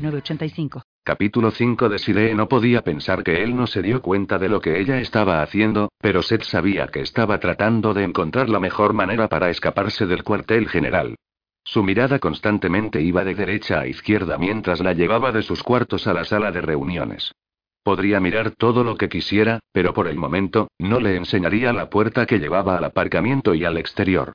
906985. 0.00 0.82
Capítulo 1.04 1.50
5 1.50 1.88
de 1.88 1.98
Siree 1.98 2.34
no 2.34 2.48
podía 2.48 2.82
pensar 2.82 3.22
que 3.24 3.42
él 3.42 3.56
no 3.56 3.66
se 3.66 3.82
dio 3.82 4.02
cuenta 4.02 4.38
de 4.38 4.48
lo 4.48 4.60
que 4.60 4.80
ella 4.80 5.00
estaba 5.00 5.42
haciendo, 5.42 5.90
pero 5.98 6.22
Seth 6.22 6.42
sabía 6.42 6.88
que 6.88 7.00
estaba 7.00 7.38
tratando 7.38 7.94
de 7.94 8.04
encontrar 8.04 8.48
la 8.48 8.60
mejor 8.60 8.92
manera 8.92 9.28
para 9.28 9.50
escaparse 9.50 10.06
del 10.06 10.22
cuartel 10.22 10.68
general. 10.68 11.16
Su 11.64 11.82
mirada 11.82 12.18
constantemente 12.18 13.00
iba 13.00 13.24
de 13.24 13.34
derecha 13.34 13.80
a 13.80 13.86
izquierda 13.86 14.38
mientras 14.38 14.80
la 14.80 14.92
llevaba 14.92 15.32
de 15.32 15.42
sus 15.42 15.62
cuartos 15.62 16.06
a 16.06 16.12
la 16.12 16.24
sala 16.24 16.52
de 16.52 16.60
reuniones. 16.60 17.32
Podría 17.82 18.20
mirar 18.20 18.50
todo 18.50 18.84
lo 18.84 18.96
que 18.96 19.08
quisiera, 19.08 19.60
pero 19.72 19.94
por 19.94 20.06
el 20.08 20.16
momento, 20.16 20.68
no 20.78 21.00
le 21.00 21.16
enseñaría 21.16 21.72
la 21.72 21.88
puerta 21.88 22.26
que 22.26 22.38
llevaba 22.38 22.76
al 22.76 22.84
aparcamiento 22.84 23.54
y 23.54 23.64
al 23.64 23.78
exterior. 23.78 24.32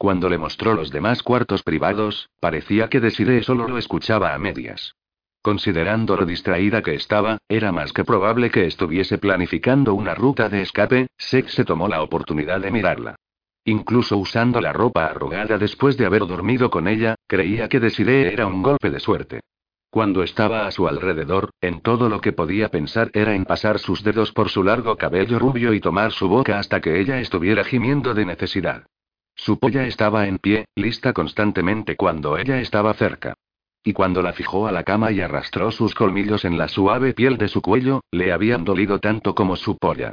Cuando 0.00 0.30
le 0.30 0.38
mostró 0.38 0.72
los 0.72 0.90
demás 0.90 1.22
cuartos 1.22 1.62
privados, 1.62 2.30
parecía 2.40 2.88
que 2.88 3.00
Desiree 3.00 3.42
solo 3.42 3.68
lo 3.68 3.76
escuchaba 3.76 4.32
a 4.32 4.38
medias. 4.38 4.94
Considerando 5.42 6.16
lo 6.16 6.24
distraída 6.24 6.80
que 6.80 6.94
estaba, 6.94 7.36
era 7.50 7.70
más 7.70 7.92
que 7.92 8.02
probable 8.02 8.50
que 8.50 8.64
estuviese 8.64 9.18
planificando 9.18 9.92
una 9.92 10.14
ruta 10.14 10.48
de 10.48 10.62
escape, 10.62 11.08
Sex 11.18 11.52
se 11.52 11.66
tomó 11.66 11.86
la 11.86 12.02
oportunidad 12.02 12.62
de 12.62 12.70
mirarla. 12.70 13.16
Incluso 13.66 14.16
usando 14.16 14.62
la 14.62 14.72
ropa 14.72 15.04
arrugada 15.04 15.58
después 15.58 15.98
de 15.98 16.06
haber 16.06 16.26
dormido 16.26 16.70
con 16.70 16.88
ella, 16.88 17.16
creía 17.26 17.68
que 17.68 17.78
Desiree 17.78 18.32
era 18.32 18.46
un 18.46 18.62
golpe 18.62 18.88
de 18.88 19.00
suerte. 19.00 19.40
Cuando 19.90 20.22
estaba 20.22 20.66
a 20.66 20.70
su 20.70 20.88
alrededor, 20.88 21.50
en 21.60 21.82
todo 21.82 22.08
lo 22.08 22.22
que 22.22 22.32
podía 22.32 22.70
pensar 22.70 23.10
era 23.12 23.34
en 23.34 23.44
pasar 23.44 23.78
sus 23.78 24.02
dedos 24.02 24.32
por 24.32 24.48
su 24.48 24.64
largo 24.64 24.96
cabello 24.96 25.38
rubio 25.38 25.74
y 25.74 25.80
tomar 25.80 26.12
su 26.12 26.26
boca 26.26 26.58
hasta 26.58 26.80
que 26.80 26.98
ella 26.98 27.20
estuviera 27.20 27.64
gimiendo 27.64 28.14
de 28.14 28.24
necesidad. 28.24 28.84
Su 29.34 29.58
polla 29.58 29.86
estaba 29.86 30.26
en 30.26 30.38
pie, 30.38 30.66
lista 30.76 31.12
constantemente 31.12 31.96
cuando 31.96 32.36
ella 32.36 32.60
estaba 32.60 32.92
cerca. 32.94 33.34
Y 33.82 33.94
cuando 33.94 34.20
la 34.20 34.34
fijó 34.34 34.66
a 34.66 34.72
la 34.72 34.84
cama 34.84 35.10
y 35.10 35.20
arrastró 35.20 35.70
sus 35.70 35.94
colmillos 35.94 36.44
en 36.44 36.58
la 36.58 36.68
suave 36.68 37.14
piel 37.14 37.38
de 37.38 37.48
su 37.48 37.62
cuello, 37.62 38.02
le 38.10 38.32
habían 38.32 38.64
dolido 38.64 38.98
tanto 38.98 39.34
como 39.34 39.56
su 39.56 39.78
polla. 39.78 40.12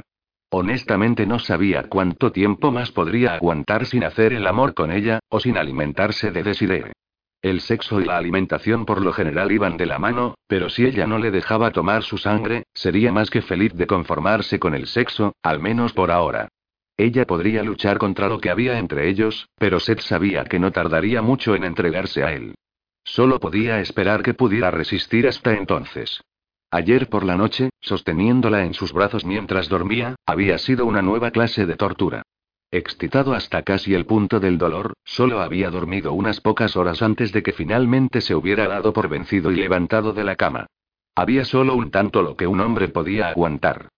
Honestamente 0.50 1.26
no 1.26 1.38
sabía 1.38 1.82
cuánto 1.90 2.32
tiempo 2.32 2.70
más 2.72 2.90
podría 2.90 3.34
aguantar 3.34 3.84
sin 3.84 4.04
hacer 4.04 4.32
el 4.32 4.46
amor 4.46 4.72
con 4.72 4.90
ella, 4.90 5.20
o 5.28 5.40
sin 5.40 5.58
alimentarse 5.58 6.30
de 6.30 6.42
Desiree. 6.42 6.92
El 7.42 7.60
sexo 7.60 8.00
y 8.00 8.04
la 8.04 8.16
alimentación 8.16 8.86
por 8.86 9.02
lo 9.02 9.12
general 9.12 9.52
iban 9.52 9.76
de 9.76 9.86
la 9.86 9.98
mano, 9.98 10.34
pero 10.48 10.70
si 10.70 10.86
ella 10.86 11.06
no 11.06 11.18
le 11.18 11.30
dejaba 11.30 11.70
tomar 11.70 12.02
su 12.02 12.16
sangre, 12.16 12.64
sería 12.74 13.12
más 13.12 13.30
que 13.30 13.42
feliz 13.42 13.74
de 13.74 13.86
conformarse 13.86 14.58
con 14.58 14.74
el 14.74 14.86
sexo, 14.86 15.34
al 15.42 15.60
menos 15.60 15.92
por 15.92 16.10
ahora. 16.10 16.48
Ella 16.98 17.26
podría 17.26 17.62
luchar 17.62 17.98
contra 17.98 18.28
lo 18.28 18.40
que 18.40 18.50
había 18.50 18.76
entre 18.76 19.08
ellos, 19.08 19.48
pero 19.56 19.78
Seth 19.78 20.00
sabía 20.00 20.44
que 20.44 20.58
no 20.58 20.72
tardaría 20.72 21.22
mucho 21.22 21.54
en 21.54 21.62
entregarse 21.62 22.24
a 22.24 22.32
él. 22.32 22.56
Solo 23.04 23.38
podía 23.38 23.78
esperar 23.78 24.24
que 24.24 24.34
pudiera 24.34 24.72
resistir 24.72 25.28
hasta 25.28 25.54
entonces. 25.54 26.20
Ayer 26.72 27.08
por 27.08 27.24
la 27.24 27.36
noche, 27.36 27.70
sosteniéndola 27.80 28.64
en 28.64 28.74
sus 28.74 28.92
brazos 28.92 29.24
mientras 29.24 29.68
dormía, 29.68 30.16
había 30.26 30.58
sido 30.58 30.86
una 30.86 31.00
nueva 31.00 31.30
clase 31.30 31.66
de 31.66 31.76
tortura. 31.76 32.22
Excitado 32.72 33.32
hasta 33.32 33.62
casi 33.62 33.94
el 33.94 34.04
punto 34.04 34.40
del 34.40 34.58
dolor, 34.58 34.94
solo 35.04 35.40
había 35.40 35.70
dormido 35.70 36.12
unas 36.12 36.40
pocas 36.40 36.76
horas 36.76 37.00
antes 37.00 37.32
de 37.32 37.44
que 37.44 37.52
finalmente 37.52 38.20
se 38.20 38.34
hubiera 38.34 38.66
dado 38.66 38.92
por 38.92 39.08
vencido 39.08 39.52
y 39.52 39.56
levantado 39.56 40.12
de 40.12 40.24
la 40.24 40.34
cama. 40.34 40.66
Había 41.14 41.44
solo 41.44 41.76
un 41.76 41.92
tanto 41.92 42.22
lo 42.22 42.36
que 42.36 42.48
un 42.48 42.60
hombre 42.60 42.88
podía 42.88 43.28
aguantar. 43.28 43.88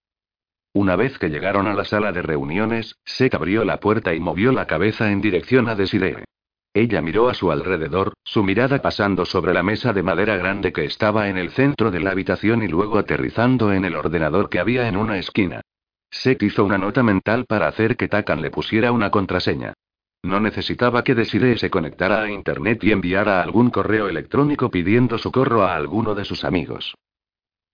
Una 0.72 0.94
vez 0.94 1.18
que 1.18 1.30
llegaron 1.30 1.66
a 1.66 1.74
la 1.74 1.84
sala 1.84 2.12
de 2.12 2.22
reuniones, 2.22 2.96
Seth 3.04 3.34
abrió 3.34 3.64
la 3.64 3.80
puerta 3.80 4.14
y 4.14 4.20
movió 4.20 4.52
la 4.52 4.66
cabeza 4.66 5.10
en 5.10 5.20
dirección 5.20 5.68
a 5.68 5.74
Desiree. 5.74 6.24
Ella 6.72 7.02
miró 7.02 7.28
a 7.28 7.34
su 7.34 7.50
alrededor, 7.50 8.14
su 8.22 8.44
mirada 8.44 8.80
pasando 8.80 9.24
sobre 9.24 9.52
la 9.52 9.64
mesa 9.64 9.92
de 9.92 10.04
madera 10.04 10.36
grande 10.36 10.72
que 10.72 10.84
estaba 10.84 11.28
en 11.28 11.36
el 11.36 11.50
centro 11.50 11.90
de 11.90 11.98
la 11.98 12.12
habitación 12.12 12.62
y 12.62 12.68
luego 12.68 12.98
aterrizando 12.98 13.72
en 13.72 13.84
el 13.84 13.96
ordenador 13.96 14.48
que 14.48 14.60
había 14.60 14.86
en 14.86 14.96
una 14.96 15.18
esquina. 15.18 15.62
Seth 16.08 16.44
hizo 16.44 16.64
una 16.64 16.78
nota 16.78 17.02
mental 17.02 17.46
para 17.46 17.66
hacer 17.66 17.96
que 17.96 18.06
Takan 18.06 18.40
le 18.40 18.52
pusiera 18.52 18.92
una 18.92 19.10
contraseña. 19.10 19.74
No 20.22 20.38
necesitaba 20.38 21.02
que 21.02 21.16
Desiree 21.16 21.58
se 21.58 21.70
conectara 21.70 22.22
a 22.22 22.30
Internet 22.30 22.84
y 22.84 22.92
enviara 22.92 23.42
algún 23.42 23.70
correo 23.70 24.06
electrónico 24.06 24.70
pidiendo 24.70 25.18
socorro 25.18 25.64
a 25.64 25.74
alguno 25.74 26.14
de 26.14 26.24
sus 26.24 26.44
amigos. 26.44 26.94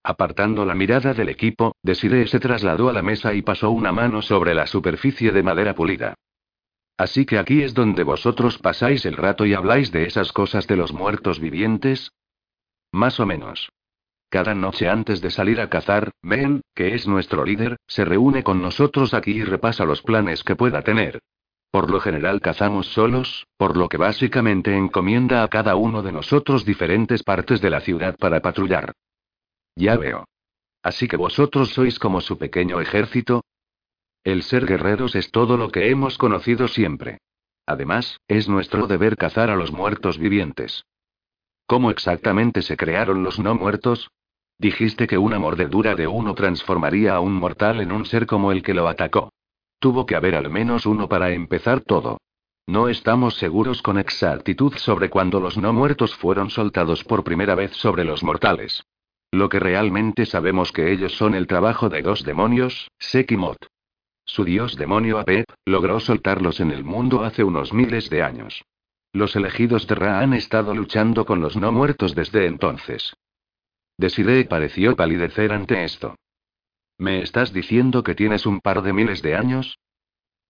Apartando 0.08 0.64
la 0.64 0.76
mirada 0.76 1.14
del 1.14 1.28
equipo, 1.28 1.74
Desiree 1.82 2.28
se 2.28 2.38
trasladó 2.38 2.88
a 2.88 2.92
la 2.92 3.02
mesa 3.02 3.34
y 3.34 3.42
pasó 3.42 3.72
una 3.72 3.90
mano 3.90 4.22
sobre 4.22 4.54
la 4.54 4.68
superficie 4.68 5.32
de 5.32 5.42
madera 5.42 5.74
pulida. 5.74 6.14
Así 6.96 7.26
que 7.26 7.40
aquí 7.40 7.62
es 7.62 7.74
donde 7.74 8.04
vosotros 8.04 8.58
pasáis 8.58 9.04
el 9.04 9.16
rato 9.16 9.44
y 9.44 9.54
habláis 9.54 9.90
de 9.90 10.04
esas 10.04 10.30
cosas 10.30 10.68
de 10.68 10.76
los 10.76 10.92
muertos 10.92 11.40
vivientes. 11.40 12.12
Más 12.92 13.18
o 13.18 13.26
menos. 13.26 13.68
Cada 14.28 14.54
noche 14.54 14.88
antes 14.88 15.20
de 15.20 15.32
salir 15.32 15.60
a 15.60 15.68
cazar, 15.68 16.12
Ben, 16.22 16.60
que 16.72 16.94
es 16.94 17.08
nuestro 17.08 17.44
líder, 17.44 17.76
se 17.88 18.04
reúne 18.04 18.44
con 18.44 18.62
nosotros 18.62 19.12
aquí 19.12 19.32
y 19.32 19.42
repasa 19.42 19.84
los 19.84 20.02
planes 20.02 20.44
que 20.44 20.54
pueda 20.54 20.82
tener. 20.82 21.18
Por 21.72 21.90
lo 21.90 21.98
general 21.98 22.40
cazamos 22.40 22.86
solos, 22.92 23.48
por 23.56 23.76
lo 23.76 23.88
que 23.88 23.96
básicamente 23.96 24.76
encomienda 24.76 25.42
a 25.42 25.48
cada 25.48 25.74
uno 25.74 26.04
de 26.04 26.12
nosotros 26.12 26.64
diferentes 26.64 27.24
partes 27.24 27.60
de 27.60 27.70
la 27.70 27.80
ciudad 27.80 28.16
para 28.16 28.38
patrullar. 28.38 28.92
Ya 29.76 29.96
veo. 29.96 30.24
Así 30.82 31.06
que 31.06 31.16
vosotros 31.16 31.70
sois 31.70 31.98
como 31.98 32.20
su 32.20 32.38
pequeño 32.38 32.80
ejército, 32.80 33.42
el 34.26 34.42
ser 34.42 34.66
guerreros 34.66 35.14
es 35.14 35.30
todo 35.30 35.56
lo 35.56 35.70
que 35.70 35.88
hemos 35.88 36.18
conocido 36.18 36.66
siempre. 36.66 37.18
Además, 37.64 38.18
es 38.26 38.48
nuestro 38.48 38.88
deber 38.88 39.16
cazar 39.16 39.50
a 39.50 39.54
los 39.54 39.70
muertos 39.70 40.18
vivientes. 40.18 40.84
¿Cómo 41.68 41.92
exactamente 41.92 42.62
se 42.62 42.76
crearon 42.76 43.22
los 43.22 43.38
no 43.38 43.54
muertos? 43.54 44.10
Dijiste 44.58 45.06
que 45.06 45.16
una 45.16 45.38
mordedura 45.38 45.94
de 45.94 46.08
uno 46.08 46.34
transformaría 46.34 47.14
a 47.14 47.20
un 47.20 47.34
mortal 47.34 47.80
en 47.80 47.92
un 47.92 48.04
ser 48.04 48.26
como 48.26 48.50
el 48.50 48.64
que 48.64 48.74
lo 48.74 48.88
atacó. 48.88 49.32
Tuvo 49.78 50.06
que 50.06 50.16
haber 50.16 50.34
al 50.34 50.50
menos 50.50 50.86
uno 50.86 51.08
para 51.08 51.30
empezar 51.30 51.82
todo. 51.82 52.18
No 52.66 52.88
estamos 52.88 53.36
seguros 53.36 53.80
con 53.80 53.96
exactitud 53.96 54.74
sobre 54.76 55.08
cuándo 55.08 55.38
los 55.38 55.56
no 55.56 55.72
muertos 55.72 56.16
fueron 56.16 56.50
soltados 56.50 57.04
por 57.04 57.22
primera 57.22 57.54
vez 57.54 57.76
sobre 57.76 58.02
los 58.02 58.24
mortales. 58.24 58.82
Lo 59.30 59.48
que 59.48 59.60
realmente 59.60 60.26
sabemos 60.26 60.72
que 60.72 60.92
ellos 60.92 61.16
son 61.16 61.34
el 61.34 61.46
trabajo 61.46 61.88
de 61.88 62.02
dos 62.02 62.24
demonios, 62.24 62.90
Sekimot. 62.98 63.58
Su 64.24 64.44
dios 64.44 64.76
demonio 64.76 65.18
Apep, 65.18 65.46
logró 65.64 66.00
soltarlos 66.00 66.60
en 66.60 66.70
el 66.72 66.84
mundo 66.84 67.22
hace 67.22 67.44
unos 67.44 67.72
miles 67.72 68.10
de 68.10 68.22
años. 68.22 68.64
Los 69.12 69.36
elegidos 69.36 69.86
de 69.86 69.94
Ra 69.94 70.20
han 70.20 70.34
estado 70.34 70.74
luchando 70.74 71.24
con 71.24 71.40
los 71.40 71.56
no 71.56 71.72
muertos 71.72 72.14
desde 72.14 72.46
entonces. 72.46 73.14
Desiree 73.98 74.44
pareció 74.44 74.94
palidecer 74.94 75.52
ante 75.52 75.84
esto. 75.84 76.16
¿Me 76.98 77.22
estás 77.22 77.52
diciendo 77.52 78.02
que 78.02 78.14
tienes 78.14 78.46
un 78.46 78.60
par 78.60 78.82
de 78.82 78.92
miles 78.92 79.22
de 79.22 79.36
años? 79.36 79.78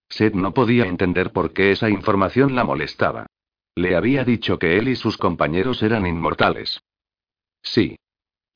Seth 0.09 0.33
no 0.33 0.53
podía 0.53 0.85
entender 0.85 1.31
por 1.31 1.53
qué 1.53 1.71
esa 1.71 1.89
información 1.89 2.55
la 2.55 2.63
molestaba. 2.63 3.27
Le 3.75 3.95
había 3.95 4.23
dicho 4.23 4.57
que 4.57 4.77
él 4.77 4.87
y 4.87 4.95
sus 4.95 5.17
compañeros 5.17 5.83
eran 5.83 6.07
inmortales. 6.07 6.81
Sí. 7.61 7.97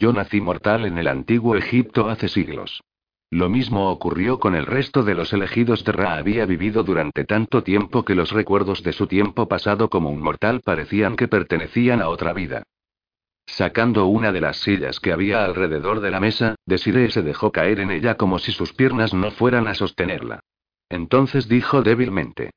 Yo 0.02 0.12
nací 0.12 0.42
mortal 0.42 0.86
en 0.86 0.98
el 0.98 1.08
antiguo 1.08 1.56
Egipto 1.56 2.10
hace 2.10 2.28
siglos. 2.28 2.82
Lo 3.30 3.50
mismo 3.50 3.92
ocurrió 3.92 4.40
con 4.40 4.56
el 4.56 4.66
resto 4.66 5.04
de 5.04 5.14
los 5.14 5.32
elegidos 5.32 5.84
de 5.84 5.92
Ra. 5.92 6.16
Había 6.16 6.48
vivido 6.48 6.82
durante 6.82 7.24
tanto 7.24 7.62
tiempo 7.62 8.04
que 8.04 8.16
los 8.16 8.32
recuerdos 8.32 8.82
de 8.82 8.94
su 8.94 9.06
tiempo 9.06 9.48
pasado 9.48 9.92
como 9.92 10.10
un 10.10 10.20
mortal 10.20 10.62
parecían 10.62 11.16
que 11.16 11.28
pertenecían 11.28 12.02
a 12.02 12.10
otra 12.10 12.34
vida. 12.34 12.64
Sacando 13.46 14.08
una 14.08 14.32
de 14.32 14.42
las 14.42 14.58
sillas 14.58 15.00
que 15.00 15.12
había 15.12 15.46
alrededor 15.46 16.00
de 16.00 16.10
la 16.10 16.20
mesa, 16.20 16.56
Desiree 16.66 17.12
se 17.12 17.22
dejó 17.22 17.52
caer 17.52 17.80
en 17.80 17.92
ella 17.92 18.16
como 18.16 18.40
si 18.40 18.52
sus 18.52 18.74
piernas 18.74 19.14
no 19.14 19.30
fueran 19.30 19.68
a 19.68 19.76
sostenerla. 19.76 20.40
Entonces 20.90 21.48
dijo 21.48 21.84
débilmente. 21.84 22.50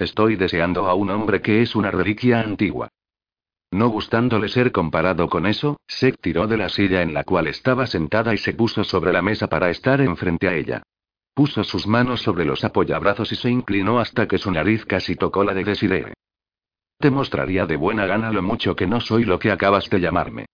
Estoy 0.00 0.34
deseando 0.34 0.88
a 0.88 0.94
un 0.94 1.10
hombre 1.10 1.40
que 1.42 1.62
es 1.62 1.76
una 1.76 1.92
reliquia 1.92 2.40
antigua. 2.40 2.88
No 3.70 3.88
gustándole 3.88 4.48
ser 4.48 4.72
comparado 4.72 5.28
con 5.28 5.46
eso, 5.46 5.78
Seth 5.86 6.20
tiró 6.20 6.46
de 6.46 6.56
la 6.56 6.68
silla 6.68 7.02
en 7.02 7.12
la 7.12 7.24
cual 7.24 7.46
estaba 7.46 7.86
sentada 7.86 8.32
y 8.32 8.38
se 8.38 8.54
puso 8.54 8.84
sobre 8.84 9.12
la 9.12 9.22
mesa 9.22 9.48
para 9.48 9.70
estar 9.70 10.00
enfrente 10.00 10.48
a 10.48 10.54
ella. 10.54 10.82
Puso 11.34 11.64
sus 11.64 11.86
manos 11.86 12.22
sobre 12.22 12.44
los 12.44 12.64
apoyabrazos 12.64 13.30
y 13.32 13.36
se 13.36 13.50
inclinó 13.50 13.98
hasta 13.98 14.26
que 14.26 14.38
su 14.38 14.50
nariz 14.50 14.86
casi 14.86 15.16
tocó 15.16 15.44
la 15.44 15.52
de 15.52 15.64
Desiree. 15.64 16.14
Te 16.98 17.10
mostraría 17.10 17.66
de 17.66 17.76
buena 17.76 18.06
gana 18.06 18.32
lo 18.32 18.42
mucho 18.42 18.74
que 18.74 18.86
no 18.86 19.00
soy 19.00 19.24
lo 19.24 19.38
que 19.38 19.50
acabas 19.50 19.90
de 19.90 20.00
llamarme. 20.00 20.46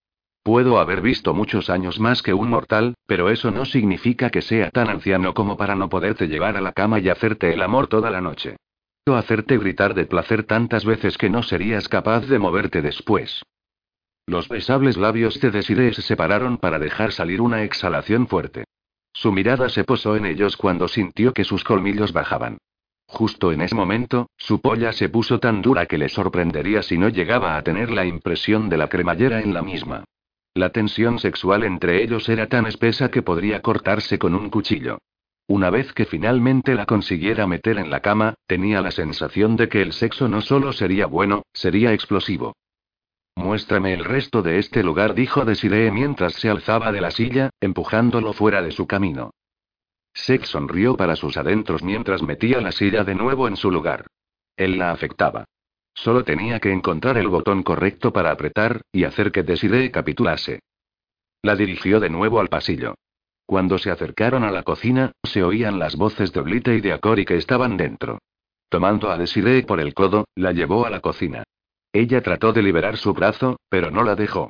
Puedo 0.43 0.81
haber 0.81 1.00
visto 1.00 1.35
muchos 1.35 1.70
años 1.70 2.00
más 2.00 2.20
que 2.20 2.35
un 2.35 2.50
mortal, 2.50 2.94
pero 3.06 3.31
eso 3.31 3.53
no 3.53 3.64
significa 3.64 4.31
que 4.31 4.43
sea 4.43 4.70
tan 4.70 4.88
anciano 4.88 5.35
como 5.35 5.56
para 5.56 5.76
no 5.76 5.88
poderte 5.88 6.26
llevar 6.26 6.56
a 6.56 6.61
la 6.61 6.73
cama 6.73 6.99
y 6.99 7.09
hacerte 7.09 7.53
el 7.53 7.62
amor 7.62 7.87
toda 7.87 8.11
la 8.11 8.20
noche. 8.20 8.56
Hacerte 9.04 9.58
gritar 9.58 9.94
de 9.94 10.06
placer 10.06 10.44
tantas 10.44 10.84
veces 10.84 11.19
que 11.19 11.28
no 11.28 11.43
serías 11.43 11.88
capaz 11.88 12.20
de 12.28 12.38
moverte 12.38 12.82
después. 12.82 13.43
Los 14.26 14.49
besables 14.49 14.96
labios 14.96 15.40
de 15.40 15.50
Desiree 15.50 15.93
se 15.93 16.02
separaron 16.02 16.56
para 16.56 16.78
dejar 16.78 17.10
salir 17.10 17.40
una 17.40 17.64
exhalación 17.64 18.28
fuerte. 18.28 18.64
Su 19.12 19.32
mirada 19.32 19.69
se 19.70 19.82
posó 19.82 20.14
en 20.14 20.25
ellos 20.25 20.56
cuando 20.56 20.87
sintió 20.87 21.32
que 21.32 21.43
sus 21.43 21.64
colmillos 21.64 22.12
bajaban. 22.12 22.58
Justo 23.06 23.50
en 23.50 23.62
ese 23.62 23.75
momento, 23.75 24.31
su 24.37 24.60
polla 24.60 24.93
se 24.93 25.08
puso 25.08 25.40
tan 25.40 25.62
dura 25.62 25.87
que 25.87 25.99
le 25.99 26.08
sorprendería 26.08 26.82
si 26.82 26.96
no 26.96 27.08
llegaba 27.08 27.56
a 27.56 27.62
tener 27.62 27.90
la 27.90 28.06
impresión 28.06 28.69
de 28.69 28.76
la 28.76 28.88
cremallera 28.88 29.40
en 29.40 29.52
la 29.52 29.62
misma. 29.62 30.04
La 30.54 30.70
tensión 30.70 31.19
sexual 31.19 31.64
entre 31.64 32.04
ellos 32.04 32.28
era 32.28 32.46
tan 32.46 32.66
espesa 32.66 33.10
que 33.10 33.22
podría 33.22 33.62
cortarse 33.62 34.16
con 34.16 34.37
un 34.37 34.49
cuchillo. 34.49 34.99
Una 35.52 35.69
vez 35.69 35.93
que 35.93 36.06
finalmente 36.06 36.75
la 36.75 36.87
consiguiera 36.87 37.46
meter 37.46 37.76
en 37.76 37.90
la 37.90 38.00
cama, 38.00 38.37
tenía 38.46 38.81
la 38.81 38.90
sensación 38.90 39.54
de 39.54 39.69
que 39.69 39.82
el 39.82 39.93
sexo 39.93 40.26
no 40.26 40.40
solo 40.40 40.72
sería 40.72 41.04
bueno, 41.04 41.43
sería 41.52 41.93
explosivo. 41.93 42.56
Muéstrame 43.37 43.93
el 43.93 44.02
resto 44.02 44.40
de 44.40 44.58
este 44.58 44.82
lugar, 44.82 45.12
dijo 45.12 45.44
Desiree 45.44 45.90
mientras 45.90 46.37
se 46.37 46.49
alzaba 46.49 46.90
de 46.90 47.02
la 47.02 47.10
silla, 47.10 47.50
empujándolo 47.60 48.32
fuera 48.32 48.62
de 48.62 48.72
su 48.72 48.87
camino. 48.87 49.32
Sex 50.14 50.49
sonrió 50.49 50.96
para 50.96 51.16
sus 51.16 51.37
adentros 51.37 51.82
mientras 51.82 52.22
metía 52.22 52.62
la 52.62 52.72
silla 52.72 53.04
de 53.04 53.14
nuevo 53.14 53.46
en 53.46 53.56
su 53.56 53.70
lugar. 53.70 54.06
Él 54.56 54.78
la 54.78 54.90
afectaba. 54.90 55.44
Solo 55.93 56.25
tenía 56.25 56.60
que 56.60 56.72
encontrar 56.72 57.19
el 57.19 57.28
botón 57.28 57.62
correcto 57.62 58.10
para 58.10 58.31
apretar, 58.31 58.81
y 58.90 59.04
hacer 59.04 59.31
que 59.31 59.43
Desiree 59.43 59.90
capitulase. 59.90 60.60
La 61.43 61.56
dirigió 61.56 62.00
de 62.00 62.08
nuevo 62.08 62.40
al 62.40 62.49
pasillo. 62.49 62.94
Cuando 63.52 63.76
se 63.76 63.90
acercaron 63.90 64.44
a 64.44 64.50
la 64.50 64.62
cocina, 64.62 65.12
se 65.22 65.44
oían 65.44 65.78
las 65.78 65.96
voces 65.96 66.32
de 66.32 66.40
Blite 66.40 66.75
y 66.75 66.81
de 66.81 66.94
Acori 66.94 67.26
que 67.26 67.37
estaban 67.37 67.76
dentro. 67.76 68.16
Tomando 68.70 69.10
a 69.10 69.19
Desiree 69.19 69.62
por 69.64 69.78
el 69.78 69.93
codo, 69.93 70.25
la 70.34 70.52
llevó 70.52 70.87
a 70.87 70.88
la 70.88 71.00
cocina. 71.00 71.44
Ella 71.93 72.22
trató 72.22 72.54
de 72.54 72.62
liberar 72.62 72.96
su 72.96 73.12
brazo, 73.12 73.58
pero 73.69 73.90
no 73.90 74.04
la 74.04 74.14
dejó. 74.14 74.49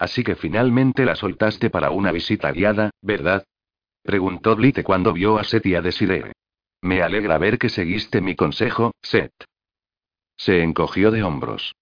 Así 0.00 0.24
que 0.24 0.34
finalmente 0.34 1.04
la 1.04 1.14
soltaste 1.14 1.70
para 1.70 1.92
una 1.92 2.10
visita 2.10 2.50
guiada, 2.50 2.90
¿verdad? 3.02 3.44
Preguntó 4.02 4.56
Blite 4.56 4.82
cuando 4.82 5.12
vio 5.12 5.38
a 5.38 5.44
Seth 5.44 5.66
y 5.66 5.76
a 5.76 5.80
Desiree. 5.80 6.32
Me 6.82 7.02
alegra 7.02 7.38
ver 7.38 7.56
que 7.56 7.68
seguiste 7.68 8.20
mi 8.20 8.34
consejo, 8.34 8.96
Seth. 9.00 9.44
Se 10.36 10.64
encogió 10.64 11.12
de 11.12 11.22
hombros. 11.22 11.72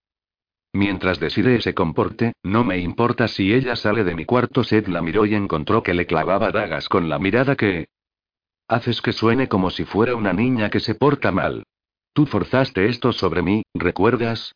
Mientras 0.77 1.19
Desiree 1.19 1.63
se 1.63 1.73
comporte, 1.73 2.35
no 2.43 2.63
me 2.63 2.77
importa 2.77 3.29
si 3.29 3.55
ella 3.55 3.77
sale 3.77 4.05
de 4.05 4.15
mi 4.15 4.27
cuarto. 4.27 4.63
Seth 4.63 4.89
la 4.89 5.01
miró 5.01 5.25
y 5.25 5.35
encontró 5.35 5.83
que 5.83 5.95
le 5.95 6.05
clavaba 6.05 6.51
dagas 6.51 6.91
con 6.91 7.09
la 7.09 7.19
mirada 7.19 7.57
que... 7.57 7.89
Haces 8.69 9.01
que 9.01 9.15
suene 9.15 9.49
como 9.49 9.71
si 9.71 9.87
fuera 9.87 10.15
una 10.15 10.35
niña 10.35 10.69
que 10.69 10.81
se 10.81 10.95
porta 10.95 11.33
mal. 11.33 11.65
Tú 12.13 12.27
forzaste 12.27 12.91
esto 12.91 13.15
sobre 13.15 13.41
mí, 13.41 13.63
¿recuerdas? 13.73 14.55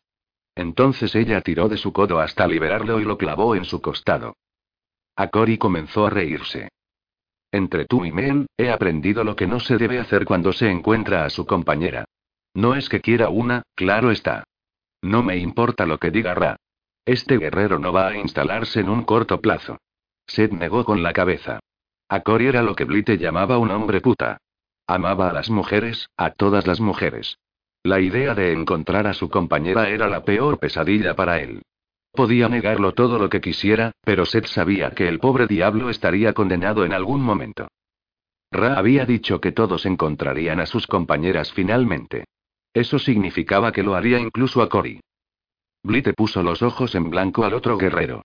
Entonces 0.53 1.15
ella 1.15 1.41
tiró 1.41 1.69
de 1.69 1.77
su 1.77 1.91
codo 1.91 2.19
hasta 2.19 2.45
liberarlo 2.45 2.99
y 2.99 3.03
lo 3.03 3.17
clavó 3.17 3.55
en 3.55 3.65
su 3.65 3.81
costado. 3.81 4.35
Cory 5.31 5.57
comenzó 5.57 6.05
a 6.05 6.11
reírse. 6.11 6.69
Entre 7.51 7.85
tú 7.85 8.05
y 8.05 8.11
Men, 8.11 8.45
he 8.57 8.69
aprendido 8.69 9.23
lo 9.23 9.35
que 9.35 9.47
no 9.47 9.59
se 9.59 9.79
debe 9.79 9.97
hacer 9.97 10.25
cuando 10.25 10.53
se 10.53 10.69
encuentra 10.69 11.25
a 11.25 11.31
su 11.31 11.47
compañera. 11.47 12.05
No 12.53 12.75
es 12.75 12.89
que 12.89 13.01
quiera 13.01 13.29
una, 13.29 13.63
claro 13.75 14.11
está. 14.11 14.43
No 15.01 15.23
me 15.23 15.37
importa 15.37 15.85
lo 15.85 15.97
que 15.97 16.11
diga 16.11 16.33
Ra. 16.33 16.57
Este 17.05 17.37
guerrero 17.37 17.79
no 17.79 17.91
va 17.91 18.07
a 18.07 18.17
instalarse 18.17 18.79
en 18.79 18.89
un 18.89 19.03
corto 19.03 19.41
plazo. 19.41 19.77
Seth 20.27 20.51
negó 20.51 20.85
con 20.85 21.01
la 21.01 21.13
cabeza. 21.13 21.59
Cory 22.23 22.47
era 22.47 22.61
lo 22.61 22.75
que 22.75 22.85
Blite 22.85 23.17
llamaba 23.17 23.57
un 23.57 23.71
hombre 23.71 24.01
puta. 24.01 24.37
Amaba 24.85 25.29
a 25.29 25.33
las 25.33 25.49
mujeres, 25.49 26.09
a 26.17 26.31
todas 26.31 26.67
las 26.67 26.79
mujeres. 26.79 27.37
La 27.83 27.99
idea 27.99 28.35
de 28.35 28.51
encontrar 28.51 29.07
a 29.07 29.13
su 29.13 29.29
compañera 29.29 29.89
era 29.89 30.07
la 30.07 30.23
peor 30.23 30.59
pesadilla 30.59 31.15
para 31.15 31.39
él. 31.39 31.63
Podía 32.11 32.49
negarlo 32.49 32.93
todo 32.93 33.17
lo 33.17 33.29
que 33.29 33.41
quisiera, 33.41 33.93
pero 34.03 34.25
Seth 34.25 34.47
sabía 34.47 34.91
que 34.91 35.07
el 35.07 35.19
pobre 35.19 35.47
diablo 35.47 35.89
estaría 35.89 36.33
condenado 36.33 36.85
en 36.85 36.93
algún 36.93 37.21
momento. 37.21 37.69
Ra 38.51 38.77
había 38.77 39.05
dicho 39.05 39.39
que 39.39 39.53
todos 39.53 39.85
encontrarían 39.85 40.59
a 40.59 40.65
sus 40.65 40.85
compañeras 40.85 41.53
finalmente. 41.53 42.25
Eso 42.73 42.99
significaba 42.99 43.71
que 43.71 43.83
lo 43.83 43.95
haría 43.95 44.19
incluso 44.19 44.61
a 44.61 44.69
Cory. 44.69 44.99
Blite 45.83 46.13
puso 46.13 46.43
los 46.43 46.61
ojos 46.61 46.95
en 46.95 47.09
blanco 47.09 47.43
al 47.43 47.53
otro 47.53 47.77
guerrero. 47.77 48.23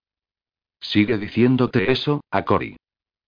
¿Sigue 0.81 1.19
diciéndote 1.19 1.91
eso, 1.91 2.23
a 2.31 2.45
Cory? 2.45 2.77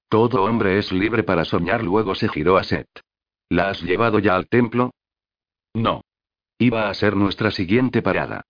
Todo 0.08 0.44
hombre 0.44 0.78
es 0.78 0.92
libre 0.92 1.22
para 1.22 1.44
soñar, 1.44 1.82
luego 1.82 2.14
se 2.14 2.28
giró 2.28 2.56
a 2.56 2.64
Seth. 2.64 3.00
¿La 3.48 3.70
has 3.70 3.82
llevado 3.82 4.18
ya 4.18 4.36
al 4.36 4.48
templo? 4.48 4.92
No. 5.74 6.02
Iba 6.58 6.88
a 6.88 6.94
ser 6.94 7.16
nuestra 7.16 7.50
siguiente 7.50 8.02
parada. 8.02 8.42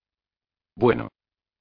Bueno. 0.74 1.08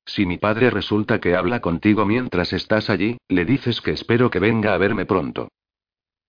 Si 0.05 0.25
mi 0.25 0.37
padre 0.37 0.69
resulta 0.69 1.19
que 1.19 1.35
habla 1.35 1.59
contigo 1.59 2.05
mientras 2.05 2.53
estás 2.53 2.89
allí, 2.89 3.17
le 3.27 3.43
dices 3.43 3.81
que 3.81 3.91
espero 3.91 4.29
que 4.29 4.39
venga 4.39 4.73
a 4.73 4.77
verme 4.77 5.05
pronto. 5.05 5.49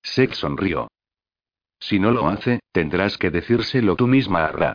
Sex 0.03 0.39
sonrió. 0.39 0.89
Si 1.81 1.99
no 1.99 2.11
lo 2.11 2.29
hace, 2.29 2.61
tendrás 2.73 3.19
que 3.19 3.31
decírselo 3.31 3.97
tú 3.97 4.07
misma 4.07 4.45
a 4.45 4.53
Ra. 4.53 4.75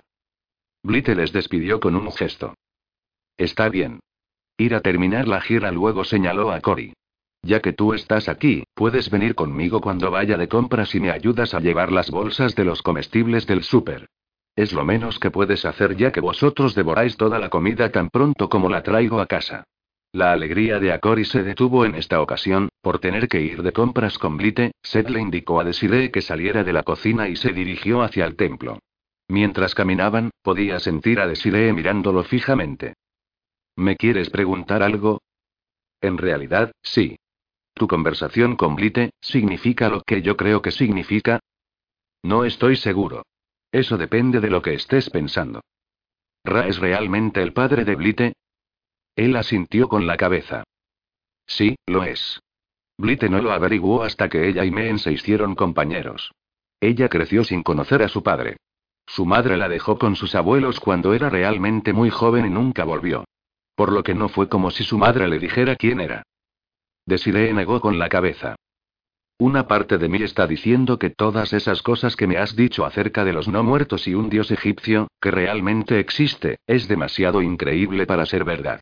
Blite 0.84 1.16
les 1.16 1.32
despidió 1.32 1.80
con 1.80 1.96
un 1.96 2.12
gesto. 2.12 2.56
Está 3.38 3.70
bien. 3.70 4.00
Ir 4.58 4.76
a 4.76 4.82
terminar 4.82 5.28
la 5.28 5.42
gira 5.42 5.72
luego 5.72 6.04
señaló 6.04 6.52
a 6.52 6.62
Cory. 6.62 6.94
Ya 7.42 7.60
que 7.62 7.74
tú 7.74 7.94
estás 7.94 8.30
aquí, 8.30 8.64
puedes 8.74 9.10
venir 9.10 9.36
conmigo 9.36 9.82
cuando 9.82 10.12
vaya 10.12 10.38
de 10.38 10.48
compras 10.48 10.96
y 10.96 11.00
me 11.00 11.12
ayudas 11.12 11.54
a 11.54 11.60
llevar 11.60 11.92
las 11.92 12.10
bolsas 12.10 12.56
de 12.56 12.64
los 12.64 12.82
comestibles 12.82 13.46
del 13.48 13.64
súper. 13.64 14.08
Es 14.56 14.72
lo 14.72 14.86
menos 14.86 15.20
que 15.20 15.32
puedes 15.32 15.66
hacer 15.66 15.98
ya 15.98 16.12
que 16.12 16.22
vosotros 16.22 16.76
devoráis 16.76 17.18
toda 17.18 17.40
la 17.40 17.50
comida 17.50 17.92
tan 17.92 18.10
pronto 18.10 18.50
como 18.50 18.70
la 18.70 18.84
traigo 18.84 19.20
a 19.20 19.26
casa. 19.26 19.66
La 20.14 20.32
alegría 20.32 20.80
de 20.80 20.92
Acori 20.92 21.26
se 21.26 21.42
detuvo 21.42 21.86
en 21.86 21.96
esta 21.96 22.22
ocasión, 22.22 22.70
por 22.82 23.00
tener 23.00 23.28
que 23.28 23.42
ir 23.42 23.64
de 23.64 23.72
compras 23.74 24.20
con 24.20 24.38
Blite, 24.38 24.74
Seth 24.84 25.10
le 25.10 25.20
indicó 25.20 25.60
a 25.60 25.64
Desiree 25.64 26.12
que 26.12 26.22
saliera 26.22 26.64
de 26.64 26.72
la 26.72 26.84
cocina 26.84 27.28
y 27.28 27.36
se 27.36 27.52
dirigió 27.52 28.04
hacia 28.04 28.26
el 28.26 28.36
templo. 28.36 28.78
Mientras 29.28 29.74
caminaban, 29.74 30.30
podía 30.44 30.80
sentir 30.80 31.20
a 31.20 31.26
Desiree 31.26 31.74
mirándolo 31.74 32.24
fijamente. 32.24 32.94
¿Me 33.76 33.96
quieres 33.96 34.30
preguntar 34.30 34.84
algo? 34.84 35.20
En 36.00 36.20
realidad, 36.20 36.74
sí. 36.84 37.16
¿Tu 37.74 37.88
conversación 37.88 38.56
con 38.56 38.76
Blite, 38.76 39.14
significa 39.20 39.90
lo 39.90 40.02
que 40.02 40.22
yo 40.22 40.38
creo 40.38 40.62
que 40.62 40.70
significa? 40.70 41.40
No 42.22 42.46
estoy 42.46 42.76
seguro. 42.76 43.24
Eso 43.72 43.98
depende 43.98 44.40
de 44.42 44.52
lo 44.52 44.62
que 44.62 44.76
estés 44.76 45.10
pensando. 45.10 45.62
¿Ra 46.44 46.68
es 46.68 46.78
realmente 46.78 47.42
el 47.42 47.52
padre 47.52 47.84
de 47.84 47.96
Blite? 47.96 48.34
Él 49.16 49.36
asintió 49.36 49.88
con 49.88 50.08
la 50.08 50.18
cabeza. 50.18 50.64
Sí, 51.46 51.76
lo 51.86 52.04
es. 52.04 52.40
Blite 52.98 53.30
no 53.30 53.42
lo 53.42 53.52
averiguó 53.52 54.04
hasta 54.04 54.30
que 54.30 54.48
ella 54.48 54.66
y 54.66 54.72
Men 54.72 55.00
se 55.00 55.12
hicieron 55.12 55.56
compañeros. 55.56 56.32
Ella 56.80 57.10
creció 57.10 57.44
sin 57.44 57.64
conocer 57.64 58.04
a 58.04 58.10
su 58.10 58.24
padre. 58.24 58.58
Su 59.06 59.26
madre 59.26 59.58
la 59.58 59.70
dejó 59.70 59.98
con 59.98 60.16
sus 60.16 60.36
abuelos 60.36 60.80
cuando 60.80 61.14
era 61.14 61.30
realmente 61.30 61.94
muy 61.94 62.10
joven 62.10 62.46
y 62.46 62.50
nunca 62.50 62.84
volvió. 62.84 63.26
Por 63.76 63.92
lo 63.92 64.04
que 64.04 64.16
no 64.16 64.30
fue 64.30 64.50
como 64.50 64.72
si 64.72 64.84
su 64.84 64.98
madre 64.98 65.28
le 65.28 65.40
dijera 65.40 65.76
quién 65.76 66.00
era. 66.00 66.24
Desiree 67.06 67.54
negó 67.54 67.82
con 67.82 68.00
la 68.00 68.10
cabeza. 68.10 68.56
Una 69.40 69.68
parte 69.68 69.98
de 69.98 70.08
mí 70.08 70.22
está 70.22 70.48
diciendo 70.48 71.00
que 71.00 71.10
todas 71.10 71.54
esas 71.54 71.82
cosas 71.82 72.16
que 72.16 72.28
me 72.28 72.38
has 72.38 72.56
dicho 72.56 72.86
acerca 72.86 73.26
de 73.26 73.34
los 73.34 73.48
no 73.48 73.64
muertos 73.64 74.08
y 74.08 74.14
un 74.14 74.30
dios 74.30 74.52
egipcio, 74.52 75.08
que 75.20 75.32
realmente 75.32 76.00
existe, 76.00 76.60
es 76.68 76.88
demasiado 76.88 77.42
increíble 77.42 78.06
para 78.06 78.26
ser 78.26 78.44
verdad. 78.44 78.80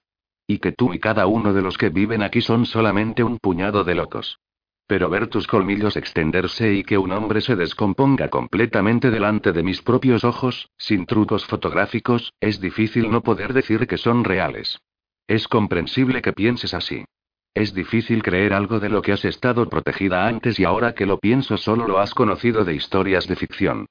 Y 0.52 0.60
que 0.60 0.74
tú 0.74 0.94
y 0.94 1.00
cada 1.00 1.28
uno 1.28 1.54
de 1.54 1.62
los 1.62 1.78
que 1.78 1.88
viven 1.88 2.22
aquí 2.22 2.42
son 2.42 2.66
solamente 2.66 3.24
un 3.24 3.38
puñado 3.38 3.86
de 3.86 3.96
locos. 3.96 4.38
Pero 4.86 5.10
ver 5.10 5.28
tus 5.28 5.48
colmillos 5.48 5.96
extenderse 5.96 6.74
y 6.74 6.84
que 6.84 6.98
un 6.98 7.14
hombre 7.14 7.40
se 7.40 7.56
descomponga 7.56 8.28
completamente 8.28 9.12
delante 9.12 9.54
de 9.54 9.64
mis 9.64 9.82
propios 9.82 10.26
ojos, 10.26 10.70
sin 10.78 11.06
trucos 11.06 11.46
fotográficos, 11.46 12.34
es 12.42 12.60
difícil 12.60 13.10
no 13.10 13.22
poder 13.22 13.54
decir 13.54 13.88
que 13.88 13.98
son 13.98 14.26
reales. 14.26 14.78
Es 15.26 15.48
comprensible 15.48 16.22
que 16.22 16.34
pienses 16.34 16.74
así. 16.74 17.06
Es 17.54 17.74
difícil 17.74 18.22
creer 18.22 18.52
algo 18.52 18.82
de 18.82 18.90
lo 18.90 19.02
que 19.02 19.14
has 19.14 19.24
estado 19.24 19.70
protegida 19.70 20.28
antes 20.28 20.60
y 20.60 20.66
ahora 20.66 20.96
que 20.96 21.06
lo 21.06 21.18
pienso 21.18 21.56
solo 21.56 21.88
lo 21.88 22.00
has 22.00 22.14
conocido 22.14 22.66
de 22.66 22.76
historias 22.76 23.26
de 23.26 23.38
ficción. 23.38 23.86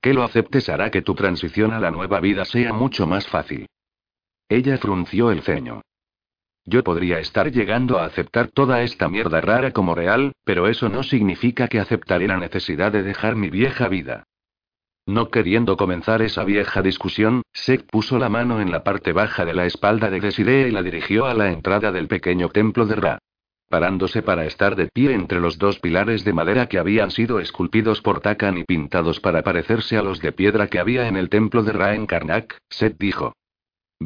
Que 0.00 0.14
lo 0.14 0.22
aceptes 0.22 0.68
hará 0.68 0.92
que 0.92 1.02
tu 1.02 1.16
transición 1.16 1.72
a 1.72 1.80
la 1.80 1.90
nueva 1.90 2.20
vida 2.20 2.44
sea 2.44 2.72
mucho 2.72 3.04
más 3.08 3.26
fácil. 3.26 3.66
Ella 4.48 4.78
frunció 4.78 5.32
el 5.32 5.42
ceño. 5.42 5.82
Yo 6.66 6.82
podría 6.82 7.18
estar 7.18 7.50
llegando 7.52 7.98
a 7.98 8.06
aceptar 8.06 8.48
toda 8.48 8.82
esta 8.82 9.08
mierda 9.08 9.40
rara 9.40 9.72
como 9.72 9.94
real, 9.94 10.32
pero 10.44 10.66
eso 10.66 10.88
no 10.88 11.02
significa 11.02 11.68
que 11.68 11.78
aceptaré 11.78 12.26
la 12.26 12.38
necesidad 12.38 12.90
de 12.90 13.02
dejar 13.02 13.36
mi 13.36 13.50
vieja 13.50 13.88
vida. 13.88 14.24
No 15.06 15.30
queriendo 15.30 15.76
comenzar 15.76 16.22
esa 16.22 16.44
vieja 16.44 16.80
discusión, 16.80 17.42
Seth 17.52 17.86
puso 17.90 18.18
la 18.18 18.30
mano 18.30 18.62
en 18.62 18.70
la 18.70 18.82
parte 18.82 19.12
baja 19.12 19.44
de 19.44 19.52
la 19.52 19.66
espalda 19.66 20.08
de 20.08 20.20
Desiree 20.20 20.68
y 20.68 20.70
la 20.70 20.82
dirigió 20.82 21.26
a 21.26 21.34
la 21.34 21.52
entrada 21.52 21.92
del 21.92 22.08
pequeño 22.08 22.48
templo 22.48 22.86
de 22.86 22.94
Ra. 22.94 23.18
Parándose 23.68 24.22
para 24.22 24.46
estar 24.46 24.76
de 24.76 24.88
pie 24.88 25.12
entre 25.12 25.40
los 25.40 25.58
dos 25.58 25.78
pilares 25.78 26.24
de 26.24 26.32
madera 26.32 26.66
que 26.68 26.78
habían 26.78 27.10
sido 27.10 27.40
esculpidos 27.40 28.00
por 28.00 28.20
Takan 28.20 28.56
y 28.56 28.64
pintados 28.64 29.20
para 29.20 29.42
parecerse 29.42 29.98
a 29.98 30.02
los 30.02 30.20
de 30.20 30.32
piedra 30.32 30.68
que 30.68 30.78
había 30.78 31.06
en 31.08 31.16
el 31.16 31.28
templo 31.28 31.62
de 31.62 31.72
Ra 31.72 31.94
en 31.94 32.06
Karnak, 32.06 32.56
Seth 32.70 32.96
dijo. 32.98 33.34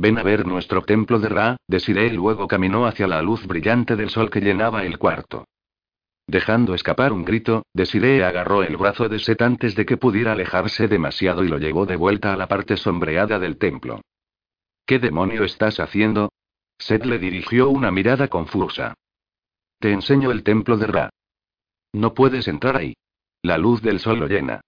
Ven 0.00 0.16
a 0.16 0.22
ver 0.22 0.46
nuestro 0.46 0.82
templo 0.82 1.18
de 1.18 1.28
Ra, 1.28 1.56
Desiree 1.66 2.12
luego 2.12 2.46
caminó 2.46 2.86
hacia 2.86 3.08
la 3.08 3.20
luz 3.20 3.44
brillante 3.48 3.96
del 3.96 4.10
sol 4.10 4.30
que 4.30 4.40
llenaba 4.40 4.84
el 4.84 4.96
cuarto. 4.96 5.48
Dejando 6.28 6.74
escapar 6.74 7.12
un 7.12 7.24
grito, 7.24 7.64
Desiree 7.74 8.22
agarró 8.22 8.62
el 8.62 8.76
brazo 8.76 9.08
de 9.08 9.18
Set 9.18 9.42
antes 9.42 9.74
de 9.74 9.84
que 9.84 9.96
pudiera 9.96 10.32
alejarse 10.32 10.86
demasiado 10.86 11.42
y 11.42 11.48
lo 11.48 11.58
llevó 11.58 11.84
de 11.84 11.96
vuelta 11.96 12.32
a 12.32 12.36
la 12.36 12.46
parte 12.46 12.76
sombreada 12.76 13.40
del 13.40 13.58
templo. 13.58 14.00
¿Qué 14.86 15.00
demonio 15.00 15.42
estás 15.42 15.80
haciendo? 15.80 16.30
Set 16.78 17.04
le 17.04 17.18
dirigió 17.18 17.68
una 17.68 17.90
mirada 17.90 18.28
confusa. 18.28 18.94
Te 19.80 19.90
enseño 19.90 20.30
el 20.30 20.44
templo 20.44 20.76
de 20.76 20.86
Ra. 20.86 21.10
No 21.92 22.14
puedes 22.14 22.46
entrar 22.46 22.76
ahí. 22.76 22.94
La 23.42 23.58
luz 23.58 23.82
del 23.82 23.98
sol 23.98 24.20
lo 24.20 24.28
llena. 24.28 24.60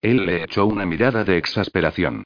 Él 0.00 0.24
le 0.24 0.44
echó 0.44 0.64
una 0.64 0.86
mirada 0.86 1.24
de 1.24 1.36
exasperación. 1.36 2.24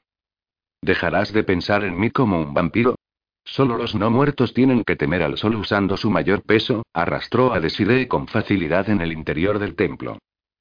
¿Dejarás 0.83 1.31
de 1.31 1.43
pensar 1.43 1.83
en 1.83 1.99
mí 1.99 2.09
como 2.09 2.41
un 2.41 2.55
vampiro? 2.55 2.95
Solo 3.43 3.77
los 3.77 3.93
no 3.93 4.09
muertos 4.09 4.53
tienen 4.53 4.83
que 4.83 4.95
temer 4.95 5.21
al 5.21 5.37
sol 5.37 5.55
usando 5.55 5.95
su 5.95 6.09
mayor 6.09 6.41
peso, 6.41 6.83
arrastró 6.93 7.53
a 7.53 7.59
Desiree 7.59 8.07
con 8.07 8.27
facilidad 8.27 8.89
en 8.89 9.01
el 9.01 9.11
interior 9.11 9.59
del 9.59 9.75
templo. 9.75 10.17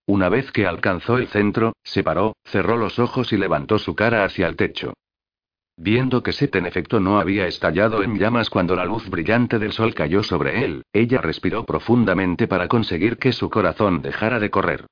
Una 0.07 0.29
vez 0.29 0.53
que 0.53 0.67
alcanzó 0.67 1.17
el 1.17 1.29
centro, 1.29 1.73
se 1.83 2.03
paró, 2.03 2.35
cerró 2.45 2.77
los 2.77 2.99
ojos 2.99 3.33
y 3.33 3.39
levantó 3.39 3.79
su 3.79 3.95
cara 3.95 4.25
hacia 4.25 4.47
el 4.47 4.57
techo. 4.57 4.93
Viendo 5.77 6.23
que 6.23 6.33
Seth 6.33 6.57
en 6.57 6.67
efecto 6.67 7.00
no 7.00 7.19
había 7.19 7.47
estallado 7.47 8.03
en 8.03 8.19
llamas 8.19 8.50
cuando 8.50 8.77
la 8.77 8.85
luz 8.85 9.09
brillante 9.09 9.59
del 9.59 9.73
sol 9.73 9.95
cayó 9.95 10.23
sobre 10.23 10.65
él, 10.65 10.83
ella 10.93 11.23
respiró 11.23 11.65
profundamente 11.65 12.47
para 12.47 12.69
conseguir 12.69 13.17
que 13.17 13.33
su 13.33 13.49
corazón 13.49 14.03
dejara 14.03 14.39
de 14.39 14.50
correr. 14.50 14.87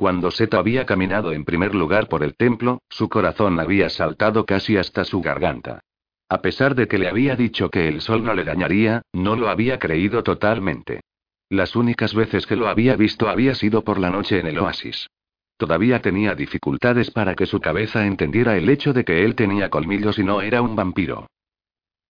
Cuando 0.00 0.30
Seth 0.30 0.54
había 0.54 0.86
caminado 0.86 1.30
en 1.30 1.44
primer 1.44 1.74
lugar 1.74 2.08
por 2.08 2.22
el 2.22 2.34
templo, 2.34 2.80
su 2.88 3.10
corazón 3.10 3.60
había 3.60 3.90
saltado 3.90 4.46
casi 4.46 4.78
hasta 4.78 5.04
su 5.04 5.20
garganta. 5.20 5.80
A 6.26 6.40
pesar 6.40 6.74
de 6.74 6.88
que 6.88 6.96
le 6.96 7.06
había 7.06 7.36
dicho 7.36 7.68
que 7.68 7.86
el 7.86 8.00
sol 8.00 8.24
no 8.24 8.32
le 8.32 8.44
dañaría, 8.44 9.02
no 9.12 9.36
lo 9.36 9.50
había 9.50 9.78
creído 9.78 10.22
totalmente. 10.22 11.02
Las 11.50 11.76
únicas 11.76 12.14
veces 12.14 12.46
que 12.46 12.56
lo 12.56 12.68
había 12.68 12.96
visto 12.96 13.28
había 13.28 13.54
sido 13.54 13.84
por 13.84 13.98
la 13.98 14.08
noche 14.08 14.40
en 14.40 14.46
el 14.46 14.58
oasis. 14.60 15.06
Todavía 15.58 16.00
tenía 16.00 16.34
dificultades 16.34 17.10
para 17.10 17.34
que 17.34 17.44
su 17.44 17.60
cabeza 17.60 18.06
entendiera 18.06 18.56
el 18.56 18.70
hecho 18.70 18.94
de 18.94 19.04
que 19.04 19.26
él 19.26 19.34
tenía 19.34 19.68
colmillos 19.68 20.18
y 20.18 20.24
no 20.24 20.40
era 20.40 20.62
un 20.62 20.76
vampiro. 20.76 21.26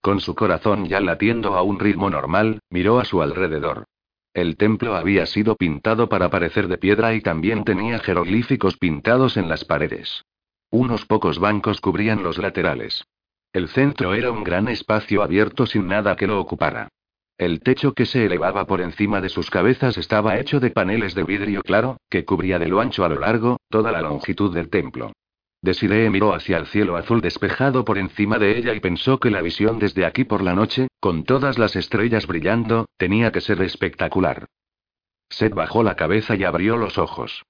Con 0.01 0.21
su 0.21 0.37
corazón 0.37 0.87
ya 0.87 1.01
latiendo 1.01 1.57
a 1.57 1.63
un 1.63 1.81
ritmo 1.81 2.09
normal, 2.09 2.61
miró 2.71 3.01
a 3.01 3.05
su 3.05 3.21
alrededor. 3.21 3.87
El 4.33 4.57
templo 4.57 4.95
había 4.95 5.27
sido 5.27 5.57
pintado 5.57 6.09
para 6.09 6.31
parecer 6.31 6.69
de 6.69 6.79
piedra 6.79 7.15
y 7.15 7.21
también 7.21 7.65
tenía 7.65 7.99
jeroglíficos 7.99 8.77
pintados 8.77 9.37
en 9.37 9.49
las 9.49 9.65
paredes. 9.65 10.25
Unos 10.71 11.05
pocos 11.05 11.41
bancos 11.41 11.81
cubrían 11.81 12.23
los 12.23 12.39
laterales. 12.39 13.05
El 13.53 13.69
centro 13.69 14.15
era 14.15 14.31
un 14.31 14.45
gran 14.45 14.69
espacio 14.69 15.25
abierto 15.25 15.67
sin 15.67 15.89
nada 15.89 16.15
que 16.15 16.29
lo 16.29 16.41
ocupara. 16.41 16.89
El 17.37 17.61
techo 17.61 17.95
que 17.95 18.07
se 18.07 18.27
elevaba 18.27 18.67
por 18.67 18.81
encima 18.81 19.21
de 19.21 19.31
sus 19.31 19.51
cabezas 19.51 19.97
estaba 19.99 20.39
hecho 20.39 20.61
de 20.61 20.71
paneles 20.71 21.15
de 21.15 21.25
vidrio 21.25 21.63
claro, 21.63 21.97
que 22.09 22.25
cubría 22.25 22.61
de 22.61 22.69
lo 22.69 22.81
ancho 22.81 23.05
a 23.05 23.09
lo 23.09 23.19
largo, 23.19 23.57
toda 23.69 23.91
la 23.91 24.03
longitud 24.03 24.55
del 24.55 24.69
templo. 24.69 25.13
Desiree 25.63 26.09
miró 26.09 26.35
hacia 26.35 26.57
el 26.57 26.67
cielo 26.67 26.97
azul 26.97 27.21
despejado 27.21 27.85
por 27.85 27.99
encima 27.99 28.39
de 28.39 28.57
ella 28.57 28.75
y 28.75 28.81
pensó 28.81 29.21
que 29.21 29.31
la 29.31 29.43
visión 29.43 29.79
desde 29.79 30.07
aquí 30.07 30.25
por 30.25 30.43
la 30.43 30.55
noche, 30.55 30.89
con 31.01 31.25
todas 31.25 31.59
las 31.59 31.77
estrellas 31.77 32.27
brillando, 32.27 32.87
tenía 32.97 33.31
que 33.31 33.43
ser 33.43 33.61
espectacular. 33.63 34.47
Seth 35.29 35.55
bajó 35.55 35.83
la 35.83 35.97
cabeza 35.97 36.35
y 36.35 36.45
abrió 36.45 36.77
los 36.77 36.97
ojos. 36.99 37.45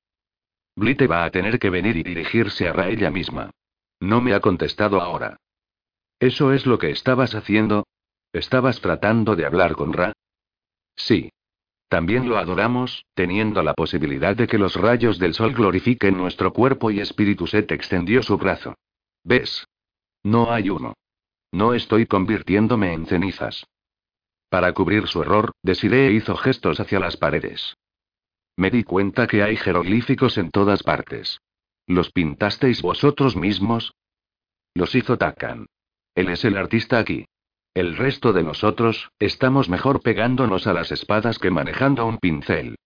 Blite 0.74 1.06
va 1.06 1.24
a 1.24 1.30
tener 1.30 1.58
que 1.58 1.70
venir 1.70 1.96
y 1.96 2.02
dirigirse 2.02 2.68
a 2.68 2.72
Ra 2.72 2.88
ella 2.88 3.10
misma. 3.10 3.50
No 4.00 4.20
me 4.20 4.34
ha 4.34 4.40
contestado 4.40 5.00
ahora. 5.00 5.36
¿Eso 6.18 6.52
es 6.52 6.66
lo 6.66 6.78
que 6.78 6.90
estabas 6.90 7.34
haciendo? 7.34 7.86
¿Estabas 8.32 8.80
tratando 8.80 9.36
de 9.36 9.46
hablar 9.46 9.74
con 9.74 9.92
Ra? 9.92 10.12
Sí. 10.96 11.30
También 11.90 12.28
lo 12.28 12.38
adoramos, 12.38 13.04
teniendo 13.14 13.64
la 13.64 13.74
posibilidad 13.74 14.36
de 14.36 14.46
que 14.46 14.58
los 14.58 14.76
rayos 14.76 15.18
del 15.18 15.34
sol 15.34 15.52
glorifiquen 15.52 16.16
nuestro 16.16 16.52
cuerpo 16.52 16.92
y 16.92 17.00
espíritu. 17.00 17.48
Set 17.48 17.72
extendió 17.72 18.22
su 18.22 18.38
brazo. 18.38 18.76
¿Ves? 19.24 19.66
No 20.22 20.52
hay 20.52 20.70
uno. 20.70 20.94
No 21.50 21.74
estoy 21.74 22.06
convirtiéndome 22.06 22.92
en 22.92 23.06
cenizas. 23.06 23.66
Para 24.48 24.72
cubrir 24.72 25.08
su 25.08 25.22
error, 25.22 25.50
Desiree 25.64 26.12
hizo 26.12 26.36
gestos 26.36 26.78
hacia 26.78 27.00
las 27.00 27.16
paredes. 27.16 27.74
Me 28.56 28.70
di 28.70 28.84
cuenta 28.84 29.26
que 29.26 29.42
hay 29.42 29.56
jeroglíficos 29.56 30.38
en 30.38 30.52
todas 30.52 30.84
partes. 30.84 31.40
¿Los 31.88 32.12
pintasteis 32.12 32.82
vosotros 32.82 33.34
mismos? 33.34 33.94
Los 34.74 34.94
hizo 34.94 35.18
Takan. 35.18 35.66
Él 36.14 36.28
es 36.28 36.44
el 36.44 36.56
artista 36.56 37.00
aquí. 37.00 37.26
El 37.74 37.96
resto 37.96 38.32
de 38.32 38.42
nosotros, 38.42 39.12
estamos 39.20 39.68
mejor 39.68 40.02
pegándonos 40.02 40.66
a 40.66 40.72
las 40.72 40.90
espadas 40.90 41.38
que 41.38 41.50
manejando 41.50 42.04
un 42.04 42.18
pincel. 42.18 42.76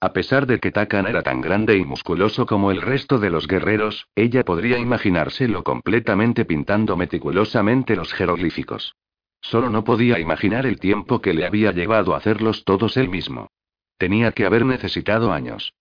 A 0.00 0.12
pesar 0.12 0.46
de 0.46 0.58
que 0.58 0.70
Takan 0.70 1.06
era 1.06 1.22
tan 1.22 1.40
grande 1.40 1.78
y 1.78 1.84
musculoso 1.84 2.44
como 2.44 2.70
el 2.70 2.82
resto 2.82 3.18
de 3.18 3.30
los 3.30 3.46
guerreros, 3.46 4.08
ella 4.14 4.44
podría 4.44 4.78
imaginárselo 4.78 5.64
completamente 5.64 6.44
pintando 6.44 6.96
meticulosamente 6.96 7.96
los 7.96 8.12
jeroglíficos. 8.12 8.96
Solo 9.40 9.70
no 9.70 9.82
podía 9.82 10.18
imaginar 10.18 10.66
el 10.66 10.78
tiempo 10.78 11.20
que 11.20 11.32
le 11.32 11.46
había 11.46 11.72
llevado 11.72 12.14
a 12.14 12.18
hacerlos 12.18 12.64
todos 12.64 12.96
él 12.96 13.08
mismo. 13.08 13.48
Tenía 13.96 14.32
que 14.32 14.44
haber 14.44 14.66
necesitado 14.66 15.32
años. 15.32 15.72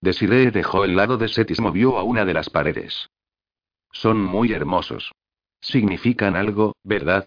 Desiree 0.00 0.50
dejó 0.50 0.84
el 0.84 0.96
lado 0.96 1.18
de 1.18 1.28
Set 1.28 1.50
y 1.50 1.60
movió 1.60 1.98
a 1.98 2.04
una 2.04 2.24
de 2.24 2.34
las 2.34 2.48
paredes. 2.48 3.10
Son 3.92 4.18
muy 4.18 4.52
hermosos. 4.52 5.12
Significan 5.60 6.36
algo, 6.36 6.76
¿verdad? 6.84 7.26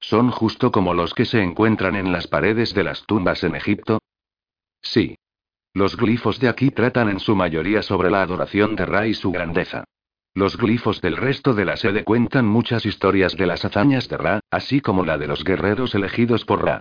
¿Son 0.00 0.30
justo 0.30 0.70
como 0.70 0.94
los 0.94 1.14
que 1.14 1.24
se 1.24 1.42
encuentran 1.42 1.96
en 1.96 2.12
las 2.12 2.26
paredes 2.26 2.74
de 2.74 2.84
las 2.84 3.04
tumbas 3.06 3.42
en 3.44 3.56
Egipto? 3.56 4.00
Sí. 4.82 5.16
Los 5.72 5.96
glifos 5.96 6.38
de 6.40 6.48
aquí 6.48 6.70
tratan 6.70 7.08
en 7.08 7.20
su 7.20 7.36
mayoría 7.36 7.82
sobre 7.82 8.10
la 8.10 8.22
adoración 8.22 8.76
de 8.76 8.86
Ra 8.86 9.06
y 9.06 9.14
su 9.14 9.30
grandeza. 9.30 9.84
Los 10.34 10.56
glifos 10.56 11.00
del 11.00 11.16
resto 11.16 11.54
de 11.54 11.64
la 11.64 11.76
sede 11.76 12.04
cuentan 12.04 12.46
muchas 12.46 12.84
historias 12.84 13.36
de 13.36 13.46
las 13.46 13.64
hazañas 13.64 14.08
de 14.08 14.16
Ra, 14.16 14.40
así 14.50 14.80
como 14.80 15.04
la 15.04 15.18
de 15.18 15.26
los 15.26 15.44
guerreros 15.44 15.94
elegidos 15.94 16.44
por 16.44 16.64
Ra. 16.64 16.80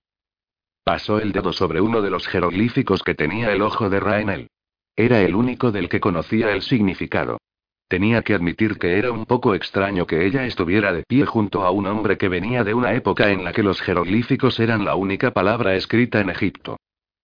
Pasó 0.83 1.19
el 1.19 1.31
dedo 1.31 1.51
sobre 1.51 1.81
uno 1.81 2.01
de 2.01 2.09
los 2.09 2.27
jeroglíficos 2.27 3.01
que 3.01 3.15
tenía 3.15 3.51
el 3.51 3.61
ojo 3.61 3.89
de 3.89 3.99
Ra 3.99 4.21
en 4.21 4.29
él. 4.29 4.47
Era 4.95 5.21
el 5.21 5.35
único 5.35 5.71
del 5.71 5.89
que 5.89 5.99
conocía 5.99 6.51
el 6.51 6.61
significado. 6.61 7.39
Tenía 7.87 8.23
que 8.23 8.33
admitir 8.33 8.79
que 8.79 8.97
era 8.97 9.11
un 9.11 9.25
poco 9.25 9.53
extraño 9.53 10.07
que 10.07 10.25
ella 10.25 10.45
estuviera 10.45 10.91
de 10.91 11.03
pie 11.03 11.25
junto 11.25 11.63
a 11.63 11.69
un 11.69 11.85
hombre 11.85 12.17
que 12.17 12.29
venía 12.29 12.63
de 12.63 12.73
una 12.73 12.93
época 12.93 13.29
en 13.31 13.43
la 13.43 13.53
que 13.53 13.61
los 13.61 13.79
jeroglíficos 13.81 14.59
eran 14.59 14.85
la 14.85 14.95
única 14.95 15.31
palabra 15.31 15.75
escrita 15.75 16.19
en 16.19 16.31
Egipto. 16.31 16.77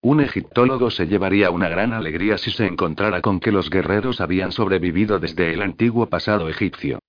Un 0.03 0.21
egiptólogo 0.21 0.91
se 0.91 1.07
llevaría 1.07 1.49
una 1.51 1.67
gran 1.67 1.93
alegría 1.93 2.37
si 2.37 2.51
se 2.51 2.65
encontrara 2.65 3.21
con 3.21 3.39
que 3.39 3.51
los 3.51 3.69
guerreros 3.69 4.21
habían 4.21 4.51
sobrevivido 4.51 5.19
desde 5.19 5.53
el 5.53 5.61
antiguo 5.61 6.07
pasado 6.07 6.47
egipcio. 6.47 6.99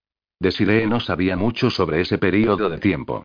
Desiree 0.41 0.87
no 0.87 1.01
sabía 1.01 1.37
mucho 1.37 1.71
sobre 1.71 2.01
ese 2.01 2.19
período 2.19 2.69
de 2.69 2.79
tiempo. 2.79 3.25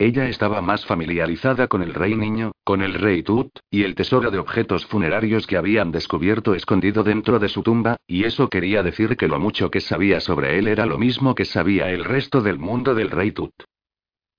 Ella 0.00 0.28
estaba 0.28 0.62
más 0.62 0.86
familiarizada 0.86 1.66
con 1.66 1.82
el 1.82 1.92
rey 1.92 2.14
niño, 2.14 2.52
con 2.62 2.82
el 2.82 2.94
rey 2.94 3.24
Tut, 3.24 3.50
y 3.68 3.82
el 3.82 3.96
tesoro 3.96 4.30
de 4.30 4.38
objetos 4.38 4.86
funerarios 4.86 5.48
que 5.48 5.56
habían 5.56 5.90
descubierto 5.90 6.54
escondido 6.54 7.02
dentro 7.02 7.40
de 7.40 7.48
su 7.48 7.64
tumba, 7.64 7.96
y 8.06 8.22
eso 8.22 8.48
quería 8.48 8.84
decir 8.84 9.16
que 9.16 9.26
lo 9.26 9.40
mucho 9.40 9.72
que 9.72 9.80
sabía 9.80 10.20
sobre 10.20 10.56
él 10.56 10.68
era 10.68 10.86
lo 10.86 10.98
mismo 10.98 11.34
que 11.34 11.44
sabía 11.44 11.90
el 11.90 12.04
resto 12.04 12.42
del 12.42 12.60
mundo 12.60 12.94
del 12.94 13.10
rey 13.10 13.32
Tut. 13.32 13.52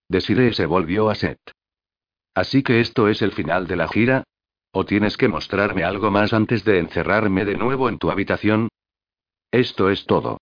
Desiree 0.08 0.54
se 0.54 0.66
volvió 0.66 1.10
a 1.10 1.16
Set. 1.16 1.40
Así 2.34 2.64
que 2.64 2.80
esto 2.80 3.10
es 3.10 3.22
el 3.22 3.34
final 3.34 3.68
de 3.68 3.76
la 3.76 3.90
gira. 3.90 4.24
¿O 4.72 4.86
tienes 4.86 5.18
que 5.18 5.28
mostrarme 5.28 5.84
algo 5.84 6.10
más 6.10 6.32
antes 6.32 6.64
de 6.64 6.80
encerrarme 6.80 7.44
de 7.44 7.58
nuevo 7.58 7.90
en 7.90 7.98
tu 7.98 8.12
habitación? 8.12 8.70
Esto 9.52 9.90
es 9.90 10.06
todo. 10.06 10.38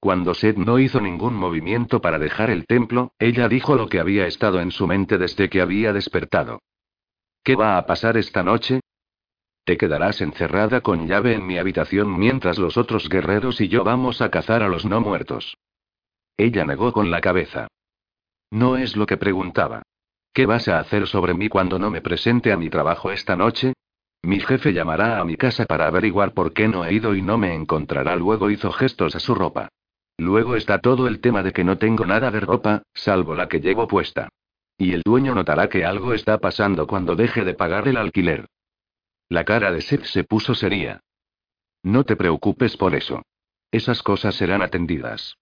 Cuando 0.00 0.32
Seth 0.34 0.56
no 0.56 0.78
hizo 0.78 1.00
ningún 1.00 1.34
movimiento 1.34 2.00
para 2.00 2.18
dejar 2.18 2.50
el 2.50 2.66
templo, 2.66 3.12
ella 3.18 3.48
dijo 3.48 3.74
lo 3.74 3.88
que 3.88 3.98
había 3.98 4.26
estado 4.26 4.60
en 4.60 4.70
su 4.70 4.86
mente 4.86 5.18
desde 5.18 5.48
que 5.48 5.60
había 5.60 5.92
despertado. 5.92 6.60
¿Qué 7.42 7.56
va 7.56 7.78
a 7.78 7.86
pasar 7.86 8.16
esta 8.16 8.42
noche? 8.44 8.80
Te 9.64 9.76
quedarás 9.76 10.20
encerrada 10.20 10.80
con 10.82 11.08
llave 11.08 11.34
en 11.34 11.46
mi 11.46 11.58
habitación 11.58 12.16
mientras 12.18 12.58
los 12.58 12.76
otros 12.76 13.08
guerreros 13.08 13.60
y 13.60 13.68
yo 13.68 13.84
vamos 13.84 14.22
a 14.22 14.30
cazar 14.30 14.62
a 14.62 14.68
los 14.68 14.84
no 14.84 15.00
muertos. 15.00 15.56
Ella 16.36 16.64
negó 16.64 16.92
con 16.92 17.10
la 17.10 17.20
cabeza. 17.20 17.66
No 18.50 18.76
es 18.76 18.96
lo 18.96 19.04
que 19.04 19.16
preguntaba. 19.16 19.82
¿Qué 20.32 20.46
vas 20.46 20.68
a 20.68 20.78
hacer 20.78 21.08
sobre 21.08 21.34
mí 21.34 21.48
cuando 21.48 21.78
no 21.78 21.90
me 21.90 22.00
presente 22.00 22.52
a 22.52 22.56
mi 22.56 22.70
trabajo 22.70 23.10
esta 23.10 23.34
noche? 23.34 23.72
Mi 24.22 24.38
jefe 24.40 24.72
llamará 24.72 25.18
a 25.18 25.24
mi 25.24 25.36
casa 25.36 25.66
para 25.66 25.86
averiguar 25.86 26.32
por 26.32 26.52
qué 26.52 26.68
no 26.68 26.84
he 26.84 26.94
ido 26.94 27.14
y 27.14 27.22
no 27.22 27.36
me 27.36 27.54
encontrará. 27.54 28.14
Luego 28.14 28.50
hizo 28.50 28.70
gestos 28.70 29.16
a 29.16 29.20
su 29.20 29.34
ropa. 29.34 29.68
Luego 30.18 30.56
está 30.56 30.80
todo 30.80 31.06
el 31.06 31.20
tema 31.20 31.44
de 31.44 31.52
que 31.52 31.62
no 31.62 31.78
tengo 31.78 32.04
nada 32.04 32.32
de 32.32 32.40
ropa, 32.40 32.82
salvo 32.92 33.36
la 33.36 33.48
que 33.48 33.60
llevo 33.60 33.86
puesta. 33.86 34.28
Y 34.76 34.92
el 34.92 35.02
dueño 35.02 35.34
notará 35.34 35.68
que 35.68 35.84
algo 35.84 36.12
está 36.12 36.38
pasando 36.38 36.86
cuando 36.86 37.14
deje 37.14 37.44
de 37.44 37.54
pagar 37.54 37.86
el 37.86 37.96
alquiler. 37.96 38.46
La 39.28 39.44
cara 39.44 39.70
de 39.70 39.80
Seth 39.80 40.04
se 40.04 40.24
puso 40.24 40.54
seria. 40.54 41.00
No 41.82 42.04
te 42.04 42.16
preocupes 42.16 42.76
por 42.76 42.94
eso. 42.94 43.22
Esas 43.70 44.02
cosas 44.02 44.34
serán 44.34 44.62
atendidas. 44.62 45.36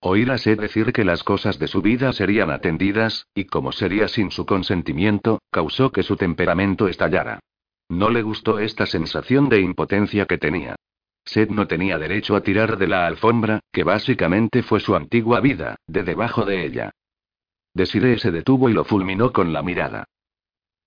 Oír 0.00 0.32
a 0.32 0.38
Seth 0.38 0.58
decir 0.58 0.92
que 0.92 1.04
las 1.04 1.22
cosas 1.22 1.60
de 1.60 1.68
su 1.68 1.80
vida 1.80 2.12
serían 2.12 2.50
atendidas, 2.50 3.26
y 3.34 3.44
como 3.44 3.70
sería 3.70 4.08
sin 4.08 4.32
su 4.32 4.46
consentimiento, 4.46 5.40
causó 5.52 5.92
que 5.92 6.02
su 6.02 6.16
temperamento 6.16 6.88
estallara. 6.88 7.38
No 7.88 8.10
le 8.10 8.22
gustó 8.22 8.58
esta 8.58 8.86
sensación 8.86 9.48
de 9.48 9.60
impotencia 9.60 10.26
que 10.26 10.38
tenía. 10.38 10.74
Seth 11.24 11.50
no 11.50 11.66
tenía 11.66 11.98
derecho 11.98 12.36
a 12.36 12.42
tirar 12.42 12.78
de 12.78 12.88
la 12.88 13.06
alfombra, 13.06 13.60
que 13.72 13.84
básicamente 13.84 14.62
fue 14.62 14.80
su 14.80 14.96
antigua 14.96 15.40
vida, 15.40 15.76
de 15.86 16.02
debajo 16.02 16.44
de 16.44 16.64
ella. 16.66 16.90
Desiree 17.74 18.18
se 18.18 18.30
detuvo 18.30 18.68
y 18.68 18.72
lo 18.72 18.84
fulminó 18.84 19.32
con 19.32 19.52
la 19.52 19.62
mirada. 19.62 20.04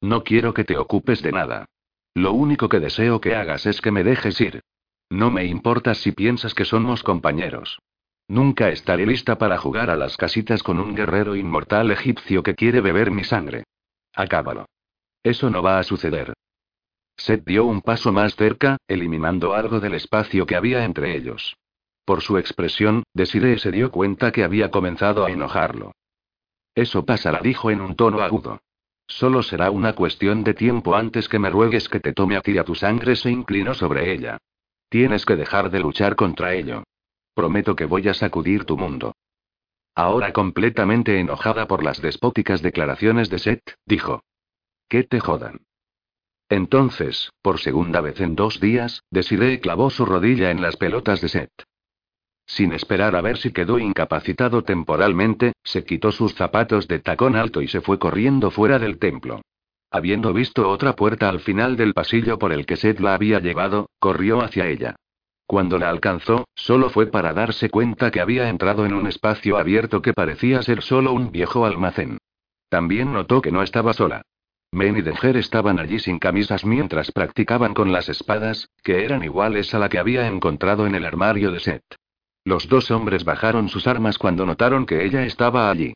No 0.02 0.24
quiero 0.24 0.54
que 0.54 0.64
te 0.64 0.78
ocupes 0.78 1.22
de 1.22 1.32
nada. 1.32 1.66
Lo 2.14 2.34
único 2.34 2.70
que 2.70 2.80
deseo 2.80 3.20
que 3.20 3.36
hagas 3.36 3.66
es 3.66 3.82
que 3.82 3.92
me 3.92 4.04
dejes 4.04 4.40
ir. 4.40 4.62
No 5.10 5.32
me 5.32 5.46
importa 5.46 5.96
si 5.96 6.12
piensas 6.12 6.54
que 6.54 6.66
somos 6.66 7.04
compañeros. 7.04 7.80
Nunca 8.28 8.70
estaré 8.70 9.06
lista 9.06 9.38
para 9.38 9.58
jugar 9.58 9.90
a 9.90 9.96
las 9.96 10.18
casitas 10.18 10.64
con 10.64 10.80
un 10.80 10.96
guerrero 10.96 11.36
inmortal 11.36 11.92
egipcio 11.92 12.42
que 12.44 12.56
quiere 12.56 12.82
beber 12.82 13.12
mi 13.12 13.24
sangre. 13.24 13.66
Acábalo. 14.14 14.66
Eso 15.24 15.50
no 15.50 15.62
va 15.62 15.80
a 15.80 15.84
suceder. 15.84 16.34
Seth 17.18 17.46
dio 17.46 17.66
un 17.66 17.82
paso 17.82 18.12
más 18.12 18.36
cerca, 18.36 18.78
eliminando 18.88 19.54
algo 19.54 19.80
del 19.80 19.94
espacio 19.94 20.46
que 20.46 20.56
había 20.56 20.84
entre 20.84 21.16
ellos. 21.16 21.56
Por 22.06 22.22
su 22.22 22.38
expresión, 22.38 23.04
Desiree 23.14 23.58
se 23.58 23.72
dio 23.72 23.92
cuenta 23.92 24.32
que 24.32 24.44
había 24.44 24.70
comenzado 24.70 25.26
a 25.26 25.32
enojarlo. 25.32 25.94
Eso 26.76 27.06
pasará, 27.06 27.40
dijo 27.42 27.72
en 27.72 27.82
un 27.82 27.96
tono 27.96 28.20
agudo. 28.22 28.60
Solo 29.08 29.44
será 29.44 29.72
una 29.72 29.94
cuestión 29.94 30.44
de 30.44 30.54
tiempo 30.54 30.96
antes 30.96 31.30
que 31.30 31.40
me 31.40 31.50
ruegues 31.50 31.90
que 31.90 32.00
te 32.00 32.14
tome 32.14 32.36
a 32.36 32.42
ti 32.42 32.58
a 32.58 32.64
tu 32.64 32.76
sangre. 32.76 33.16
Se 33.16 33.32
inclinó 33.32 33.74
sobre 33.74 34.12
ella. 34.12 34.38
Tienes 34.90 35.26
que 35.26 35.36
dejar 35.36 35.70
de 35.70 35.80
luchar 35.80 36.16
contra 36.16 36.54
ello. 36.54 36.84
Prometo 37.34 37.76
que 37.76 37.86
voy 37.86 38.08
a 38.08 38.14
sacudir 38.14 38.66
tu 38.66 38.78
mundo. 38.78 39.14
Ahora 39.96 40.34
completamente 40.34 41.20
enojada 41.20 41.68
por 41.68 41.84
las 41.84 42.02
despóticas 42.02 42.62
declaraciones 42.62 43.30
de 43.30 43.40
Seth, 43.40 43.76
dijo. 43.86 44.24
Que 44.90 45.04
te 45.04 45.20
jodan. 45.20 45.62
Entonces, 46.50 47.32
por 47.42 47.60
segunda 47.60 48.02
vez 48.02 48.22
en 48.22 48.36
dos 48.36 48.60
días, 48.60 49.04
Desiree 49.10 49.60
clavó 49.60 49.90
su 49.90 50.06
rodilla 50.06 50.52
en 50.52 50.62
las 50.62 50.78
pelotas 50.78 51.22
de 51.22 51.30
Seth. 51.30 51.64
Sin 52.46 52.74
esperar 52.74 53.16
a 53.16 53.22
ver 53.22 53.38
si 53.38 53.52
quedó 53.52 53.80
incapacitado 53.80 54.64
temporalmente, 54.64 55.54
se 55.64 55.84
quitó 55.84 56.12
sus 56.12 56.36
zapatos 56.36 56.88
de 56.88 57.00
tacón 57.00 57.36
alto 57.36 57.62
y 57.62 57.68
se 57.68 57.82
fue 57.82 57.98
corriendo 57.98 58.52
fuera 58.52 58.78
del 58.78 59.00
templo. 59.00 59.42
Habiendo 59.90 60.34
visto 60.34 60.70
otra 60.70 60.96
puerta 60.96 61.30
al 61.30 61.40
final 61.40 61.78
del 61.78 61.94
pasillo 61.94 62.38
por 62.38 62.52
el 62.52 62.66
que 62.66 62.76
Seth 62.76 63.00
la 63.00 63.16
había 63.16 63.40
llevado, 63.40 63.90
corrió 64.00 64.44
hacia 64.44 64.68
ella. 64.68 64.96
Cuando 65.48 65.80
la 65.80 65.90
alcanzó, 65.90 66.48
solo 66.54 66.90
fue 66.90 67.08
para 67.08 67.34
darse 67.34 67.70
cuenta 67.70 68.12
que 68.12 68.20
había 68.20 68.50
entrado 68.50 68.86
en 68.86 68.94
un 68.94 69.08
espacio 69.08 69.58
abierto 69.58 70.02
que 70.02 70.14
parecía 70.14 70.62
ser 70.62 70.82
solo 70.82 71.14
un 71.14 71.32
viejo 71.32 71.66
almacén. 71.66 72.18
También 72.70 73.14
notó 73.14 73.42
que 73.42 73.52
no 73.52 73.64
estaba 73.64 73.94
sola. 73.94 74.24
Men 74.76 74.98
y 74.98 75.02
Dejer 75.02 75.38
estaban 75.38 75.80
allí 75.80 76.00
sin 76.00 76.20
camisas 76.20 76.66
mientras 76.66 77.10
practicaban 77.14 77.74
con 77.74 77.94
las 77.94 78.10
espadas, 78.10 78.70
que 78.84 79.06
eran 79.06 79.24
iguales 79.24 79.74
a 79.74 79.80
la 79.80 79.88
que 79.88 80.00
había 80.00 80.28
encontrado 80.28 80.86
en 80.86 80.96
el 80.96 81.06
armario 81.06 81.52
de 81.52 81.62
Seth. 81.62 81.96
Los 82.44 82.68
dos 82.68 82.92
hombres 82.92 83.24
bajaron 83.24 83.70
sus 83.70 83.88
armas 83.88 84.18
cuando 84.18 84.46
notaron 84.46 84.86
que 84.86 85.06
ella 85.06 85.24
estaba 85.24 85.72
allí. 85.72 85.94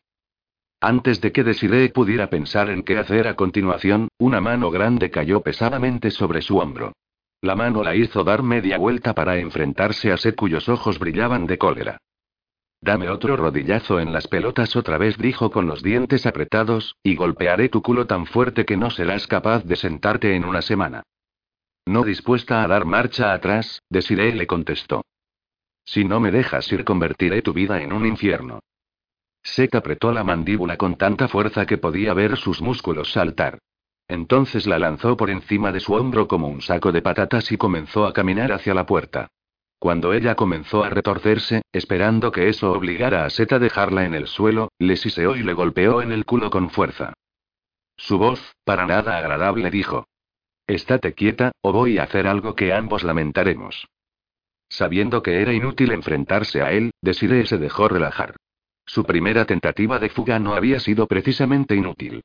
Antes 0.80 1.20
de 1.20 1.34
que 1.34 1.44
Desiree 1.44 1.90
pudiera 1.90 2.30
pensar 2.30 2.70
en 2.70 2.84
qué 2.84 2.98
hacer 2.98 3.28
a 3.28 3.36
continuación, 3.36 4.08
una 4.18 4.40
mano 4.40 4.72
grande 4.72 5.12
cayó 5.12 5.42
pesadamente 5.42 6.10
sobre 6.10 6.42
su 6.42 6.58
hombro. 6.58 6.94
La 7.42 7.56
mano 7.56 7.84
la 7.84 7.96
hizo 7.96 8.24
dar 8.24 8.44
media 8.44 8.78
vuelta 8.78 9.14
para 9.14 9.40
enfrentarse 9.40 10.14
a 10.14 10.16
Seth 10.16 10.38
cuyos 10.38 10.70
ojos 10.70 11.00
brillaban 11.00 11.48
de 11.48 11.58
cólera. 11.58 11.98
Dame 12.82 13.10
otro 13.10 13.36
rodillazo 13.36 14.00
en 14.00 14.14
las 14.14 14.28
pelotas 14.28 14.76
otra 14.76 14.98
vez, 14.98 15.18
dijo 15.18 15.52
con 15.52 15.68
los 15.68 15.84
dientes 15.84 16.26
apretados, 16.26 16.96
y 17.04 17.16
golpearé 17.16 17.68
tu 17.70 17.82
culo 17.82 18.08
tan 18.08 18.26
fuerte 18.26 18.66
que 18.66 18.78
no 18.78 18.90
serás 18.90 19.28
capaz 19.28 19.66
de 19.66 19.76
sentarte 19.76 20.36
en 20.36 20.46
una 20.46 20.62
semana. 20.62 21.04
No 21.86 22.04
dispuesta 22.04 22.64
a 22.64 22.68
dar 22.68 22.86
marcha 22.86 23.34
atrás, 23.34 23.82
Desiree 23.90 24.34
le 24.34 24.48
contestó. 24.48 25.04
Si 25.84 26.06
no 26.06 26.20
me 26.20 26.32
dejas 26.32 26.72
ir, 26.72 26.86
convertiré 26.86 27.42
tu 27.42 27.52
vida 27.52 27.82
en 27.82 27.92
un 27.92 28.06
infierno. 28.06 28.60
Seth 29.42 29.76
apretó 29.76 30.12
la 30.12 30.24
mandíbula 30.24 30.78
con 30.78 30.98
tanta 30.98 31.28
fuerza 31.28 31.66
que 31.66 31.78
podía 31.78 32.14
ver 32.14 32.38
sus 32.38 32.62
músculos 32.62 33.12
saltar. 33.12 33.60
Entonces 34.08 34.68
la 34.68 34.80
lanzó 34.80 35.18
por 35.18 35.30
encima 35.30 35.72
de 35.72 35.80
su 35.80 35.94
hombro 35.94 36.28
como 36.28 36.48
un 36.48 36.62
saco 36.62 36.92
de 36.92 37.02
patatas 37.02 37.52
y 37.52 37.58
comenzó 37.58 38.06
a 38.06 38.14
caminar 38.14 38.52
hacia 38.52 38.74
la 38.74 38.86
puerta. 38.86 39.30
Cuando 39.80 40.14
ella 40.14 40.36
comenzó 40.36 40.84
a 40.84 40.90
retorcerse, 40.90 41.62
esperando 41.72 42.34
que 42.34 42.50
eso 42.50 42.74
obligara 42.74 43.24
a 43.24 43.30
Seth 43.30 43.54
a 43.54 43.60
dejarla 43.60 44.04
en 44.06 44.14
el 44.14 44.28
suelo, 44.28 44.74
le 44.78 44.98
siseó 44.98 45.38
y 45.38 45.44
le 45.44 45.54
golpeó 45.54 46.02
en 46.02 46.12
el 46.12 46.26
culo 46.26 46.50
con 46.50 46.70
fuerza. 46.70 47.14
Su 47.96 48.18
voz, 48.18 48.56
para 48.66 48.86
nada 48.86 49.18
agradable, 49.18 49.72
dijo. 49.72 50.06
Estate 50.68 51.14
quieta, 51.14 51.54
o 51.62 51.72
voy 51.72 51.98
a 51.98 52.04
hacer 52.04 52.28
algo 52.28 52.56
que 52.56 52.74
ambos 52.74 53.04
lamentaremos. 53.04 53.88
Sabiendo 54.68 55.24
que 55.24 55.42
era 55.42 55.54
inútil 55.54 55.94
enfrentarse 55.94 56.62
a 56.62 56.72
él, 56.74 56.92
Desiree 57.02 57.46
se 57.46 57.58
dejó 57.58 57.88
relajar. 57.88 58.36
Su 58.86 59.06
primera 59.06 59.46
tentativa 59.46 59.98
de 59.98 60.10
fuga 60.10 60.40
no 60.40 60.56
había 60.56 60.80
sido 60.80 61.08
precisamente 61.08 61.76
inútil. 61.76 62.24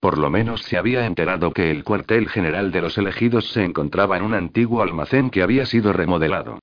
Por 0.00 0.18
lo 0.18 0.28
menos 0.28 0.62
se 0.62 0.76
había 0.76 1.06
enterado 1.06 1.52
que 1.52 1.70
el 1.70 1.84
cuartel 1.84 2.28
general 2.28 2.72
de 2.72 2.82
los 2.82 2.98
elegidos 2.98 3.50
se 3.50 3.64
encontraba 3.64 4.16
en 4.16 4.24
un 4.24 4.34
antiguo 4.34 4.82
almacén 4.82 5.30
que 5.30 5.42
había 5.42 5.66
sido 5.66 5.92
remodelado. 5.92 6.58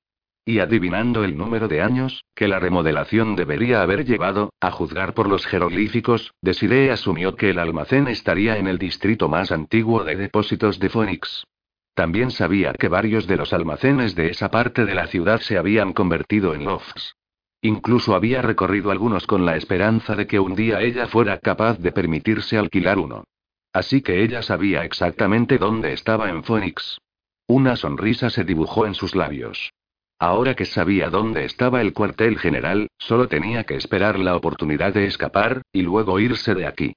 Y 0.45 0.59
adivinando 0.59 1.23
el 1.23 1.37
número 1.37 1.69
de 1.69 1.81
años, 1.81 2.25
que 2.35 2.49
la 2.49 2.59
remodelación 2.59 3.37
debería 3.37 3.81
haber 3.81 4.03
llevado, 4.03 4.51
a 4.59 4.71
juzgar 4.71 5.13
por 5.13 5.29
los 5.29 5.45
jeroglíficos, 5.45 6.33
Desiree 6.41 6.91
asumió 6.91 7.35
que 7.35 7.51
el 7.51 7.59
almacén 7.59 8.09
estaría 8.09 8.57
en 8.57 8.67
el 8.67 8.77
distrito 8.77 9.29
más 9.29 9.53
antiguo 9.53 10.03
de 10.03 10.17
depósitos 10.17 10.79
de 10.79 10.89
Phoenix. 10.89 11.45
También 11.93 12.31
sabía 12.31 12.73
que 12.73 12.89
varios 12.89 13.25
de 13.25 13.37
los 13.37 13.53
almacenes 13.53 14.15
de 14.15 14.31
esa 14.31 14.51
parte 14.51 14.83
de 14.83 14.95
la 14.95 15.07
ciudad 15.07 15.39
se 15.39 15.57
habían 15.57 15.93
convertido 15.93 16.53
en 16.55 16.65
lofts. 16.65 17.15
Incluso 17.61 18.13
había 18.13 18.41
recorrido 18.41 18.91
algunos 18.91 19.25
con 19.25 19.45
la 19.45 19.55
esperanza 19.55 20.15
de 20.15 20.27
que 20.27 20.39
un 20.39 20.55
día 20.55 20.81
ella 20.81 21.07
fuera 21.07 21.39
capaz 21.39 21.77
de 21.79 21.93
permitirse 21.93 22.57
alquilar 22.57 22.99
uno. 22.99 23.23
Así 23.71 24.01
que 24.01 24.21
ella 24.23 24.41
sabía 24.41 24.83
exactamente 24.83 25.57
dónde 25.57 25.93
estaba 25.93 26.29
en 26.29 26.43
Phoenix. 26.43 26.99
Una 27.47 27.77
sonrisa 27.77 28.29
se 28.29 28.43
dibujó 28.43 28.85
en 28.85 28.93
sus 28.93 29.15
labios. 29.15 29.71
Ahora 30.19 30.55
que 30.55 30.65
sabía 30.65 31.09
dónde 31.09 31.45
estaba 31.45 31.81
el 31.81 31.93
cuartel 31.93 32.37
general, 32.37 32.87
solo 32.97 33.27
tenía 33.27 33.63
que 33.65 33.75
esperar 33.75 34.19
la 34.19 34.35
oportunidad 34.35 34.93
de 34.93 35.05
escapar, 35.05 35.61
y 35.71 35.81
luego 35.81 36.19
irse 36.19 36.55
de 36.55 36.65
aquí. 36.65 36.93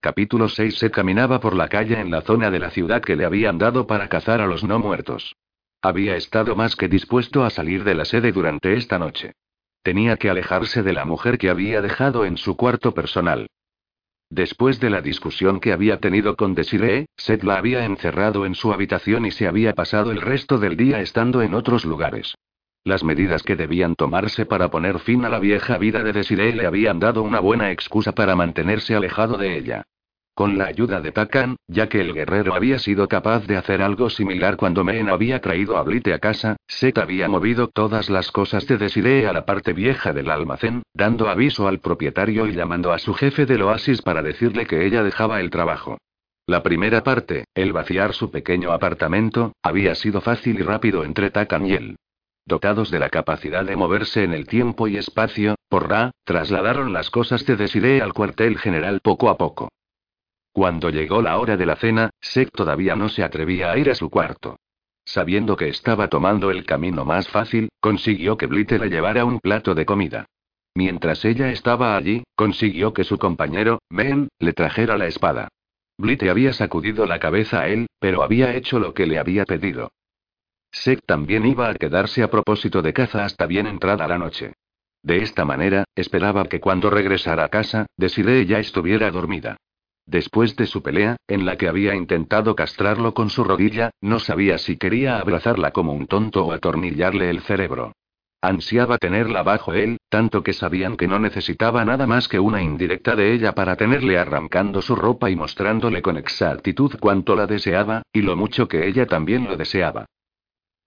Capítulo 0.00 0.48
6 0.48 0.78
Se 0.78 0.90
caminaba 0.90 1.40
por 1.40 1.56
la 1.56 1.68
calle 1.68 1.98
en 1.98 2.10
la 2.10 2.20
zona 2.20 2.50
de 2.50 2.60
la 2.60 2.70
ciudad 2.70 3.02
que 3.02 3.16
le 3.16 3.24
habían 3.24 3.58
dado 3.58 3.86
para 3.86 4.08
cazar 4.08 4.40
a 4.40 4.46
los 4.46 4.62
no 4.62 4.78
muertos. 4.78 5.34
Había 5.82 6.16
estado 6.16 6.54
más 6.54 6.76
que 6.76 6.88
dispuesto 6.88 7.44
a 7.44 7.50
salir 7.50 7.82
de 7.84 7.94
la 7.94 8.04
sede 8.04 8.32
durante 8.32 8.74
esta 8.74 8.98
noche. 8.98 9.32
Tenía 9.82 10.16
que 10.16 10.30
alejarse 10.30 10.82
de 10.82 10.92
la 10.92 11.04
mujer 11.04 11.38
que 11.38 11.50
había 11.50 11.80
dejado 11.80 12.24
en 12.24 12.36
su 12.36 12.56
cuarto 12.56 12.92
personal. 12.92 13.46
Después 14.30 14.80
de 14.80 14.90
la 14.90 15.02
discusión 15.02 15.60
que 15.60 15.72
había 15.72 16.00
tenido 16.00 16.36
con 16.36 16.54
Desiree, 16.54 17.06
Seth 17.16 17.44
la 17.44 17.58
había 17.58 17.84
encerrado 17.84 18.44
en 18.44 18.54
su 18.54 18.72
habitación 18.72 19.24
y 19.24 19.30
se 19.30 19.46
había 19.46 19.72
pasado 19.72 20.10
el 20.10 20.20
resto 20.20 20.58
del 20.58 20.76
día 20.76 21.00
estando 21.00 21.42
en 21.42 21.54
otros 21.54 21.84
lugares. 21.84 22.34
Las 22.82 23.04
medidas 23.04 23.42
que 23.42 23.56
debían 23.56 23.94
tomarse 23.94 24.46
para 24.46 24.68
poner 24.70 24.98
fin 24.98 25.24
a 25.24 25.28
la 25.28 25.38
vieja 25.38 25.78
vida 25.78 26.02
de 26.02 26.12
Desiree 26.12 26.54
le 26.54 26.66
habían 26.66 26.98
dado 26.98 27.22
una 27.22 27.40
buena 27.40 27.70
excusa 27.70 28.12
para 28.12 28.36
mantenerse 28.36 28.94
alejado 28.94 29.36
de 29.38 29.58
ella. 29.58 29.84
Con 30.36 30.58
la 30.58 30.66
ayuda 30.66 31.00
de 31.00 31.12
Takan, 31.12 31.56
ya 31.66 31.88
que 31.88 32.02
el 32.02 32.12
guerrero 32.12 32.52
había 32.52 32.78
sido 32.78 33.08
capaz 33.08 33.46
de 33.46 33.56
hacer 33.56 33.80
algo 33.80 34.10
similar 34.10 34.58
cuando 34.58 34.84
Meen 34.84 35.08
había 35.08 35.40
traído 35.40 35.78
a 35.78 35.82
Blite 35.82 36.12
a 36.12 36.18
casa, 36.18 36.56
Seth 36.68 36.98
había 36.98 37.26
movido 37.26 37.68
todas 37.68 38.10
las 38.10 38.30
cosas 38.30 38.66
de 38.66 38.76
Desiree 38.76 39.26
a 39.26 39.32
la 39.32 39.46
parte 39.46 39.72
vieja 39.72 40.12
del 40.12 40.28
almacén, 40.28 40.82
dando 40.92 41.30
aviso 41.30 41.68
al 41.68 41.78
propietario 41.78 42.46
y 42.46 42.52
llamando 42.52 42.92
a 42.92 42.98
su 42.98 43.14
jefe 43.14 43.46
del 43.46 43.62
oasis 43.62 44.02
para 44.02 44.20
decirle 44.20 44.66
que 44.66 44.84
ella 44.84 45.02
dejaba 45.02 45.40
el 45.40 45.48
trabajo. 45.48 45.96
La 46.46 46.62
primera 46.62 47.02
parte, 47.02 47.46
el 47.54 47.72
vaciar 47.72 48.12
su 48.12 48.30
pequeño 48.30 48.72
apartamento, 48.72 49.54
había 49.62 49.94
sido 49.94 50.20
fácil 50.20 50.60
y 50.60 50.62
rápido 50.62 51.04
entre 51.04 51.30
Takan 51.30 51.64
y 51.64 51.72
él. 51.72 51.96
Dotados 52.44 52.90
de 52.90 52.98
la 52.98 53.08
capacidad 53.08 53.64
de 53.64 53.74
moverse 53.74 54.22
en 54.22 54.34
el 54.34 54.46
tiempo 54.46 54.86
y 54.86 54.98
espacio, 54.98 55.54
por 55.70 55.88
Ra, 55.88 56.10
trasladaron 56.24 56.92
las 56.92 57.08
cosas 57.08 57.46
de 57.46 57.56
Desiree 57.56 58.02
al 58.02 58.12
cuartel 58.12 58.58
general 58.58 59.00
poco 59.02 59.30
a 59.30 59.38
poco. 59.38 59.70
Cuando 60.56 60.88
llegó 60.88 61.20
la 61.20 61.36
hora 61.36 61.58
de 61.58 61.66
la 61.66 61.76
cena, 61.76 62.08
Seth 62.18 62.48
todavía 62.50 62.96
no 62.96 63.10
se 63.10 63.22
atrevía 63.22 63.72
a 63.72 63.76
ir 63.76 63.90
a 63.90 63.94
su 63.94 64.08
cuarto. 64.08 64.58
Sabiendo 65.04 65.54
que 65.54 65.68
estaba 65.68 66.08
tomando 66.08 66.50
el 66.50 66.64
camino 66.64 67.04
más 67.04 67.28
fácil, 67.28 67.68
consiguió 67.78 68.38
que 68.38 68.46
Blitte 68.46 68.78
le 68.78 68.88
llevara 68.88 69.26
un 69.26 69.38
plato 69.38 69.74
de 69.74 69.84
comida. 69.84 70.24
Mientras 70.74 71.26
ella 71.26 71.50
estaba 71.50 71.94
allí, 71.94 72.24
consiguió 72.34 72.94
que 72.94 73.04
su 73.04 73.18
compañero, 73.18 73.82
Men, 73.90 74.28
le 74.38 74.54
trajera 74.54 74.96
la 74.96 75.06
espada. 75.08 75.48
Blitte 75.98 76.30
había 76.30 76.54
sacudido 76.54 77.04
la 77.04 77.18
cabeza 77.18 77.60
a 77.60 77.68
él, 77.68 77.86
pero 77.98 78.22
había 78.22 78.54
hecho 78.54 78.78
lo 78.78 78.94
que 78.94 79.06
le 79.06 79.18
había 79.18 79.44
pedido. 79.44 79.92
Seth 80.72 81.04
también 81.04 81.44
iba 81.44 81.68
a 81.68 81.74
quedarse 81.74 82.22
a 82.22 82.30
propósito 82.30 82.80
de 82.80 82.94
caza 82.94 83.26
hasta 83.26 83.44
bien 83.44 83.66
entrada 83.66 84.08
la 84.08 84.16
noche. 84.16 84.54
De 85.02 85.18
esta 85.18 85.44
manera, 85.44 85.84
esperaba 85.94 86.46
que 86.46 86.60
cuando 86.60 86.88
regresara 86.88 87.44
a 87.44 87.50
casa, 87.50 87.84
Desiree 87.98 88.46
ya 88.46 88.58
estuviera 88.58 89.10
dormida. 89.10 89.58
Después 90.06 90.54
de 90.54 90.66
su 90.66 90.82
pelea, 90.82 91.16
en 91.26 91.44
la 91.44 91.56
que 91.56 91.66
había 91.66 91.96
intentado 91.96 92.54
castrarlo 92.54 93.12
con 93.12 93.28
su 93.28 93.42
rodilla, 93.42 93.90
no 94.00 94.20
sabía 94.20 94.56
si 94.58 94.76
quería 94.76 95.18
abrazarla 95.18 95.72
como 95.72 95.92
un 95.92 96.06
tonto 96.06 96.46
o 96.46 96.52
atornillarle 96.52 97.28
el 97.28 97.40
cerebro. 97.40 97.92
Ansiaba 98.40 98.98
tenerla 98.98 99.42
bajo 99.42 99.72
él, 99.72 99.96
tanto 100.08 100.44
que 100.44 100.52
sabían 100.52 100.96
que 100.96 101.08
no 101.08 101.18
necesitaba 101.18 101.84
nada 101.84 102.06
más 102.06 102.28
que 102.28 102.38
una 102.38 102.62
indirecta 102.62 103.16
de 103.16 103.32
ella 103.32 103.56
para 103.56 103.74
tenerle 103.74 104.18
arrancando 104.18 104.80
su 104.80 104.94
ropa 104.94 105.28
y 105.30 105.34
mostrándole 105.34 106.02
con 106.02 106.16
exactitud 106.16 106.92
cuánto 107.00 107.34
la 107.34 107.48
deseaba, 107.48 108.02
y 108.12 108.22
lo 108.22 108.36
mucho 108.36 108.68
que 108.68 108.86
ella 108.86 109.06
también 109.06 109.44
lo 109.44 109.56
deseaba. 109.56 110.06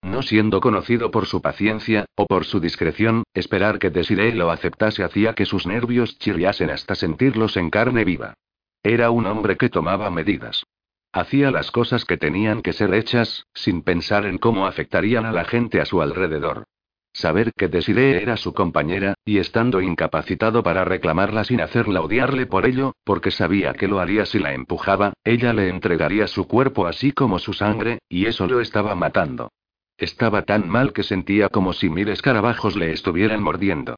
No 0.02 0.22
siendo 0.22 0.62
conocido 0.62 1.12
por 1.12 1.26
su 1.26 1.42
paciencia, 1.42 2.06
o 2.16 2.26
por 2.26 2.46
su 2.46 2.62
discreción, 2.62 3.24
esperar 3.34 3.80
que 3.80 3.90
Desiree 3.90 4.34
lo 4.34 4.50
aceptase 4.50 5.04
hacía 5.04 5.34
que 5.34 5.46
sus 5.46 5.68
nervios 5.68 6.18
chirriasen 6.20 6.70
hasta 6.70 6.96
sentirlos 6.96 7.58
en 7.58 7.70
carne 7.70 8.06
viva. 8.06 8.36
Era 8.84 9.12
un 9.12 9.26
hombre 9.26 9.58
que 9.58 9.70
tomaba 9.70 10.10
medidas. 10.10 10.64
Hacía 11.12 11.52
las 11.52 11.72
cosas 11.72 12.06
que 12.06 12.18
tenían 12.18 12.62
que 12.62 12.72
ser 12.72 12.94
hechas, 12.94 13.46
sin 13.54 13.82
pensar 13.82 14.26
en 14.26 14.38
cómo 14.38 14.68
afectarían 14.68 15.26
a 15.26 15.32
la 15.32 15.44
gente 15.44 15.82
a 15.82 15.86
su 15.86 16.02
alrededor. 16.02 16.66
Saber 17.12 17.52
que 17.58 17.68
Desiree 17.68 18.22
era 18.22 18.38
su 18.38 18.54
compañera, 18.54 19.16
y 19.26 19.40
estando 19.40 19.82
incapacitado 19.82 20.64
para 20.64 20.86
reclamarla 20.86 21.44
sin 21.44 21.60
hacerla 21.60 22.02
odiarle 22.02 22.46
por 22.46 22.66
ello, 22.66 22.94
porque 23.04 23.32
sabía 23.32 23.74
que 23.74 23.88
lo 23.88 24.00
haría 24.00 24.26
si 24.26 24.40
la 24.40 24.54
empujaba, 24.54 25.14
ella 25.24 25.52
le 25.52 25.70
entregaría 25.70 26.28
su 26.28 26.48
cuerpo 26.48 26.86
así 26.86 27.12
como 27.12 27.40
su 27.40 27.54
sangre, 27.54 28.00
y 28.08 28.28
eso 28.28 28.48
lo 28.48 28.62
estaba 28.62 28.96
matando. 28.96 29.52
Estaba 29.98 30.44
tan 30.44 30.70
mal 30.70 30.94
que 30.94 31.04
sentía 31.04 31.50
como 31.50 31.74
si 31.74 31.90
mil 31.90 32.08
escarabajos 32.08 32.78
le 32.78 32.94
estuvieran 32.94 33.44
mordiendo. 33.44 33.96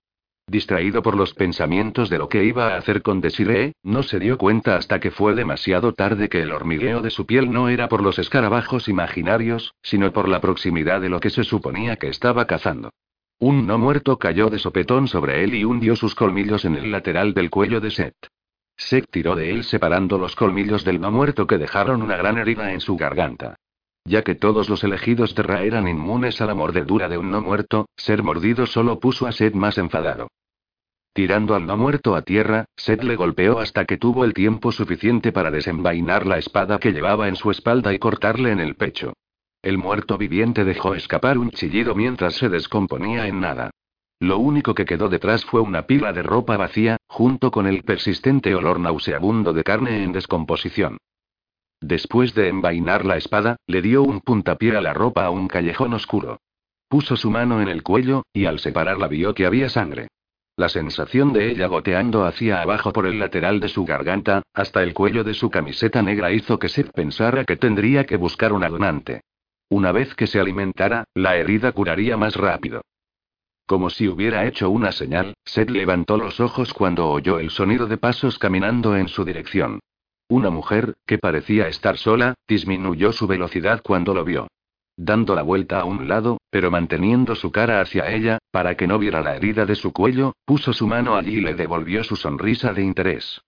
Distraído 0.48 1.02
por 1.02 1.16
los 1.16 1.34
pensamientos 1.34 2.10
de 2.10 2.18
lo 2.18 2.28
que 2.28 2.44
iba 2.44 2.74
a 2.74 2.78
hacer 2.78 3.02
con 3.02 3.22
Desiree, 3.22 3.74
no 3.84 4.04
se 4.04 4.20
dio 4.20 4.38
cuenta 4.38 4.76
hasta 4.76 5.00
que 5.00 5.12
fue 5.12 5.34
demasiado 5.34 5.94
tarde 5.94 6.30
que 6.30 6.42
el 6.42 6.52
hormigueo 6.52 7.02
de 7.02 7.10
su 7.10 7.26
piel 7.26 7.52
no 7.52 7.70
era 7.70 7.88
por 7.88 8.04
los 8.04 8.20
escarabajos 8.20 8.88
imaginarios, 8.88 9.74
sino 9.82 10.12
por 10.12 10.28
la 10.28 10.42
proximidad 10.42 11.02
de 11.02 11.10
lo 11.10 11.20
que 11.20 11.30
se 11.30 11.44
suponía 11.44 11.96
que 11.96 12.10
estaba 12.10 12.46
cazando. 12.48 12.92
Un 13.40 13.66
no 13.66 13.78
muerto 13.78 14.20
cayó 14.20 14.50
de 14.50 14.60
sopetón 14.60 15.08
sobre 15.08 15.44
él 15.44 15.56
y 15.56 15.64
hundió 15.64 15.96
sus 15.96 16.16
colmillos 16.16 16.66
en 16.66 16.76
el 16.76 16.92
lateral 16.92 17.34
del 17.34 17.50
cuello 17.50 17.80
de 17.80 17.90
Seth. 17.90 18.28
Seth 18.78 19.10
tiró 19.10 19.36
de 19.36 19.52
él 19.52 19.64
separando 19.64 20.18
los 20.18 20.36
colmillos 20.36 20.84
del 20.84 21.00
no 21.00 21.12
muerto 21.12 21.48
que 21.48 21.58
dejaron 21.58 22.02
una 22.02 22.18
gran 22.18 22.38
herida 22.38 22.74
en 22.74 22.82
su 22.82 22.96
garganta. 22.98 23.56
Ya 24.06 24.24
que 24.24 24.36
todos 24.36 24.70
los 24.70 24.84
elegidos 24.84 25.36
de 25.36 25.44
Ra 25.44 25.64
eran 25.64 25.88
inmunes 25.88 26.42
a 26.42 26.46
la 26.46 26.56
mordedura 26.56 27.08
de 27.08 27.18
un 27.18 27.32
no 27.32 27.42
muerto, 27.42 27.88
ser 27.96 28.24
mordido 28.24 28.66
solo 28.66 29.00
puso 29.00 29.28
a 29.28 29.32
Seth 29.32 29.54
más 29.54 29.78
enfadado. 29.78 30.28
Tirando 31.14 31.56
al 31.56 31.66
no 31.66 31.78
muerto 31.78 32.16
a 32.16 32.22
tierra, 32.22 32.66
Seth 32.76 33.04
le 33.04 33.16
golpeó 33.16 33.60
hasta 33.60 33.86
que 33.86 33.98
tuvo 33.98 34.24
el 34.24 34.34
tiempo 34.34 34.72
suficiente 34.72 35.32
para 35.32 35.52
desenvainar 35.52 36.26
la 36.26 36.38
espada 36.38 36.80
que 36.80 36.94
llevaba 36.94 37.28
en 37.28 37.36
su 37.36 37.52
espalda 37.52 37.94
y 37.94 38.00
cortarle 38.00 38.52
en 38.52 38.60
el 38.60 38.76
pecho. 38.76 39.14
El 39.62 39.78
muerto 39.78 40.18
viviente 40.18 40.64
dejó 40.64 40.96
escapar 40.96 41.38
un 41.38 41.52
chillido 41.52 41.94
mientras 41.94 42.36
se 42.36 42.50
descomponía 42.50 43.28
en 43.28 43.42
nada. 43.42 43.72
Lo 44.20 44.40
único 44.40 44.74
que 44.74 44.86
quedó 44.86 45.10
detrás 45.10 45.46
fue 45.46 45.62
una 45.62 45.84
pila 45.84 46.14
de 46.14 46.24
ropa 46.24 46.58
vacía, 46.58 46.98
junto 47.08 47.52
con 47.52 47.68
el 47.68 47.84
persistente 47.84 48.56
olor 48.56 48.80
nauseabundo 48.80 49.54
de 49.54 49.64
carne 49.64 50.04
en 50.04 50.14
descomposición. 50.14 50.98
Después 51.82 52.36
de 52.36 52.48
envainar 52.48 53.06
la 53.06 53.18
espada, 53.18 53.58
le 53.66 53.82
dio 53.82 54.04
un 54.04 54.22
puntapié 54.22 54.78
a 54.78 54.82
la 54.82 54.94
ropa 54.94 55.26
a 55.26 55.32
un 55.32 55.48
callejón 55.48 55.94
oscuro. 55.96 56.40
Puso 56.88 57.18
su 57.18 57.32
mano 57.32 57.60
en 57.60 57.68
el 57.68 57.82
cuello, 57.82 58.24
y 58.32 58.46
al 58.46 58.60
separarla 58.60 59.08
vio 59.08 59.34
que 59.34 59.48
había 59.48 59.68
sangre. 59.68 60.08
La 60.58 60.70
sensación 60.70 61.34
de 61.34 61.50
ella 61.50 61.66
goteando 61.68 62.26
hacia 62.26 62.62
abajo 62.62 62.94
por 62.94 63.08
el 63.08 63.18
lateral 63.18 63.60
de 63.60 63.68
su 63.68 63.84
garganta, 63.84 64.44
hasta 64.54 64.84
el 64.84 64.94
cuello 64.94 65.24
de 65.24 65.34
su 65.34 65.50
camiseta 65.50 66.04
negra 66.04 66.32
hizo 66.32 66.60
que 66.60 66.70
Seth 66.70 66.92
pensara 66.92 67.46
que 67.46 67.56
tendría 67.56 68.06
que 68.06 68.18
buscar 68.18 68.54
una 68.54 68.70
donante. 68.70 69.22
Una 69.70 69.92
vez 69.92 70.14
que 70.14 70.28
se 70.28 70.40
alimentara, 70.40 71.06
la 71.16 71.38
herida 71.38 71.72
curaría 71.72 72.16
más 72.16 72.36
rápido. 72.36 72.82
Como 73.66 73.90
si 73.90 74.08
hubiera 74.08 74.46
hecho 74.46 74.70
una 74.70 74.92
señal, 74.92 75.34
Seth 75.46 75.70
levantó 75.72 76.18
los 76.18 76.40
ojos 76.40 76.74
cuando 76.74 77.10
oyó 77.10 77.40
el 77.40 77.50
sonido 77.50 77.88
de 77.88 77.98
pasos 77.98 78.38
caminando 78.38 78.96
en 78.98 79.08
su 79.08 79.26
dirección. 79.26 79.80
Una 80.32 80.50
mujer, 80.50 80.96
que 81.06 81.18
parecía 81.18 81.68
estar 81.68 81.98
sola, 81.98 82.36
disminuyó 82.48 83.12
su 83.12 83.28
velocidad 83.28 83.82
cuando 83.84 84.14
lo 84.14 84.24
vio 84.24 84.48
dando 84.98 85.34
la 85.34 85.42
vuelta 85.42 85.80
a 85.80 85.86
un 85.86 86.08
lado, 86.08 86.38
pero 86.52 86.70
manteniendo 86.70 87.36
su 87.36 87.52
cara 87.52 87.82
hacia 87.82 88.12
ella, 88.12 88.38
para 88.52 88.76
que 88.76 88.88
no 88.88 89.00
viera 89.00 89.22
la 89.22 89.36
herida 89.36 89.66
de 89.66 89.76
su 89.76 89.92
cuello, 89.92 90.34
puso 90.46 90.74
su 90.74 90.88
mano 90.88 91.16
allí 91.16 91.38
y 91.38 91.42
le 91.42 91.56
devolvió 91.56 92.04
su 92.04 92.16
sonrisa 92.16 92.72
de 92.74 92.84
interés. 92.84 93.42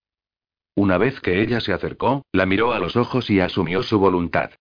Una 0.76 0.98
vez 0.98 1.22
que 1.22 1.42
ella 1.42 1.62
se 1.62 1.72
acercó, 1.72 2.26
la 2.32 2.48
miró 2.48 2.74
a 2.74 2.80
los 2.80 2.96
ojos 2.96 3.30
y 3.30 3.40
asumió 3.40 3.84
su 3.84 4.00
voluntad. 4.00 4.52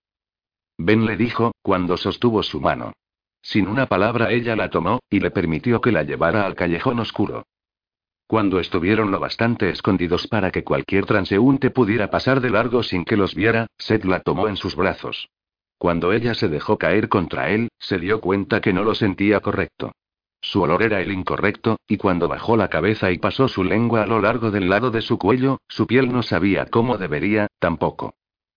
Ben 0.76 1.06
le 1.06 1.16
dijo, 1.16 1.52
cuando 1.62 1.96
sostuvo 1.96 2.42
su 2.42 2.60
mano. 2.60 2.92
Sin 3.40 3.66
una 3.66 3.86
palabra 3.86 4.30
ella 4.30 4.54
la 4.54 4.68
tomó, 4.68 5.00
y 5.08 5.20
le 5.20 5.30
permitió 5.30 5.80
que 5.80 5.92
la 5.92 6.02
llevara 6.02 6.44
al 6.44 6.54
callejón 6.54 7.00
oscuro. 7.00 7.44
Cuando 8.32 8.60
estuvieron 8.60 9.10
lo 9.10 9.20
bastante 9.20 9.68
escondidos 9.68 10.26
para 10.26 10.50
que 10.50 10.64
cualquier 10.64 11.04
transeúnte 11.04 11.68
pudiera 11.68 12.08
pasar 12.08 12.40
de 12.40 12.48
largo 12.48 12.82
sin 12.82 13.04
que 13.04 13.18
los 13.18 13.34
viera, 13.34 13.66
Seth 13.76 14.06
la 14.06 14.20
tomó 14.20 14.48
en 14.48 14.56
sus 14.56 14.74
brazos. 14.74 15.28
Cuando 15.76 16.14
ella 16.14 16.32
se 16.32 16.48
dejó 16.48 16.78
caer 16.78 17.10
contra 17.10 17.50
él, 17.50 17.68
se 17.78 17.98
dio 17.98 18.22
cuenta 18.22 18.62
que 18.62 18.72
no 18.72 18.84
lo 18.84 18.94
sentía 18.94 19.40
correcto. 19.40 19.92
Su 20.40 20.62
olor 20.62 20.82
era 20.82 21.02
el 21.02 21.12
incorrecto, 21.12 21.76
y 21.86 21.98
cuando 21.98 22.26
bajó 22.26 22.56
la 22.56 22.68
cabeza 22.68 23.12
y 23.12 23.18
pasó 23.18 23.48
su 23.48 23.64
lengua 23.64 24.02
a 24.02 24.06
lo 24.06 24.18
largo 24.18 24.50
del 24.50 24.70
lado 24.70 24.90
de 24.90 25.02
su 25.02 25.18
cuello, 25.18 25.58
su 25.68 25.86
piel 25.86 26.10
no 26.10 26.22
sabía 26.22 26.64
cómo 26.64 26.96
debería, 26.96 27.48
tampoco. 27.58 28.14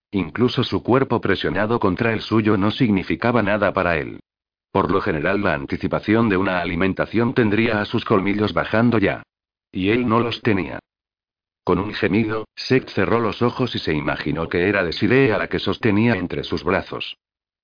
Incluso 0.10 0.64
su 0.64 0.84
cuerpo 0.84 1.20
presionado 1.20 1.82
contra 1.82 2.14
el 2.14 2.22
suyo 2.22 2.56
no 2.56 2.72
significaba 2.72 3.44
nada 3.44 3.74
para 3.74 3.98
él. 3.98 4.22
Por 4.72 4.90
lo 4.90 5.02
general 5.02 5.42
la 5.42 5.54
anticipación 5.54 6.30
de 6.30 6.38
una 6.38 6.62
alimentación 6.62 7.34
tendría 7.34 7.82
a 7.82 7.86
sus 7.86 8.06
colmillos 8.06 8.54
bajando 8.54 9.00
ya. 9.00 9.22
Y 9.76 9.90
él 9.90 10.08
no 10.08 10.22
los 10.22 10.42
tenía. 10.42 10.80
Con 11.66 11.80
un 11.80 11.94
gemido, 11.94 12.46
Seth 12.56 12.90
cerró 12.92 13.20
los 13.20 13.42
ojos 13.42 13.76
y 13.76 13.80
se 13.80 13.94
imaginó 13.94 14.48
que 14.48 14.70
era 14.70 14.86
Desiree 14.86 15.34
a 15.34 15.38
la 15.38 15.50
que 15.50 15.60
sostenía 15.60 16.14
entre 16.14 16.46
sus 16.46 16.64
brazos. 16.64 17.18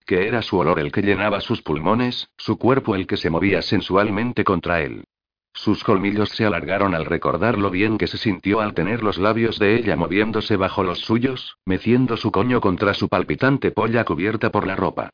Que 0.05 0.27
era 0.27 0.41
su 0.41 0.57
olor 0.57 0.81
el 0.81 0.91
que 0.91 1.03
llenaba 1.03 1.39
sus 1.39 1.61
pulmones, 1.61 2.27
su 2.37 2.57
cuerpo 2.57 2.95
el 2.95 3.07
que 3.07 3.15
se 3.15 3.29
movía 3.29 3.61
sensualmente 3.61 4.43
contra 4.43 4.81
él. 4.81 5.05
Sus 5.53 5.85
colmillos 5.85 6.31
se 6.31 6.43
alargaron 6.43 6.95
al 6.95 7.05
recordar 7.05 7.57
lo 7.57 7.69
bien 7.69 7.97
que 7.97 8.07
se 8.07 8.17
sintió 8.17 8.59
al 8.59 8.73
tener 8.73 9.03
los 9.03 9.17
labios 9.17 9.57
de 9.57 9.77
ella 9.77 9.95
moviéndose 9.95 10.57
bajo 10.57 10.83
los 10.83 10.99
suyos, 10.99 11.55
meciendo 11.63 12.17
su 12.17 12.29
coño 12.29 12.59
contra 12.59 12.93
su 12.93 13.07
palpitante 13.07 13.71
polla 13.71 14.03
cubierta 14.03 14.51
por 14.51 14.67
la 14.67 14.75
ropa. 14.75 15.11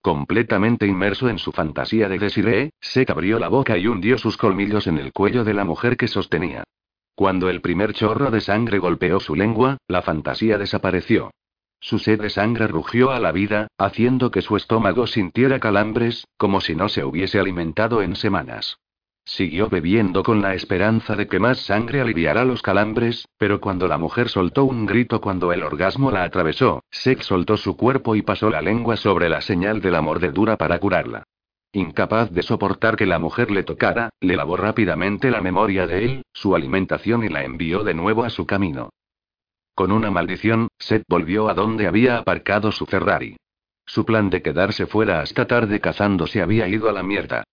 Completamente 0.00 0.86
inmerso 0.86 1.28
en 1.28 1.38
su 1.38 1.52
fantasía 1.52 2.08
de 2.08 2.18
Desiree, 2.18 2.70
Seth 2.80 3.10
abrió 3.10 3.38
la 3.38 3.48
boca 3.48 3.76
y 3.76 3.86
hundió 3.86 4.16
sus 4.18 4.36
colmillos 4.36 4.86
en 4.86 4.98
el 4.98 5.12
cuello 5.12 5.44
de 5.44 5.54
la 5.54 5.64
mujer 5.64 5.96
que 5.96 6.08
sostenía. 6.08 6.64
Cuando 7.14 7.50
el 7.50 7.60
primer 7.60 7.94
chorro 7.94 8.30
de 8.30 8.40
sangre 8.40 8.78
golpeó 8.78 9.18
su 9.18 9.34
lengua, 9.34 9.78
la 9.88 10.02
fantasía 10.02 10.56
desapareció. 10.56 11.32
Su 11.80 11.98
sed 11.98 12.20
de 12.20 12.30
sangre 12.30 12.68
rugió 12.68 13.10
a 13.10 13.18
la 13.18 13.32
vida, 13.32 13.68
haciendo 13.76 14.30
que 14.30 14.42
su 14.42 14.56
estómago 14.56 15.06
sintiera 15.06 15.58
calambres, 15.58 16.26
como 16.36 16.60
si 16.60 16.74
no 16.74 16.88
se 16.88 17.04
hubiese 17.04 17.38
alimentado 17.38 18.02
en 18.02 18.14
semanas. 18.14 18.78
Siguió 19.28 19.68
bebiendo 19.68 20.22
con 20.22 20.40
la 20.40 20.54
esperanza 20.54 21.14
de 21.14 21.28
que 21.28 21.38
más 21.38 21.58
sangre 21.58 22.00
aliviara 22.00 22.46
los 22.46 22.62
calambres, 22.62 23.28
pero 23.36 23.60
cuando 23.60 23.86
la 23.86 23.98
mujer 23.98 24.30
soltó 24.30 24.64
un 24.64 24.86
grito 24.86 25.20
cuando 25.20 25.52
el 25.52 25.62
orgasmo 25.62 26.10
la 26.10 26.24
atravesó, 26.24 26.82
Seth 26.90 27.20
soltó 27.20 27.58
su 27.58 27.76
cuerpo 27.76 28.16
y 28.16 28.22
pasó 28.22 28.48
la 28.48 28.62
lengua 28.62 28.96
sobre 28.96 29.28
la 29.28 29.42
señal 29.42 29.82
de 29.82 29.90
la 29.90 30.00
mordedura 30.00 30.56
para 30.56 30.78
curarla. 30.78 31.24
Incapaz 31.72 32.30
de 32.30 32.42
soportar 32.42 32.96
que 32.96 33.04
la 33.04 33.18
mujer 33.18 33.50
le 33.50 33.64
tocara, 33.64 34.08
le 34.18 34.34
lavó 34.34 34.56
rápidamente 34.56 35.30
la 35.30 35.42
memoria 35.42 35.86
de 35.86 36.06
él, 36.06 36.22
su 36.32 36.54
alimentación 36.54 37.22
y 37.22 37.28
la 37.28 37.44
envió 37.44 37.84
de 37.84 37.92
nuevo 37.92 38.24
a 38.24 38.30
su 38.30 38.46
camino. 38.46 38.88
Con 39.74 39.92
una 39.92 40.10
maldición, 40.10 40.68
Seth 40.78 41.04
volvió 41.06 41.50
a 41.50 41.54
donde 41.54 41.86
había 41.86 42.16
aparcado 42.16 42.72
su 42.72 42.86
Ferrari. 42.86 43.36
Su 43.84 44.06
plan 44.06 44.30
de 44.30 44.40
quedarse 44.40 44.86
fuera 44.86 45.20
hasta 45.20 45.46
tarde 45.46 45.80
cazando 45.80 46.26
se 46.26 46.40
había 46.40 46.66
ido 46.66 46.88
a 46.88 46.92
la 46.92 47.02
mierda. 47.02 47.44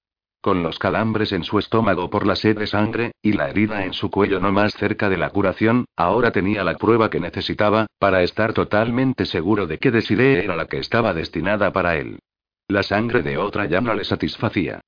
Con 0.46 0.62
los 0.62 0.78
calambres 0.78 1.32
en 1.32 1.44
su 1.44 1.58
estómago 1.58 2.12
por 2.12 2.28
la 2.28 2.36
sed 2.36 2.56
de 2.56 2.68
sangre, 2.68 3.14
y 3.24 3.34
la 3.34 3.50
herida 3.50 3.84
en 3.84 3.94
su 3.94 4.12
cuello 4.12 4.40
no 4.40 4.52
más 4.52 4.76
cerca 4.76 5.10
de 5.10 5.18
la 5.18 5.32
curación, 5.32 5.86
ahora 5.96 6.30
tenía 6.30 6.64
la 6.64 6.78
prueba 6.78 7.10
que 7.10 7.20
necesitaba, 7.20 7.88
para 7.98 8.22
estar 8.22 8.54
totalmente 8.54 9.26
seguro 9.26 9.66
de 9.66 9.80
que 9.80 9.90
Desiree 9.90 10.44
era 10.44 10.56
la 10.56 10.68
que 10.68 10.78
estaba 10.78 11.16
destinada 11.16 11.74
para 11.74 11.98
él. 11.98 12.20
La 12.68 12.84
sangre 12.84 13.24
de 13.24 13.40
otra 13.40 13.66
ya 13.66 13.82
no 13.82 13.96
le 13.96 14.04
satisfacía. 14.04 14.82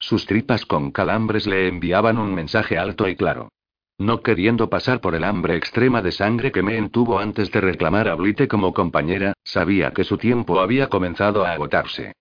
Sus 0.00 0.26
tripas 0.26 0.66
con 0.66 0.90
calambres 0.90 1.46
le 1.46 1.68
enviaban 1.68 2.18
un 2.18 2.34
mensaje 2.34 2.76
alto 2.76 3.06
y 3.06 3.14
claro. 3.14 3.50
No 3.98 4.20
queriendo 4.20 4.68
pasar 4.68 5.00
por 5.00 5.14
el 5.14 5.22
hambre 5.22 5.54
extrema 5.54 6.02
de 6.02 6.10
sangre 6.10 6.50
que 6.50 6.64
me 6.64 6.76
entuvo 6.76 7.20
antes 7.20 7.52
de 7.52 7.60
reclamar 7.60 8.08
a 8.08 8.16
Blite 8.16 8.48
como 8.48 8.74
compañera, 8.74 9.34
sabía 9.44 9.92
que 9.92 10.02
su 10.02 10.18
tiempo 10.18 10.58
había 10.58 10.88
comenzado 10.88 11.44
a 11.44 11.52
agotarse. 11.52 12.14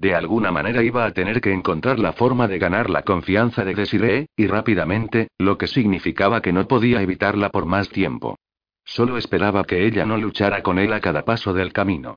De 0.00 0.14
alguna 0.14 0.50
manera 0.50 0.82
iba 0.82 1.04
a 1.04 1.12
tener 1.12 1.42
que 1.42 1.52
encontrar 1.52 1.98
la 1.98 2.14
forma 2.14 2.48
de 2.48 2.58
ganar 2.58 2.88
la 2.88 3.02
confianza 3.02 3.66
de 3.66 3.74
Desiree, 3.74 4.28
y 4.34 4.46
rápidamente, 4.46 5.28
lo 5.36 5.58
que 5.58 5.66
significaba 5.66 6.40
que 6.40 6.54
no 6.54 6.66
podía 6.66 7.02
evitarla 7.02 7.50
por 7.50 7.66
más 7.66 7.90
tiempo. 7.90 8.38
Solo 8.82 9.18
esperaba 9.18 9.62
que 9.64 9.86
ella 9.86 10.06
no 10.06 10.16
luchara 10.16 10.62
con 10.62 10.78
él 10.78 10.94
a 10.94 11.00
cada 11.00 11.26
paso 11.26 11.52
del 11.52 11.74
camino. 11.74 12.16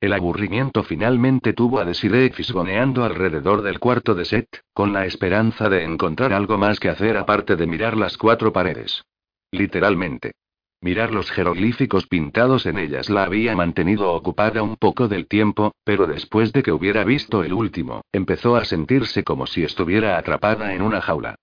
El 0.00 0.12
aburrimiento 0.12 0.84
finalmente 0.84 1.54
tuvo 1.54 1.80
a 1.80 1.84
Desiree 1.84 2.30
fisgoneando 2.30 3.02
alrededor 3.02 3.62
del 3.62 3.80
cuarto 3.80 4.14
de 4.14 4.24
Seth, 4.24 4.60
con 4.72 4.92
la 4.92 5.04
esperanza 5.04 5.68
de 5.68 5.82
encontrar 5.82 6.32
algo 6.32 6.56
más 6.56 6.78
que 6.78 6.88
hacer 6.88 7.16
aparte 7.16 7.56
de 7.56 7.66
mirar 7.66 7.96
las 7.96 8.16
cuatro 8.16 8.52
paredes. 8.52 9.02
Literalmente. 9.50 10.34
Mirar 10.82 11.12
los 11.12 11.30
jeroglíficos 11.30 12.08
pintados 12.08 12.66
en 12.66 12.76
ellas 12.76 13.08
la 13.08 13.22
había 13.22 13.54
mantenido 13.54 14.12
ocupada 14.12 14.64
un 14.64 14.74
poco 14.74 15.06
del 15.06 15.28
tiempo, 15.28 15.76
pero 15.84 16.08
después 16.08 16.52
de 16.52 16.64
que 16.64 16.72
hubiera 16.72 17.04
visto 17.04 17.44
el 17.44 17.52
último, 17.52 18.02
empezó 18.10 18.56
a 18.56 18.64
sentirse 18.64 19.22
como 19.22 19.46
si 19.46 19.62
estuviera 19.62 20.18
atrapada 20.18 20.74
en 20.74 20.82
una 20.82 21.00
jaula. 21.00 21.36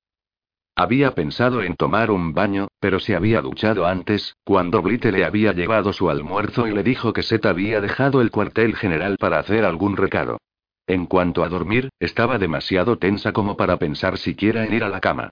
Había 0.75 1.15
pensado 1.15 1.63
en 1.63 1.77
tomar 1.77 2.11
un 2.11 2.33
baño, 2.33 2.67
pero 2.81 2.99
se 2.99 3.15
había 3.15 3.41
duchado 3.41 3.85
antes, 3.85 4.35
cuando 4.43 4.81
Blite 4.81 5.13
le 5.13 5.23
había 5.23 5.53
llevado 5.53 5.93
su 5.93 6.09
almuerzo 6.09 6.67
y 6.67 6.73
le 6.73 6.83
dijo 6.83 7.13
que 7.13 7.23
Seth 7.23 7.45
había 7.45 7.79
dejado 7.79 8.19
el 8.19 8.31
cuartel 8.31 8.75
general 8.75 9.15
para 9.17 9.39
hacer 9.39 9.63
algún 9.63 9.95
recado. 9.95 10.37
En 10.85 11.05
cuanto 11.05 11.45
a 11.45 11.49
dormir, 11.49 11.87
estaba 12.01 12.39
demasiado 12.39 12.97
tensa 12.97 13.31
como 13.31 13.55
para 13.55 13.77
pensar 13.77 14.17
siquiera 14.17 14.65
en 14.65 14.73
ir 14.73 14.83
a 14.83 14.89
la 14.89 14.99
cama. 14.99 15.29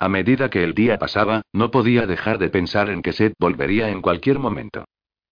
A 0.00 0.08
medida 0.08 0.48
que 0.48 0.62
el 0.62 0.74
día 0.74 0.98
pasaba, 0.98 1.42
no 1.52 1.70
podía 1.70 2.06
dejar 2.06 2.38
de 2.38 2.50
pensar 2.50 2.88
en 2.88 3.02
que 3.02 3.12
Seth 3.12 3.34
volvería 3.38 3.88
en 3.88 4.00
cualquier 4.00 4.38
momento. 4.38 4.84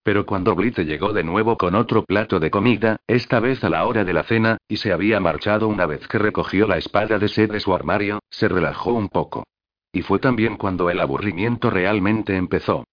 Pero 0.03 0.27
cuando 0.27 0.55
Blitz 0.55 0.79
llegó 0.79 1.13
de 1.13 1.25
nuevo 1.25 1.57
con 1.57 1.75
otro 1.75 2.05
plato 2.05 2.41
de 2.41 2.51
comida, 2.51 2.99
esta 3.07 3.41
vez 3.41 3.63
a 3.65 3.71
la 3.71 3.87
hora 3.87 4.05
de 4.05 4.13
la 4.13 4.25
cena, 4.25 4.59
y 4.69 4.77
se 4.77 4.93
había 4.93 5.21
marchado 5.21 5.69
una 5.69 5.87
vez 5.87 6.07
que 6.09 6.19
recogió 6.19 6.67
la 6.67 6.79
espada 6.79 7.19
de 7.19 7.29
Seth 7.29 7.51
de 7.51 7.61
su 7.61 7.75
armario, 7.75 8.21
se 8.31 8.49
relajó 8.49 8.93
un 8.93 9.09
poco. 9.09 9.45
Y 9.93 10.03
fue 10.03 10.19
también 10.19 10.57
cuando 10.57 10.91
el 10.91 11.01
aburrimiento 11.01 11.71
realmente 11.71 12.37
empezó. 12.37 12.85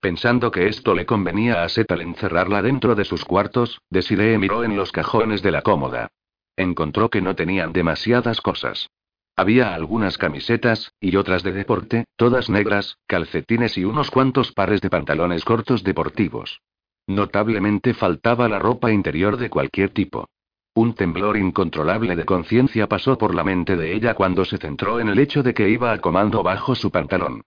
Pensando 0.00 0.50
que 0.50 0.68
esto 0.68 0.94
le 0.94 1.06
convenía 1.06 1.64
a 1.64 1.68
Seth 1.68 1.90
al 1.90 2.02
encerrarla 2.02 2.62
dentro 2.62 2.94
de 2.94 3.04
sus 3.04 3.24
cuartos, 3.24 3.80
Desiree 3.90 4.38
miró 4.38 4.62
en 4.62 4.76
los 4.76 4.92
cajones 4.92 5.42
de 5.42 5.50
la 5.50 5.62
cómoda. 5.62 6.08
Encontró 6.56 7.08
que 7.08 7.20
no 7.20 7.34
tenían 7.34 7.72
demasiadas 7.72 8.40
cosas. 8.40 8.88
Había 9.38 9.72
algunas 9.72 10.18
camisetas, 10.18 10.92
y 11.00 11.14
otras 11.14 11.44
de 11.44 11.52
deporte, 11.52 12.06
todas 12.16 12.50
negras, 12.50 12.98
calcetines 13.06 13.78
y 13.78 13.84
unos 13.84 14.10
cuantos 14.10 14.50
pares 14.50 14.80
de 14.80 14.90
pantalones 14.90 15.44
cortos 15.44 15.84
deportivos. 15.84 16.60
Notablemente 17.06 17.94
faltaba 17.94 18.48
la 18.48 18.58
ropa 18.58 18.90
interior 18.90 19.36
de 19.36 19.48
cualquier 19.48 19.90
tipo. 19.90 20.26
Un 20.74 20.94
temblor 20.94 21.36
incontrolable 21.36 22.16
de 22.16 22.24
conciencia 22.24 22.88
pasó 22.88 23.16
por 23.16 23.32
la 23.32 23.44
mente 23.44 23.76
de 23.76 23.94
ella 23.94 24.14
cuando 24.14 24.44
se 24.44 24.58
centró 24.58 24.98
en 24.98 25.08
el 25.08 25.20
hecho 25.20 25.44
de 25.44 25.54
que 25.54 25.68
iba 25.68 25.92
a 25.92 26.00
comando 26.00 26.42
bajo 26.42 26.74
su 26.74 26.90
pantalón. 26.90 27.42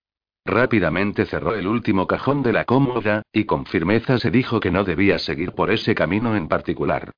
Rápidamente 0.46 1.26
cerró 1.26 1.56
el 1.56 1.68
último 1.68 2.08
cajón 2.08 2.42
de 2.42 2.54
la 2.54 2.64
cómoda, 2.64 3.24
y 3.34 3.44
con 3.44 3.66
firmeza 3.66 4.18
se 4.18 4.32
dijo 4.32 4.62
que 4.62 4.72
no 4.72 4.86
debía 4.86 5.20
seguir 5.20 5.52
por 5.52 5.70
ese 5.70 5.94
camino 5.94 6.38
en 6.38 6.48
particular. 6.48 7.12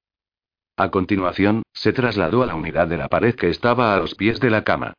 A 0.75 0.89
continuación, 0.89 1.61
se 1.73 1.93
trasladó 1.93 2.41
a 2.41 2.47
la 2.47 2.55
unidad 2.55 2.87
de 2.87 2.97
la 2.97 3.07
pared 3.07 3.35
que 3.35 3.49
estaba 3.49 3.93
a 3.93 3.99
los 3.99 4.15
pies 4.15 4.39
de 4.39 4.49
la 4.49 4.63
cama. 4.63 4.93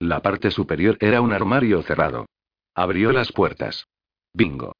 La 0.00 0.22
parte 0.22 0.50
superior 0.50 0.96
era 1.00 1.20
un 1.20 1.32
armario 1.32 1.82
cerrado. 1.82 2.26
Abrió 2.74 3.12
las 3.12 3.30
puertas. 3.30 3.86
Bingo. 4.32 4.72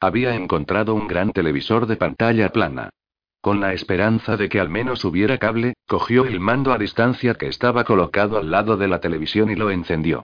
Había 0.00 0.34
encontrado 0.34 0.94
un 0.94 1.06
gran 1.06 1.32
televisor 1.32 1.86
de 1.86 1.96
pantalla 1.96 2.50
plana. 2.50 2.88
Con 3.42 3.60
la 3.60 3.74
esperanza 3.74 4.36
de 4.36 4.48
que 4.48 4.60
al 4.60 4.70
menos 4.70 5.04
hubiera 5.04 5.38
cable, 5.38 5.74
cogió 5.86 6.24
el 6.24 6.40
mando 6.40 6.72
a 6.72 6.78
distancia 6.78 7.34
que 7.34 7.48
estaba 7.48 7.84
colocado 7.84 8.38
al 8.38 8.50
lado 8.50 8.76
de 8.76 8.88
la 8.88 9.00
televisión 9.00 9.50
y 9.50 9.54
lo 9.54 9.70
encendió. 9.70 10.22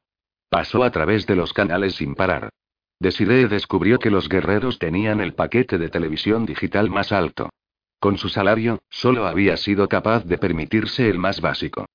Pasó 0.48 0.84
a 0.84 0.90
través 0.90 1.26
de 1.26 1.36
los 1.36 1.52
canales 1.52 1.96
sin 1.96 2.14
parar. 2.14 2.50
Desiree 2.98 3.48
descubrió 3.48 3.98
que 3.98 4.10
los 4.10 4.28
guerreros 4.28 4.78
tenían 4.78 5.20
el 5.20 5.34
paquete 5.34 5.76
de 5.76 5.90
televisión 5.90 6.46
digital 6.46 6.88
más 6.88 7.12
alto. 7.12 7.50
Con 7.98 8.18
su 8.18 8.28
salario, 8.28 8.80
solo 8.90 9.26
había 9.26 9.56
sido 9.56 9.88
capaz 9.88 10.24
de 10.24 10.38
permitirse 10.38 11.08
el 11.08 11.18
más 11.18 11.40
básico. 11.40 11.86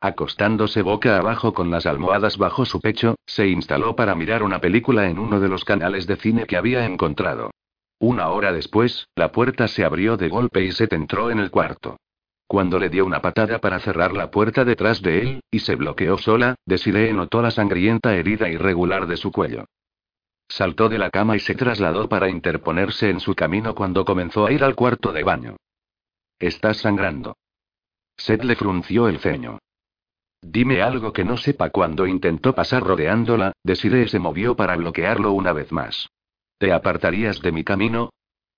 Acostándose 0.00 0.82
boca 0.82 1.18
abajo 1.18 1.52
con 1.52 1.70
las 1.70 1.84
almohadas 1.84 2.38
bajo 2.38 2.64
su 2.64 2.80
pecho, 2.80 3.16
se 3.26 3.48
instaló 3.48 3.96
para 3.96 4.14
mirar 4.14 4.42
una 4.42 4.60
película 4.60 5.08
en 5.08 5.18
uno 5.18 5.40
de 5.40 5.48
los 5.48 5.64
canales 5.64 6.06
de 6.06 6.16
cine 6.16 6.46
que 6.46 6.56
había 6.56 6.84
encontrado. 6.86 7.50
Una 7.98 8.28
hora 8.28 8.52
después, 8.52 9.08
la 9.16 9.32
puerta 9.32 9.66
se 9.66 9.84
abrió 9.84 10.16
de 10.16 10.28
golpe 10.28 10.62
y 10.64 10.70
se 10.70 10.86
entró 10.90 11.30
en 11.32 11.40
el 11.40 11.50
cuarto. 11.50 11.96
Cuando 12.46 12.78
le 12.78 12.88
dio 12.88 13.04
una 13.04 13.20
patada 13.20 13.58
para 13.58 13.80
cerrar 13.80 14.12
la 14.12 14.30
puerta 14.30 14.64
detrás 14.64 15.02
de 15.02 15.20
él, 15.20 15.40
y 15.50 15.58
se 15.58 15.74
bloqueó 15.74 16.16
sola, 16.16 16.54
Desiree 16.64 17.12
notó 17.12 17.42
la 17.42 17.50
sangrienta 17.50 18.14
herida 18.14 18.48
irregular 18.48 19.06
de 19.06 19.16
su 19.16 19.32
cuello. 19.32 19.64
Saltó 20.48 20.88
de 20.88 20.98
la 20.98 21.10
cama 21.10 21.36
y 21.36 21.40
se 21.40 21.54
trasladó 21.54 22.08
para 22.08 22.30
interponerse 22.30 23.10
en 23.10 23.20
su 23.20 23.34
camino 23.34 23.74
cuando 23.74 24.04
comenzó 24.04 24.46
a 24.46 24.52
ir 24.52 24.64
al 24.64 24.74
cuarto 24.74 25.12
de 25.12 25.22
baño. 25.22 25.56
Estás 26.38 26.78
sangrando. 26.78 27.36
Seth 28.16 28.44
le 28.44 28.56
frunció 28.56 29.08
el 29.08 29.18
ceño. 29.18 29.58
Dime 30.40 30.82
algo 30.82 31.12
que 31.12 31.24
no 31.24 31.36
sepa 31.36 31.70
cuando 31.70 32.06
intentó 32.06 32.54
pasar 32.54 32.82
rodeándola, 32.82 33.52
Desiree 33.62 34.08
se 34.08 34.18
movió 34.18 34.56
para 34.56 34.76
bloquearlo 34.76 35.32
una 35.32 35.52
vez 35.52 35.72
más. 35.72 36.08
¿Te 36.58 36.72
apartarías 36.72 37.40
de 37.40 37.52
mi 37.52 37.64
camino? 37.64 38.10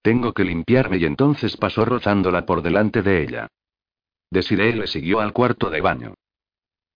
Tengo 0.03 0.33
que 0.33 0.45
limpiarme 0.45 0.99
y 0.99 1.05
entonces 1.05 1.57
pasó 1.57 1.85
rozándola 1.85 2.47
por 2.47 2.63
delante 2.63 3.03
de 3.03 3.23
ella. 3.23 3.49
Desiree 4.31 4.75
le 4.75 4.87
siguió 4.87 5.21
al 5.21 5.33
cuarto 5.33 5.71
de 5.71 5.81
baño. 5.81 6.15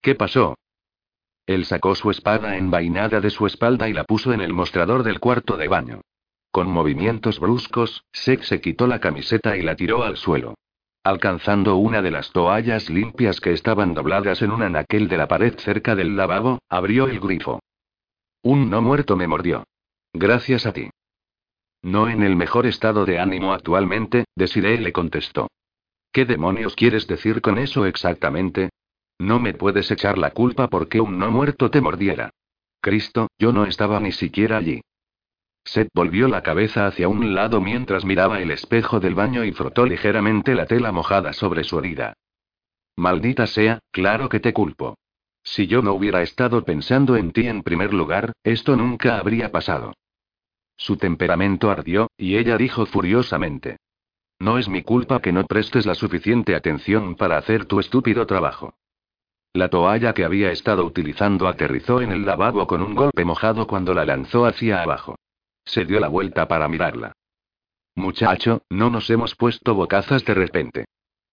¿Qué 0.01 0.15
pasó? 0.15 0.55
Él 1.47 1.65
sacó 1.67 1.95
su 1.95 2.11
espada 2.11 2.57
envainada 2.57 3.21
de 3.21 3.31
su 3.31 3.47
espalda 3.47 3.89
y 3.89 3.93
la 3.93 4.05
puso 4.05 4.33
en 4.33 4.41
el 4.41 4.53
mostrador 4.53 5.03
del 5.03 5.21
cuarto 5.21 5.57
de 5.57 5.69
baño. 5.69 6.01
Con 6.51 6.71
movimientos 6.71 7.41
bruscos, 7.41 8.05
Sex 8.13 8.47
se 8.47 8.61
quitó 8.61 8.87
la 8.87 9.01
camiseta 9.01 9.57
y 9.57 9.63
la 9.63 9.77
tiró 9.77 10.05
al 10.05 10.17
suelo. 10.17 10.55
Alcanzando 11.03 11.77
una 11.77 12.01
de 12.01 12.11
las 12.11 12.31
toallas 12.31 12.89
limpias 12.89 13.41
que 13.41 13.53
estaban 13.53 13.93
dobladas 13.93 14.41
en 14.41 14.53
un 14.53 14.63
anaquel 14.63 15.09
de 15.09 15.19
la 15.19 15.29
pared 15.29 15.59
cerca 15.59 15.95
del 15.95 16.17
lavabo, 16.17 16.61
abrió 16.69 17.09
el 17.09 17.21
grifo. 17.21 17.61
Un 18.43 18.71
no 18.71 18.81
muerto 18.81 19.17
me 19.17 19.27
mordió. 19.27 19.65
Gracias 20.15 20.65
a 20.65 20.73
ti. 20.73 20.89
No 21.83 22.09
en 22.09 22.23
el 22.23 22.37
mejor 22.37 22.67
estado 22.67 23.05
de 23.05 23.19
ánimo 23.19 23.53
actualmente, 23.53 24.25
Desiree 24.35 24.81
le 24.81 24.93
contestó. 24.93 25.49
¿Qué 26.13 26.25
demonios 26.25 26.75
quieres 26.75 27.07
decir 27.07 27.43
con 27.43 27.59
eso 27.59 27.85
exactamente? 27.85 28.71
No 29.19 29.39
me 29.41 29.55
puedes 29.55 29.91
echar 29.91 30.19
la 30.19 30.31
culpa 30.31 30.69
porque 30.69 31.01
un 31.01 31.19
no 31.19 31.31
muerto 31.31 31.71
te 31.71 31.81
mordiera. 31.81 32.31
Cristo, 32.81 33.29
yo 33.39 33.53
no 33.53 33.65
estaba 33.65 34.01
ni 34.01 34.13
siquiera 34.13 34.59
allí. 34.59 34.83
Seth 35.65 35.89
volvió 35.95 36.29
la 36.29 36.43
cabeza 36.43 36.87
hacia 36.87 37.09
un 37.09 37.35
lado 37.35 37.61
mientras 37.61 38.05
miraba 38.05 38.41
el 38.41 38.51
espejo 38.51 39.01
del 39.01 39.15
baño 39.15 39.45
y 39.45 39.53
frotó 39.53 39.87
ligeramente 39.87 40.55
la 40.55 40.67
tela 40.67 40.93
mojada 40.93 41.33
sobre 41.33 41.65
su 41.65 41.79
herida. 41.79 42.15
Maldita 42.97 43.47
sea, 43.47 43.81
claro 43.91 44.29
que 44.29 44.41
te 44.41 44.53
culpo. 44.53 44.97
Si 45.43 45.67
yo 45.67 45.83
no 45.83 45.95
hubiera 45.95 46.23
estado 46.23 46.65
pensando 46.65 47.17
en 47.17 47.33
ti 47.33 47.47
en 47.47 47.63
primer 47.63 47.93
lugar, 47.93 48.33
esto 48.45 48.77
nunca 48.77 49.19
habría 49.19 49.51
pasado. 49.51 49.95
Su 50.77 50.97
temperamento 50.97 51.71
ardió, 51.71 52.11
y 52.17 52.37
ella 52.37 52.57
dijo 52.57 52.87
furiosamente. 52.87 53.79
No 54.39 54.59
es 54.59 54.69
mi 54.69 54.83
culpa 54.83 55.21
que 55.21 55.33
no 55.33 55.47
prestes 55.47 55.87
la 55.87 55.95
suficiente 55.95 56.55
atención 56.55 57.15
para 57.15 57.39
hacer 57.39 57.67
tu 57.67 57.81
estúpido 57.81 58.27
trabajo. 58.27 58.75
La 59.55 59.69
toalla 59.69 60.15
que 60.15 60.25
había 60.25 60.51
estado 60.51 60.85
utilizando 60.85 61.47
aterrizó 61.47 62.01
en 62.01 62.11
el 62.11 62.27
lavabo 62.27 62.67
con 62.67 62.83
un 62.83 62.97
golpe 62.97 63.25
mojado 63.25 63.69
cuando 63.69 63.95
la 63.95 64.05
lanzó 64.05 64.47
hacia 64.47 64.83
abajo. 64.83 65.15
Se 65.65 65.85
dio 65.85 66.01
la 66.01 66.09
vuelta 66.09 66.49
para 66.49 66.67
mirarla. 66.67 67.13
Muchacho, 67.95 68.63
no 68.69 68.91
nos 68.91 69.09
hemos 69.11 69.37
puesto 69.37 69.77
bocazas 69.77 70.25
de 70.25 70.35
repente. 70.35 70.87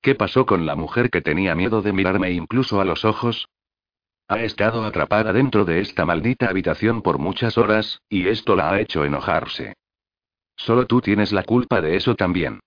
¿Qué 0.04 0.14
pasó 0.14 0.46
con 0.46 0.68
la 0.68 0.76
mujer 0.76 1.10
que 1.10 1.22
tenía 1.22 1.56
miedo 1.56 1.82
de 1.82 1.94
mirarme 1.94 2.32
incluso 2.32 2.80
a 2.80 2.86
los 2.86 3.06
ojos? 3.06 3.48
Ha 4.28 4.44
estado 4.44 4.86
atrapada 4.86 5.34
dentro 5.34 5.66
de 5.66 5.82
esta 5.82 6.06
maldita 6.06 6.48
habitación 6.48 7.02
por 7.02 7.18
muchas 7.18 7.58
horas, 7.58 8.02
y 8.08 8.28
esto 8.28 8.56
la 8.56 8.72
ha 8.72 8.80
hecho 8.80 9.04
enojarse. 9.04 9.74
Solo 10.56 10.86
tú 10.86 11.02
tienes 11.02 11.32
la 11.32 11.44
culpa 11.44 11.82
de 11.82 11.96
eso 11.96 12.16
también. 12.16 12.60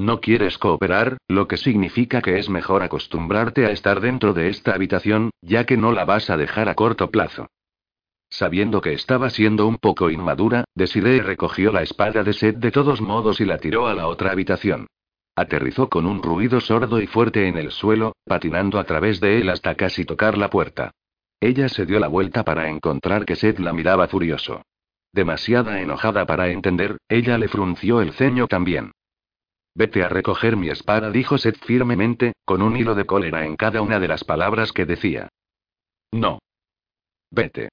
No 0.00 0.22
quieres 0.22 0.56
cooperar, 0.56 1.18
lo 1.28 1.46
que 1.46 1.58
significa 1.58 2.22
que 2.22 2.38
es 2.38 2.48
mejor 2.48 2.82
acostumbrarte 2.82 3.66
a 3.66 3.70
estar 3.70 4.00
dentro 4.00 4.32
de 4.32 4.48
esta 4.48 4.72
habitación, 4.72 5.28
ya 5.42 5.66
que 5.66 5.76
no 5.76 5.92
la 5.92 6.06
vas 6.06 6.30
a 6.30 6.38
dejar 6.38 6.70
a 6.70 6.74
corto 6.74 7.10
plazo. 7.10 7.48
Sabiendo 8.30 8.80
que 8.80 8.94
estaba 8.94 9.28
siendo 9.28 9.66
un 9.66 9.76
poco 9.76 10.08
inmadura, 10.08 10.64
Desiree 10.74 11.20
recogió 11.20 11.70
la 11.70 11.82
espada 11.82 12.24
de 12.24 12.32
Seth 12.32 12.56
de 12.56 12.70
todos 12.70 13.02
modos 13.02 13.42
y 13.42 13.44
la 13.44 13.58
tiró 13.58 13.88
a 13.88 13.94
la 13.94 14.06
otra 14.06 14.32
habitación. 14.32 14.86
Aterrizó 15.36 15.90
con 15.90 16.06
un 16.06 16.22
ruido 16.22 16.62
sordo 16.62 16.98
y 16.98 17.06
fuerte 17.06 17.46
en 17.46 17.58
el 17.58 17.70
suelo, 17.70 18.14
patinando 18.24 18.78
a 18.78 18.84
través 18.84 19.20
de 19.20 19.38
él 19.38 19.50
hasta 19.50 19.74
casi 19.74 20.06
tocar 20.06 20.38
la 20.38 20.48
puerta. 20.48 20.92
Ella 21.40 21.68
se 21.68 21.84
dio 21.84 22.00
la 22.00 22.08
vuelta 22.08 22.42
para 22.42 22.70
encontrar 22.70 23.26
que 23.26 23.36
Seth 23.36 23.58
la 23.58 23.74
miraba 23.74 24.08
furioso. 24.08 24.62
Demasiada 25.12 25.82
enojada 25.82 26.24
para 26.24 26.48
entender, 26.48 26.96
ella 27.06 27.36
le 27.36 27.48
frunció 27.48 28.00
el 28.00 28.14
ceño 28.14 28.46
también. 28.46 28.92
Vete 29.74 30.02
a 30.02 30.08
recoger 30.08 30.56
mi 30.56 30.68
espada, 30.68 31.10
dijo 31.10 31.38
Seth 31.38 31.64
firmemente, 31.64 32.32
con 32.44 32.62
un 32.62 32.76
hilo 32.76 32.94
de 32.94 33.06
cólera 33.06 33.44
en 33.44 33.56
cada 33.56 33.82
una 33.82 34.00
de 34.00 34.08
las 34.08 34.24
palabras 34.24 34.72
que 34.72 34.86
decía. 34.86 35.28
No. 36.12 36.40
Vete. 37.30 37.68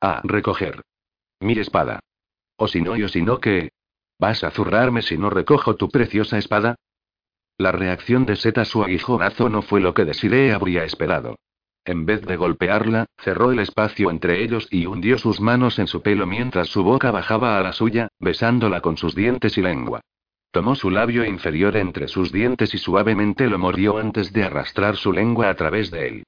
A 0.00 0.20
recoger. 0.24 0.82
Mi 1.40 1.58
espada. 1.58 2.00
O 2.56 2.68
si 2.68 2.80
no, 2.80 2.96
y 2.96 3.02
o 3.02 3.08
si 3.08 3.22
no, 3.22 3.38
¿qué? 3.38 3.70
¿Vas 4.18 4.44
a 4.44 4.50
zurrarme 4.50 5.02
si 5.02 5.18
no 5.18 5.28
recojo 5.28 5.76
tu 5.76 5.88
preciosa 5.88 6.38
espada? 6.38 6.76
La 7.58 7.72
reacción 7.72 8.26
de 8.26 8.36
Seth 8.36 8.58
a 8.58 8.64
su 8.64 8.82
aguijonazo 8.82 9.48
no 9.48 9.62
fue 9.62 9.80
lo 9.80 9.94
que 9.94 10.04
Desiree 10.04 10.52
habría 10.52 10.84
esperado. 10.84 11.36
En 11.84 12.06
vez 12.06 12.22
de 12.22 12.36
golpearla, 12.36 13.06
cerró 13.18 13.52
el 13.52 13.58
espacio 13.58 14.10
entre 14.10 14.42
ellos 14.42 14.66
y 14.70 14.86
hundió 14.86 15.18
sus 15.18 15.40
manos 15.40 15.78
en 15.78 15.86
su 15.86 16.00
pelo 16.00 16.26
mientras 16.26 16.68
su 16.68 16.82
boca 16.82 17.10
bajaba 17.10 17.58
a 17.58 17.62
la 17.62 17.72
suya, 17.72 18.08
besándola 18.18 18.80
con 18.80 18.96
sus 18.96 19.14
dientes 19.14 19.58
y 19.58 19.62
lengua. 19.62 20.00
Tomó 20.54 20.76
su 20.76 20.88
labio 20.88 21.24
inferior 21.24 21.76
entre 21.76 22.06
sus 22.06 22.30
dientes 22.30 22.74
y 22.74 22.78
suavemente 22.78 23.48
lo 23.48 23.58
mordió 23.58 23.98
antes 23.98 24.32
de 24.32 24.44
arrastrar 24.44 24.94
su 24.94 25.12
lengua 25.12 25.48
a 25.48 25.56
través 25.56 25.90
de 25.90 26.06
él. 26.06 26.22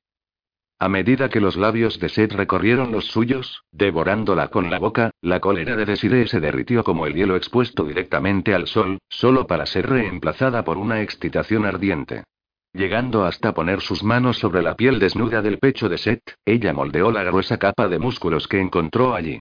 A 0.81 0.89
medida 0.89 1.29
que 1.29 1.41
los 1.41 1.57
labios 1.57 2.01
de 2.01 2.09
Seth 2.09 2.33
recorrieron 2.33 2.91
los 2.91 3.05
suyos, 3.07 3.63
devorándola 3.71 4.49
con 4.49 4.69
la 4.69 4.81
boca, 4.81 5.13
la 5.21 5.39
cólera 5.39 5.77
de 5.77 5.85
Desiree 5.85 6.27
se 6.27 6.41
derritió 6.41 6.83
como 6.83 7.07
el 7.07 7.15
hielo 7.15 7.37
expuesto 7.37 7.85
directamente 7.85 8.53
al 8.53 8.67
sol, 8.67 8.99
solo 9.09 9.47
para 9.47 9.65
ser 9.65 9.89
reemplazada 9.89 10.65
por 10.65 10.77
una 10.77 11.03
excitación 11.03 11.65
ardiente. 11.65 12.25
Llegando 12.73 13.27
hasta 13.27 13.55
poner 13.55 13.81
sus 13.81 14.03
manos 14.03 14.39
sobre 14.39 14.61
la 14.61 14.75
piel 14.75 14.99
desnuda 14.99 15.41
del 15.41 15.61
pecho 15.61 15.89
de 15.89 15.99
Seth, 15.99 16.35
ella 16.45 16.73
moldeó 16.73 17.13
la 17.13 17.23
gruesa 17.23 17.59
capa 17.59 17.87
de 17.87 18.01
músculos 18.01 18.49
que 18.49 18.59
encontró 18.59 19.15
allí. 19.15 19.39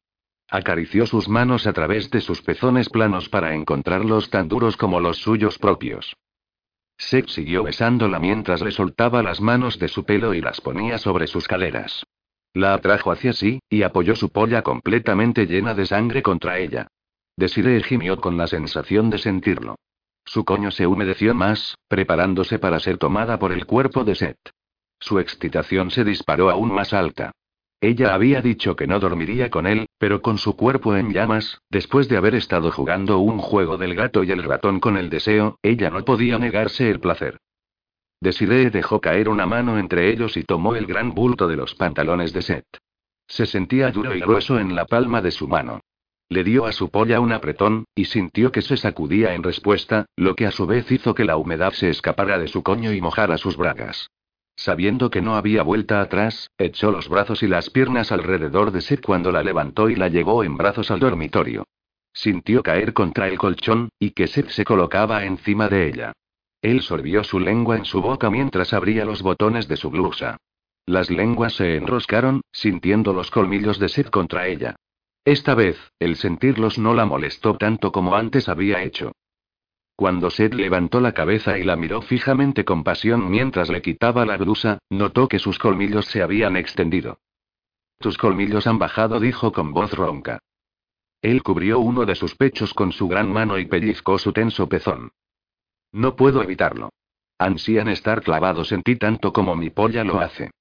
Acarició 0.49 1.05
sus 1.05 1.27
manos 1.27 1.65
a 1.65 1.73
través 1.73 2.11
de 2.11 2.21
sus 2.21 2.41
pezones 2.41 2.89
planos 2.89 3.29
para 3.29 3.55
encontrarlos 3.55 4.29
tan 4.29 4.47
duros 4.47 4.77
como 4.77 4.99
los 4.99 5.17
suyos 5.17 5.57
propios. 5.57 6.15
Seth 6.97 7.29
siguió 7.29 7.63
besándola 7.63 8.19
mientras 8.19 8.61
le 8.61 8.71
soltaba 8.71 9.23
las 9.23 9.41
manos 9.41 9.79
de 9.79 9.87
su 9.87 10.05
pelo 10.05 10.33
y 10.33 10.41
las 10.41 10.61
ponía 10.61 10.97
sobre 10.97 11.27
sus 11.27 11.47
caderas. 11.47 12.05
La 12.53 12.73
atrajo 12.73 13.11
hacia 13.11 13.33
sí, 13.33 13.59
y 13.69 13.83
apoyó 13.83 14.15
su 14.15 14.29
polla 14.29 14.61
completamente 14.61 15.45
llena 15.45 15.73
de 15.73 15.85
sangre 15.85 16.23
contra 16.23 16.57
ella. 16.57 16.87
Desiree 17.35 17.83
gimió 17.83 18.21
con 18.21 18.37
la 18.37 18.47
sensación 18.47 19.09
de 19.09 19.17
sentirlo. 19.17 19.75
Su 20.23 20.45
coño 20.45 20.71
se 20.71 20.87
humedeció 20.87 21.35
más, 21.35 21.75
preparándose 21.87 22.57
para 22.57 22.79
ser 22.79 22.97
tomada 22.97 23.37
por 23.39 23.51
el 23.51 23.65
cuerpo 23.65 24.05
de 24.05 24.15
Seth. 24.15 24.51
Su 24.99 25.19
excitación 25.19 25.91
se 25.91 26.05
disparó 26.05 26.49
aún 26.49 26.71
más 26.73 26.93
alta. 26.93 27.33
Ella 27.85 28.15
había 28.15 28.41
dicho 28.41 28.75
que 28.75 28.87
no 28.87 28.99
dormiría 28.99 29.51
con 29.51 29.67
él, 29.67 29.85
pero 29.99 30.23
con 30.23 30.39
su 30.39 30.55
cuerpo 30.55 30.95
en 30.95 31.13
llamas, 31.13 31.61
después 31.69 32.09
de 32.09 32.17
haber 32.17 32.33
estado 32.33 32.71
jugando 32.71 33.19
un 33.19 33.37
juego 33.37 33.77
del 33.77 33.93
gato 33.93 34.23
y 34.23 34.31
el 34.31 34.41
ratón 34.41 34.79
con 34.79 34.97
el 34.97 35.11
deseo, 35.11 35.59
ella 35.61 35.91
no 35.91 36.03
podía 36.03 36.39
negarse 36.39 36.89
el 36.89 36.99
placer. 36.99 37.37
Desiree 38.19 38.71
dejó 38.71 39.01
caer 39.01 39.29
una 39.29 39.45
mano 39.45 39.77
entre 39.77 40.09
ellos 40.09 40.35
y 40.35 40.43
tomó 40.43 40.75
el 40.75 40.87
gran 40.87 41.13
bulto 41.13 41.47
de 41.47 41.57
los 41.57 41.75
pantalones 41.75 42.33
de 42.33 42.41
Seth. 42.41 42.77
Se 43.27 43.45
sentía 43.45 43.91
duro 43.91 44.15
y 44.15 44.19
grueso 44.19 44.57
en 44.57 44.73
la 44.73 44.85
palma 44.85 45.21
de 45.21 45.29
su 45.29 45.47
mano. 45.47 45.81
Le 46.27 46.43
dio 46.43 46.65
a 46.65 46.71
su 46.71 46.89
polla 46.89 47.19
un 47.19 47.33
apretón, 47.33 47.85
y 47.93 48.05
sintió 48.05 48.51
que 48.51 48.63
se 48.63 48.77
sacudía 48.77 49.35
en 49.35 49.43
respuesta, 49.43 50.07
lo 50.15 50.35
que 50.35 50.47
a 50.47 50.51
su 50.51 50.65
vez 50.65 50.91
hizo 50.91 51.13
que 51.13 51.23
la 51.23 51.37
humedad 51.37 51.73
se 51.73 51.91
escapara 51.91 52.39
de 52.39 52.47
su 52.47 52.63
coño 52.63 52.93
y 52.93 52.99
mojara 52.99 53.37
sus 53.37 53.57
bragas. 53.57 54.09
Sabiendo 54.55 55.09
que 55.09 55.21
no 55.21 55.35
había 55.35 55.63
vuelta 55.63 56.01
atrás, 56.01 56.51
echó 56.57 56.91
los 56.91 57.09
brazos 57.09 57.43
y 57.43 57.47
las 57.47 57.69
piernas 57.69 58.11
alrededor 58.11 58.71
de 58.71 58.81
Seth 58.81 59.05
cuando 59.05 59.31
la 59.31 59.43
levantó 59.43 59.89
y 59.89 59.95
la 59.95 60.07
llevó 60.07 60.43
en 60.43 60.57
brazos 60.57 60.91
al 60.91 60.99
dormitorio. 60.99 61.65
Sintió 62.13 62.63
caer 62.63 62.93
contra 62.93 63.27
el 63.27 63.37
colchón, 63.37 63.89
y 63.99 64.11
que 64.11 64.27
Seth 64.27 64.49
se 64.49 64.63
colocaba 64.63 65.25
encima 65.25 65.67
de 65.67 65.89
ella. 65.89 66.13
Él 66.61 66.81
sorbió 66.81 67.23
su 67.23 67.39
lengua 67.39 67.75
en 67.75 67.85
su 67.85 68.01
boca 68.01 68.29
mientras 68.29 68.73
abría 68.73 69.05
los 69.05 69.21
botones 69.21 69.67
de 69.67 69.77
su 69.77 69.89
blusa. 69.89 70.37
Las 70.85 71.09
lenguas 71.09 71.53
se 71.53 71.75
enroscaron, 71.75 72.41
sintiendo 72.51 73.11
los 73.11 73.31
colmillos 73.31 73.79
de 73.79 73.89
Seth 73.89 74.09
contra 74.09 74.47
ella. 74.47 74.75
Esta 75.25 75.55
vez, 75.55 75.77
el 75.99 76.15
sentirlos 76.15 76.77
no 76.77 76.93
la 76.93 77.05
molestó 77.05 77.57
tanto 77.57 77.91
como 77.91 78.15
antes 78.15 78.47
había 78.47 78.83
hecho. 78.83 79.11
Cuando 79.95 80.29
Seth 80.29 80.53
levantó 80.53 80.99
la 80.99 81.13
cabeza 81.13 81.57
y 81.57 81.63
la 81.63 81.77
miró 81.77 82.01
fijamente 82.01 82.65
con 82.65 82.83
pasión 82.83 83.29
mientras 83.29 83.69
le 83.69 83.81
quitaba 83.81 84.25
la 84.25 84.35
blusa, 84.35 84.79
notó 84.89 85.27
que 85.27 85.39
sus 85.39 85.57
colmillos 85.57 86.05
se 86.07 86.21
habían 86.21 86.57
extendido. 86.57 87.19
Tus 87.99 88.17
colmillos 88.17 88.67
han 88.67 88.77
bajado, 88.77 89.19
dijo 89.21 89.53
con 89.53 89.71
voz 89.71 89.93
ronca. 89.93 90.39
Él 91.21 91.43
cubrió 91.43 91.79
uno 91.79 92.05
de 92.05 92.15
sus 92.15 92.35
pechos 92.35 92.73
con 92.73 92.91
su 92.91 93.07
gran 93.07 93.31
mano 93.31 93.57
y 93.57 93.65
pellizcó 93.65 94.17
su 94.17 94.33
tenso 94.33 94.67
pezón. 94.67 95.11
No 95.93 96.15
puedo 96.15 96.43
evitarlo. 96.43 96.89
Ansían 97.37 97.87
estar 97.87 98.21
clavados 98.21 98.71
en 98.73 98.83
ti 98.83 98.97
tanto 98.97 99.31
como 99.31 99.55
mi 99.55 99.69
polla 99.69 100.03
lo 100.03 100.19
hace. 100.19 100.51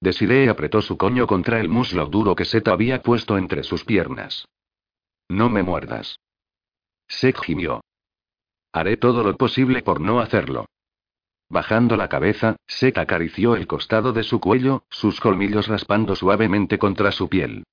Desiree 0.00 0.48
apretó 0.48 0.82
su 0.82 0.96
coño 0.96 1.26
contra 1.26 1.60
el 1.60 1.68
muslo 1.68 2.06
duro 2.06 2.34
que 2.34 2.44
Seth 2.44 2.68
había 2.68 3.02
puesto 3.02 3.36
entre 3.36 3.64
sus 3.64 3.84
piernas. 3.84 4.46
No 5.28 5.48
me 5.48 5.62
muerdas. 5.62 6.18
Seth 7.08 7.38
gimió. 7.38 7.82
Haré 8.72 8.96
todo 8.96 9.22
lo 9.22 9.36
posible 9.36 9.82
por 9.82 10.00
no 10.00 10.20
hacerlo. 10.20 10.66
Bajando 11.50 11.96
la 11.96 12.08
cabeza, 12.08 12.56
Seth 12.66 12.96
acarició 12.96 13.54
el 13.54 13.66
costado 13.66 14.14
de 14.14 14.22
su 14.22 14.40
cuello, 14.40 14.84
sus 14.88 15.20
colmillos 15.20 15.68
raspando 15.68 16.16
suavemente 16.16 16.78
contra 16.78 17.12
su 17.12 17.28
piel. 17.28 17.64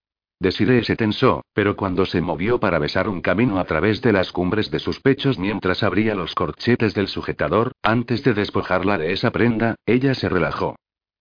Desiree 0.42 0.84
se 0.84 0.98
tensó, 0.98 1.44
pero 1.54 1.78
cuando 1.78 2.06
se 2.06 2.20
movió 2.20 2.60
para 2.60 2.80
besar 2.80 3.08
un 3.08 3.22
camino 3.22 3.60
a 3.60 3.66
través 3.66 4.02
de 4.02 4.12
las 4.12 4.34
cumbres 4.34 4.72
de 4.72 4.80
sus 4.80 5.00
pechos 5.00 5.40
mientras 5.40 5.84
abría 5.84 6.16
los 6.16 6.36
corchetes 6.36 6.94
del 6.94 7.08
sujetador, 7.08 7.72
antes 7.82 8.24
de 8.24 8.34
despojarla 8.34 8.98
de 8.98 9.14
esa 9.14 9.32
prenda, 9.32 9.76
ella 9.86 10.14
se 10.14 10.28
relajó. 10.28 10.76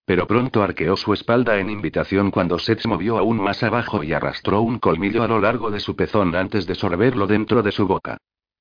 Pero 0.05 0.27
pronto 0.27 0.62
arqueó 0.62 0.97
su 0.97 1.12
espalda 1.12 1.59
en 1.59 1.71
invitación 1.71 2.33
cuando 2.33 2.59
Seth 2.59 2.81
se 2.81 2.88
movió 2.88 3.19
aún 3.19 3.41
más 3.41 3.62
abajo 3.62 4.03
y 4.03 4.12
arrastró 4.12 4.61
un 4.62 4.79
colmillo 4.81 5.23
a 5.23 5.29
lo 5.29 5.41
largo 5.41 5.71
de 5.71 5.81
su 5.81 5.95
pezón 5.95 6.35
antes 6.35 6.67
de 6.67 6.75
sorberlo 6.75 7.27
dentro 7.27 7.62
de 7.62 7.73
su 7.73 7.87
boca. 7.87 8.19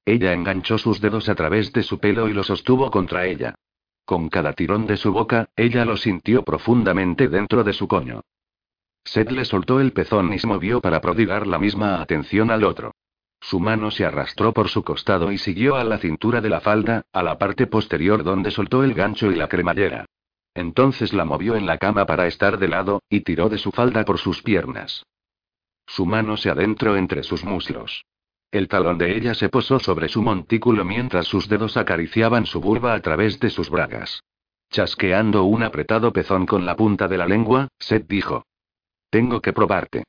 Ella 0.08 0.32
enganchó 0.32 0.78
sus 0.78 1.02
dedos 1.02 1.28
a 1.28 1.36
través 1.36 1.74
de 1.74 1.84
su 1.84 2.00
pelo 2.00 2.30
y 2.30 2.34
lo 2.34 2.42
sostuvo 2.42 2.90
contra 2.90 3.26
ella. 3.26 3.56
Con 4.06 4.30
cada 4.30 4.54
tirón 4.54 4.88
de 4.88 4.96
su 4.96 5.12
boca, 5.12 5.50
ella 5.58 5.84
lo 5.84 5.98
sintió 5.98 6.44
profundamente 6.44 7.28
dentro 7.28 7.66
de 7.66 7.74
su 7.74 7.90
coño. 7.90 8.22
Seth 9.04 9.32
le 9.32 9.44
soltó 9.44 9.82
el 9.82 9.92
pezón 9.92 10.32
y 10.32 10.40
se 10.40 10.48
movió 10.48 10.80
para 10.80 11.02
prodigar 11.02 11.46
la 11.46 11.60
misma 11.60 12.02
atención 12.02 12.52
al 12.52 12.64
otro. 12.64 12.94
Su 13.42 13.60
mano 13.60 13.92
se 13.92 14.06
arrastró 14.06 14.54
por 14.54 14.70
su 14.70 14.82
costado 14.82 15.30
y 15.30 15.38
siguió 15.38 15.76
a 15.76 15.84
la 15.84 15.98
cintura 15.98 16.40
de 16.40 16.52
la 16.52 16.62
falda, 16.62 17.04
a 17.12 17.22
la 17.22 17.38
parte 17.38 17.68
posterior 17.68 18.24
donde 18.24 18.52
soltó 18.52 18.86
el 18.86 18.94
gancho 18.94 19.30
y 19.30 19.36
la 19.36 19.50
cremallera. 19.50 20.06
Entonces 20.54 21.12
la 21.12 21.26
movió 21.26 21.58
en 21.58 21.66
la 21.66 21.78
cama 21.78 22.06
para 22.06 22.28
estar 22.28 22.60
de 22.60 22.70
lado, 22.70 23.02
y 23.10 23.22
tiró 23.22 23.50
de 23.50 23.58
su 23.58 23.74
falda 23.74 24.06
por 24.06 24.20
sus 24.20 24.42
piernas. 24.42 25.06
Su 25.86 26.06
mano 26.06 26.38
se 26.38 26.50
adentró 26.50 26.96
entre 26.96 27.24
sus 27.24 27.44
muslos. 27.44 28.06
El 28.52 28.68
talón 28.70 28.98
de 28.98 29.16
ella 29.18 29.34
se 29.34 29.50
posó 29.50 29.80
sobre 29.80 30.08
su 30.08 30.22
montículo 30.22 30.86
mientras 30.86 31.28
sus 31.28 31.50
dedos 31.50 31.76
acariciaban 31.76 32.46
su 32.46 32.62
vulva 32.62 32.94
a 32.94 33.02
través 33.02 33.40
de 33.40 33.50
sus 33.50 33.70
bragas. 33.70 34.24
Chasqueando 34.70 35.44
un 35.44 35.64
apretado 35.64 36.14
pezón 36.14 36.46
con 36.46 36.66
la 36.66 36.76
punta 36.76 37.08
de 37.08 37.18
la 37.18 37.26
lengua, 37.26 37.68
Seth 37.80 38.08
dijo. 38.08 38.46
Tengo 39.10 39.42
que 39.42 39.54
probarte. 39.54 40.04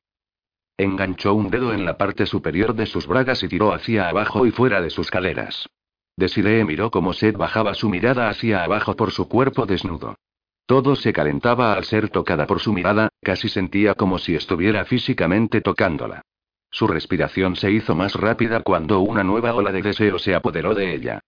Enganchó 0.76 1.34
un 1.34 1.50
dedo 1.50 1.72
en 1.72 1.84
la 1.84 1.96
parte 1.96 2.26
superior 2.26 2.74
de 2.74 2.86
sus 2.86 3.06
bragas 3.06 3.42
y 3.42 3.48
tiró 3.48 3.72
hacia 3.72 4.08
abajo 4.08 4.46
y 4.46 4.52
fuera 4.52 4.80
de 4.80 4.90
sus 4.90 5.10
caderas. 5.10 5.68
Desiree 6.16 6.64
miró 6.64 6.90
cómo 6.90 7.12
Seth 7.12 7.36
bajaba 7.36 7.74
su 7.74 7.88
mirada 7.88 8.28
hacia 8.28 8.62
abajo 8.62 8.94
por 8.94 9.10
su 9.10 9.28
cuerpo 9.28 9.66
desnudo. 9.66 10.16
Todo 10.66 10.96
se 10.96 11.12
calentaba 11.12 11.72
al 11.72 11.84
ser 11.84 12.10
tocada 12.10 12.46
por 12.46 12.60
su 12.60 12.72
mirada, 12.72 13.08
casi 13.22 13.48
sentía 13.48 13.94
como 13.94 14.18
si 14.18 14.34
estuviera 14.34 14.84
físicamente 14.84 15.60
tocándola. 15.60 16.22
Su 16.70 16.86
respiración 16.86 17.56
se 17.56 17.70
hizo 17.70 17.94
más 17.94 18.14
rápida 18.14 18.60
cuando 18.60 19.00
una 19.00 19.24
nueva 19.24 19.54
ola 19.54 19.72
de 19.72 19.82
deseo 19.82 20.18
se 20.18 20.34
apoderó 20.34 20.74
de 20.74 20.94
ella. 20.94 21.20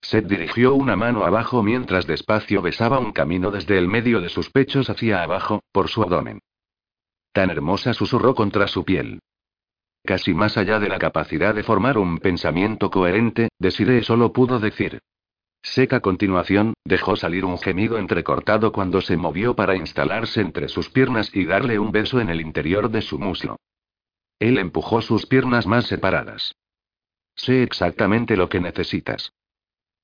Seth 0.00 0.26
dirigió 0.26 0.74
una 0.74 0.96
mano 0.96 1.24
abajo 1.24 1.62
mientras 1.62 2.06
despacio 2.06 2.62
besaba 2.62 2.98
un 2.98 3.12
camino 3.12 3.50
desde 3.50 3.78
el 3.78 3.88
medio 3.88 4.20
de 4.20 4.28
sus 4.28 4.50
pechos 4.50 4.90
hacia 4.90 5.22
abajo, 5.22 5.62
por 5.72 5.88
su 5.88 6.02
abdomen. 6.02 6.40
Tan 7.32 7.50
hermosa 7.50 7.94
susurró 7.94 8.34
contra 8.34 8.66
su 8.68 8.84
piel. 8.84 9.20
casi 10.04 10.34
más 10.34 10.56
allá 10.56 10.78
de 10.78 10.88
la 10.88 10.98
capacidad 10.98 11.54
de 11.54 11.64
formar 11.64 11.98
un 11.98 12.18
pensamiento 12.18 12.90
coherente, 12.90 13.48
Desiree 13.58 14.02
solo 14.02 14.32
pudo 14.32 14.60
decir. 14.60 15.00
Seca 15.62 15.98
continuación, 15.98 16.74
dejó 16.84 17.16
salir 17.16 17.44
un 17.44 17.58
gemido 17.58 17.98
entrecortado 17.98 18.70
cuando 18.70 19.00
se 19.00 19.16
movió 19.16 19.56
para 19.56 19.74
instalarse 19.74 20.40
entre 20.40 20.68
sus 20.68 20.88
piernas 20.90 21.34
y 21.34 21.44
darle 21.44 21.80
un 21.80 21.90
beso 21.90 22.20
en 22.20 22.28
el 22.28 22.40
interior 22.40 22.88
de 22.88 23.02
su 23.02 23.18
muslo. 23.18 23.56
Él 24.38 24.58
empujó 24.58 25.00
sus 25.00 25.26
piernas 25.26 25.66
más 25.66 25.86
separadas. 25.86 26.54
Sé 27.34 27.62
exactamente 27.62 28.36
lo 28.36 28.48
que 28.48 28.60
necesitas. 28.60 29.32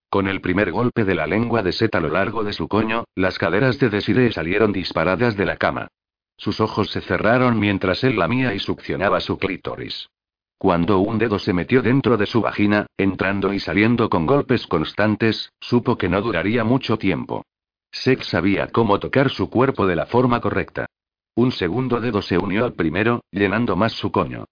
Con 0.08 0.28
el 0.28 0.40
primer 0.40 0.72
golpe 0.72 1.04
de 1.04 1.14
la 1.14 1.26
lengua 1.26 1.62
de 1.62 1.72
Seth 1.72 1.94
a 1.94 2.00
lo 2.00 2.08
largo 2.08 2.44
de 2.44 2.52
su 2.52 2.68
coño, 2.68 3.04
las 3.14 3.38
caderas 3.38 3.78
de 3.78 3.88
Desiree 3.88 4.32
salieron 4.32 4.72
disparadas 4.72 5.36
de 5.36 5.46
la 5.46 5.56
cama. 5.56 5.88
Sus 6.36 6.60
ojos 6.60 6.90
se 6.90 7.00
cerraron 7.00 7.58
mientras 7.58 8.04
él 8.04 8.18
lamía 8.18 8.54
y 8.54 8.58
succionaba 8.58 9.20
su 9.20 9.38
clítoris. 9.38 10.08
Cuando 10.58 10.98
un 10.98 11.18
dedo 11.18 11.38
se 11.38 11.52
metió 11.52 11.82
dentro 11.82 12.16
de 12.16 12.26
su 12.26 12.40
vagina, 12.40 12.86
entrando 12.96 13.52
y 13.52 13.58
saliendo 13.58 14.08
con 14.10 14.26
golpes 14.26 14.66
constantes, 14.66 15.52
supo 15.60 15.96
que 15.96 16.08
no 16.08 16.20
duraría 16.20 16.62
mucho 16.62 16.98
tiempo. 16.98 17.44
Sex 17.90 18.26
sabía 18.26 18.68
cómo 18.68 18.98
tocar 19.00 19.30
su 19.30 19.50
cuerpo 19.50 19.86
de 19.86 19.96
la 19.96 20.06
forma 20.06 20.40
correcta. 20.40 20.86
Un 21.34 21.50
segundo 21.52 22.00
dedo 22.00 22.20
se 22.20 22.36
unió 22.36 22.64
al 22.64 22.74
primero, 22.74 23.24
llenando 23.30 23.74
más 23.74 23.92
su 23.92 24.12
coño. 24.12 24.44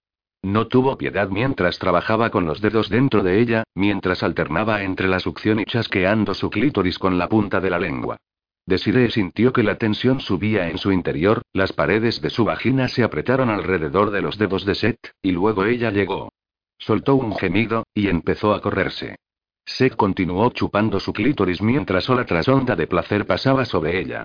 No 0.42 0.66
tuvo 0.68 0.96
piedad 0.96 1.28
mientras 1.28 1.78
trabajaba 1.78 2.30
con 2.30 2.46
los 2.46 2.62
dedos 2.62 2.88
dentro 2.88 3.22
de 3.22 3.40
ella, 3.40 3.64
mientras 3.74 4.22
alternaba 4.22 4.82
entre 4.82 5.06
la 5.06 5.20
succión 5.20 5.60
y 5.60 5.66
chasqueando 5.66 6.32
su 6.32 6.48
clítoris 6.48 6.98
con 6.98 7.18
la 7.18 7.28
punta 7.28 7.60
de 7.60 7.68
la 7.68 7.78
lengua. 7.78 8.16
Desiree 8.64 9.10
sintió 9.10 9.52
que 9.52 9.62
la 9.62 9.76
tensión 9.76 10.20
subía 10.20 10.70
en 10.70 10.78
su 10.78 10.92
interior, 10.92 11.42
las 11.52 11.72
paredes 11.74 12.22
de 12.22 12.30
su 12.30 12.44
vagina 12.44 12.88
se 12.88 13.02
apretaron 13.02 13.50
alrededor 13.50 14.10
de 14.10 14.22
los 14.22 14.38
dedos 14.38 14.64
de 14.64 14.74
Seth, 14.74 15.12
y 15.20 15.32
luego 15.32 15.66
ella 15.66 15.90
llegó. 15.90 16.30
Soltó 16.78 17.16
un 17.16 17.36
gemido, 17.36 17.84
y 17.92 18.08
empezó 18.08 18.54
a 18.54 18.62
correrse. 18.62 19.16
Seth 19.66 19.96
continuó 19.96 20.48
chupando 20.50 20.98
su 21.00 21.12
clítoris 21.12 21.60
mientras 21.60 22.08
ola 22.08 22.24
tras 22.24 22.48
onda 22.48 22.76
de 22.76 22.86
placer 22.86 23.26
pasaba 23.26 23.66
sobre 23.66 24.00
ella. 24.00 24.24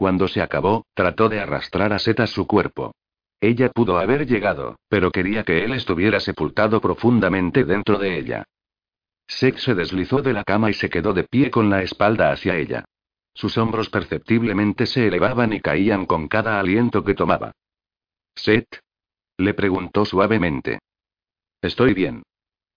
Cuando 0.00 0.28
se 0.28 0.40
acabó, 0.40 0.86
trató 0.94 1.28
de 1.28 1.40
arrastrar 1.40 1.92
a 1.92 1.98
Seth 1.98 2.20
a 2.20 2.26
su 2.26 2.46
cuerpo. 2.46 2.94
Ella 3.38 3.68
pudo 3.68 3.98
haber 3.98 4.26
llegado, 4.26 4.76
pero 4.88 5.10
quería 5.10 5.44
que 5.44 5.62
él 5.62 5.74
estuviera 5.74 6.20
sepultado 6.20 6.80
profundamente 6.80 7.64
dentro 7.64 7.98
de 7.98 8.18
ella. 8.18 8.44
Seth 9.28 9.58
se 9.58 9.74
deslizó 9.74 10.22
de 10.22 10.32
la 10.32 10.42
cama 10.42 10.70
y 10.70 10.72
se 10.72 10.88
quedó 10.88 11.12
de 11.12 11.24
pie 11.24 11.50
con 11.50 11.68
la 11.68 11.82
espalda 11.82 12.32
hacia 12.32 12.56
ella. 12.56 12.86
Sus 13.34 13.58
hombros 13.58 13.90
perceptiblemente 13.90 14.86
se 14.86 15.06
elevaban 15.06 15.52
y 15.52 15.60
caían 15.60 16.06
con 16.06 16.28
cada 16.28 16.58
aliento 16.58 17.04
que 17.04 17.12
tomaba. 17.12 17.52
¿Seth? 18.34 18.80
Le 19.36 19.52
preguntó 19.52 20.06
suavemente. 20.06 20.78
Estoy 21.60 21.92
bien. 21.92 22.22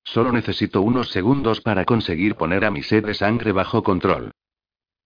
Solo 0.04 0.34
necesito 0.34 0.82
unos 0.82 1.10
segundos 1.12 1.62
para 1.62 1.86
conseguir 1.86 2.36
poner 2.36 2.66
a 2.66 2.72
mi 2.72 2.84
sed 2.84 3.06
de 3.06 3.14
sangre 3.14 3.54
bajo 3.54 3.82
control. 3.82 4.34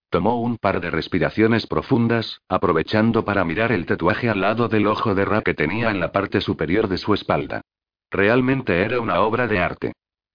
Tomó 0.09 0.39
un 0.41 0.57
par 0.57 0.79
de 0.79 0.89
respiraciones 0.89 1.67
profundas, 1.67 2.41
aprovechando 2.47 3.25
para 3.25 3.43
mirar 3.43 3.71
el 3.73 3.85
tatuaje 3.85 4.29
al 4.29 4.39
lado 4.39 4.69
del 4.69 4.87
ojo 4.87 5.15
de 5.15 5.25
Ra 5.25 5.41
que 5.41 5.53
tenía 5.53 5.91
en 5.91 5.99
la 5.99 6.11
parte 6.11 6.39
superior 6.39 6.87
de 6.87 6.97
su 6.97 7.13
espalda. 7.13 7.61
Realmente 8.09 8.81
era 8.81 9.01
una 9.01 9.19
obra 9.19 9.47
de 9.47 9.59
arte. 9.59 9.93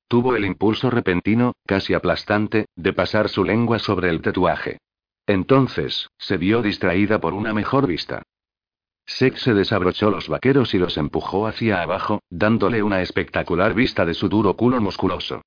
Tuvo 0.08 0.36
el 0.36 0.44
impulso 0.44 0.90
repentino, 0.90 1.54
casi 1.66 1.94
aplastante, 1.94 2.66
de 2.76 2.92
pasar 2.92 3.30
su 3.30 3.44
lengua 3.44 3.78
sobre 3.78 4.10
el 4.10 4.20
tatuaje. 4.20 4.78
Entonces, 5.26 6.10
se 6.18 6.36
vio 6.36 6.60
distraída 6.60 7.18
por 7.18 7.32
una 7.32 7.54
mejor 7.54 7.86
vista. 7.86 8.22
Sex 9.06 9.40
se 9.40 9.54
desabrochó 9.54 10.10
los 10.10 10.28
vaqueros 10.28 10.74
y 10.74 10.78
los 10.78 10.98
empujó 10.98 11.46
hacia 11.46 11.80
abajo, 11.80 12.20
dándole 12.28 12.82
una 12.82 13.00
espectacular 13.00 13.72
vista 13.72 14.04
de 14.04 14.12
su 14.12 14.28
duro 14.28 14.54
culo 14.54 14.80
musculoso. 14.82 15.40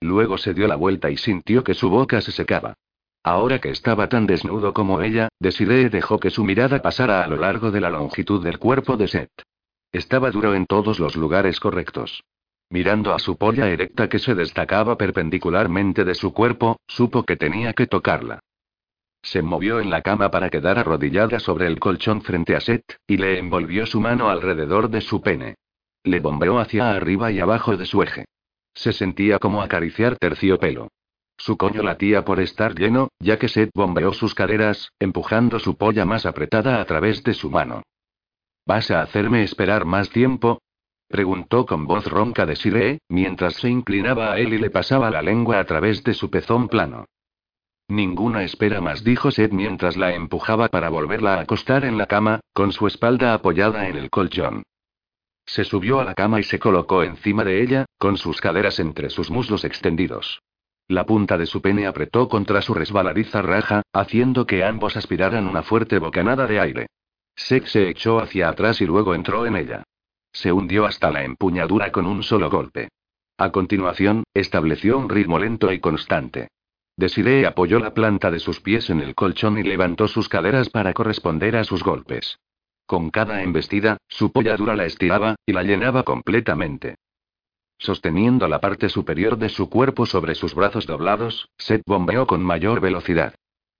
Luego 0.00 0.38
se 0.38 0.54
dio 0.54 0.68
la 0.68 0.76
vuelta 0.76 1.10
y 1.10 1.16
sintió 1.16 1.64
que 1.64 1.74
su 1.74 1.90
boca 1.90 2.20
se 2.20 2.30
secaba. 2.30 2.74
Ahora 3.24 3.60
que 3.60 3.70
estaba 3.70 4.08
tan 4.08 4.26
desnudo 4.26 4.74
como 4.74 5.00
ella, 5.00 5.28
Desiree 5.38 5.90
dejó 5.90 6.18
que 6.18 6.30
su 6.30 6.44
mirada 6.44 6.82
pasara 6.82 7.22
a 7.22 7.28
lo 7.28 7.36
largo 7.36 7.70
de 7.70 7.80
la 7.80 7.90
longitud 7.90 8.42
del 8.42 8.58
cuerpo 8.58 8.96
de 8.96 9.06
Seth. 9.06 9.42
Estaba 9.92 10.30
duro 10.30 10.54
en 10.54 10.66
todos 10.66 10.98
los 10.98 11.14
lugares 11.14 11.60
correctos. 11.60 12.24
Mirando 12.70 13.14
a 13.14 13.18
su 13.18 13.36
polla 13.36 13.68
erecta 13.68 14.08
que 14.08 14.18
se 14.18 14.34
destacaba 14.34 14.96
perpendicularmente 14.96 16.04
de 16.04 16.14
su 16.14 16.32
cuerpo, 16.32 16.78
supo 16.88 17.22
que 17.24 17.36
tenía 17.36 17.74
que 17.74 17.86
tocarla. 17.86 18.40
Se 19.22 19.40
movió 19.40 19.78
en 19.78 19.90
la 19.90 20.02
cama 20.02 20.30
para 20.30 20.50
quedar 20.50 20.78
arrodillada 20.78 21.38
sobre 21.38 21.66
el 21.68 21.78
colchón 21.78 22.22
frente 22.22 22.56
a 22.56 22.60
Seth, 22.60 22.96
y 23.06 23.18
le 23.18 23.38
envolvió 23.38 23.86
su 23.86 24.00
mano 24.00 24.30
alrededor 24.30 24.88
de 24.88 25.00
su 25.00 25.20
pene. 25.20 25.54
Le 26.02 26.18
bombeó 26.18 26.58
hacia 26.58 26.90
arriba 26.90 27.30
y 27.30 27.38
abajo 27.38 27.76
de 27.76 27.86
su 27.86 28.02
eje. 28.02 28.24
Se 28.74 28.92
sentía 28.92 29.38
como 29.38 29.62
acariciar 29.62 30.16
terciopelo. 30.16 30.88
Su 31.36 31.56
coño 31.56 31.82
latía 31.82 32.24
por 32.24 32.40
estar 32.40 32.74
lleno, 32.74 33.08
ya 33.18 33.38
que 33.38 33.48
Seth 33.48 33.70
bombeó 33.74 34.12
sus 34.12 34.34
caderas, 34.34 34.92
empujando 35.00 35.58
su 35.58 35.76
polla 35.76 36.04
más 36.04 36.26
apretada 36.26 36.80
a 36.80 36.84
través 36.84 37.22
de 37.24 37.34
su 37.34 37.50
mano. 37.50 37.82
¿Vas 38.66 38.90
a 38.90 39.02
hacerme 39.02 39.42
esperar 39.42 39.84
más 39.84 40.10
tiempo? 40.10 40.60
preguntó 41.08 41.66
con 41.66 41.86
voz 41.86 42.06
ronca 42.06 42.46
de 42.46 42.56
Siree, 42.56 42.98
mientras 43.08 43.54
se 43.54 43.68
inclinaba 43.68 44.32
a 44.32 44.38
él 44.38 44.54
y 44.54 44.58
le 44.58 44.70
pasaba 44.70 45.10
la 45.10 45.20
lengua 45.20 45.58
a 45.58 45.64
través 45.64 46.02
de 46.04 46.14
su 46.14 46.30
pezón 46.30 46.68
plano. 46.68 47.06
Ninguna 47.88 48.44
espera 48.44 48.80
más, 48.80 49.04
dijo 49.04 49.30
Seth 49.30 49.52
mientras 49.52 49.96
la 49.96 50.14
empujaba 50.14 50.68
para 50.68 50.88
volverla 50.88 51.34
a 51.34 51.40
acostar 51.40 51.84
en 51.84 51.98
la 51.98 52.06
cama, 52.06 52.40
con 52.54 52.72
su 52.72 52.86
espalda 52.86 53.34
apoyada 53.34 53.88
en 53.88 53.96
el 53.96 54.08
colchón. 54.08 54.62
Se 55.44 55.64
subió 55.64 56.00
a 56.00 56.04
la 56.04 56.14
cama 56.14 56.40
y 56.40 56.44
se 56.44 56.58
colocó 56.58 57.02
encima 57.02 57.44
de 57.44 57.62
ella, 57.62 57.84
con 57.98 58.16
sus 58.16 58.40
caderas 58.40 58.78
entre 58.78 59.10
sus 59.10 59.30
muslos 59.30 59.64
extendidos. 59.64 60.40
La 60.92 61.06
punta 61.06 61.38
de 61.38 61.46
su 61.46 61.62
pene 61.62 61.86
apretó 61.86 62.28
contra 62.28 62.60
su 62.60 62.74
resbaladiza 62.74 63.40
raja, 63.40 63.80
haciendo 63.94 64.46
que 64.46 64.62
ambos 64.62 64.94
aspiraran 64.94 65.46
una 65.46 65.62
fuerte 65.62 65.98
bocanada 65.98 66.46
de 66.46 66.60
aire. 66.60 66.86
Seth 67.34 67.64
se 67.64 67.88
echó 67.88 68.20
hacia 68.20 68.50
atrás 68.50 68.82
y 68.82 68.84
luego 68.84 69.14
entró 69.14 69.46
en 69.46 69.56
ella. 69.56 69.84
Se 70.34 70.52
hundió 70.52 70.84
hasta 70.84 71.10
la 71.10 71.24
empuñadura 71.24 71.90
con 71.92 72.04
un 72.04 72.22
solo 72.22 72.50
golpe. 72.50 72.90
A 73.38 73.50
continuación, 73.52 74.24
estableció 74.34 74.98
un 74.98 75.08
ritmo 75.08 75.38
lento 75.38 75.72
y 75.72 75.80
constante. 75.80 76.48
Desiree 76.94 77.46
apoyó 77.46 77.78
la 77.78 77.94
planta 77.94 78.30
de 78.30 78.38
sus 78.38 78.60
pies 78.60 78.90
en 78.90 79.00
el 79.00 79.14
colchón 79.14 79.56
y 79.56 79.62
levantó 79.62 80.08
sus 80.08 80.28
caderas 80.28 80.68
para 80.68 80.92
corresponder 80.92 81.56
a 81.56 81.64
sus 81.64 81.82
golpes. 81.82 82.38
Con 82.84 83.08
cada 83.08 83.42
embestida, 83.42 83.96
su 84.08 84.30
polla 84.30 84.58
dura 84.58 84.76
la 84.76 84.84
estiraba, 84.84 85.36
y 85.46 85.54
la 85.54 85.62
llenaba 85.62 86.02
completamente. 86.02 86.96
Sosteniendo 87.82 88.46
la 88.46 88.60
parte 88.60 88.88
superior 88.88 89.36
de 89.36 89.48
su 89.48 89.68
cuerpo 89.68 90.06
sobre 90.06 90.36
sus 90.36 90.54
brazos 90.54 90.86
doblados, 90.86 91.48
Seth 91.58 91.82
bombeó 91.84 92.28
con 92.28 92.40
mayor 92.40 92.80
velocidad. 92.80 93.34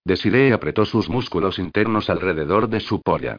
Desiree 0.04 0.52
apretó 0.52 0.84
sus 0.84 1.08
músculos 1.08 1.60
internos 1.60 2.10
alrededor 2.10 2.68
de 2.68 2.80
su 2.80 3.00
polla. 3.00 3.36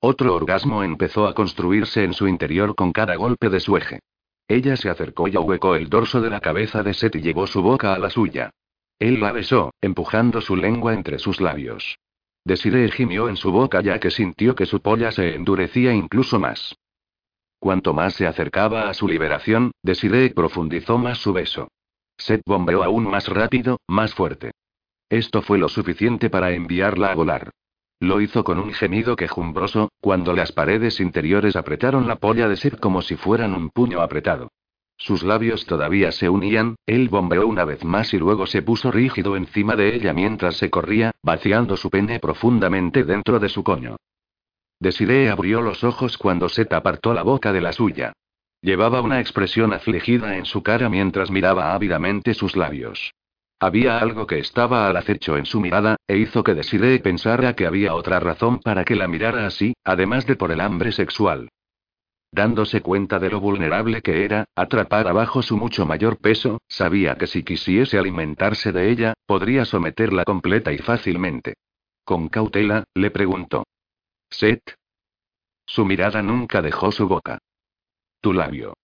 Otro 0.00 0.34
orgasmo 0.34 0.82
empezó 0.82 1.26
a 1.26 1.34
construirse 1.34 2.02
en 2.02 2.14
su 2.14 2.28
interior 2.28 2.74
con 2.74 2.92
cada 2.92 3.14
golpe 3.16 3.50
de 3.50 3.60
su 3.60 3.76
eje. 3.76 4.00
Ella 4.48 4.78
se 4.78 4.88
acercó 4.88 5.28
y 5.28 5.36
ahuecó 5.36 5.74
el 5.74 5.90
dorso 5.90 6.22
de 6.22 6.30
la 6.30 6.40
cabeza 6.40 6.82
de 6.82 6.94
Seth 6.94 7.16
y 7.16 7.20
llevó 7.20 7.46
su 7.46 7.60
boca 7.60 7.92
a 7.92 7.98
la 7.98 8.08
suya. 8.08 8.52
Él 8.98 9.20
la 9.20 9.32
besó, 9.32 9.74
empujando 9.82 10.40
su 10.40 10.56
lengua 10.56 10.94
entre 10.94 11.18
sus 11.18 11.42
labios. 11.42 11.98
Desiree 12.42 12.90
gimió 12.90 13.28
en 13.28 13.36
su 13.36 13.52
boca 13.52 13.82
ya 13.82 14.00
que 14.00 14.10
sintió 14.10 14.54
que 14.54 14.64
su 14.64 14.80
polla 14.80 15.12
se 15.12 15.34
endurecía 15.34 15.92
incluso 15.92 16.40
más. 16.40 16.74
Cuanto 17.66 17.94
más 17.94 18.14
se 18.14 18.28
acercaba 18.28 18.88
a 18.88 18.94
su 18.94 19.08
liberación, 19.08 19.72
Desiree 19.82 20.30
profundizó 20.30 20.98
más 20.98 21.18
su 21.18 21.32
beso. 21.32 21.66
Seth 22.16 22.42
bombeó 22.46 22.84
aún 22.84 23.10
más 23.10 23.26
rápido, 23.26 23.80
más 23.88 24.14
fuerte. 24.14 24.52
Esto 25.10 25.42
fue 25.42 25.58
lo 25.58 25.68
suficiente 25.68 26.30
para 26.30 26.52
enviarla 26.52 27.10
a 27.10 27.16
volar. 27.16 27.50
Lo 27.98 28.20
hizo 28.20 28.44
con 28.44 28.60
un 28.60 28.72
gemido 28.72 29.16
quejumbroso, 29.16 29.90
cuando 30.00 30.32
las 30.32 30.52
paredes 30.52 31.00
interiores 31.00 31.56
apretaron 31.56 32.06
la 32.06 32.14
polla 32.14 32.48
de 32.48 32.54
Seth 32.54 32.78
como 32.78 33.02
si 33.02 33.16
fueran 33.16 33.52
un 33.52 33.70
puño 33.70 34.00
apretado. 34.00 34.52
Sus 34.96 35.24
labios 35.24 35.66
todavía 35.66 36.12
se 36.12 36.28
unían, 36.28 36.76
él 36.86 37.08
bombeó 37.08 37.48
una 37.48 37.64
vez 37.64 37.84
más 37.84 38.14
y 38.14 38.18
luego 38.18 38.46
se 38.46 38.62
puso 38.62 38.92
rígido 38.92 39.34
encima 39.34 39.74
de 39.74 39.92
ella 39.96 40.12
mientras 40.12 40.56
se 40.56 40.70
corría, 40.70 41.10
vaciando 41.20 41.76
su 41.76 41.90
pene 41.90 42.20
profundamente 42.20 43.02
dentro 43.02 43.40
de 43.40 43.48
su 43.48 43.64
coño. 43.64 43.96
Desiree 44.78 45.30
abrió 45.30 45.62
los 45.62 45.84
ojos 45.84 46.18
cuando 46.18 46.48
Seth 46.48 46.72
apartó 46.72 47.14
la 47.14 47.22
boca 47.22 47.52
de 47.52 47.60
la 47.60 47.72
suya. 47.72 48.12
Llevaba 48.60 49.00
una 49.00 49.20
expresión 49.20 49.72
afligida 49.72 50.36
en 50.36 50.44
su 50.44 50.62
cara 50.62 50.88
mientras 50.88 51.30
miraba 51.30 51.74
ávidamente 51.74 52.34
sus 52.34 52.56
labios. 52.56 53.12
Había 53.58 53.98
algo 53.98 54.26
que 54.26 54.38
estaba 54.38 54.86
al 54.86 54.96
acecho 54.96 55.38
en 55.38 55.46
su 55.46 55.60
mirada, 55.60 55.96
e 56.06 56.18
hizo 56.18 56.44
que 56.44 56.54
Desiree 56.54 56.98
pensara 56.98 57.54
que 57.54 57.66
había 57.66 57.94
otra 57.94 58.20
razón 58.20 58.58
para 58.58 58.84
que 58.84 58.96
la 58.96 59.08
mirara 59.08 59.46
así, 59.46 59.74
además 59.82 60.26
de 60.26 60.36
por 60.36 60.52
el 60.52 60.60
hambre 60.60 60.92
sexual. 60.92 61.48
Dándose 62.30 62.82
cuenta 62.82 63.18
de 63.18 63.30
lo 63.30 63.40
vulnerable 63.40 64.02
que 64.02 64.24
era, 64.24 64.44
atrapada 64.54 65.12
bajo 65.12 65.40
su 65.40 65.56
mucho 65.56 65.86
mayor 65.86 66.18
peso, 66.18 66.58
sabía 66.68 67.14
que 67.14 67.26
si 67.26 67.42
quisiese 67.42 67.98
alimentarse 67.98 68.72
de 68.72 68.90
ella, 68.90 69.14
podría 69.24 69.64
someterla 69.64 70.24
completa 70.24 70.70
y 70.72 70.78
fácilmente. 70.78 71.54
Con 72.04 72.28
cautela, 72.28 72.84
le 72.94 73.10
preguntó. 73.10 73.64
¿Seth? 74.38 74.74
Su 75.64 75.86
mirada 75.86 76.20
nunca 76.20 76.60
dejó 76.60 76.92
su 76.92 77.08
boca. 77.08 77.38
Tu 78.20 78.34
labio. 78.34 78.74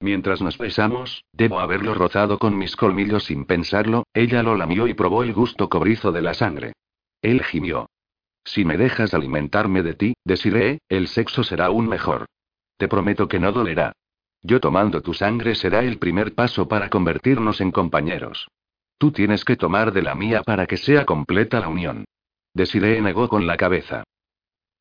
Mientras 0.00 0.40
nos 0.40 0.56
besamos, 0.56 1.24
debo 1.30 1.60
haberlo 1.60 1.92
rozado 1.92 2.38
con 2.38 2.56
mis 2.56 2.74
colmillos 2.74 3.24
sin 3.24 3.44
pensarlo, 3.44 4.04
ella 4.14 4.42
lo 4.42 4.56
lamió 4.56 4.86
y 4.86 4.94
probó 4.94 5.22
el 5.22 5.34
gusto 5.34 5.68
cobrizo 5.68 6.10
de 6.10 6.22
la 6.22 6.32
sangre. 6.32 6.72
Él 7.20 7.44
gimió. 7.44 7.90
Si 8.46 8.64
me 8.64 8.78
dejas 8.78 9.12
alimentarme 9.12 9.82
de 9.82 9.92
ti, 9.92 10.14
Desiree, 10.24 10.78
el 10.88 11.08
sexo 11.08 11.44
será 11.44 11.66
aún 11.66 11.86
mejor. 11.86 12.24
Te 12.78 12.88
prometo 12.88 13.28
que 13.28 13.38
no 13.38 13.52
dolerá. 13.52 13.92
Yo 14.40 14.58
tomando 14.58 15.02
tu 15.02 15.12
sangre 15.12 15.54
será 15.54 15.80
el 15.80 15.98
primer 15.98 16.34
paso 16.34 16.66
para 16.66 16.88
convertirnos 16.88 17.60
en 17.60 17.72
compañeros. 17.72 18.48
Tú 18.96 19.12
tienes 19.12 19.44
que 19.44 19.56
tomar 19.56 19.92
de 19.92 20.00
la 20.00 20.14
mía 20.14 20.42
para 20.42 20.66
que 20.66 20.78
sea 20.78 21.04
completa 21.04 21.60
la 21.60 21.68
unión. 21.68 22.06
Desiree 22.54 23.02
negó 23.02 23.28
con 23.28 23.46
la 23.46 23.58
cabeza. 23.58 24.04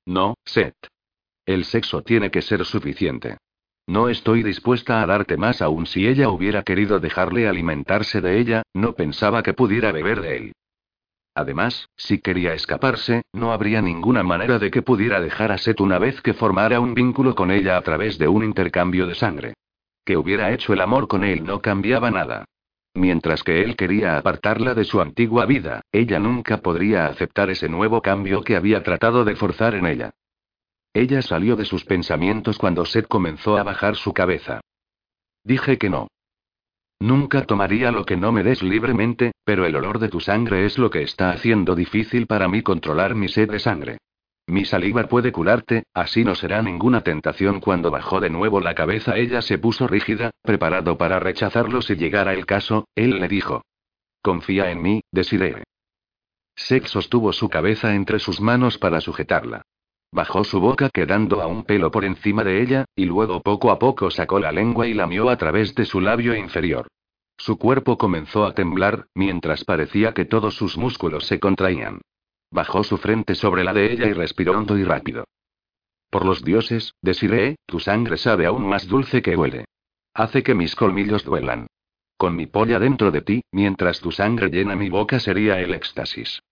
No, 0.05 0.35
Seth. 0.45 0.87
El 1.45 1.65
sexo 1.65 2.01
tiene 2.01 2.31
que 2.31 2.41
ser 2.41 2.63
suficiente. 2.65 3.37
No 3.87 4.07
estoy 4.07 4.43
dispuesta 4.43 5.01
a 5.01 5.05
darte 5.05 5.35
más 5.35 5.61
aun 5.61 5.85
si 5.85 6.07
ella 6.07 6.29
hubiera 6.29 6.63
querido 6.63 6.99
dejarle 6.99 7.47
alimentarse 7.47 8.21
de 8.21 8.39
ella, 8.39 8.63
no 8.73 8.93
pensaba 8.93 9.43
que 9.43 9.53
pudiera 9.53 9.91
beber 9.91 10.21
de 10.21 10.37
él. 10.37 10.53
Además, 11.35 11.89
si 11.97 12.19
quería 12.19 12.53
escaparse, 12.53 13.23
no 13.33 13.51
habría 13.51 13.81
ninguna 13.81 14.23
manera 14.23 14.59
de 14.59 14.71
que 14.71 14.83
pudiera 14.83 15.19
dejar 15.19 15.51
a 15.51 15.57
Seth 15.57 15.81
una 15.81 15.99
vez 15.99 16.21
que 16.21 16.33
formara 16.33 16.79
un 16.79 16.93
vínculo 16.93 17.35
con 17.35 17.51
ella 17.51 17.75
a 17.75 17.81
través 17.81 18.17
de 18.17 18.27
un 18.27 18.43
intercambio 18.43 19.07
de 19.07 19.15
sangre. 19.15 19.53
Que 20.05 20.15
hubiera 20.15 20.51
hecho 20.51 20.73
el 20.73 20.81
amor 20.81 21.07
con 21.07 21.23
él 21.23 21.43
no 21.43 21.61
cambiaba 21.61 22.11
nada. 22.11 22.45
Mientras 22.95 23.43
que 23.43 23.63
él 23.63 23.75
quería 23.75 24.17
apartarla 24.17 24.75
de 24.75 24.83
su 24.83 25.01
antigua 25.01 25.45
vida, 25.45 25.81
ella 25.91 26.19
nunca 26.19 26.57
podría 26.57 27.07
aceptar 27.07 27.49
ese 27.49 27.67
nuevo 27.67 28.01
cambio 28.01 28.43
que 28.43 28.55
había 28.55 28.83
tratado 28.83 29.25
de 29.25 29.35
forzar 29.35 29.73
en 29.73 29.87
ella. 29.87 30.13
Ella 30.93 31.23
salió 31.23 31.55
de 31.55 31.65
sus 31.65 31.85
pensamientos 31.85 32.59
cuando 32.59 32.85
Seth 32.85 33.07
comenzó 33.07 33.57
a 33.57 33.63
bajar 33.63 33.95
su 33.95 34.13
cabeza. 34.13 34.61
Dije 35.43 35.79
que 35.79 35.89
no. 35.89 36.07
Nunca 36.99 37.45
tomaría 37.45 37.91
lo 37.91 38.05
que 38.05 38.15
no 38.15 38.31
me 38.31 38.43
des 38.43 38.61
libremente, 38.61 39.31
pero 39.43 39.65
el 39.65 39.75
olor 39.75 39.97
de 39.97 40.09
tu 40.09 40.19
sangre 40.19 40.65
es 40.65 40.77
lo 40.77 40.91
que 40.91 41.01
está 41.01 41.31
haciendo 41.31 41.75
difícil 41.75 42.27
para 42.27 42.47
mí 42.47 42.61
controlar 42.61 43.15
mi 43.15 43.27
sed 43.27 43.49
de 43.49 43.59
sangre. 43.59 43.97
Mi 44.47 44.65
saliva 44.65 45.03
puede 45.03 45.31
curarte, 45.31 45.83
así 45.93 46.23
no 46.23 46.35
será 46.35 46.61
ninguna 46.61 47.01
tentación. 47.01 47.59
Cuando 47.61 47.91
bajó 47.91 48.19
de 48.19 48.29
nuevo 48.29 48.59
la 48.59 48.75
cabeza, 48.75 49.15
ella 49.15 49.41
se 49.41 49.57
puso 49.57 49.87
rígida, 49.87 50.31
preparado 50.41 50.97
para 50.97 51.19
rechazarlo 51.19 51.81
si 51.81 51.95
llegara 51.95 52.33
el 52.33 52.45
caso. 52.45 52.87
Él 52.95 53.19
le 53.19 53.27
dijo: 53.27 53.63
Confía 54.21 54.69
en 54.71 54.81
mí, 54.81 55.01
Desiree. 55.11 55.63
Seth 56.55 56.85
sostuvo 56.85 57.33
su 57.33 57.49
cabeza 57.49 57.95
entre 57.95 58.19
sus 58.19 58.41
manos 58.41 58.77
para 58.77 59.01
sujetarla. 59.01 59.63
Bajó 60.11 60.43
su 60.43 60.59
boca 60.59 60.89
quedando 60.93 61.41
a 61.41 61.47
un 61.47 61.63
pelo 61.63 61.89
por 61.89 62.05
encima 62.05 62.43
de 62.43 62.61
ella, 62.61 62.85
y 62.95 63.05
luego 63.05 63.41
poco 63.41 63.71
a 63.71 63.79
poco 63.79 64.11
sacó 64.11 64.39
la 64.39 64.51
lengua 64.51 64.87
y 64.87 64.93
lamió 64.93 65.29
a 65.29 65.37
través 65.37 65.73
de 65.73 65.85
su 65.85 65.99
labio 65.99 66.35
inferior. 66.35 66.87
Su 67.37 67.57
cuerpo 67.57 67.97
comenzó 67.97 68.45
a 68.45 68.53
temblar, 68.53 69.07
mientras 69.15 69.63
parecía 69.63 70.13
que 70.13 70.25
todos 70.25 70.53
sus 70.53 70.77
músculos 70.77 71.25
se 71.25 71.39
contraían. 71.39 72.01
Bajó 72.53 72.83
su 72.83 72.97
frente 72.97 73.33
sobre 73.33 73.63
la 73.63 73.73
de 73.73 73.91
ella 73.91 74.05
y 74.05 74.13
respiró 74.13 74.55
hondo 74.55 74.77
y 74.77 74.83
rápido. 74.83 75.25
Por 76.11 76.23
los 76.23 76.43
dioses, 76.43 76.93
Desiree, 77.01 77.55
tu 77.65 77.79
sangre 77.79 78.15
sabe 78.15 78.45
aún 78.45 78.67
más 78.67 78.87
dulce 78.87 79.23
que 79.23 79.35
huele. 79.35 79.65
Hace 80.13 80.43
que 80.43 80.53
mis 80.53 80.75
colmillos 80.75 81.23
duelan. 81.23 81.65
Con 82.15 82.35
mi 82.35 82.45
polla 82.45 82.77
dentro 82.77 83.09
de 83.09 83.21
ti, 83.21 83.41
mientras 83.51 84.01
tu 84.01 84.11
sangre 84.11 84.49
llena 84.49 84.75
mi 84.75 84.91
boca 84.91 85.19
sería 85.19 85.59
el 85.59 85.73
éxtasis. 85.73 86.43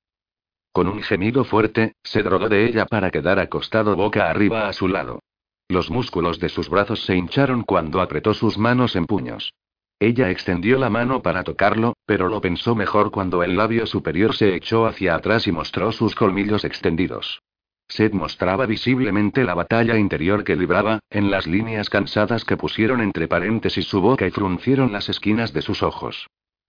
Con 0.71 0.87
un 0.87 1.03
gemido 1.03 1.43
fuerte, 1.43 1.93
se 2.01 2.23
drogó 2.23 2.49
de 2.49 2.65
ella 2.65 2.87
para 2.87 3.11
quedar 3.11 3.37
acostado 3.37 3.95
boca 3.95 4.27
arriba 4.27 4.67
a 4.67 4.73
su 4.73 4.87
lado. 4.87 5.19
Los 5.67 5.91
músculos 5.91 6.39
de 6.39 6.49
sus 6.49 6.67
brazos 6.67 7.05
se 7.05 7.15
hincharon 7.15 7.61
cuando 7.61 8.01
apretó 8.01 8.33
sus 8.33 8.57
manos 8.57 8.95
en 8.95 9.05
puños. 9.05 9.53
Ella 10.01 10.31
extendió 10.31 10.79
la 10.79 10.89
mano 10.89 11.21
para 11.21 11.43
tocarlo, 11.43 11.95
pero 12.07 12.27
lo 12.27 12.41
pensó 12.41 12.73
mejor 12.73 13.11
cuando 13.11 13.43
el 13.43 13.55
labio 13.55 13.85
superior 13.85 14.35
se 14.35 14.55
echó 14.55 14.87
hacia 14.87 15.13
atrás 15.13 15.45
y 15.45 15.51
mostró 15.51 15.91
sus 15.91 16.15
colmillos 16.15 16.65
extendidos. 16.65 17.43
Seth 17.87 18.11
mostraba 18.11 18.65
visiblemente 18.65 19.43
la 19.43 19.53
batalla 19.53 19.99
interior 19.99 20.43
que 20.43 20.55
libraba, 20.55 21.01
en 21.11 21.29
las 21.29 21.45
líneas 21.45 21.91
cansadas 21.91 22.45
que 22.45 22.57
pusieron 22.57 22.99
entre 22.99 23.27
paréntesis 23.27 23.85
su 23.85 24.01
boca 24.01 24.25
y 24.25 24.31
fruncieron 24.31 24.91
las 24.91 25.07
esquinas 25.07 25.53
de 25.53 25.61
sus 25.61 25.83
ojos. 25.83 26.25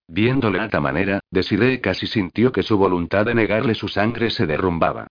Viéndole 0.06 0.60
a 0.60 0.66
esta 0.66 0.82
manera, 0.82 1.20
Desiree 1.30 1.80
casi 1.80 2.06
sintió 2.06 2.52
que 2.52 2.62
su 2.62 2.76
voluntad 2.76 3.24
de 3.24 3.34
negarle 3.34 3.74
su 3.74 3.88
sangre 3.88 4.28
se 4.28 4.46
derrumbaba. 4.46 5.06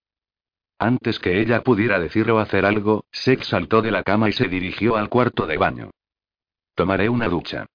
Antes 0.77 1.17
que 1.17 1.41
ella 1.41 1.63
pudiera 1.63 1.99
decir 1.99 2.29
o 2.29 2.37
hacer 2.37 2.67
algo, 2.67 3.03
Seth 3.11 3.41
saltó 3.41 3.81
de 3.81 3.89
la 3.89 4.03
cama 4.03 4.29
y 4.29 4.33
se 4.33 4.47
dirigió 4.47 4.95
al 4.95 5.09
cuarto 5.09 5.47
de 5.47 5.57
baño. 5.57 5.89
Tomaré 6.75 7.09
una 7.09 7.27
ducha. 7.27 7.65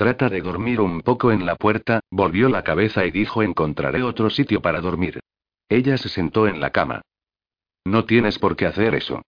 Trata 0.00 0.30
de 0.30 0.40
dormir 0.40 0.80
un 0.80 1.02
poco 1.02 1.30
en 1.30 1.44
la 1.44 1.56
puerta, 1.56 2.00
volvió 2.10 2.48
la 2.48 2.64
cabeza 2.64 3.04
y 3.04 3.10
dijo 3.10 3.42
encontraré 3.42 4.02
otro 4.02 4.30
sitio 4.30 4.62
para 4.62 4.80
dormir. 4.80 5.20
Ella 5.68 5.98
se 5.98 6.08
sentó 6.08 6.48
en 6.48 6.58
la 6.58 6.70
cama. 6.70 7.02
No 7.84 8.06
tienes 8.06 8.38
por 8.38 8.56
qué 8.56 8.64
hacer 8.64 8.94
eso. 8.94 9.20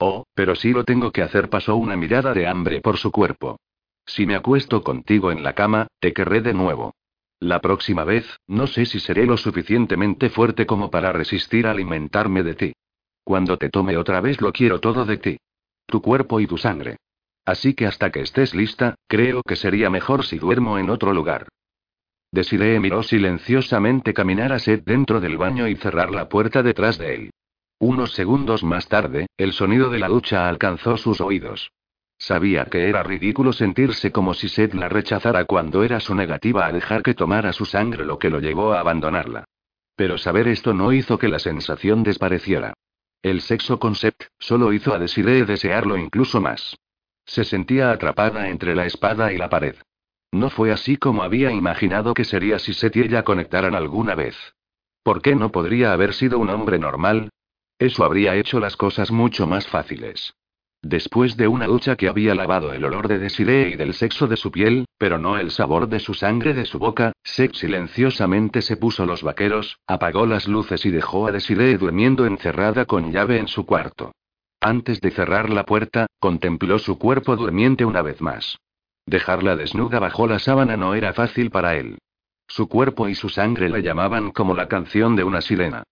Oh, 0.00 0.24
pero 0.34 0.56
sí 0.56 0.72
lo 0.72 0.82
tengo 0.82 1.12
que 1.12 1.22
hacer, 1.22 1.48
pasó 1.48 1.76
una 1.76 1.96
mirada 1.96 2.34
de 2.34 2.48
hambre 2.48 2.80
por 2.80 2.96
su 2.96 3.12
cuerpo. 3.12 3.60
Si 4.04 4.26
me 4.26 4.34
acuesto 4.34 4.82
contigo 4.82 5.30
en 5.30 5.44
la 5.44 5.52
cama, 5.52 5.86
te 6.00 6.12
querré 6.12 6.40
de 6.40 6.54
nuevo. 6.54 6.92
La 7.38 7.60
próxima 7.60 8.02
vez, 8.02 8.26
no 8.48 8.66
sé 8.66 8.86
si 8.86 8.98
seré 8.98 9.26
lo 9.26 9.36
suficientemente 9.36 10.28
fuerte 10.28 10.66
como 10.66 10.90
para 10.90 11.12
resistir 11.12 11.68
a 11.68 11.70
alimentarme 11.70 12.42
de 12.42 12.54
ti. 12.56 12.72
Cuando 13.22 13.58
te 13.58 13.70
tome 13.70 13.96
otra 13.96 14.20
vez 14.20 14.40
lo 14.40 14.52
quiero 14.52 14.80
todo 14.80 15.04
de 15.04 15.18
ti. 15.18 15.36
Tu 15.86 16.02
cuerpo 16.02 16.40
y 16.40 16.48
tu 16.48 16.58
sangre. 16.58 16.96
Así 17.44 17.74
que 17.74 17.86
hasta 17.86 18.10
que 18.10 18.20
estés 18.20 18.54
lista, 18.54 18.94
creo 19.06 19.42
que 19.42 19.56
sería 19.56 19.90
mejor 19.90 20.24
si 20.24 20.38
duermo 20.38 20.78
en 20.78 20.90
otro 20.90 21.12
lugar. 21.12 21.48
Desiree 22.32 22.80
miró 22.80 23.02
silenciosamente 23.02 24.12
caminar 24.12 24.52
a 24.52 24.58
Seth 24.58 24.84
dentro 24.84 25.20
del 25.20 25.36
baño 25.36 25.68
y 25.68 25.76
cerrar 25.76 26.10
la 26.10 26.28
puerta 26.28 26.62
detrás 26.62 26.98
de 26.98 27.14
él. 27.14 27.30
Unos 27.78 28.12
segundos 28.12 28.64
más 28.64 28.88
tarde, 28.88 29.26
el 29.36 29.52
sonido 29.52 29.90
de 29.90 29.98
la 29.98 30.08
ducha 30.08 30.48
alcanzó 30.48 30.96
sus 30.96 31.20
oídos. 31.20 31.70
Sabía 32.18 32.64
que 32.64 32.88
era 32.88 33.02
ridículo 33.02 33.52
sentirse 33.52 34.10
como 34.10 34.34
si 34.34 34.48
Seth 34.48 34.74
la 34.74 34.88
rechazara 34.88 35.44
cuando 35.44 35.84
era 35.84 36.00
su 36.00 36.14
negativa 36.14 36.66
a 36.66 36.72
dejar 36.72 37.02
que 37.02 37.14
tomara 37.14 37.52
su 37.52 37.66
sangre 37.66 38.04
lo 38.04 38.18
que 38.18 38.30
lo 38.30 38.40
llevó 38.40 38.72
a 38.72 38.80
abandonarla. 38.80 39.44
Pero 39.94 40.18
saber 40.18 40.48
esto 40.48 40.72
no 40.72 40.92
hizo 40.92 41.18
que 41.18 41.28
la 41.28 41.38
sensación 41.38 42.02
despareciera. 42.02 42.72
El 43.22 43.42
sexo 43.42 43.78
con 43.78 43.94
Seth 43.94 44.28
solo 44.38 44.72
hizo 44.72 44.92
a 44.94 44.98
Desiree 44.98 45.44
desearlo 45.44 45.96
incluso 45.96 46.40
más. 46.40 46.76
Se 47.26 47.44
sentía 47.44 47.90
atrapada 47.90 48.48
entre 48.48 48.74
la 48.74 48.86
espada 48.86 49.32
y 49.32 49.38
la 49.38 49.48
pared. 49.48 49.76
No 50.32 50.50
fue 50.50 50.72
así 50.72 50.96
como 50.96 51.22
había 51.22 51.52
imaginado 51.52 52.12
que 52.14 52.24
sería 52.24 52.58
si 52.58 52.74
Seth 52.74 52.96
y 52.96 53.00
ella 53.02 53.22
conectaran 53.22 53.74
alguna 53.74 54.14
vez. 54.14 54.36
¿Por 55.02 55.22
qué 55.22 55.36
no 55.36 55.52
podría 55.52 55.92
haber 55.92 56.14
sido 56.14 56.38
un 56.38 56.50
hombre 56.50 56.78
normal? 56.78 57.30
Eso 57.78 58.04
habría 58.04 58.34
hecho 58.36 58.60
las 58.60 58.76
cosas 58.76 59.10
mucho 59.10 59.46
más 59.46 59.66
fáciles. 59.66 60.34
Después 60.82 61.36
de 61.36 61.48
una 61.48 61.66
ducha 61.66 61.96
que 61.96 62.08
había 62.08 62.34
lavado 62.34 62.72
el 62.72 62.84
olor 62.84 63.08
de 63.08 63.18
Desiree 63.18 63.70
y 63.70 63.76
del 63.76 63.94
sexo 63.94 64.26
de 64.26 64.36
su 64.36 64.50
piel, 64.50 64.84
pero 64.98 65.18
no 65.18 65.38
el 65.38 65.50
sabor 65.50 65.88
de 65.88 65.98
su 65.98 66.12
sangre 66.14 66.52
de 66.52 66.66
su 66.66 66.78
boca, 66.78 67.12
Seth 67.22 67.54
silenciosamente 67.54 68.60
se 68.60 68.76
puso 68.76 69.06
los 69.06 69.22
vaqueros, 69.22 69.78
apagó 69.86 70.26
las 70.26 70.46
luces 70.46 70.84
y 70.84 70.90
dejó 70.90 71.26
a 71.26 71.32
Desiree 71.32 71.78
durmiendo 71.78 72.26
encerrada 72.26 72.84
con 72.84 73.12
llave 73.12 73.38
en 73.38 73.48
su 73.48 73.64
cuarto. 73.64 74.12
Antes 74.66 75.02
de 75.02 75.10
cerrar 75.10 75.50
la 75.50 75.66
puerta, 75.66 76.06
contempló 76.18 76.78
su 76.78 76.98
cuerpo 76.98 77.36
durmiente 77.36 77.84
una 77.84 78.00
vez 78.00 78.22
más. 78.22 78.56
Dejarla 79.04 79.56
desnuda 79.56 79.98
bajo 79.98 80.26
la 80.26 80.38
sábana 80.38 80.74
no 80.78 80.94
era 80.94 81.12
fácil 81.12 81.50
para 81.50 81.76
él. 81.76 81.98
Su 82.48 82.66
cuerpo 82.66 83.06
y 83.10 83.14
su 83.14 83.28
sangre 83.28 83.68
le 83.68 83.82
llamaban 83.82 84.30
como 84.30 84.54
la 84.54 84.66
canción 84.66 85.16
de 85.16 85.24
una 85.24 85.42
sirena. 85.42 85.82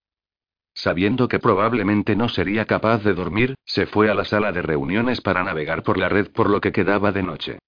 Sabiendo 0.73 1.29
que 1.29 1.39
probablemente 1.39 2.16
no 2.16 2.31
sería 2.31 2.64
capaz 2.64 3.05
de 3.05 3.12
dormir, 3.12 3.57
se 3.66 3.85
fue 3.85 4.11
a 4.11 4.14
la 4.14 4.25
sala 4.25 4.53
de 4.53 4.62
reuniones 4.62 5.20
para 5.20 5.45
navegar 5.45 5.83
por 5.83 5.99
la 5.99 6.09
red 6.09 6.33
por 6.33 6.49
lo 6.49 6.62
que 6.62 6.73
quedaba 6.73 7.12
de 7.12 7.23
noche. 7.23 7.59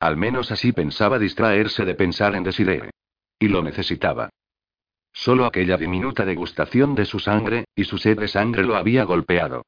Al 0.00 0.16
menos 0.16 0.50
así 0.50 0.72
pensaba 0.72 1.18
distraerse 1.18 1.84
de 1.84 1.94
pensar 1.94 2.34
en 2.36 2.42
Desiree. 2.42 2.88
Y 3.38 3.48
lo 3.48 3.62
necesitaba. 3.62 4.30
Solo 5.12 5.44
aquella 5.44 5.76
diminuta 5.76 6.24
degustación 6.24 6.94
de 6.94 7.04
su 7.04 7.18
sangre, 7.18 7.66
y 7.76 7.84
su 7.84 7.98
sed 7.98 8.18
de 8.18 8.28
sangre 8.28 8.64
lo 8.64 8.76
había 8.76 9.04
golpeado. 9.04 9.62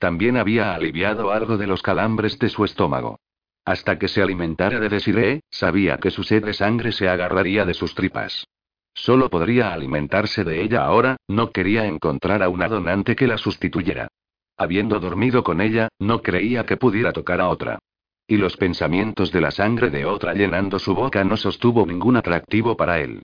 También 0.00 0.38
había 0.38 0.74
aliviado 0.74 1.30
algo 1.30 1.58
de 1.58 1.66
los 1.66 1.82
calambres 1.82 2.38
de 2.38 2.48
su 2.48 2.64
estómago. 2.64 3.20
Hasta 3.66 3.98
que 3.98 4.08
se 4.08 4.22
alimentara 4.22 4.80
de 4.80 4.88
Desiree, 4.88 5.42
sabía 5.50 5.98
que 5.98 6.10
su 6.10 6.22
sed 6.22 6.42
de 6.42 6.54
sangre 6.54 6.90
se 6.90 7.06
agarraría 7.06 7.66
de 7.66 7.74
sus 7.74 7.94
tripas. 7.94 8.46
Solo 8.94 9.28
podría 9.28 9.74
alimentarse 9.74 10.42
de 10.42 10.62
ella 10.62 10.84
ahora, 10.84 11.18
no 11.28 11.50
quería 11.50 11.84
encontrar 11.84 12.42
a 12.42 12.48
una 12.48 12.66
donante 12.66 13.14
que 13.14 13.26
la 13.26 13.36
sustituyera. 13.36 14.08
Habiendo 14.56 15.00
dormido 15.00 15.44
con 15.44 15.60
ella, 15.60 15.90
no 15.98 16.22
creía 16.22 16.64
que 16.64 16.78
pudiera 16.78 17.12
tocar 17.12 17.42
a 17.42 17.50
otra. 17.50 17.78
Y 18.26 18.38
los 18.38 18.56
pensamientos 18.56 19.30
de 19.30 19.42
la 19.42 19.50
sangre 19.50 19.90
de 19.90 20.06
otra 20.06 20.32
llenando 20.32 20.78
su 20.78 20.94
boca 20.94 21.24
no 21.24 21.36
sostuvo 21.36 21.84
ningún 21.84 22.16
atractivo 22.16 22.74
para 22.74 23.00
él. 23.00 23.20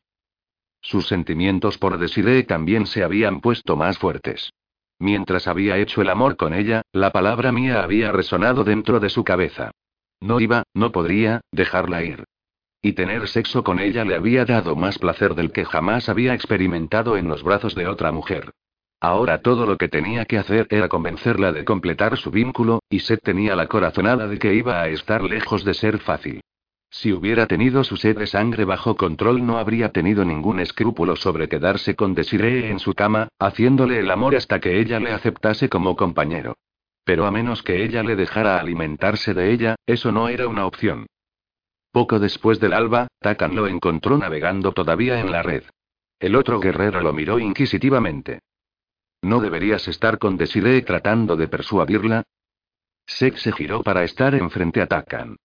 Sus 0.83 1.09
sentimientos 1.09 1.79
por 1.79 1.97
Desiree 1.97 2.43
también 2.43 2.87
se 2.87 3.03
habían 3.03 3.41
puesto 3.41 3.77
más 3.77 3.97
fuertes. 3.97 4.51
Mientras 4.99 5.47
había 5.47 5.77
hecho 5.77 6.01
el 6.01 6.09
amor 6.09 6.37
con 6.37 6.55
ella, 6.55 6.83
la 6.93 7.11
palabra 7.11 7.53
mía 7.53 7.83
había 7.83 8.13
resonado 8.13 8.65
dentro 8.65 8.99
de 9.01 9.11
su 9.11 9.25
cabeza. 9.25 9.73
No 10.21 10.41
iba, 10.41 10.63
no 10.73 10.93
podría, 10.93 11.43
dejarla 11.53 12.03
ir. 12.03 12.25
Y 12.81 12.93
tener 12.93 13.29
sexo 13.29 13.63
con 13.63 13.79
ella 13.79 14.05
le 14.05 14.15
había 14.15 14.45
dado 14.45 14.77
más 14.77 14.99
placer 14.99 15.35
del 15.35 15.53
que 15.53 15.65
jamás 15.65 16.09
había 16.09 16.35
experimentado 16.35 17.17
en 17.17 17.29
los 17.29 17.43
brazos 17.43 17.75
de 17.75 17.87
otra 17.87 18.13
mujer. 18.13 18.53
Ahora 19.01 19.43
todo 19.43 19.67
lo 19.67 19.77
que 19.77 19.89
tenía 19.89 20.25
que 20.25 20.39
hacer 20.39 20.67
era 20.71 20.89
convencerla 20.89 21.53
de 21.53 21.65
completar 21.65 22.17
su 22.17 22.31
vínculo, 22.31 22.81
y 22.89 23.01
Seth 23.01 23.23
tenía 23.23 23.55
la 23.55 23.67
corazonada 23.67 24.27
de 24.27 24.39
que 24.39 24.55
iba 24.55 24.81
a 24.81 24.89
estar 24.89 25.23
lejos 25.23 25.65
de 25.65 25.75
ser 25.75 25.99
fácil. 25.99 26.41
Si 26.97 27.13
hubiera 27.13 27.47
tenido 27.47 27.85
su 27.85 27.99
sed 27.99 28.17
de 28.17 28.27
sangre 28.27 28.65
bajo 28.65 28.97
control 28.97 29.45
no 29.45 29.59
habría 29.59 29.93
tenido 29.93 30.25
ningún 30.25 30.61
escrúpulo 30.61 31.15
sobre 31.15 31.47
quedarse 31.47 31.95
con 31.95 32.15
Desiree 32.15 32.71
en 32.71 32.79
su 32.79 32.95
cama, 32.95 33.29
haciéndole 33.39 33.99
el 33.99 34.11
amor 34.11 34.35
hasta 34.35 34.61
que 34.61 34.81
ella 34.81 34.99
le 34.99 35.13
aceptase 35.13 35.69
como 35.69 35.95
compañero. 35.95 36.57
Pero 37.05 37.27
a 37.27 37.31
menos 37.31 37.63
que 37.63 37.85
ella 37.85 38.03
le 38.03 38.17
dejara 38.17 38.59
alimentarse 38.59 39.35
de 39.35 39.53
ella, 39.53 39.77
eso 39.85 40.11
no 40.11 40.31
era 40.31 40.49
una 40.49 40.65
opción. 40.65 41.05
Poco 41.93 42.19
después 42.19 42.61
del 42.61 42.73
alba, 42.73 43.09
Takan 43.21 43.55
lo 43.55 43.67
encontró 43.67 44.17
navegando 44.17 44.73
todavía 44.73 45.21
en 45.21 45.31
la 45.31 45.43
red. 45.43 45.65
El 46.19 46.35
otro 46.35 46.61
guerrero 46.61 47.03
lo 47.03 47.13
miró 47.13 47.39
inquisitivamente. 47.39 48.39
¿No 49.21 49.41
deberías 49.41 49.87
estar 49.87 50.17
con 50.17 50.39
Desiree 50.39 50.81
tratando 50.81 51.37
de 51.37 51.47
persuadirla? 51.47 52.23
Sex 53.07 53.43
se 53.43 53.53
giró 53.53 53.83
para 53.83 54.03
estar 54.03 54.35
enfrente 54.35 54.81
a 54.81 54.87
Takan. 54.87 55.37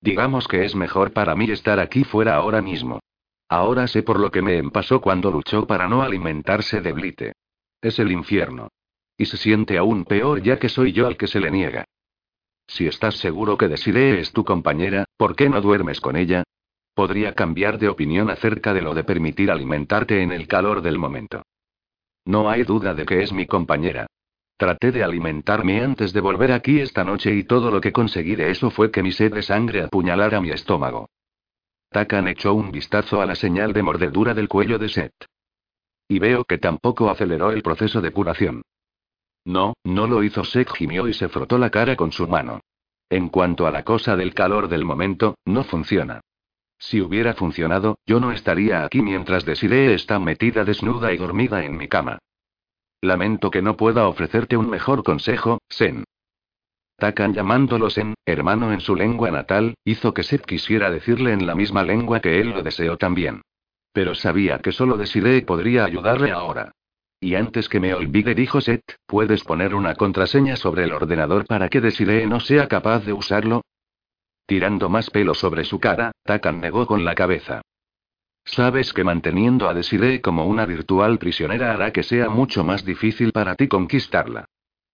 Digamos 0.00 0.46
que 0.46 0.64
es 0.64 0.74
mejor 0.74 1.12
para 1.12 1.34
mí 1.34 1.50
estar 1.50 1.80
aquí 1.80 2.04
fuera 2.04 2.36
ahora 2.36 2.62
mismo. 2.62 3.00
Ahora 3.48 3.86
sé 3.86 4.02
por 4.02 4.20
lo 4.20 4.30
que 4.30 4.42
me 4.42 4.62
pasó 4.70 5.00
cuando 5.00 5.30
luchó 5.30 5.66
para 5.66 5.88
no 5.88 6.02
alimentarse 6.02 6.80
de 6.80 6.92
Blite. 6.92 7.32
Es 7.80 7.98
el 7.98 8.12
infierno. 8.12 8.68
Y 9.16 9.26
se 9.26 9.36
siente 9.36 9.78
aún 9.78 10.04
peor 10.04 10.42
ya 10.42 10.58
que 10.58 10.68
soy 10.68 10.92
yo 10.92 11.06
al 11.06 11.16
que 11.16 11.26
se 11.26 11.40
le 11.40 11.50
niega. 11.50 11.84
Si 12.68 12.86
estás 12.86 13.16
seguro 13.16 13.56
que 13.56 13.66
Desiree 13.66 14.20
es 14.20 14.32
tu 14.32 14.44
compañera, 14.44 15.06
¿por 15.16 15.34
qué 15.34 15.48
no 15.48 15.60
duermes 15.60 16.00
con 16.00 16.16
ella? 16.16 16.44
Podría 16.94 17.34
cambiar 17.34 17.78
de 17.78 17.88
opinión 17.88 18.30
acerca 18.30 18.74
de 18.74 18.82
lo 18.82 18.94
de 18.94 19.04
permitir 19.04 19.50
alimentarte 19.50 20.22
en 20.22 20.32
el 20.32 20.46
calor 20.46 20.82
del 20.82 20.98
momento. 20.98 21.42
No 22.26 22.50
hay 22.50 22.64
duda 22.64 22.92
de 22.94 23.06
que 23.06 23.22
es 23.22 23.32
mi 23.32 23.46
compañera. 23.46 24.06
Traté 24.58 24.90
de 24.90 25.04
alimentarme 25.04 25.80
antes 25.80 26.12
de 26.12 26.20
volver 26.20 26.50
aquí 26.50 26.80
esta 26.80 27.04
noche 27.04 27.32
y 27.32 27.44
todo 27.44 27.70
lo 27.70 27.80
que 27.80 27.92
conseguí 27.92 28.34
de 28.34 28.50
eso 28.50 28.70
fue 28.70 28.90
que 28.90 29.04
mi 29.04 29.12
sed 29.12 29.32
de 29.32 29.42
sangre 29.42 29.82
apuñalara 29.82 30.40
mi 30.40 30.50
estómago. 30.50 31.08
Takan 31.90 32.26
echó 32.26 32.54
un 32.54 32.72
vistazo 32.72 33.22
a 33.22 33.26
la 33.26 33.36
señal 33.36 33.72
de 33.72 33.84
mordedura 33.84 34.34
del 34.34 34.48
cuello 34.48 34.76
de 34.80 34.88
Seth. 34.88 35.26
Y 36.08 36.18
veo 36.18 36.42
que 36.44 36.58
tampoco 36.58 37.08
aceleró 37.08 37.52
el 37.52 37.62
proceso 37.62 38.00
de 38.00 38.10
curación. 38.10 38.62
No, 39.44 39.74
no 39.84 40.08
lo 40.08 40.24
hizo 40.24 40.42
Seth 40.42 40.72
gimió 40.72 41.06
y 41.06 41.14
se 41.14 41.28
frotó 41.28 41.56
la 41.56 41.70
cara 41.70 41.94
con 41.94 42.10
su 42.10 42.26
mano. 42.26 42.60
En 43.08 43.28
cuanto 43.28 43.64
a 43.64 43.70
la 43.70 43.84
cosa 43.84 44.16
del 44.16 44.34
calor 44.34 44.66
del 44.66 44.84
momento, 44.84 45.36
no 45.44 45.62
funciona. 45.62 46.20
Si 46.80 47.00
hubiera 47.00 47.34
funcionado, 47.34 47.98
yo 48.04 48.18
no 48.18 48.32
estaría 48.32 48.84
aquí 48.84 49.02
mientras 49.02 49.44
Desiree 49.44 49.94
está 49.94 50.18
metida 50.18 50.64
desnuda 50.64 51.12
y 51.12 51.16
dormida 51.16 51.64
en 51.64 51.76
mi 51.76 51.86
cama. 51.86 52.18
Lamento 53.00 53.50
que 53.50 53.62
no 53.62 53.76
pueda 53.76 54.08
ofrecerte 54.08 54.56
un 54.56 54.68
mejor 54.68 55.04
consejo, 55.04 55.58
Sen. 55.68 56.04
Takan 56.96 57.32
llamándolo 57.32 57.90
Sen, 57.90 58.14
hermano 58.26 58.72
en 58.72 58.80
su 58.80 58.96
lengua 58.96 59.30
natal, 59.30 59.74
hizo 59.84 60.12
que 60.12 60.24
Seth 60.24 60.44
quisiera 60.44 60.90
decirle 60.90 61.32
en 61.32 61.46
la 61.46 61.54
misma 61.54 61.84
lengua 61.84 62.18
que 62.18 62.40
él 62.40 62.50
lo 62.50 62.62
deseó 62.62 62.96
también. 62.96 63.42
Pero 63.92 64.16
sabía 64.16 64.58
que 64.58 64.72
solo 64.72 64.96
Desiree 64.96 65.42
podría 65.42 65.84
ayudarle 65.84 66.32
ahora. 66.32 66.72
Y 67.20 67.36
antes 67.36 67.68
que 67.68 67.78
me 67.78 67.94
olvide, 67.94 68.34
dijo 68.34 68.60
Seth, 68.60 68.96
¿puedes 69.06 69.44
poner 69.44 69.76
una 69.76 69.94
contraseña 69.94 70.56
sobre 70.56 70.84
el 70.84 70.92
ordenador 70.92 71.46
para 71.46 71.68
que 71.68 71.80
Desiree 71.80 72.26
no 72.26 72.40
sea 72.40 72.66
capaz 72.66 73.04
de 73.04 73.12
usarlo? 73.12 73.62
Tirando 74.46 74.88
más 74.88 75.10
pelo 75.10 75.34
sobre 75.34 75.64
su 75.64 75.78
cara, 75.78 76.10
Takan 76.24 76.60
negó 76.60 76.86
con 76.86 77.04
la 77.04 77.14
cabeza. 77.14 77.62
Sabes 78.50 78.94
que 78.94 79.04
manteniendo 79.04 79.68
a 79.68 79.74
Desiree 79.74 80.22
como 80.22 80.46
una 80.46 80.64
virtual 80.64 81.18
prisionera 81.18 81.72
hará 81.74 81.92
que 81.92 82.02
sea 82.02 82.30
mucho 82.30 82.64
más 82.64 82.82
difícil 82.82 83.30
para 83.30 83.54
ti 83.54 83.68
conquistarla. 83.68 84.46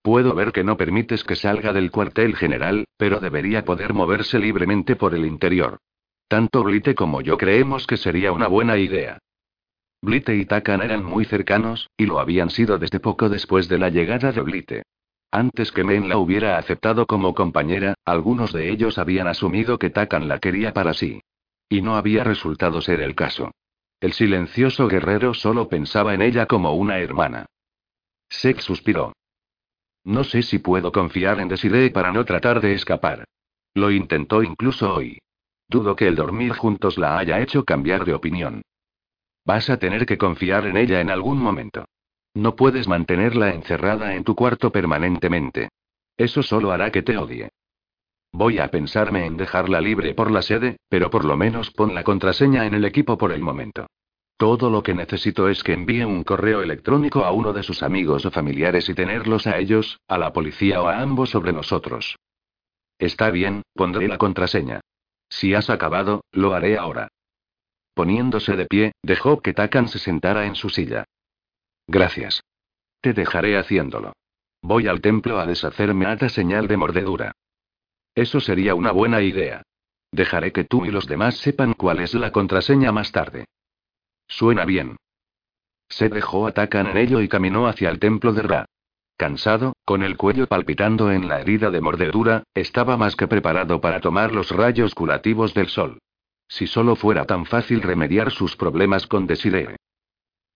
Puedo 0.02 0.34
ver 0.34 0.50
que 0.50 0.64
no 0.64 0.76
permites 0.76 1.22
que 1.22 1.36
salga 1.36 1.72
del 1.72 1.92
cuartel 1.92 2.34
general, 2.34 2.84
pero 2.96 3.20
debería 3.20 3.64
poder 3.64 3.94
moverse 3.94 4.40
libremente 4.40 4.96
por 4.96 5.14
el 5.14 5.24
interior. 5.24 5.78
Tanto 6.26 6.64
Blite 6.64 6.96
como 6.96 7.20
yo 7.20 7.38
creemos 7.38 7.86
que 7.86 7.96
sería 7.96 8.32
una 8.32 8.48
buena 8.48 8.76
idea. 8.76 9.18
Blite 10.02 10.34
y 10.34 10.46
Takan 10.46 10.82
eran 10.82 11.04
muy 11.04 11.24
cercanos, 11.24 11.88
y 11.96 12.06
lo 12.06 12.18
habían 12.18 12.50
sido 12.50 12.78
desde 12.78 12.98
poco 12.98 13.28
después 13.28 13.68
de 13.68 13.78
la 13.78 13.88
llegada 13.88 14.32
de 14.32 14.40
Blite. 14.40 14.82
Antes 15.30 15.70
que 15.70 15.84
Men 15.84 16.08
la 16.08 16.18
hubiera 16.18 16.58
aceptado 16.58 17.06
como 17.06 17.34
compañera, 17.34 17.94
algunos 18.04 18.52
de 18.52 18.70
ellos 18.70 18.98
habían 18.98 19.28
asumido 19.28 19.78
que 19.78 19.90
Takan 19.90 20.26
la 20.26 20.40
quería 20.40 20.72
para 20.72 20.92
sí. 20.92 21.20
Y 21.68 21.82
no 21.82 21.96
había 21.96 22.24
resultado 22.24 22.80
ser 22.80 23.00
el 23.00 23.14
caso. 23.14 23.50
El 24.00 24.12
silencioso 24.12 24.88
guerrero 24.88 25.34
solo 25.34 25.68
pensaba 25.68 26.14
en 26.14 26.22
ella 26.22 26.46
como 26.46 26.74
una 26.74 26.98
hermana. 26.98 27.46
Sex 28.28 28.64
suspiró. 28.64 29.12
No 30.04 30.24
sé 30.24 30.42
si 30.42 30.58
puedo 30.58 30.92
confiar 30.92 31.40
en 31.40 31.48
Desiree 31.48 31.90
para 31.90 32.12
no 32.12 32.24
tratar 32.24 32.60
de 32.60 32.74
escapar. 32.74 33.24
Lo 33.72 33.90
intentó 33.90 34.42
incluso 34.42 34.94
hoy. 34.94 35.18
Dudo 35.68 35.96
que 35.96 36.06
el 36.06 36.14
dormir 36.14 36.52
juntos 36.52 36.98
la 36.98 37.18
haya 37.18 37.40
hecho 37.40 37.64
cambiar 37.64 38.04
de 38.04 38.14
opinión. 38.14 38.62
Vas 39.46 39.70
a 39.70 39.78
tener 39.78 40.04
que 40.04 40.18
confiar 40.18 40.66
en 40.66 40.76
ella 40.76 41.00
en 41.00 41.10
algún 41.10 41.38
momento. 41.38 41.86
No 42.34 42.56
puedes 42.56 42.88
mantenerla 42.88 43.54
encerrada 43.54 44.14
en 44.14 44.24
tu 44.24 44.34
cuarto 44.34 44.70
permanentemente. 44.70 45.70
Eso 46.16 46.42
solo 46.42 46.72
hará 46.72 46.90
que 46.90 47.02
te 47.02 47.16
odie. 47.16 47.50
Voy 48.36 48.58
a 48.58 48.66
pensarme 48.66 49.26
en 49.26 49.36
dejarla 49.36 49.80
libre 49.80 50.12
por 50.12 50.28
la 50.32 50.42
sede, 50.42 50.78
pero 50.88 51.08
por 51.08 51.24
lo 51.24 51.36
menos 51.36 51.70
pon 51.70 51.94
la 51.94 52.02
contraseña 52.02 52.66
en 52.66 52.74
el 52.74 52.84
equipo 52.84 53.16
por 53.16 53.30
el 53.30 53.40
momento. 53.40 53.86
Todo 54.36 54.70
lo 54.70 54.82
que 54.82 54.92
necesito 54.92 55.48
es 55.48 55.62
que 55.62 55.72
envíe 55.72 56.02
un 56.02 56.24
correo 56.24 56.60
electrónico 56.60 57.24
a 57.24 57.30
uno 57.30 57.52
de 57.52 57.62
sus 57.62 57.84
amigos 57.84 58.26
o 58.26 58.32
familiares 58.32 58.88
y 58.88 58.94
tenerlos 58.94 59.46
a 59.46 59.56
ellos, 59.58 60.00
a 60.08 60.18
la 60.18 60.32
policía 60.32 60.82
o 60.82 60.88
a 60.88 60.98
ambos 60.98 61.30
sobre 61.30 61.52
nosotros. 61.52 62.16
Está 62.98 63.30
bien, 63.30 63.62
pondré 63.72 64.08
la 64.08 64.18
contraseña. 64.18 64.80
Si 65.28 65.54
has 65.54 65.70
acabado, 65.70 66.24
lo 66.32 66.54
haré 66.54 66.76
ahora. 66.76 67.06
Poniéndose 67.94 68.56
de 68.56 68.66
pie, 68.66 68.92
dejó 69.04 69.42
que 69.42 69.54
Takan 69.54 69.86
se 69.86 70.00
sentara 70.00 70.46
en 70.46 70.56
su 70.56 70.70
silla. 70.70 71.04
Gracias. 71.86 72.42
Te 73.00 73.12
dejaré 73.12 73.56
haciéndolo. 73.56 74.12
Voy 74.60 74.88
al 74.88 75.00
templo 75.00 75.38
a 75.38 75.46
deshacerme 75.46 76.06
ata 76.06 76.28
señal 76.28 76.66
de 76.66 76.76
mordedura. 76.76 77.32
Eso 78.14 78.40
sería 78.40 78.74
una 78.74 78.92
buena 78.92 79.22
idea. 79.22 79.62
Dejaré 80.12 80.52
que 80.52 80.64
tú 80.64 80.84
y 80.84 80.90
los 80.90 81.06
demás 81.06 81.36
sepan 81.38 81.74
cuál 81.74 82.00
es 82.00 82.14
la 82.14 82.30
contraseña 82.30 82.92
más 82.92 83.10
tarde. 83.10 83.46
Suena 84.28 84.64
bien. 84.64 84.96
Se 85.88 86.08
dejó 86.08 86.46
atacan 86.46 86.86
en 86.86 86.96
ello 86.96 87.20
y 87.20 87.28
caminó 87.28 87.66
hacia 87.66 87.90
el 87.90 87.98
templo 87.98 88.32
de 88.32 88.42
Ra. 88.42 88.66
Cansado, 89.16 89.74
con 89.84 90.02
el 90.02 90.16
cuello 90.16 90.46
palpitando 90.46 91.12
en 91.12 91.28
la 91.28 91.40
herida 91.40 91.70
de 91.70 91.80
mordedura, 91.80 92.42
estaba 92.54 92.96
más 92.96 93.14
que 93.16 93.28
preparado 93.28 93.80
para 93.80 94.00
tomar 94.00 94.32
los 94.32 94.50
rayos 94.50 94.94
curativos 94.94 95.54
del 95.54 95.68
sol. 95.68 95.98
Si 96.48 96.66
solo 96.66 96.96
fuera 96.96 97.24
tan 97.24 97.46
fácil 97.46 97.82
remediar 97.82 98.30
sus 98.30 98.56
problemas 98.56 99.06
con 99.06 99.26
Desiree. 99.26 99.76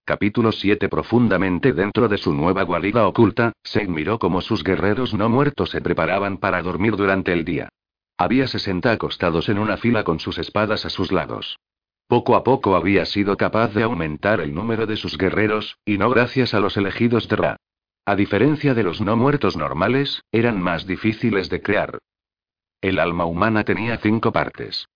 Capítulo 0.08 0.52
7 0.52 0.88
Profundamente 0.88 1.74
dentro 1.74 2.08
de 2.08 2.16
su 2.16 2.32
nueva 2.32 2.62
guarida 2.62 3.06
oculta, 3.06 3.52
se 3.62 3.86
miró 3.86 4.18
como 4.18 4.40
sus 4.40 4.64
guerreros 4.64 5.12
no 5.12 5.28
muertos 5.28 5.68
se 5.68 5.82
preparaban 5.82 6.38
para 6.38 6.62
dormir 6.62 6.96
durante 6.96 7.30
el 7.34 7.44
día. 7.44 7.68
Había 8.16 8.46
60 8.46 8.90
acostados 8.90 9.50
en 9.50 9.58
una 9.58 9.76
fila 9.76 10.04
con 10.04 10.18
sus 10.18 10.38
espadas 10.38 10.86
a 10.86 10.88
sus 10.88 11.12
lados. 11.12 11.58
Poco 12.06 12.36
a 12.36 12.42
poco 12.42 12.74
había 12.74 13.04
sido 13.04 13.36
capaz 13.36 13.74
de 13.74 13.82
aumentar 13.82 14.40
el 14.40 14.54
número 14.54 14.86
de 14.86 14.96
sus 14.96 15.18
guerreros, 15.18 15.76
y 15.84 15.98
no 15.98 16.08
gracias 16.08 16.54
a 16.54 16.60
los 16.60 16.78
elegidos 16.78 17.28
de 17.28 17.36
Ra. 17.36 17.56
A 18.06 18.16
diferencia 18.16 18.72
de 18.72 18.84
los 18.84 19.02
no 19.02 19.14
muertos 19.14 19.58
normales, 19.58 20.22
eran 20.32 20.58
más 20.58 20.86
difíciles 20.86 21.50
de 21.50 21.60
crear. 21.60 21.98
El 22.80 22.98
alma 22.98 23.26
humana 23.26 23.62
tenía 23.62 23.98
cinco 23.98 24.32
partes. 24.32 24.88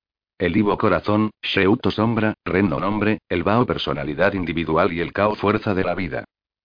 El 0.42 0.56
Ivo 0.56 0.76
corazón, 0.76 1.30
Sheuto 1.40 1.92
sombra, 1.92 2.34
Renno 2.44 2.80
nombre, 2.80 3.20
el 3.28 3.44
Bao 3.44 3.64
personalidad 3.64 4.32
individual 4.32 4.92
y 4.92 4.98
el 4.98 5.12
Kao 5.12 5.36
fuerza 5.36 5.72
de 5.72 5.84
la 5.84 5.94
vida. 5.94 6.24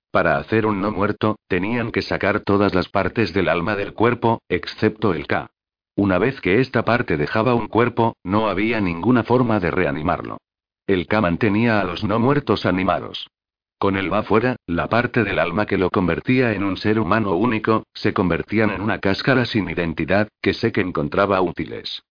Para 0.09 0.39
hacer 0.39 0.65
un 0.65 0.81
no 0.81 0.89
muerto, 0.89 1.35
tenían 1.47 1.91
que 1.91 2.01
sacar 2.01 2.39
todas 2.39 2.73
las 2.73 2.89
partes 2.89 3.35
del 3.35 3.47
alma 3.47 3.75
del 3.75 3.93
cuerpo, 3.93 4.41
excepto 4.49 5.13
el 5.13 5.27
Ka. 5.27 5.51
Una 5.95 6.17
vez 6.17 6.41
que 6.41 6.59
esta 6.59 6.85
parte 6.85 7.17
dejaba 7.17 7.53
un 7.53 7.67
cuerpo, 7.67 8.15
no 8.23 8.49
había 8.49 8.81
ninguna 8.81 9.21
forma 9.21 9.59
de 9.59 9.69
reanimarlo. 9.69 10.39
El 10.87 11.05
Ka 11.05 11.21
mantenía 11.21 11.79
a 11.79 11.83
los 11.83 12.03
no 12.03 12.17
muertos 12.17 12.65
animados. 12.65 13.29
Con 13.77 13.95
el 13.95 14.09
Ba 14.09 14.23
fuera, 14.23 14.55
la 14.65 14.89
parte 14.89 15.23
del 15.23 15.37
alma 15.37 15.67
que 15.67 15.77
lo 15.77 15.91
convertía 15.91 16.53
en 16.53 16.63
un 16.63 16.77
ser 16.77 16.99
humano 16.99 17.35
único, 17.35 17.83
se 17.93 18.11
convertían 18.11 18.71
en 18.71 18.81
una 18.81 18.97
cáscara 18.97 19.45
sin 19.45 19.69
identidad, 19.69 20.29
que 20.41 20.55
sé 20.55 20.71
que 20.71 20.81
encontraba 20.81 21.39
útiles. 21.41 22.01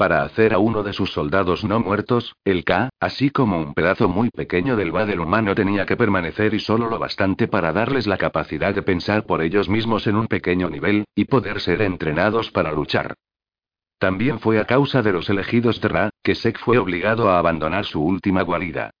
Para 0.00 0.22
hacer 0.22 0.54
a 0.54 0.58
uno 0.58 0.82
de 0.82 0.94
sus 0.94 1.12
soldados 1.12 1.62
no 1.62 1.78
muertos, 1.78 2.34
el 2.46 2.64
K, 2.64 2.88
así 3.00 3.28
como 3.28 3.58
un 3.58 3.74
pedazo 3.74 4.08
muy 4.08 4.30
pequeño 4.30 4.74
del 4.74 4.96
va 4.96 5.04
del 5.04 5.20
humano 5.20 5.54
tenía 5.54 5.84
que 5.84 5.94
permanecer 5.94 6.54
y 6.54 6.58
solo 6.58 6.88
lo 6.88 6.98
bastante 6.98 7.48
para 7.48 7.74
darles 7.74 8.06
la 8.06 8.16
capacidad 8.16 8.74
de 8.74 8.80
pensar 8.80 9.26
por 9.26 9.42
ellos 9.42 9.68
mismos 9.68 10.06
en 10.06 10.16
un 10.16 10.26
pequeño 10.26 10.70
nivel, 10.70 11.04
y 11.14 11.26
poder 11.26 11.60
ser 11.60 11.82
entrenados 11.82 12.50
para 12.50 12.72
luchar. 12.72 13.12
También 13.98 14.40
fue 14.40 14.58
a 14.58 14.64
causa 14.64 15.02
de 15.02 15.12
los 15.12 15.28
elegidos 15.28 15.82
de 15.82 15.88
Ra, 15.88 16.10
que 16.22 16.34
Sek 16.34 16.58
fue 16.58 16.78
obligado 16.78 17.28
a 17.28 17.38
abandonar 17.38 17.84
su 17.84 18.02
última 18.02 18.40
guarida. 18.40 18.92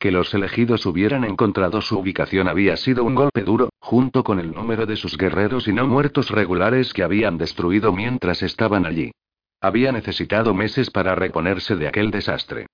Que 0.00 0.10
los 0.10 0.34
elegidos 0.34 0.86
hubieran 0.86 1.22
encontrado 1.22 1.80
su 1.82 2.00
ubicación 2.00 2.48
había 2.48 2.76
sido 2.76 3.04
un 3.04 3.14
golpe 3.14 3.44
duro, 3.44 3.70
junto 3.78 4.24
con 4.24 4.40
el 4.40 4.50
número 4.50 4.86
de 4.86 4.96
sus 4.96 5.16
guerreros 5.16 5.68
y 5.68 5.72
no 5.72 5.86
muertos 5.86 6.30
regulares 6.30 6.92
que 6.92 7.04
habían 7.04 7.38
destruido 7.38 7.92
mientras 7.92 8.42
estaban 8.42 8.86
allí. 8.86 9.12
Había 9.60 9.90
necesitado 9.90 10.54
meses 10.54 10.90
para 10.90 11.14
reponerse 11.14 11.74
de 11.74 11.88
aquel 11.88 12.10
desastre. 12.10 12.66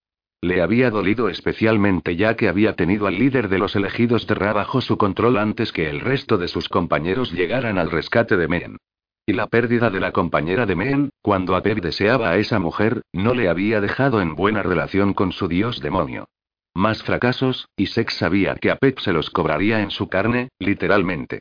Le 0.43 0.61
había 0.61 0.91
dolido 0.91 1.31
especialmente 1.31 2.17
ya 2.17 2.37
que 2.37 2.49
había 2.49 2.75
tenido 2.75 3.07
al 3.07 3.19
líder 3.19 3.49
de 3.49 3.59
los 3.59 3.75
elegidos 3.77 4.27
de 4.27 4.35
Ra 4.35 4.53
bajo 4.53 4.83
su 4.83 4.99
control 4.99 5.39
antes 5.39 5.73
que 5.73 5.89
el 5.89 6.01
resto 6.01 6.37
de 6.37 6.49
sus 6.49 6.69
compañeros 6.69 7.33
llegaran 7.33 7.79
al 7.79 7.91
rescate 7.91 8.37
de 8.37 8.49
Men. 8.49 8.77
Y 9.25 9.33
la 9.33 9.47
pérdida 9.47 9.89
de 9.89 10.01
la 10.01 10.13
compañera 10.13 10.67
de 10.67 10.77
Men, 10.77 11.11
cuando 11.23 11.57
Apep 11.57 11.81
deseaba 11.81 12.29
a 12.29 12.37
esa 12.37 12.59
mujer, 12.59 13.01
no 13.15 13.33
le 13.33 13.49
había 13.49 13.81
dejado 13.81 14.21
en 14.21 14.35
buena 14.35 14.63
relación 14.63 15.15
con 15.15 15.33
su 15.33 15.49
dios 15.49 15.81
demonio. 15.81 16.29
Más 16.75 17.03
fracasos, 17.03 17.69
y 17.75 17.87
Sex 17.87 18.13
sabía 18.19 18.57
que 18.57 18.71
Apep 18.71 18.99
se 18.99 19.15
los 19.15 19.31
cobraría 19.31 19.81
en 19.81 19.91
su 19.91 20.11
carne, 20.11 20.51
literalmente. 20.59 21.41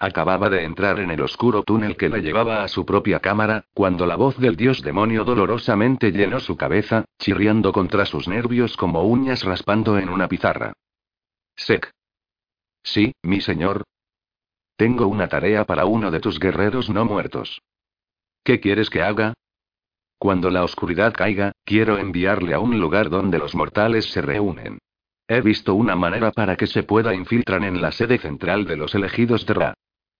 Acababa 0.00 0.48
de 0.48 0.62
entrar 0.62 1.00
en 1.00 1.10
el 1.10 1.20
oscuro 1.20 1.64
túnel 1.64 1.96
que 1.96 2.08
le 2.08 2.20
llevaba 2.22 2.62
a 2.62 2.68
su 2.68 2.86
propia 2.86 3.18
cámara, 3.18 3.64
cuando 3.74 4.06
la 4.06 4.14
voz 4.14 4.38
del 4.38 4.54
dios 4.54 4.80
demonio 4.82 5.24
dolorosamente 5.24 6.12
llenó 6.12 6.38
su 6.38 6.56
cabeza, 6.56 7.04
chirriando 7.18 7.72
contra 7.72 8.06
sus 8.06 8.28
nervios 8.28 8.76
como 8.76 9.02
uñas 9.02 9.42
raspando 9.42 9.98
en 9.98 10.08
una 10.08 10.28
pizarra. 10.28 10.72
Sek. 11.56 11.90
Sí, 12.84 13.12
mi 13.22 13.40
señor. 13.40 13.82
Tengo 14.76 15.08
una 15.08 15.26
tarea 15.26 15.64
para 15.64 15.84
uno 15.86 16.12
de 16.12 16.20
tus 16.20 16.38
guerreros 16.38 16.88
no 16.88 17.04
muertos. 17.04 17.60
¿Qué 18.44 18.60
quieres 18.60 18.90
que 18.90 19.02
haga? 19.02 19.34
Cuando 20.16 20.50
la 20.50 20.62
oscuridad 20.62 21.12
caiga, 21.12 21.50
quiero 21.64 21.98
enviarle 21.98 22.54
a 22.54 22.60
un 22.60 22.78
lugar 22.78 23.10
donde 23.10 23.38
los 23.38 23.56
mortales 23.56 24.12
se 24.12 24.22
reúnen. 24.22 24.78
He 25.26 25.40
visto 25.40 25.74
una 25.74 25.96
manera 25.96 26.30
para 26.30 26.56
que 26.56 26.68
se 26.68 26.84
pueda 26.84 27.14
infiltrar 27.14 27.64
en 27.64 27.82
la 27.82 27.90
sede 27.90 28.18
central 28.18 28.64
de 28.64 28.76
los 28.76 28.94
elegidos 28.94 29.44
de 29.44 29.54
Ra. 29.54 29.74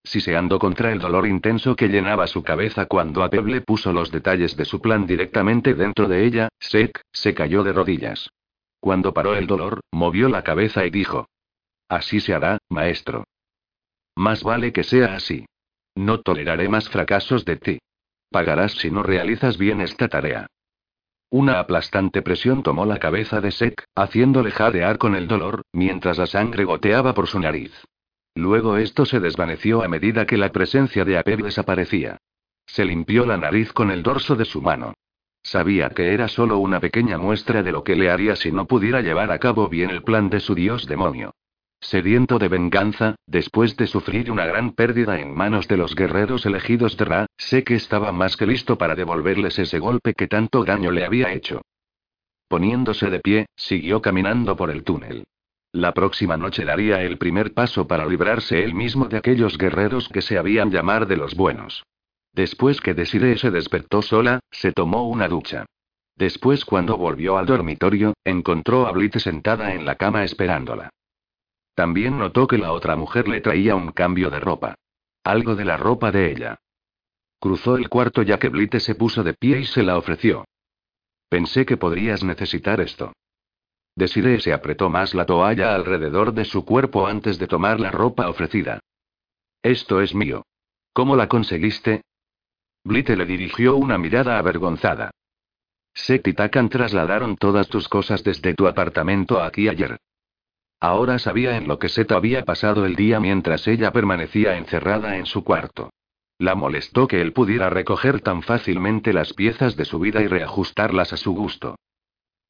Siseando 0.09 0.59
contra 0.59 0.91
el 0.91 1.01
dolor 1.01 1.27
intenso 1.27 1.77
que 1.77 1.89
llenaba 1.89 2.27
su 2.27 2.43
cabeza 2.43 2.87
cuando 2.87 3.23
Apeble 3.23 3.61
puso 3.61 3.93
los 3.93 4.11
detalles 4.11 4.57
de 4.57 4.65
su 4.65 4.81
plan 4.81 5.07
directamente 5.07 5.75
dentro 5.75 6.09
de 6.09 6.25
ella, 6.25 6.49
Sek, 6.59 7.03
se 7.13 7.35
cayó 7.35 7.63
de 7.63 7.75
rodillas. 7.75 8.31
Cuando 8.81 9.13
paró 9.13 9.35
el 9.35 9.47
dolor, 9.47 9.81
movió 9.93 10.31
la 10.31 10.43
cabeza 10.43 10.87
y 10.87 10.91
dijo. 10.91 11.29
Así 11.91 12.21
se 12.21 12.33
hará, 12.33 12.57
maestro. 12.71 13.25
Más 14.17 14.43
vale 14.43 14.73
que 14.73 14.83
sea 14.83 15.15
así. 15.15 15.45
No 15.95 16.21
toleraré 16.23 16.71
más 16.71 16.89
fracasos 16.89 17.45
de 17.45 17.57
ti. 17.57 17.79
Pagarás 18.31 18.73
si 18.73 18.91
no 18.91 19.03
realizas 19.03 19.59
bien 19.59 19.83
esta 19.83 20.09
tarea. 20.09 20.47
Una 21.29 21.61
aplastante 21.61 22.23
presión 22.23 22.63
tomó 22.63 22.87
la 22.87 22.99
cabeza 22.99 23.43
de 23.43 23.51
Sek, 23.51 23.85
haciéndole 23.95 24.53
jadear 24.53 24.97
con 24.97 25.15
el 25.15 25.29
dolor, 25.29 25.61
mientras 25.75 26.17
la 26.17 26.27
sangre 26.27 26.65
goteaba 26.65 27.13
por 27.13 27.27
su 27.27 27.39
nariz. 27.39 27.75
Luego 28.35 28.77
esto 28.77 29.05
se 29.05 29.21
desvaneció 29.21 29.83
a 29.83 29.89
medida 29.89 30.27
que 30.27 30.37
la 30.37 30.53
presencia 30.53 31.05
de 31.05 31.19
Apep 31.19 31.41
desaparecía. 31.41 32.19
Se 32.67 32.85
limpió 32.85 33.27
la 33.27 33.37
nariz 33.37 33.73
con 33.73 33.91
el 33.91 34.03
dorso 34.03 34.37
de 34.37 34.45
su 34.45 34.63
mano. 34.63 34.95
Sabía 35.43 35.91
que 35.91 36.13
era 36.13 36.29
solo 36.29 36.59
una 36.59 36.81
pequeña 36.81 37.17
muestra 37.19 37.63
de 37.63 37.73
lo 37.73 37.83
que 37.83 37.97
le 37.97 38.11
haría 38.11 38.37
si 38.37 38.53
no 38.53 38.67
pudiera 38.67 39.01
llevar 39.01 39.33
a 39.33 39.39
cabo 39.39 39.69
bien 39.69 39.91
el 39.91 40.03
plan 40.03 40.29
de 40.29 40.41
su 40.41 40.55
dios 40.55 40.87
demonio. 40.87 41.33
Sediento 41.81 42.39
de 42.39 42.49
venganza, 42.49 43.15
después 43.27 43.77
de 43.77 43.87
sufrir 43.87 44.31
una 44.33 44.45
gran 44.47 44.73
pérdida 44.73 45.21
en 45.21 45.33
manos 45.33 45.69
de 45.69 45.77
los 45.77 45.95
guerreros 45.95 46.45
elegidos 46.45 46.97
de 46.97 47.05
Ra, 47.05 47.27
sé 47.37 47.63
que 47.63 47.77
estaba 47.77 48.11
más 48.11 48.37
que 48.37 48.47
listo 48.47 48.77
para 48.77 48.97
devolverles 48.97 49.59
ese 49.59 49.79
golpe 49.79 50.15
que 50.15 50.27
tanto 50.27 50.65
daño 50.65 50.91
le 50.91 51.05
había 51.05 51.33
hecho. 51.33 51.63
Poniéndose 52.49 53.11
de 53.11 53.21
pie, 53.21 53.47
siguió 53.55 54.03
caminando 54.03 54.57
por 54.57 54.71
el 54.71 54.83
túnel. 54.83 55.25
La 55.73 55.93
próxima 55.93 56.37
noche 56.37 56.65
daría 56.65 57.03
el 57.03 57.19
primer 57.19 57.53
paso 57.53 57.87
para 57.87 58.07
librarse 58.07 58.65
él 58.65 58.75
mismo 58.75 59.07
de 59.07 59.19
aquellos 59.19 59.59
guerreros 59.59 60.09
que 60.09 60.23
se 60.23 60.39
habían 60.39 60.71
llamar 60.71 61.07
de 61.07 61.17
los 61.17 61.35
buenos. 61.35 61.85
Después 62.33 62.81
que 62.81 62.95
Desiree 62.95 63.37
se 63.37 63.51
despertó 63.51 64.01
sola, 64.01 64.41
se 64.51 64.73
tomó 64.73 65.09
una 65.09 65.29
ducha. 65.29 65.67
Después, 66.17 66.65
cuando 66.65 66.97
volvió 66.97 67.37
al 67.37 67.47
dormitorio, 67.47 68.15
encontró 68.25 68.87
a 68.87 68.93
Blitz 68.93 69.23
sentada 69.23 69.75
en 69.75 69.85
la 69.85 69.97
cama 69.97 70.25
esperándola. 70.25 70.91
También 71.75 72.19
notó 72.19 72.47
que 72.47 72.59
la 72.59 72.73
otra 72.73 72.97
mujer 72.97 73.29
le 73.29 73.41
traía 73.41 73.77
un 73.77 73.93
cambio 73.93 74.31
de 74.31 74.41
ropa. 74.41 74.75
Algo 75.23 75.55
de 75.55 75.65
la 75.65 75.77
ropa 75.77 76.11
de 76.11 76.33
ella. 76.33 76.59
Cruzó 77.39 77.77
el 77.77 77.89
cuarto 77.89 78.23
ya 78.23 78.39
que 78.39 78.49
Blitz 78.49 78.83
se 78.83 78.95
puso 78.95 79.23
de 79.23 79.35
pie 79.35 79.61
y 79.61 79.65
se 79.65 79.83
la 79.83 79.99
ofreció. 79.99 80.45
Pensé 81.29 81.67
que 81.67 81.77
podrías 81.77 82.25
necesitar 82.25 82.81
esto. 82.81 83.13
Desiree 83.99 84.39
se 84.39 84.53
apretó 84.53 84.89
más 84.89 85.13
la 85.13 85.27
toalla 85.27 85.75
alrededor 85.75 86.33
de 86.33 86.45
su 86.45 86.65
cuerpo 86.65 87.09
antes 87.09 87.37
de 87.37 87.49
tomar 87.49 87.81
la 87.81 87.91
ropa 87.91 88.29
ofrecida. 88.29 88.79
Esto 89.61 90.01
es 90.01 90.15
mío. 90.15 90.47
¿Cómo 90.93 91.17
la 91.17 91.27
conseguiste? 91.27 92.03
Blite 92.85 93.17
le 93.17 93.27
dirigió 93.27 93.75
una 93.75 93.99
mirada 93.99 94.39
avergonzada. 94.39 95.11
Sek 95.95 96.29
y 96.29 96.33
Takan 96.33 96.69
trasladaron 96.69 97.37
todas 97.37 97.67
tus 97.67 97.89
cosas 97.89 98.23
desde 98.23 98.55
tu 98.55 98.69
apartamento 98.69 99.43
aquí 99.43 99.69
ayer. 99.69 99.99
Ahora 100.79 101.19
sabía 101.19 101.57
en 101.57 101.67
lo 101.67 101.81
que 101.81 101.89
Seth 101.89 102.13
había 102.13 102.45
pasado 102.45 102.87
el 102.87 102.95
día 102.95 103.19
mientras 103.19 103.67
ella 103.67 103.91
permanecía 103.91 104.59
encerrada 104.59 105.17
en 105.17 105.27
su 105.27 105.43
cuarto. 105.43 105.91
La 106.39 106.55
molestó 106.55 107.09
que 107.09 107.21
él 107.21 107.33
pudiera 107.33 107.69
recoger 107.69 108.21
tan 108.21 108.43
fácilmente 108.43 109.13
las 109.13 109.33
piezas 109.33 109.75
de 109.75 109.85
su 109.85 109.99
vida 109.99 110.23
y 110.23 110.29
reajustarlas 110.29 111.13
a 111.13 111.17
su 111.17 111.35
gusto. 111.35 111.75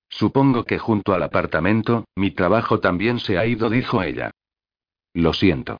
Supongo 0.08 0.64
que 0.64 0.78
junto 0.78 1.12
al 1.12 1.22
apartamento, 1.22 2.04
mi 2.16 2.30
trabajo 2.30 2.80
también 2.80 3.18
se 3.20 3.38
ha 3.38 3.46
ido, 3.46 3.70
dijo 3.70 4.02
ella. 4.02 4.30
Lo 5.14 5.32
siento. 5.32 5.78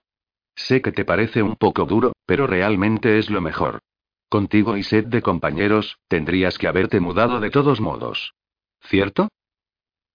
Sé 0.55 0.83
que 0.83 0.93
te 0.93 1.05
parece 1.05 1.43
un 1.43 1.57
poco 1.57 1.85
duro, 1.85 2.13
pero 2.27 2.47
realmente 2.47 3.19
es 3.19 3.31
lo 3.31 3.41
mejor. 3.41 3.81
Contigo 4.29 4.77
y 4.77 4.83
Seth 4.83 5.07
de 5.07 5.23
compañeros, 5.23 5.99
tendrías 6.09 6.59
que 6.59 6.69
haberte 6.69 7.01
mudado 7.01 7.41
de 7.41 7.51
todos 7.51 7.81
modos. 7.81 8.35
¿Cierto? 8.81 9.29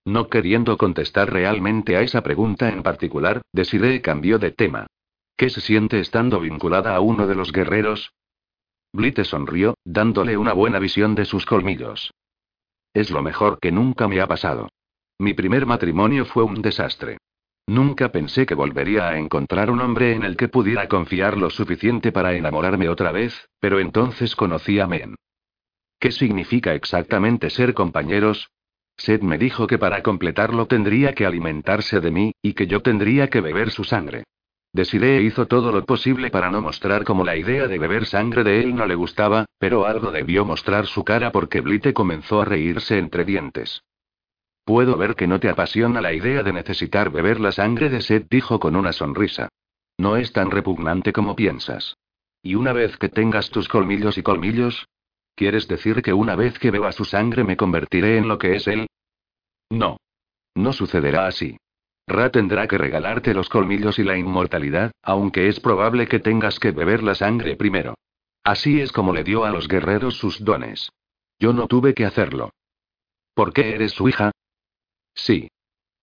No 0.06 0.28
queriendo 0.28 0.78
contestar 0.78 1.32
realmente 1.32 1.96
a 1.96 2.02
esa 2.02 2.22
pregunta 2.22 2.70
en 2.70 2.84
particular, 2.84 3.42
Desiree 3.54 4.02
cambió 4.02 4.38
de 4.38 4.52
tema. 4.52 4.88
¿Qué 5.38 5.50
se 5.50 5.62
siente 5.62 6.00
estando 6.00 6.40
vinculada 6.40 6.96
a 6.96 7.00
uno 7.00 7.26
de 7.26 7.36
los 7.36 7.52
guerreros? 7.52 8.14
Blite 8.92 9.24
sonrió, 9.24 9.76
dándole 9.84 10.38
una 10.38 10.54
buena 10.54 10.78
visión 10.78 11.16
de 11.16 11.26
sus 11.26 11.46
colmillos. 11.46 12.12
Es 12.94 13.10
lo 13.10 13.22
mejor 13.22 13.60
que 13.60 13.72
nunca 13.72 14.08
me 14.08 14.22
ha 14.22 14.28
pasado. 14.28 14.70
Mi 15.20 15.34
primer 15.34 15.66
matrimonio 15.66 16.26
fue 16.26 16.44
un 16.44 16.62
desastre. 16.62 17.18
Nunca 17.66 18.12
pensé 18.12 18.46
que 18.46 18.56
volvería 18.56 19.08
a 19.08 19.18
encontrar 19.18 19.72
un 19.72 19.80
hombre 19.80 20.14
en 20.14 20.24
el 20.24 20.36
que 20.36 20.50
pudiera 20.50 20.88
confiar 20.88 21.38
lo 21.38 21.50
suficiente 21.50 22.12
para 22.12 22.34
enamorarme 22.34 22.90
otra 22.90 23.12
vez, 23.12 23.48
pero 23.60 23.80
entonces 23.80 24.36
conocí 24.36 24.80
a 24.80 24.88
Men. 24.88 25.16
¿Qué 26.00 26.12
significa 26.12 26.74
exactamente 26.74 27.50
ser 27.50 27.74
compañeros? 27.74 28.50
Seth 28.98 29.22
me 29.22 29.38
dijo 29.38 29.66
que 29.66 29.78
para 29.78 30.04
completarlo 30.04 30.68
tendría 30.68 31.14
que 31.14 31.26
alimentarse 31.26 32.00
de 32.00 32.12
mí, 32.12 32.34
y 32.42 32.54
que 32.54 32.68
yo 32.68 32.82
tendría 32.82 33.30
que 33.30 33.42
beber 33.42 33.72
su 33.72 33.86
sangre. 33.86 34.26
Desiree 34.74 35.22
hizo 35.22 35.46
todo 35.46 35.72
lo 35.72 35.86
posible 35.86 36.32
para 36.32 36.50
no 36.50 36.60
mostrar 36.60 37.04
cómo 37.04 37.24
la 37.24 37.38
idea 37.38 37.68
de 37.68 37.78
beber 37.78 38.08
sangre 38.08 38.44
de 38.44 38.60
él 38.60 38.76
no 38.76 38.88
le 38.88 38.96
gustaba, 38.96 39.46
pero 39.60 39.86
algo 39.86 40.12
debió 40.12 40.46
mostrar 40.46 40.88
su 40.88 41.04
cara 41.04 41.32
porque 41.32 41.62
Blite 41.62 41.94
comenzó 41.94 42.42
a 42.42 42.46
reírse 42.46 42.98
entre 42.98 43.24
dientes. 43.24 43.84
Puedo 44.66 44.98
ver 44.98 45.14
que 45.14 45.28
no 45.28 45.40
te 45.40 45.50
apasiona 45.50 46.02
la 46.02 46.14
idea 46.14 46.42
de 46.42 46.54
necesitar 46.54 47.12
beber 47.12 47.40
la 47.40 47.52
sangre 47.52 47.90
de 47.90 48.02
Seth, 48.02 48.28
dijo 48.32 48.60
con 48.60 48.76
una 48.76 48.94
sonrisa. 48.94 49.50
No 50.00 50.18
es 50.18 50.34
tan 50.34 50.50
repugnante 50.50 51.14
como 51.14 51.36
piensas. 51.36 51.96
¿Y 52.42 52.56
una 52.56 52.74
vez 52.74 52.98
que 52.98 53.10
tengas 53.10 53.52
tus 53.52 53.68
colmillos 53.68 54.18
y 54.18 54.24
colmillos? 54.24 54.88
¿Quieres 55.36 55.68
decir 55.68 56.02
que 56.02 56.14
una 56.14 56.36
vez 56.36 56.58
que 56.58 56.72
beba 56.72 56.92
su 56.92 57.06
sangre 57.06 57.44
me 57.44 57.58
convertiré 57.58 58.18
en 58.18 58.28
lo 58.28 58.40
que 58.40 58.56
es 58.56 58.68
él? 58.68 58.88
No. 59.70 59.98
No 60.56 60.74
sucederá 60.74 61.28
así. 61.28 61.58
Ra 62.08 62.30
tendrá 62.32 62.68
que 62.68 62.78
regalarte 62.78 63.34
los 63.34 63.50
colmillos 63.50 63.98
y 64.00 64.04
la 64.04 64.18
inmortalidad, 64.18 64.92
aunque 65.02 65.48
es 65.48 65.60
probable 65.60 66.08
que 66.08 66.20
tengas 66.20 66.60
que 66.60 66.72
beber 66.72 67.02
la 67.02 67.16
sangre 67.16 67.56
primero. 67.56 67.96
Así 68.44 68.82
es 68.82 68.92
como 68.92 69.14
le 69.14 69.24
dio 69.24 69.46
a 69.46 69.52
los 69.52 69.68
guerreros 69.68 70.18
sus 70.18 70.44
dones. 70.44 70.92
Yo 71.40 71.54
no 71.54 71.68
tuve 71.68 71.94
que 71.94 72.06
hacerlo. 72.06 72.52
¿Por 73.34 73.54
qué 73.54 73.74
eres 73.74 73.94
su 73.94 74.10
hija? 74.10 74.32
Sí. 75.16 75.50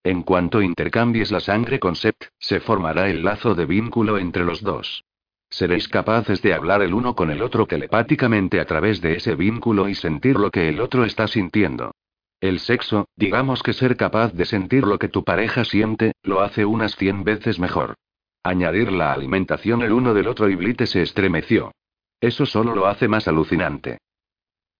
En 0.02 0.22
cuanto 0.22 0.62
intercambies 0.62 1.30
la 1.30 1.40
sangre 1.40 1.78
con 1.78 1.94
Sept, 1.94 2.24
se 2.38 2.60
formará 2.60 3.10
el 3.10 3.22
lazo 3.22 3.54
de 3.54 3.66
vínculo 3.66 4.16
entre 4.16 4.44
los 4.44 4.62
dos. 4.62 5.04
Seréis 5.50 5.88
capaces 5.88 6.40
de 6.40 6.54
hablar 6.54 6.80
el 6.80 6.94
uno 6.94 7.14
con 7.14 7.30
el 7.30 7.42
otro 7.42 7.66
telepáticamente 7.66 8.60
a 8.60 8.64
través 8.64 9.00
de 9.02 9.16
ese 9.16 9.34
vínculo 9.34 9.88
y 9.88 9.94
sentir 9.94 10.36
lo 10.36 10.50
que 10.50 10.68
el 10.68 10.80
otro 10.80 11.04
está 11.04 11.26
sintiendo. 11.26 11.92
El 12.40 12.58
sexo, 12.58 13.06
digamos 13.16 13.62
que 13.62 13.74
ser 13.74 13.96
capaz 13.96 14.32
de 14.32 14.46
sentir 14.46 14.84
lo 14.84 14.98
que 14.98 15.08
tu 15.08 15.24
pareja 15.24 15.64
siente, 15.64 16.12
lo 16.22 16.40
hace 16.40 16.64
unas 16.64 16.96
cien 16.96 17.22
veces 17.22 17.58
mejor. 17.58 17.96
Añadir 18.42 18.90
la 18.90 19.12
alimentación 19.12 19.82
el 19.82 19.92
uno 19.92 20.14
del 20.14 20.26
otro 20.26 20.48
y 20.48 20.54
Blite 20.54 20.86
se 20.86 21.02
estremeció. 21.02 21.72
Eso 22.18 22.46
solo 22.46 22.74
lo 22.74 22.86
hace 22.86 23.08
más 23.08 23.28
alucinante. 23.28 23.98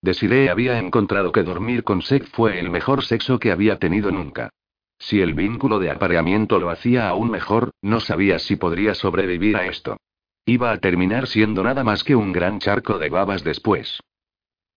Desiree 0.01 0.49
había 0.49 0.79
encontrado 0.79 1.31
que 1.31 1.43
dormir 1.43 1.83
con 1.83 2.01
Seth 2.01 2.25
fue 2.31 2.59
el 2.59 2.71
mejor 2.71 3.03
sexo 3.03 3.37
que 3.37 3.51
había 3.51 3.77
tenido 3.77 4.09
nunca. 4.09 4.49
Si 4.97 5.21
el 5.21 5.35
vínculo 5.35 5.77
de 5.77 5.91
apareamiento 5.91 6.59
lo 6.59 6.71
hacía 6.71 7.09
aún 7.09 7.29
mejor, 7.29 7.71
no 7.83 7.99
sabía 7.99 8.39
si 8.39 8.55
podría 8.55 8.95
sobrevivir 8.95 9.57
a 9.57 9.67
esto. 9.67 9.97
Iba 10.45 10.71
a 10.71 10.77
terminar 10.79 11.27
siendo 11.27 11.63
nada 11.63 11.83
más 11.83 12.03
que 12.03 12.15
un 12.15 12.31
gran 12.31 12.59
charco 12.59 12.97
de 12.97 13.09
babas 13.09 13.43
después. 13.43 13.99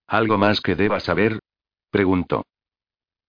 ¿Algo 0.06 0.36
más 0.36 0.60
que 0.60 0.74
deba 0.74 1.00
saber? 1.00 1.38
preguntó. 1.90 2.44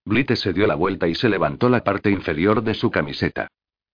Blite 0.06 0.36
se 0.36 0.54
dio 0.54 0.68
la 0.68 0.76
vuelta 0.76 1.08
y 1.08 1.16
se 1.16 1.30
levantó 1.30 1.68
la 1.68 1.84
parte 1.84 2.12
inferior 2.12 2.64
de 2.64 2.76
su 2.76 2.92
camiseta. 2.92 3.48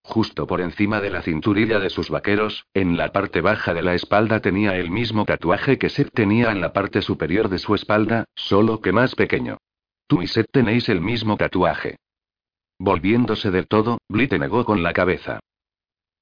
Justo 0.03 0.45
por 0.45 0.59
encima 0.59 0.99
de 0.99 1.09
la 1.09 1.21
cinturilla 1.21 1.79
de 1.79 1.89
sus 1.89 2.09
vaqueros, 2.09 2.65
en 2.73 2.97
la 2.97 3.13
parte 3.13 3.39
baja 3.39 3.73
de 3.73 3.81
la 3.81 3.93
espalda 3.93 4.41
tenía 4.41 4.75
el 4.75 4.91
mismo 4.91 5.25
tatuaje 5.25 5.77
que 5.77 5.89
Seth 5.89 6.11
tenía 6.11 6.51
en 6.51 6.59
la 6.59 6.73
parte 6.73 7.01
superior 7.01 7.47
de 7.49 7.59
su 7.59 7.75
espalda, 7.75 8.25
solo 8.35 8.81
que 8.81 8.91
más 8.91 9.15
pequeño. 9.15 9.57
Tú 10.07 10.21
y 10.21 10.27
Seth 10.27 10.51
tenéis 10.51 10.89
el 10.89 10.99
mismo 10.99 11.37
tatuaje. 11.37 11.97
Volviéndose 12.77 13.51
del 13.51 13.67
todo, 13.67 13.99
Blite 14.09 14.37
negó 14.37 14.65
con 14.65 14.83
la 14.83 14.91
cabeza. 14.91 15.39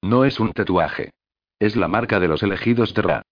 No 0.02 0.24
es 0.24 0.38
un 0.38 0.52
tatuaje. 0.52 1.10
Es 1.58 1.74
la 1.74 1.88
marca 1.88 2.20
de 2.20 2.28
los 2.28 2.42
elegidos 2.42 2.94
de 2.94 3.02
Ra. 3.02 3.22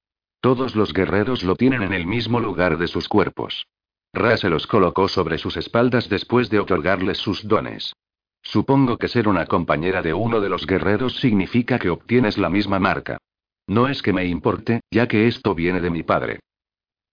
Todos 0.40 0.74
los 0.74 0.92
guerreros 0.92 1.42
lo 1.44 1.56
tienen 1.56 1.82
en 1.82 1.92
el 1.92 2.06
mismo 2.06 2.40
lugar 2.40 2.78
de 2.78 2.88
sus 2.88 3.08
cuerpos. 3.08 3.66
Ra 4.12 4.36
se 4.36 4.48
los 4.48 4.66
colocó 4.66 5.08
sobre 5.08 5.38
sus 5.38 5.56
espaldas 5.56 6.08
después 6.08 6.50
de 6.50 6.60
otorgarles 6.60 7.18
sus 7.18 7.46
dones. 7.46 7.92
Supongo 8.42 8.96
que 8.96 9.08
ser 9.08 9.28
una 9.28 9.46
compañera 9.46 10.02
de 10.02 10.14
uno 10.14 10.40
de 10.40 10.48
los 10.48 10.66
guerreros 10.66 11.16
significa 11.16 11.78
que 11.78 11.90
obtienes 11.90 12.38
la 12.38 12.48
misma 12.48 12.78
marca. 12.78 13.18
No 13.66 13.88
es 13.88 14.00
que 14.00 14.12
me 14.12 14.24
importe, 14.24 14.80
ya 14.90 15.06
que 15.06 15.26
esto 15.26 15.54
viene 15.54 15.80
de 15.80 15.90
mi 15.90 16.02
padre. 16.02 16.40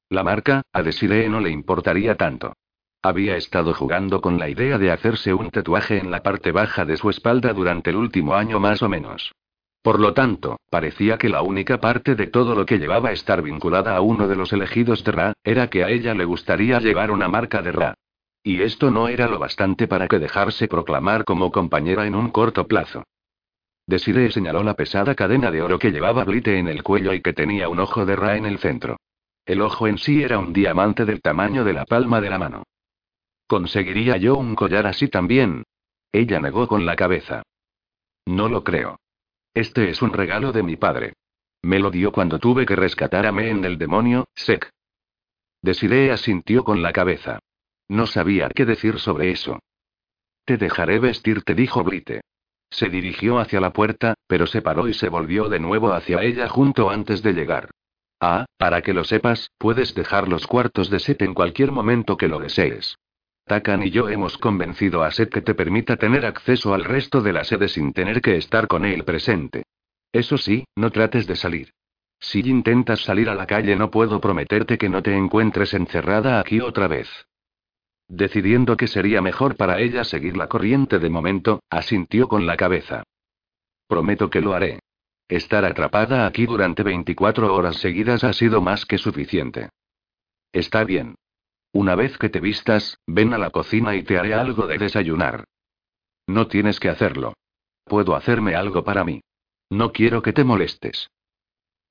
La 0.10 0.24
marca, 0.24 0.62
a 0.72 0.84
Desiree 0.84 1.28
no 1.28 1.42
le 1.42 1.50
importaría 1.50 2.16
tanto. 2.16 2.54
Había 3.02 3.36
estado 3.36 3.74
jugando 3.74 4.22
con 4.22 4.40
la 4.40 4.50
idea 4.50 4.78
de 4.78 4.92
hacerse 4.92 5.34
un 5.34 5.52
tatuaje 5.52 5.98
en 5.98 6.12
la 6.12 6.24
parte 6.24 6.52
baja 6.52 6.86
de 6.86 6.98
su 6.98 7.10
espalda 7.10 7.54
durante 7.54 7.90
el 7.90 7.98
último 7.98 8.36
año 8.36 8.60
más 8.60 8.82
o 8.82 8.90
menos. 8.90 9.34
Por 9.86 10.00
lo 10.00 10.16
tanto, 10.16 10.60
parecía 10.72 11.20
que 11.20 11.30
la 11.30 11.44
única 11.44 11.80
parte 11.80 12.16
de 12.16 12.26
todo 12.26 12.56
lo 12.56 12.66
que 12.66 12.80
llevaba 12.80 13.12
estar 13.12 13.44
vinculada 13.44 13.96
a 13.96 14.02
uno 14.02 14.28
de 14.28 14.36
los 14.36 14.52
elegidos 14.52 15.04
de 15.04 15.12
Ra, 15.12 15.34
era 15.44 15.70
que 15.70 15.84
a 15.84 15.90
ella 15.90 16.16
le 16.16 16.26
gustaría 16.26 16.80
llevar 16.80 17.12
una 17.12 17.28
marca 17.28 17.62
de 17.62 17.72
Ra. 17.72 17.94
Y 18.42 18.64
esto 18.64 18.90
no 18.90 19.10
era 19.10 19.28
lo 19.28 19.38
bastante 19.38 19.88
para 19.88 20.08
que 20.08 20.18
dejarse 20.18 20.68
proclamar 20.68 21.24
como 21.24 21.52
compañera 21.52 22.08
en 22.08 22.16
un 22.16 22.32
corto 22.32 22.68
plazo. 22.68 23.04
Desiree 23.86 24.32
señaló 24.32 24.64
la 24.64 24.74
pesada 24.74 25.14
cadena 25.14 25.52
de 25.52 25.62
oro 25.62 25.78
que 25.78 25.92
llevaba 25.92 26.24
Blite 26.24 26.58
en 26.58 26.68
el 26.68 26.82
cuello 26.82 27.14
y 27.14 27.22
que 27.22 27.34
tenía 27.34 27.70
un 27.70 27.80
ojo 27.80 28.08
de 28.08 28.16
Ra 28.16 28.38
en 28.38 28.48
el 28.48 28.58
centro. 28.58 28.98
El 29.46 29.62
ojo 29.62 29.86
en 29.86 30.00
sí 30.00 30.24
era 30.24 30.40
un 30.40 30.52
diamante 30.52 31.06
del 31.06 31.22
tamaño 31.22 31.64
de 31.64 31.74
la 31.74 31.86
palma 31.86 32.22
de 32.22 32.32
la 32.32 32.40
mano. 32.40 32.64
¿Conseguiría 33.46 34.18
yo 34.18 34.36
un 34.36 34.56
collar 34.56 34.88
así 34.88 35.10
también? 35.10 35.64
Ella 36.12 36.40
negó 36.40 36.68
con 36.68 36.88
la 36.88 36.96
cabeza. 36.96 37.44
No 38.26 38.50
lo 38.50 38.64
creo. 38.64 38.98
Este 39.56 39.90
es 39.90 40.02
un 40.02 40.12
regalo 40.12 40.52
de 40.52 40.64
mi 40.64 40.76
padre. 40.76 41.14
Me 41.64 41.80
lo 41.80 41.90
dio 41.90 42.12
cuando 42.12 42.40
tuve 42.40 42.66
que 42.66 42.76
rescatar 42.76 43.26
a 43.26 43.30
en 43.30 43.62
del 43.62 43.78
demonio, 43.78 44.28
Sek. 44.36 44.70
Desiree 45.62 46.12
asintió 46.12 46.66
con 46.66 46.82
la 46.82 46.92
cabeza. 46.92 47.40
No 47.88 48.06
sabía 48.06 48.50
qué 48.54 48.66
decir 48.66 49.00
sobre 49.00 49.32
eso. 49.32 49.60
Te 50.44 50.58
dejaré 50.58 51.00
vestirte, 51.00 51.56
dijo 51.56 51.86
Blite. 51.86 52.22
Se 52.70 52.90
dirigió 52.90 53.40
hacia 53.40 53.62
la 53.62 53.72
puerta, 53.72 54.16
pero 54.28 54.46
se 54.46 54.62
paró 54.62 54.90
y 54.90 54.94
se 54.94 55.08
volvió 55.08 55.48
de 55.48 55.62
nuevo 55.62 55.94
hacia 55.94 56.22
ella 56.22 56.50
junto 56.50 56.90
antes 56.90 57.24
de 57.24 57.32
llegar. 57.32 57.72
Ah, 58.20 58.46
para 58.58 58.82
que 58.82 58.94
lo 58.94 59.06
sepas, 59.06 59.52
puedes 59.58 59.96
dejar 59.96 60.28
los 60.28 60.48
cuartos 60.48 60.90
de 60.90 61.00
Set 61.00 61.22
en 61.22 61.34
cualquier 61.34 61.72
momento 61.72 62.18
que 62.18 62.28
lo 62.28 62.40
desees. 62.40 62.98
Takan 63.46 63.84
y 63.84 63.92
yo 63.92 64.10
hemos 64.10 64.40
convencido 64.40 65.04
a 65.04 65.12
Set 65.12 65.30
que 65.30 65.42
te 65.42 65.54
permita 65.54 65.98
tener 65.98 66.26
acceso 66.26 66.74
al 66.74 66.84
resto 66.84 67.22
de 67.22 67.32
la 67.32 67.44
sede 67.44 67.68
sin 67.68 67.94
tener 67.94 68.20
que 68.20 68.38
estar 68.38 68.68
con 68.68 68.86
él 68.86 69.04
presente. 69.04 69.66
Eso 70.12 70.38
sí, 70.40 70.66
no 70.76 70.90
trates 70.90 71.28
de 71.28 71.36
salir. 71.36 71.72
Si 72.20 72.40
intentas 72.40 73.02
salir 73.02 73.30
a 73.30 73.36
la 73.36 73.46
calle 73.46 73.76
no 73.76 73.92
puedo 73.92 74.20
prometerte 74.20 74.80
que 74.80 74.90
no 74.90 75.04
te 75.04 75.16
encuentres 75.16 75.76
encerrada 75.76 76.40
aquí 76.40 76.60
otra 76.60 76.88
vez. 76.88 77.08
Decidiendo 78.08 78.78
que 78.78 78.88
sería 78.88 79.22
mejor 79.22 79.56
para 79.56 79.80
ella 79.80 80.04
seguir 80.04 80.38
la 80.38 80.48
corriente 80.48 80.98
de 80.98 81.10
momento, 81.10 81.62
asintió 81.70 82.28
con 82.28 82.48
la 82.48 82.58
cabeza. 82.58 83.04
Prometo 83.88 84.30
que 84.30 84.42
lo 84.42 84.54
haré. 84.54 84.80
Estar 85.28 85.66
atrapada 85.66 86.26
aquí 86.26 86.48
durante 86.48 86.82
24 86.82 87.54
horas 87.54 87.78
seguidas 87.78 88.24
ha 88.24 88.34
sido 88.34 88.62
más 88.62 88.86
que 88.86 88.98
suficiente. 88.98 89.70
Está 90.52 90.84
bien. 90.84 91.16
Una 91.76 91.96
vez 91.96 92.18
que 92.18 92.30
te 92.30 92.40
vistas, 92.40 93.02
ven 93.06 93.34
a 93.34 93.38
la 93.38 93.50
cocina 93.50 93.98
y 93.98 94.04
te 94.04 94.18
haré 94.18 94.34
algo 94.34 94.66
de 94.66 94.78
desayunar. 94.78 95.44
No 96.26 96.48
tienes 96.48 96.80
que 96.80 96.88
hacerlo. 96.88 97.34
Puedo 97.84 98.16
hacerme 98.16 98.56
algo 98.56 98.86
para 98.86 99.04
mí. 99.04 99.20
No 99.70 99.92
quiero 99.92 100.22
que 100.22 100.32
te 100.32 100.46
molestes. 100.46 101.10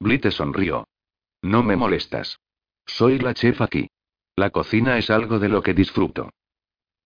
Blite 0.00 0.30
sonrió. 0.30 0.88
No 1.42 1.62
me 1.62 1.76
molestas. 1.76 2.38
Soy 2.86 3.18
la 3.18 3.34
chef 3.34 3.60
aquí. 3.60 3.90
La 4.36 4.48
cocina 4.48 4.96
es 4.96 5.10
algo 5.10 5.38
de 5.38 5.50
lo 5.50 5.62
que 5.62 5.74
disfruto. 5.74 6.30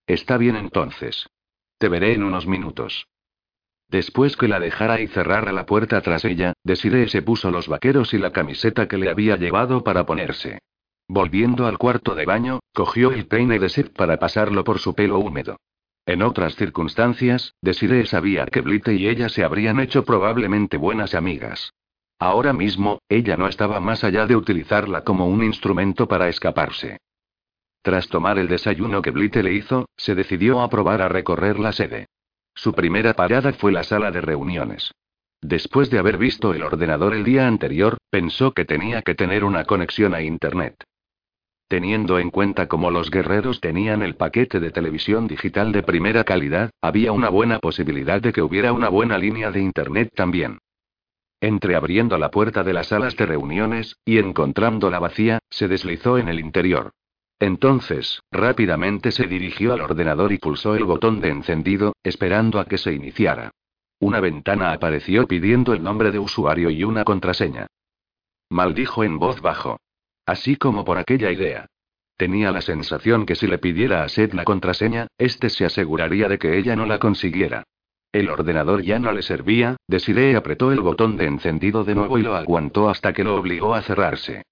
Está 0.07 0.37
bien 0.37 0.55
entonces. 0.55 1.29
Te 1.79 1.89
veré 1.89 2.13
en 2.13 2.23
unos 2.23 2.47
minutos. 2.47 3.09
Después 3.89 4.37
que 4.37 4.47
la 4.47 4.61
dejara 4.61 5.01
y 5.01 5.09
cerrara 5.09 5.51
la 5.51 5.67
puerta 5.67 6.01
tras 6.01 6.25
ella, 6.25 6.53
Desiree 6.63 7.09
se 7.09 7.23
puso 7.23 7.51
los 7.51 7.67
vaqueros 7.67 8.15
y 8.15 8.19
la 8.19 8.31
camiseta 8.31 8.87
que 8.87 8.99
le 8.99 9.11
había 9.11 9.37
llevado 9.37 9.83
para 9.83 10.07
ponerse. 10.07 10.61
Volviendo 11.09 11.67
al 11.67 11.79
cuarto 11.79 12.15
de 12.15 12.27
baño, 12.27 12.61
cogió 12.75 13.13
el 13.13 13.27
peine 13.27 13.59
de 13.59 13.71
Seth 13.71 13.95
para 13.95 14.19
pasarlo 14.19 14.63
por 14.63 14.79
su 14.79 14.95
pelo 14.95 15.19
húmedo. 15.19 15.57
En 16.05 16.23
otras 16.23 16.55
circunstancias, 16.55 17.55
Desiree 17.63 18.07
sabía 18.07 18.45
que 18.47 18.61
Blite 18.61 18.95
y 18.95 19.09
ella 19.09 19.31
se 19.31 19.43
habrían 19.43 19.81
hecho 19.81 20.05
probablemente 20.05 20.77
buenas 20.77 21.15
amigas. 21.15 21.73
Ahora 22.19 22.53
mismo, 22.53 22.99
ella 23.09 23.37
no 23.37 23.49
estaba 23.49 23.81
más 23.81 24.05
allá 24.05 24.27
de 24.27 24.37
utilizarla 24.37 25.03
como 25.03 25.27
un 25.27 25.43
instrumento 25.43 26.09
para 26.09 26.29
escaparse. 26.29 26.99
Tras 27.83 28.09
tomar 28.09 28.39
el 28.39 28.49
desayuno 28.49 29.01
que 29.01 29.11
Blite 29.11 29.43
le 29.43 29.55
hizo, 29.55 29.89
se 29.97 30.15
decidió 30.15 30.61
a 30.61 30.69
probar 30.69 31.01
a 31.01 31.09
recorrer 31.09 31.59
la 31.59 31.73
sede. 31.73 32.07
Su 32.55 32.75
primera 32.75 33.15
parada 33.15 33.53
fue 33.55 33.73
la 33.73 33.85
sala 33.85 34.11
de 34.11 34.21
reuniones. 34.21 34.93
Después 35.41 35.89
de 35.89 35.99
haber 35.99 36.19
visto 36.19 36.53
el 36.53 36.63
ordenador 36.63 37.15
el 37.15 37.25
día 37.25 37.47
anterior, 37.47 37.97
pensó 38.11 38.53
que 38.53 38.65
tenía 38.65 39.03
que 39.03 39.15
tener 39.15 39.45
una 39.45 39.65
conexión 39.65 40.13
a 40.15 40.21
Internet. 40.21 40.85
Teniendo 41.69 42.19
en 42.19 42.31
cuenta 42.31 42.67
cómo 42.67 42.91
los 42.91 43.11
guerreros 43.11 43.61
tenían 43.61 44.03
el 44.03 44.17
paquete 44.17 44.59
de 44.59 44.71
televisión 44.71 45.29
digital 45.29 45.71
de 45.71 45.83
primera 45.83 46.25
calidad, 46.25 46.71
había 46.81 47.13
una 47.13 47.29
buena 47.29 47.59
posibilidad 47.59 48.23
de 48.23 48.33
que 48.33 48.41
hubiera 48.41 48.73
una 48.73 48.89
buena 48.89 49.19
línea 49.19 49.51
de 49.51 49.61
Internet 49.61 50.11
también. 50.15 50.59
Entreabriendo 51.41 52.17
la 52.17 52.31
puerta 52.31 52.65
de 52.65 52.73
las 52.73 52.89
salas 52.89 53.17
de 53.17 53.27
reuniones, 53.27 53.97
y 54.07 54.17
encontrándola 54.17 54.99
vacía, 54.99 55.41
se 55.51 55.69
deslizó 55.69 56.17
en 56.17 56.29
el 56.29 56.41
interior. 56.41 56.93
Entonces, 57.39 58.23
rápidamente 58.33 59.13
se 59.13 59.27
dirigió 59.27 59.75
al 59.75 59.83
ordenador 59.83 60.33
y 60.33 60.39
pulsó 60.39 60.75
el 60.75 60.85
botón 60.85 61.21
de 61.21 61.29
encendido, 61.29 61.93
esperando 62.03 62.61
a 62.61 62.65
que 62.65 62.79
se 62.79 62.95
iniciara. 62.95 63.53
Una 64.01 64.21
ventana 64.21 64.73
apareció 64.73 65.27
pidiendo 65.27 65.75
el 65.75 65.83
nombre 65.83 66.11
de 66.13 66.19
usuario 66.19 66.71
y 66.71 66.83
una 66.83 67.05
contraseña. 67.05 67.67
Maldijo 68.49 69.05
en 69.05 69.19
voz 69.19 69.43
bajo. 69.43 69.79
Así 70.29 70.57
como 70.57 70.85
por 70.85 70.99
aquella 70.99 71.33
idea. 71.33 71.69
Tenía 72.19 72.53
la 72.53 72.61
sensación 72.61 73.25
que 73.25 73.35
si 73.35 73.47
le 73.47 73.57
pidiera 73.57 74.05
a 74.05 74.11
Seth 74.11 74.35
la 74.35 74.45
contraseña, 74.45 75.07
este 75.17 75.49
se 75.49 75.65
aseguraría 75.65 76.29
de 76.29 76.39
que 76.39 76.59
ella 76.59 76.77
no 76.77 76.85
la 76.85 76.99
consiguiera. 76.99 77.63
El 78.13 78.29
ordenador 78.29 78.83
ya 78.83 78.99
no 78.99 79.11
le 79.13 79.23
servía, 79.23 79.79
Desiree 79.89 80.37
apretó 80.37 80.71
el 80.71 80.81
botón 80.81 81.17
de 81.17 81.25
encendido 81.25 81.83
de 81.83 81.95
nuevo 81.95 82.19
y 82.19 82.23
lo 82.23 82.37
aguantó 82.37 82.91
hasta 82.91 83.15
que 83.15 83.25
lo 83.25 83.37
obligó 83.37 83.75
a 83.75 83.81
cerrarse. 83.81 84.43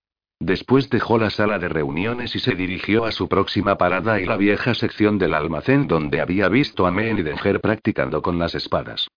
Después 0.40 0.88
dejó 0.88 1.18
la 1.18 1.28
sala 1.28 1.58
de 1.58 1.68
reuniones 1.68 2.34
y 2.34 2.38
se 2.38 2.54
dirigió 2.54 3.04
a 3.04 3.12
su 3.12 3.28
próxima 3.28 3.76
parada 3.76 4.18
y 4.18 4.24
la 4.24 4.38
vieja 4.38 4.72
sección 4.72 5.18
del 5.18 5.34
almacén 5.34 5.88
donde 5.88 6.22
había 6.22 6.48
visto 6.48 6.86
a 6.86 6.90
Men 6.90 7.18
y 7.18 7.22
Denger 7.22 7.60
practicando 7.60 8.22
con 8.22 8.38
las 8.38 8.54
espadas. 8.54 9.08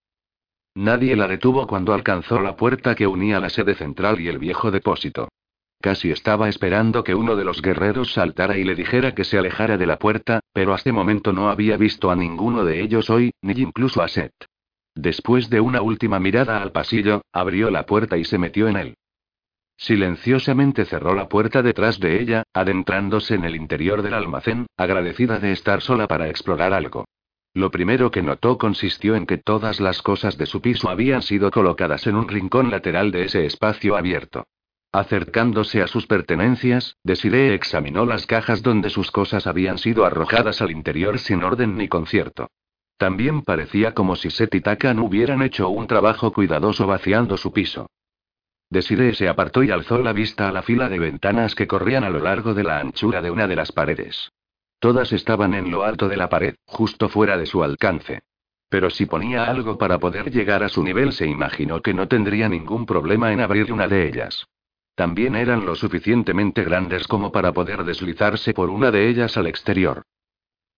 Nadie 0.74 1.16
la 1.16 1.26
detuvo 1.26 1.66
cuando 1.66 1.94
alcanzó 1.94 2.38
la 2.38 2.54
puerta 2.54 2.94
que 2.94 3.06
unía 3.06 3.40
la 3.40 3.48
sede 3.48 3.74
central 3.74 4.20
y 4.20 4.28
el 4.28 4.38
viejo 4.38 4.70
depósito. 4.70 5.30
Casi 5.80 6.10
estaba 6.10 6.50
esperando 6.50 7.02
que 7.04 7.14
uno 7.14 7.36
de 7.36 7.44
los 7.44 7.62
guerreros 7.62 8.12
saltara 8.12 8.58
y 8.58 8.64
le 8.64 8.74
dijera 8.74 9.14
que 9.14 9.24
se 9.24 9.38
alejara 9.38 9.78
de 9.78 9.86
la 9.86 9.98
puerta, 9.98 10.40
pero 10.52 10.74
hasta 10.74 10.92
momento 10.92 11.32
no 11.32 11.48
había 11.48 11.78
visto 11.78 12.10
a 12.10 12.16
ninguno 12.16 12.64
de 12.64 12.82
ellos 12.82 13.08
hoy, 13.08 13.32
ni 13.40 13.54
incluso 13.54 14.02
a 14.02 14.08
Seth. 14.08 14.44
Después 14.94 15.48
de 15.48 15.60
una 15.60 15.80
última 15.80 16.20
mirada 16.20 16.60
al 16.60 16.72
pasillo, 16.72 17.22
abrió 17.32 17.70
la 17.70 17.86
puerta 17.86 18.18
y 18.18 18.24
se 18.24 18.36
metió 18.36 18.68
en 18.68 18.76
él. 18.76 18.94
Silenciosamente 19.78 20.84
cerró 20.84 21.14
la 21.14 21.30
puerta 21.30 21.62
detrás 21.62 21.98
de 21.98 22.20
ella, 22.20 22.42
adentrándose 22.52 23.34
en 23.34 23.44
el 23.44 23.56
interior 23.56 24.02
del 24.02 24.12
almacén, 24.12 24.66
agradecida 24.76 25.38
de 25.38 25.52
estar 25.52 25.80
sola 25.80 26.06
para 26.06 26.28
explorar 26.28 26.74
algo. 26.74 27.06
Lo 27.54 27.70
primero 27.70 28.10
que 28.10 28.22
notó 28.22 28.58
consistió 28.58 29.16
en 29.16 29.24
que 29.24 29.38
todas 29.38 29.80
las 29.80 30.02
cosas 30.02 30.36
de 30.36 30.44
su 30.44 30.60
piso 30.60 30.90
habían 30.90 31.22
sido 31.22 31.50
colocadas 31.50 32.06
en 32.06 32.16
un 32.16 32.28
rincón 32.28 32.70
lateral 32.70 33.10
de 33.10 33.24
ese 33.24 33.46
espacio 33.46 33.96
abierto. 33.96 34.44
Acercándose 34.92 35.82
a 35.82 35.86
sus 35.86 36.08
pertenencias, 36.08 36.96
Desiree 37.04 37.54
examinó 37.54 38.06
las 38.06 38.26
cajas 38.26 38.62
donde 38.62 38.90
sus 38.90 39.12
cosas 39.12 39.46
habían 39.46 39.78
sido 39.78 40.04
arrojadas 40.04 40.60
al 40.60 40.72
interior 40.72 41.20
sin 41.20 41.44
orden 41.44 41.76
ni 41.76 41.86
concierto. 41.86 42.48
También 42.96 43.42
parecía 43.42 43.94
como 43.94 44.16
si 44.16 44.30
Seth 44.30 44.54
y 44.56 44.60
Takan 44.60 44.98
hubieran 44.98 45.42
hecho 45.42 45.68
un 45.68 45.86
trabajo 45.86 46.32
cuidadoso 46.32 46.88
vaciando 46.88 47.36
su 47.36 47.52
piso. 47.52 47.86
Desiree 48.68 49.14
se 49.14 49.28
apartó 49.28 49.62
y 49.62 49.70
alzó 49.70 49.98
la 49.98 50.12
vista 50.12 50.48
a 50.48 50.52
la 50.52 50.62
fila 50.62 50.88
de 50.88 50.98
ventanas 50.98 51.54
que 51.54 51.68
corrían 51.68 52.02
a 52.02 52.10
lo 52.10 52.18
largo 52.18 52.52
de 52.52 52.64
la 52.64 52.80
anchura 52.80 53.22
de 53.22 53.30
una 53.30 53.46
de 53.46 53.56
las 53.56 53.70
paredes. 53.70 54.30
Todas 54.80 55.12
estaban 55.12 55.54
en 55.54 55.70
lo 55.70 55.84
alto 55.84 56.08
de 56.08 56.16
la 56.16 56.28
pared, 56.28 56.56
justo 56.66 57.08
fuera 57.08 57.36
de 57.36 57.46
su 57.46 57.62
alcance. 57.62 58.22
Pero 58.68 58.90
si 58.90 59.06
ponía 59.06 59.44
algo 59.44 59.78
para 59.78 59.98
poder 59.98 60.32
llegar 60.32 60.64
a 60.64 60.68
su 60.68 60.82
nivel, 60.82 61.12
se 61.12 61.26
imaginó 61.26 61.80
que 61.80 61.94
no 61.94 62.08
tendría 62.08 62.48
ningún 62.48 62.86
problema 62.86 63.32
en 63.32 63.40
abrir 63.40 63.72
una 63.72 63.86
de 63.86 64.08
ellas. 64.08 64.46
También 65.00 65.34
eran 65.34 65.64
lo 65.64 65.76
suficientemente 65.76 66.62
grandes 66.62 67.08
como 67.08 67.32
para 67.32 67.52
poder 67.52 67.84
deslizarse 67.84 68.52
por 68.52 68.68
una 68.68 68.90
de 68.90 69.08
ellas 69.08 69.38
al 69.38 69.46
exterior. 69.46 70.02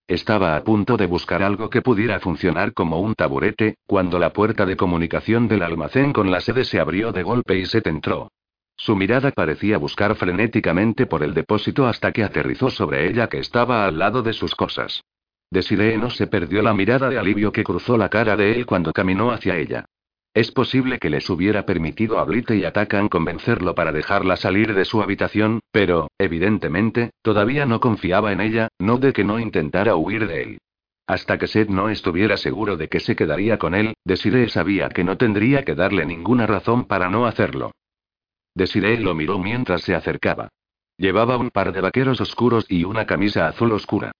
Estaba 0.06 0.54
a 0.54 0.62
punto 0.62 0.96
de 0.96 1.06
buscar 1.06 1.42
algo 1.42 1.68
que 1.68 1.82
pudiera 1.82 2.20
funcionar 2.20 2.72
como 2.72 3.00
un 3.00 3.16
taburete, 3.16 3.78
cuando 3.84 4.20
la 4.20 4.32
puerta 4.32 4.64
de 4.64 4.76
comunicación 4.76 5.48
del 5.48 5.64
almacén 5.64 6.12
con 6.12 6.30
la 6.30 6.40
sede 6.40 6.64
se 6.64 6.78
abrió 6.78 7.10
de 7.10 7.24
golpe 7.24 7.58
y 7.58 7.66
se 7.66 7.82
entró. 7.84 8.30
Su 8.76 8.94
mirada 8.94 9.32
parecía 9.32 9.76
buscar 9.76 10.14
frenéticamente 10.14 11.06
por 11.06 11.24
el 11.24 11.34
depósito 11.34 11.88
hasta 11.88 12.12
que 12.12 12.22
aterrizó 12.22 12.70
sobre 12.70 13.10
ella 13.10 13.26
que 13.26 13.40
estaba 13.40 13.86
al 13.86 13.98
lado 13.98 14.22
de 14.22 14.34
sus 14.34 14.54
cosas. 14.54 15.02
Desiree 15.50 15.98
no 15.98 16.10
se 16.10 16.28
perdió 16.28 16.62
la 16.62 16.74
mirada 16.74 17.08
de 17.08 17.18
alivio 17.18 17.50
que 17.50 17.64
cruzó 17.64 17.96
la 17.96 18.08
cara 18.08 18.36
de 18.36 18.52
él 18.52 18.66
cuando 18.66 18.92
caminó 18.92 19.32
hacia 19.32 19.56
ella. 19.56 19.86
Es 20.34 20.50
posible 20.50 20.98
que 20.98 21.10
les 21.10 21.28
hubiera 21.28 21.66
permitido 21.66 22.18
a 22.18 22.24
Blite 22.24 22.56
y 22.56 22.64
Atacan 22.64 23.08
convencerlo 23.08 23.74
para 23.74 23.92
dejarla 23.92 24.36
salir 24.36 24.74
de 24.74 24.86
su 24.86 25.02
habitación, 25.02 25.60
pero, 25.70 26.10
evidentemente, 26.18 27.10
todavía 27.20 27.66
no 27.66 27.80
confiaba 27.80 28.32
en 28.32 28.40
ella, 28.40 28.68
no 28.78 28.96
de 28.96 29.12
que 29.12 29.24
no 29.24 29.38
intentara 29.38 29.94
huir 29.94 30.26
de 30.26 30.42
él. 30.42 30.58
Hasta 31.06 31.36
que 31.36 31.46
Seth 31.46 31.68
no 31.68 31.90
estuviera 31.90 32.38
seguro 32.38 32.78
de 32.78 32.88
que 32.88 33.00
se 33.00 33.14
quedaría 33.14 33.58
con 33.58 33.74
él, 33.74 33.92
Desiree 34.04 34.48
sabía 34.48 34.88
que 34.88 35.04
no 35.04 35.18
tendría 35.18 35.64
que 35.64 35.74
darle 35.74 36.06
ninguna 36.06 36.46
razón 36.46 36.86
para 36.86 37.10
no 37.10 37.26
hacerlo. 37.26 37.72
Desiree 38.54 39.00
lo 39.00 39.14
miró 39.14 39.38
mientras 39.38 39.82
se 39.82 39.94
acercaba. 39.94 40.48
Llevaba 40.96 41.36
un 41.36 41.50
par 41.50 41.72
de 41.72 41.82
vaqueros 41.82 42.22
oscuros 42.22 42.64
y 42.70 42.84
una 42.84 43.04
camisa 43.04 43.48
azul 43.48 43.72
oscura. 43.72 44.12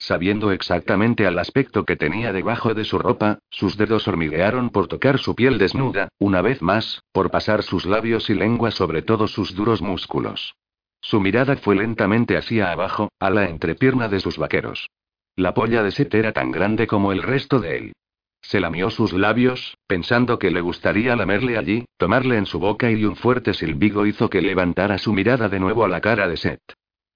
Sabiendo 0.00 0.50
exactamente 0.50 1.26
al 1.26 1.38
aspecto 1.38 1.84
que 1.84 1.94
tenía 1.94 2.32
debajo 2.32 2.72
de 2.72 2.84
su 2.84 2.98
ropa, 2.98 3.40
sus 3.50 3.76
dedos 3.76 4.08
hormiguearon 4.08 4.70
por 4.70 4.88
tocar 4.88 5.18
su 5.18 5.34
piel 5.34 5.58
desnuda, 5.58 6.08
una 6.18 6.40
vez 6.40 6.62
más, 6.62 7.02
por 7.12 7.30
pasar 7.30 7.62
sus 7.62 7.84
labios 7.84 8.30
y 8.30 8.34
lengua 8.34 8.70
sobre 8.70 9.02
todos 9.02 9.30
sus 9.30 9.54
duros 9.54 9.82
músculos. 9.82 10.54
Su 11.02 11.20
mirada 11.20 11.54
fue 11.56 11.76
lentamente 11.76 12.38
hacia 12.38 12.72
abajo, 12.72 13.10
a 13.20 13.28
la 13.28 13.50
entrepierna 13.50 14.08
de 14.08 14.20
sus 14.20 14.38
vaqueros. 14.38 14.88
La 15.36 15.52
polla 15.52 15.82
de 15.82 15.90
Seth 15.90 16.14
era 16.14 16.32
tan 16.32 16.50
grande 16.50 16.86
como 16.86 17.12
el 17.12 17.22
resto 17.22 17.60
de 17.60 17.76
él. 17.76 17.92
Se 18.40 18.58
lamió 18.58 18.88
sus 18.88 19.12
labios, 19.12 19.76
pensando 19.86 20.38
que 20.38 20.50
le 20.50 20.62
gustaría 20.62 21.14
lamerle 21.14 21.58
allí, 21.58 21.84
tomarle 21.98 22.38
en 22.38 22.46
su 22.46 22.58
boca 22.58 22.90
y 22.90 23.04
un 23.04 23.16
fuerte 23.16 23.52
silbido 23.52 24.06
hizo 24.06 24.30
que 24.30 24.40
levantara 24.40 24.96
su 24.96 25.12
mirada 25.12 25.50
de 25.50 25.60
nuevo 25.60 25.84
a 25.84 25.88
la 25.88 26.00
cara 26.00 26.26
de 26.26 26.38
Seth. 26.38 26.72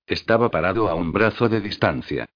Estaba 0.06 0.50
parado 0.50 0.90
a 0.90 0.94
un 0.94 1.12
brazo 1.12 1.48
de 1.48 1.62
distancia. 1.62 2.26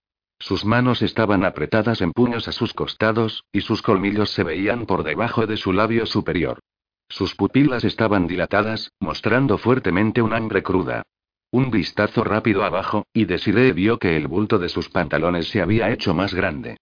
Sus 0.41 0.65
manos 0.65 1.03
estaban 1.03 1.45
apretadas 1.45 2.01
en 2.01 2.13
puños 2.13 2.47
a 2.49 2.53
sus 2.53 2.73
costados, 2.73 3.45
y 3.53 3.61
sus 3.61 3.83
colmillos 3.83 4.31
se 4.31 4.45
veían 4.45 4.87
por 4.87 5.03
debajo 5.03 5.47
de 5.47 5.57
su 5.57 5.73
labio 5.73 6.07
superior. 6.07 6.61
Sus 7.09 7.35
pupilas 7.35 7.85
estaban 7.85 8.27
dilatadas, 8.27 8.93
mostrando 9.01 9.59
fuertemente 9.59 10.23
un 10.23 10.33
hambre 10.33 10.63
cruda. 10.63 11.03
Un 11.51 11.71
vistazo 11.71 12.25
rápido 12.25 12.63
abajo, 12.63 13.07
y 13.13 13.25
Desiree 13.25 13.73
vio 13.73 13.99
que 13.99 14.17
el 14.17 14.29
bulto 14.29 14.59
de 14.59 14.69
sus 14.69 14.91
pantalones 14.91 15.49
se 15.49 15.63
había 15.63 15.91
hecho 15.91 16.15
más 16.15 16.35
grande. 16.35 16.77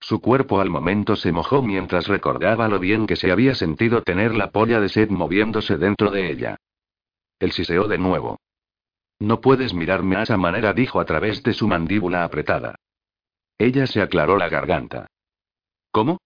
Su 0.00 0.20
cuerpo 0.20 0.60
al 0.60 0.70
momento 0.70 1.16
se 1.16 1.32
mojó 1.32 1.62
mientras 1.62 2.06
recordaba 2.06 2.68
lo 2.68 2.78
bien 2.78 3.06
que 3.06 3.16
se 3.16 3.30
había 3.30 3.54
sentido 3.54 4.02
tener 4.02 4.34
la 4.34 4.50
polla 4.50 4.80
de 4.80 4.88
Seth 4.88 5.10
moviéndose 5.10 5.76
dentro 5.76 6.10
de 6.10 6.30
ella. 6.30 6.56
Él 7.38 7.52
siseó 7.52 7.88
de 7.88 7.98
nuevo. 7.98 8.38
No 9.18 9.40
puedes 9.40 9.74
mirarme 9.74 10.16
a 10.16 10.22
esa 10.22 10.36
manera, 10.36 10.72
dijo 10.72 10.98
a 11.00 11.04
través 11.04 11.42
de 11.42 11.52
su 11.52 11.68
mandíbula 11.68 12.24
apretada. 12.24 12.76
Ella 13.62 13.86
se 13.86 14.02
aclaró 14.02 14.36
la 14.38 14.48
garganta. 14.48 15.06
¿Cómo? 15.92 16.18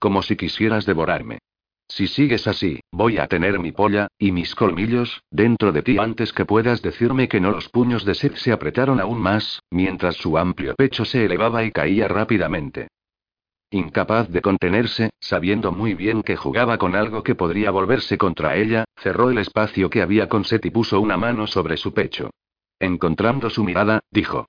Como 0.00 0.20
si 0.20 0.34
quisieras 0.34 0.84
devorarme. 0.84 1.38
Si 1.86 2.08
sigues 2.08 2.48
así, 2.48 2.80
voy 2.90 3.18
a 3.18 3.28
tener 3.28 3.60
mi 3.60 3.70
polla, 3.70 4.08
y 4.18 4.32
mis 4.32 4.56
colmillos, 4.56 5.22
dentro 5.30 5.70
de 5.70 5.82
ti 5.82 5.96
antes 5.98 6.32
que 6.32 6.44
puedas 6.44 6.82
decirme 6.82 7.28
que 7.28 7.38
no. 7.38 7.52
Los 7.52 7.68
puños 7.68 8.04
de 8.04 8.16
Seth 8.16 8.34
se 8.34 8.50
apretaron 8.50 8.98
aún 8.98 9.20
más, 9.20 9.62
mientras 9.70 10.16
su 10.16 10.36
amplio 10.36 10.74
pecho 10.74 11.04
se 11.04 11.24
elevaba 11.24 11.62
y 11.62 11.70
caía 11.70 12.08
rápidamente. 12.08 12.88
Incapaz 13.70 14.28
de 14.28 14.42
contenerse, 14.42 15.10
sabiendo 15.20 15.70
muy 15.70 15.94
bien 15.94 16.24
que 16.24 16.34
jugaba 16.34 16.78
con 16.78 16.96
algo 16.96 17.22
que 17.22 17.36
podría 17.36 17.70
volverse 17.70 18.18
contra 18.18 18.56
ella, 18.56 18.86
cerró 18.96 19.30
el 19.30 19.38
espacio 19.38 19.88
que 19.88 20.02
había 20.02 20.28
con 20.28 20.44
Seth 20.44 20.66
y 20.66 20.70
puso 20.70 21.00
una 21.00 21.16
mano 21.16 21.46
sobre 21.46 21.76
su 21.76 21.94
pecho. 21.94 22.30
Encontrando 22.80 23.50
su 23.50 23.62
mirada, 23.62 24.00
dijo. 24.10 24.48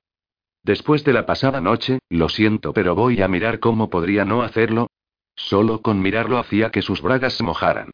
Después 0.64 1.04
de 1.04 1.14
la 1.14 1.26
pasada 1.26 1.60
noche, 1.60 2.00
lo 2.10 2.30
siento, 2.30 2.72
pero 2.74 2.94
voy 2.94 3.22
a 3.22 3.28
mirar 3.28 3.60
cómo 3.60 3.90
podría 3.90 4.26
no 4.26 4.44
hacerlo. 4.44 4.88
Solo 5.36 5.82
con 5.82 6.02
mirarlo 6.02 6.38
hacía 6.38 6.70
que 6.70 6.82
sus 6.82 7.02
bragas 7.02 7.34
se 7.34 7.44
mojaran. 7.44 7.92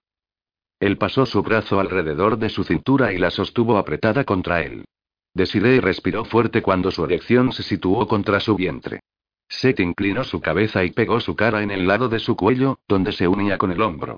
Él 0.80 0.97
pasó 0.97 1.26
su 1.26 1.41
brazo 1.41 1.80
alrededor 1.80 2.38
de 2.38 2.49
su 2.49 2.63
cintura 2.63 3.13
y 3.13 3.18
la 3.18 3.32
sostuvo 3.32 3.78
apretada 3.78 4.26
contra 4.26 4.61
él. 4.61 4.86
Desiree 5.34 5.82
respiró 5.82 6.26
fuerte 6.26 6.61
cuando 6.61 6.91
su 6.91 7.05
erección 7.05 7.51
se 7.51 7.63
situó 7.63 8.07
contra 8.07 8.39
su 8.39 8.55
vientre. 8.55 9.01
Seth 9.49 9.80
inclinó 9.80 10.24
su 10.24 10.41
cabeza 10.41 10.84
y 10.84 10.91
pegó 10.91 11.20
su 11.20 11.36
cara 11.36 11.63
en 11.63 11.72
el 11.72 11.88
lado 11.88 12.09
de 12.09 12.20
su 12.20 12.36
cuello, 12.36 12.80
donde 12.88 13.11
se 13.11 13.28
unía 13.28 13.57
con 13.57 13.72
el 13.72 13.82
hombro. 13.82 14.18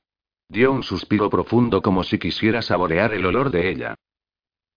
Dio 0.50 0.72
un 0.72 0.82
suspiro 0.82 1.30
profundo 1.30 1.82
como 1.82 2.04
si 2.04 2.18
quisiera 2.18 2.62
saborear 2.62 3.14
el 3.14 3.26
olor 3.26 3.52
de 3.52 3.70
ella. 3.70 3.96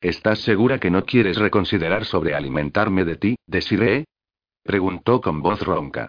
¿Estás 0.03 0.40
segura 0.40 0.80
que 0.80 0.90
no 0.90 1.05
quieres 1.05 1.36
reconsiderar 1.36 2.05
sobre 2.05 2.34
alimentarme 2.34 3.05
de 3.05 3.16
ti, 3.16 3.36
Desiree? 3.46 4.05
Preguntó 4.64 5.20
con 5.20 5.42
voz 5.42 5.62
ronca. 5.62 6.09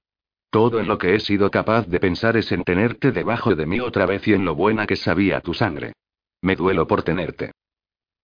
Todo 0.50 0.80
en 0.80 0.88
lo 0.88 0.98
que 0.98 1.14
he 1.14 1.20
sido 1.20 1.52
capaz 1.52 1.86
de 1.88 2.00
pensar 2.00 2.36
es 2.36 2.52
en 2.52 2.64
tenerte 2.64 3.12
debajo 3.12 3.56
de 3.56 3.68
mí 3.68 3.80
otra 3.80 4.08
vez 4.08 4.28
y 4.28 4.34
en 4.34 4.46
lo 4.46 4.56
buena 4.56 4.88
que 4.88 4.96
sabía 4.96 5.41
tu 5.41 5.54
sangre. 5.54 5.94
Me 6.41 6.56
duelo 6.56 6.88
por 6.88 7.04
tenerte. 7.04 7.52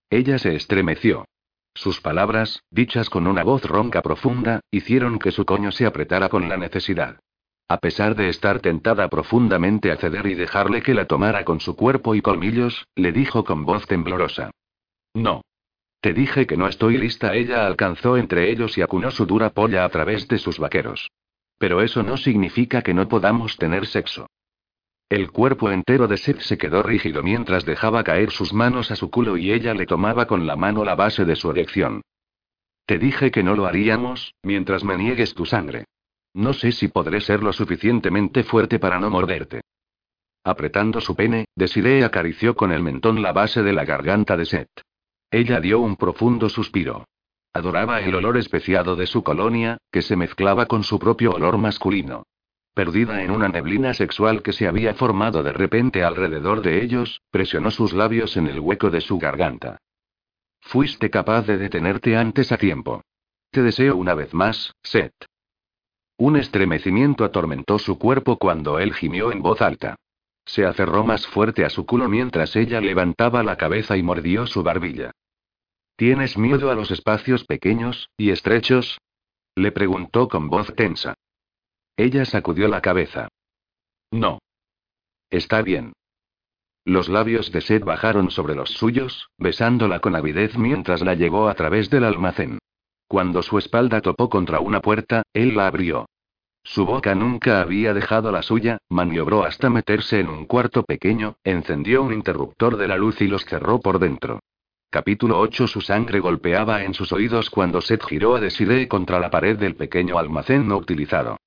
Ella 0.10 0.40
se 0.40 0.56
estremeció. 0.56 1.26
Sus 1.76 2.02
palabras, 2.02 2.64
dichas 2.72 3.12
con 3.12 3.28
una 3.28 3.44
voz 3.44 3.64
ronca 3.64 4.02
profunda, 4.02 4.62
hicieron 4.72 5.20
que 5.20 5.32
su 5.32 5.46
coño 5.46 5.72
se 5.72 5.86
apretara 5.86 6.30
con 6.30 6.50
la 6.50 6.58
necesidad. 6.58 7.20
A 7.68 7.78
pesar 7.78 8.16
de 8.16 8.30
estar 8.30 8.60
tentada 8.60 9.08
profundamente 9.08 9.92
a 9.92 9.98
ceder 9.98 10.26
y 10.26 10.34
dejarle 10.34 10.82
que 10.82 10.96
la 10.96 11.06
tomara 11.06 11.46
con 11.46 11.60
su 11.60 11.76
cuerpo 11.76 12.16
y 12.16 12.24
colmillos, 12.24 12.88
le 12.96 13.12
dijo 13.12 13.44
con 13.44 13.66
voz 13.66 13.86
temblorosa. 13.86 14.50
No. 15.14 15.44
Te 16.02 16.14
dije 16.14 16.48
que 16.48 16.56
no 16.56 16.68
estoy 16.68 16.98
lista. 16.98 17.36
Ella 17.36 17.68
alcanzó 17.68 18.18
entre 18.18 18.52
ellos 18.52 18.78
y 18.78 18.82
acunó 18.82 19.12
su 19.12 19.26
dura 19.26 19.50
polla 19.50 19.84
a 19.84 19.90
través 19.90 20.28
de 20.28 20.38
sus 20.38 20.58
vaqueros. 20.58 21.10
Pero 21.58 21.82
eso 21.82 22.04
no 22.04 22.16
significa 22.16 22.82
que 22.82 22.94
no 22.94 23.08
podamos 23.08 23.58
tener 23.58 23.86
sexo. 23.86 24.28
El 25.10 25.32
cuerpo 25.32 25.72
entero 25.72 26.08
de 26.08 26.18
Seth 26.18 26.42
se 26.42 26.58
quedó 26.58 26.84
rígido 26.84 27.24
mientras 27.24 27.66
dejaba 27.66 28.04
caer 28.04 28.30
sus 28.30 28.54
manos 28.54 28.92
a 28.92 28.96
su 28.96 29.10
culo 29.10 29.38
y 29.38 29.52
ella 29.52 29.74
le 29.74 29.88
tomaba 29.88 30.28
con 30.28 30.46
la 30.46 30.56
mano 30.56 30.86
la 30.86 30.96
base 30.96 31.26
de 31.26 31.36
su 31.36 31.50
erección. 31.50 32.04
Te 32.86 32.98
dije 33.00 33.32
que 33.32 33.44
no 33.44 33.56
lo 33.56 33.66
haríamos, 33.66 34.36
mientras 34.44 34.84
me 34.84 34.98
niegues 34.98 35.34
tu 35.34 35.46
sangre. 35.46 35.86
No 36.34 36.54
sé 36.54 36.72
si 36.72 36.88
podré 36.88 37.22
ser 37.22 37.42
lo 37.42 37.52
suficientemente 37.54 38.44
fuerte 38.44 38.80
para 38.80 39.00
no 39.00 39.10
morderte. 39.10 39.62
Apretando 40.44 41.02
su 41.02 41.16
pene, 41.16 41.46
Desiree 41.56 42.04
acarició 42.04 42.56
con 42.56 42.72
el 42.72 42.84
mentón 42.84 43.22
la 43.22 43.34
base 43.34 43.64
de 43.64 43.74
la 43.74 43.86
garganta 43.86 44.38
de 44.38 44.46
Seth. 44.46 44.82
Ella 45.32 45.60
dio 45.60 45.80
un 45.80 45.96
profundo 45.96 46.50
suspiro. 46.50 47.08
Adoraba 47.54 48.02
el 48.02 48.16
olor 48.16 48.38
especiado 48.38 48.96
de 48.96 49.08
su 49.08 49.24
colonia, 49.24 49.78
que 49.92 50.02
se 50.02 50.16
mezclaba 50.16 50.66
con 50.66 50.84
su 50.84 51.00
propio 51.00 51.32
olor 51.32 51.58
masculino. 51.58 52.24
Perdida 52.74 53.24
en 53.24 53.32
una 53.32 53.48
neblina 53.48 53.94
sexual 53.94 54.42
que 54.42 54.54
se 54.54 54.68
había 54.68 54.94
formado 54.94 55.44
de 55.44 55.52
repente 55.52 56.04
alrededor 56.04 56.62
de 56.62 56.84
ellos, 56.84 57.22
presionó 57.32 57.72
sus 57.72 57.94
labios 57.94 58.38
en 58.38 58.48
el 58.48 58.60
hueco 58.60 58.90
de 58.90 59.02
su 59.02 59.18
garganta. 59.20 59.78
Fuiste 60.62 61.10
capaz 61.10 61.44
de 61.48 61.58
detenerte 61.58 62.16
antes 62.16 62.52
a 62.52 62.58
tiempo. 62.58 63.02
Te 63.52 63.64
deseo 63.64 63.98
una 63.98 64.14
vez 64.14 64.34
más, 64.34 64.74
Seth. 64.84 65.26
Un 66.18 66.38
estremecimiento 66.38 67.24
atormentó 67.24 67.80
su 67.80 67.98
cuerpo 67.98 68.38
cuando 68.38 68.80
él 68.80 68.94
gimió 68.94 69.32
en 69.32 69.42
voz 69.42 69.62
alta. 69.62 69.96
Se 70.50 70.66
aferró 70.66 71.04
más 71.04 71.28
fuerte 71.28 71.64
a 71.64 71.70
su 71.70 71.86
culo 71.86 72.10
mientras 72.10 72.56
ella 72.56 72.82
levantaba 72.82 73.44
la 73.44 73.56
cabeza 73.56 73.98
y 73.98 74.02
mordió 74.02 74.48
su 74.48 74.64
barbilla. 74.64 75.12
¿Tienes 75.96 76.40
miedo 76.40 76.72
a 76.72 76.76
los 76.76 76.90
espacios 76.90 77.44
pequeños 77.46 78.10
y 78.18 78.32
estrechos? 78.32 78.98
Le 79.56 79.72
preguntó 79.72 80.28
con 80.28 80.50
voz 80.50 80.74
tensa. 80.76 81.14
Ella 81.96 82.26
sacudió 82.26 82.68
la 82.68 82.82
cabeza. 82.82 83.28
No. 84.10 84.40
Está 85.30 85.62
bien. 85.62 85.94
Los 86.84 87.10
labios 87.10 87.52
de 87.52 87.62
Seth 87.62 87.84
bajaron 87.84 88.32
sobre 88.32 88.56
los 88.56 88.72
suyos, 88.72 89.30
besándola 89.38 90.00
con 90.00 90.16
avidez 90.16 90.58
mientras 90.58 91.02
la 91.02 91.14
llevó 91.14 91.48
a 91.48 91.54
través 91.54 91.92
del 91.92 92.06
almacén. 92.06 92.58
Cuando 93.08 93.44
su 93.44 93.60
espalda 93.60 94.02
topó 94.02 94.30
contra 94.30 94.62
una 94.62 94.80
puerta, 94.80 95.22
él 95.32 95.56
la 95.56 95.68
abrió. 95.68 96.08
Su 96.70 96.86
boca 96.86 97.16
nunca 97.16 97.62
había 97.62 97.96
dejado 97.96 98.32
la 98.32 98.44
suya, 98.44 98.78
maniobró 98.90 99.44
hasta 99.44 99.72
meterse 99.72 100.20
en 100.20 100.30
un 100.30 100.46
cuarto 100.46 100.84
pequeño, 100.84 101.36
encendió 101.44 102.04
un 102.04 102.14
interruptor 102.14 102.78
de 102.78 102.88
la 102.88 102.96
luz 102.96 103.20
y 103.22 103.28
los 103.28 103.44
cerró 103.44 103.80
por 103.80 103.98
dentro. 103.98 104.40
Capítulo 104.92 105.40
8 105.40 105.66
Su 105.66 105.82
sangre 105.82 106.20
golpeaba 106.20 106.84
en 106.84 106.94
sus 106.94 107.12
oídos 107.12 107.50
cuando 107.50 107.82
Seth 107.82 108.04
giró 108.04 108.36
a 108.36 108.40
Desiree 108.40 108.88
contra 108.88 109.20
la 109.20 109.32
pared 109.32 109.58
del 109.58 109.76
pequeño 109.76 110.20
almacén 110.20 110.68
no 110.68 110.78
utilizado. 110.78 111.38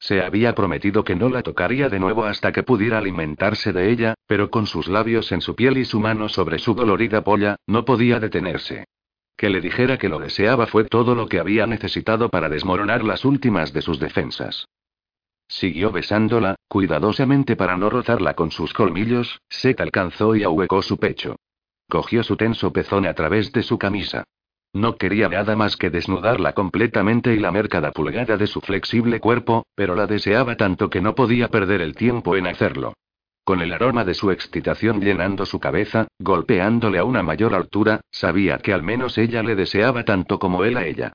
Se 0.00 0.20
había 0.20 0.52
prometido 0.56 1.04
que 1.04 1.14
no 1.14 1.28
la 1.28 1.42
tocaría 1.42 1.88
de 1.88 2.00
nuevo 2.00 2.24
hasta 2.24 2.50
que 2.50 2.64
pudiera 2.64 2.98
alimentarse 2.98 3.72
de 3.72 3.88
ella, 3.88 4.14
pero 4.26 4.50
con 4.50 4.66
sus 4.66 4.88
labios 4.88 5.30
en 5.30 5.42
su 5.42 5.54
piel 5.54 5.78
y 5.78 5.84
su 5.84 6.00
mano 6.00 6.28
sobre 6.28 6.58
su 6.58 6.74
dolorida 6.74 7.22
polla, 7.22 7.54
no 7.68 7.84
podía 7.84 8.18
detenerse. 8.18 8.86
Que 9.36 9.50
le 9.50 9.60
dijera 9.60 9.98
que 9.98 10.08
lo 10.08 10.18
deseaba 10.18 10.66
fue 10.66 10.84
todo 10.84 11.14
lo 11.14 11.26
que 11.26 11.40
había 11.40 11.66
necesitado 11.66 12.28
para 12.28 12.48
desmoronar 12.48 13.04
las 13.04 13.24
últimas 13.24 13.72
de 13.72 13.82
sus 13.82 13.98
defensas. 13.98 14.66
Siguió 15.48 15.92
besándola, 15.92 16.56
cuidadosamente 16.68 17.56
para 17.56 17.76
no 17.76 17.90
rozarla 17.90 18.34
con 18.34 18.50
sus 18.50 18.72
colmillos, 18.72 19.40
Seth 19.50 19.80
alcanzó 19.80 20.34
y 20.34 20.44
ahuecó 20.44 20.80
su 20.80 20.96
pecho. 20.98 21.36
Cogió 21.88 22.22
su 22.22 22.36
tenso 22.36 22.72
pezón 22.72 23.06
a 23.06 23.14
través 23.14 23.52
de 23.52 23.62
su 23.62 23.78
camisa. 23.78 24.24
No 24.72 24.96
quería 24.96 25.28
nada 25.28 25.54
más 25.54 25.76
que 25.76 25.90
desnudarla 25.90 26.54
completamente 26.54 27.34
y 27.34 27.38
lamer 27.38 27.68
cada 27.68 27.92
pulgada 27.92 28.38
de 28.38 28.46
su 28.46 28.62
flexible 28.62 29.20
cuerpo, 29.20 29.66
pero 29.74 29.94
la 29.94 30.06
deseaba 30.06 30.56
tanto 30.56 30.88
que 30.88 31.02
no 31.02 31.14
podía 31.14 31.48
perder 31.48 31.82
el 31.82 31.94
tiempo 31.94 32.36
en 32.36 32.46
hacerlo. 32.46 32.94
Con 33.44 33.60
el 33.60 33.72
aroma 33.72 34.04
de 34.04 34.14
su 34.14 34.30
excitación 34.30 35.00
llenando 35.00 35.46
su 35.46 35.58
cabeza, 35.58 36.06
golpeándole 36.20 36.98
a 36.98 37.04
una 37.04 37.24
mayor 37.24 37.54
altura, 37.54 38.00
sabía 38.10 38.58
que 38.58 38.72
al 38.72 38.84
menos 38.84 39.18
ella 39.18 39.42
le 39.42 39.56
deseaba 39.56 40.04
tanto 40.04 40.38
como 40.38 40.64
él 40.64 40.76
a 40.76 40.86
ella. 40.86 41.12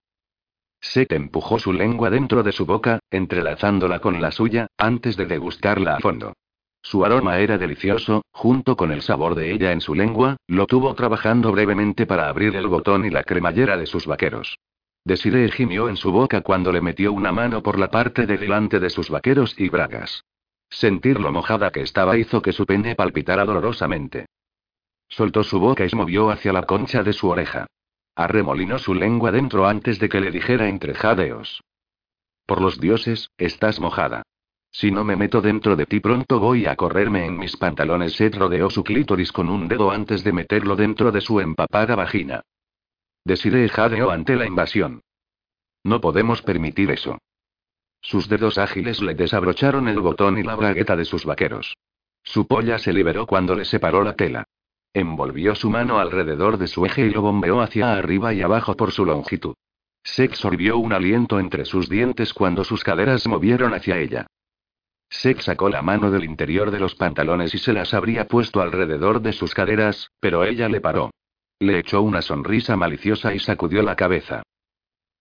Seth 0.81 1.13
empujó 1.13 1.57
su 1.57 1.71
lengua 1.71 2.09
dentro 2.09 2.43
de 2.43 2.51
su 2.51 2.65
boca, 2.65 2.99
entrelazándola 3.09 3.99
con 3.99 4.21
la 4.21 4.31
suya, 4.31 4.67
antes 4.77 5.15
de 5.15 5.25
degustarla 5.25 5.95
a 5.95 5.99
fondo. 5.99 6.33
Su 6.81 7.03
aroma 7.05 7.39
era 7.39 7.57
delicioso, 7.57 8.23
junto 8.31 8.75
con 8.75 8.91
el 8.91 9.01
sabor 9.01 9.35
de 9.35 9.51
ella 9.51 9.71
en 9.71 9.81
su 9.81 9.95
lengua, 9.95 10.37
lo 10.47 10.67
tuvo 10.67 10.93
trabajando 10.95 11.51
brevemente 11.51 12.05
para 12.05 12.29
abrir 12.29 12.55
el 12.55 12.67
botón 12.67 13.05
y 13.05 13.09
la 13.09 13.23
cremallera 13.23 13.77
de 13.77 13.85
sus 13.85 14.05
vaqueros. 14.05 14.57
Desiree 15.03 15.49
gimió 15.49 15.87
en 15.87 15.95
su 15.95 16.11
boca 16.11 16.41
cuando 16.41 16.71
le 16.73 16.81
metió 16.81 17.13
una 17.13 17.31
mano 17.31 17.63
por 17.63 17.79
la 17.79 17.89
parte 17.89 18.25
de 18.25 18.37
delante 18.37 18.79
de 18.79 18.89
sus 18.89 19.09
vaqueros 19.09 19.55
y 19.57 19.69
bragas. 19.69 20.23
Sentir 20.69 21.19
lo 21.19 21.31
mojada 21.31 21.71
que 21.71 21.81
estaba 21.81 22.17
hizo 22.17 22.41
que 22.41 22.53
su 22.53 22.65
pene 22.65 22.95
palpitara 22.95 23.45
dolorosamente. 23.45 24.27
Soltó 25.09 25.43
su 25.43 25.59
boca 25.59 25.85
y 25.85 25.89
se 25.89 25.95
movió 25.95 26.29
hacia 26.29 26.53
la 26.53 26.63
concha 26.63 27.03
de 27.03 27.13
su 27.13 27.29
oreja. 27.29 27.67
Arremolinó 28.15 28.77
su 28.79 28.93
lengua 28.93 29.31
dentro 29.31 29.67
antes 29.67 29.99
de 29.99 30.09
que 30.09 30.19
le 30.19 30.31
dijera 30.31 30.67
entre 30.67 30.93
jadeos. 30.93 31.61
Por 32.45 32.61
los 32.61 32.79
dioses, 32.79 33.29
estás 33.37 33.79
mojada. 33.79 34.23
Si 34.71 34.91
no 34.91 35.03
me 35.03 35.15
meto 35.15 35.41
dentro 35.41 35.75
de 35.75 35.85
ti 35.85 35.99
pronto 35.99 36.39
voy 36.39 36.65
a 36.65 36.75
correrme 36.75 37.25
en 37.25 37.37
mis 37.37 37.57
pantalones. 37.57 38.13
Seth 38.13 38.35
rodeó 38.35 38.69
su 38.69 38.83
clítoris 38.83 39.31
con 39.31 39.49
un 39.49 39.67
dedo 39.67 39.91
antes 39.91 40.23
de 40.23 40.33
meterlo 40.33 40.75
dentro 40.75 41.11
de 41.11 41.21
su 41.21 41.39
empapada 41.39 41.95
vagina. 41.95 42.41
Desiree 43.23 43.69
jadeó 43.69 44.11
ante 44.11 44.35
la 44.35 44.45
invasión. 44.45 45.01
No 45.83 46.01
podemos 46.01 46.41
permitir 46.41 46.91
eso. 46.91 47.17
Sus 48.01 48.29
dedos 48.29 48.57
ágiles 48.57 49.01
le 49.01 49.15
desabrocharon 49.15 49.87
el 49.87 49.99
botón 49.99 50.37
y 50.37 50.43
la 50.43 50.55
bragueta 50.55 50.95
de 50.95 51.05
sus 51.05 51.25
vaqueros. 51.25 51.75
Su 52.23 52.47
polla 52.47 52.77
se 52.79 52.93
liberó 52.93 53.25
cuando 53.25 53.55
le 53.55 53.65
separó 53.65 54.03
la 54.03 54.15
tela. 54.15 54.45
Envolvió 54.93 55.55
su 55.55 55.69
mano 55.69 55.99
alrededor 55.99 56.57
de 56.57 56.67
su 56.67 56.85
eje 56.85 57.05
y 57.05 57.09
lo 57.11 57.21
bombeó 57.21 57.61
hacia 57.61 57.93
arriba 57.93 58.33
y 58.33 58.41
abajo 58.41 58.75
por 58.75 58.91
su 58.91 59.05
longitud. 59.05 59.55
Sex 60.03 60.37
sorbió 60.37 60.77
un 60.77 60.93
aliento 60.93 61.39
entre 61.39 61.65
sus 61.65 61.89
dientes 61.89 62.33
cuando 62.33 62.63
sus 62.63 62.83
caderas 62.83 63.27
movieron 63.27 63.73
hacia 63.73 63.97
ella. 63.97 64.27
Sex 65.09 65.45
sacó 65.45 65.69
la 65.69 65.81
mano 65.81 66.11
del 66.11 66.23
interior 66.23 66.71
de 66.71 66.79
los 66.79 66.95
pantalones 66.95 67.53
y 67.53 67.57
se 67.57 67.73
las 67.73 67.93
habría 67.93 68.27
puesto 68.27 68.61
alrededor 68.61 69.21
de 69.21 69.33
sus 69.33 69.53
caderas, 69.53 70.09
pero 70.19 70.43
ella 70.43 70.69
le 70.69 70.81
paró. 70.81 71.11
Le 71.59 71.79
echó 71.79 72.01
una 72.01 72.21
sonrisa 72.21 72.75
maliciosa 72.75 73.33
y 73.33 73.39
sacudió 73.39 73.81
la 73.81 73.95
cabeza. 73.95 74.43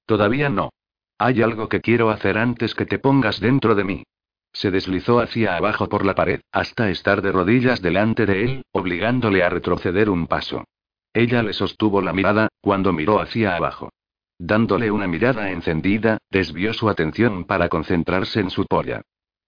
Todavía 0.06 0.48
no. 0.48 0.70
Hay 1.18 1.40
algo 1.40 1.68
que 1.68 1.80
quiero 1.80 2.10
hacer 2.10 2.36
antes 2.36 2.74
que 2.74 2.84
te 2.84 2.98
pongas 2.98 3.40
dentro 3.40 3.74
de 3.74 3.84
mí. 3.84 4.04
Se 4.52 4.70
deslizó 4.70 5.20
hacia 5.20 5.56
abajo 5.56 5.88
por 5.88 6.04
la 6.04 6.14
pared, 6.14 6.40
hasta 6.52 6.90
estar 6.90 7.22
de 7.22 7.32
rodillas 7.32 7.82
delante 7.82 8.26
de 8.26 8.44
él, 8.44 8.62
obligándole 8.72 9.42
a 9.42 9.48
retroceder 9.48 10.10
un 10.10 10.26
paso. 10.26 10.64
Ella 11.12 11.42
le 11.42 11.52
sostuvo 11.52 12.02
la 12.02 12.12
mirada, 12.12 12.48
cuando 12.60 12.92
miró 12.92 13.20
hacia 13.20 13.56
abajo. 13.56 13.90
Dándole 14.38 14.90
una 14.90 15.06
mirada 15.06 15.50
encendida, 15.50 16.18
desvió 16.30 16.74
su 16.74 16.90
atención 16.90 17.44
para 17.44 17.70
concentrarse 17.70 18.40
en 18.40 18.50
su 18.50 18.66
polla. 18.66 19.00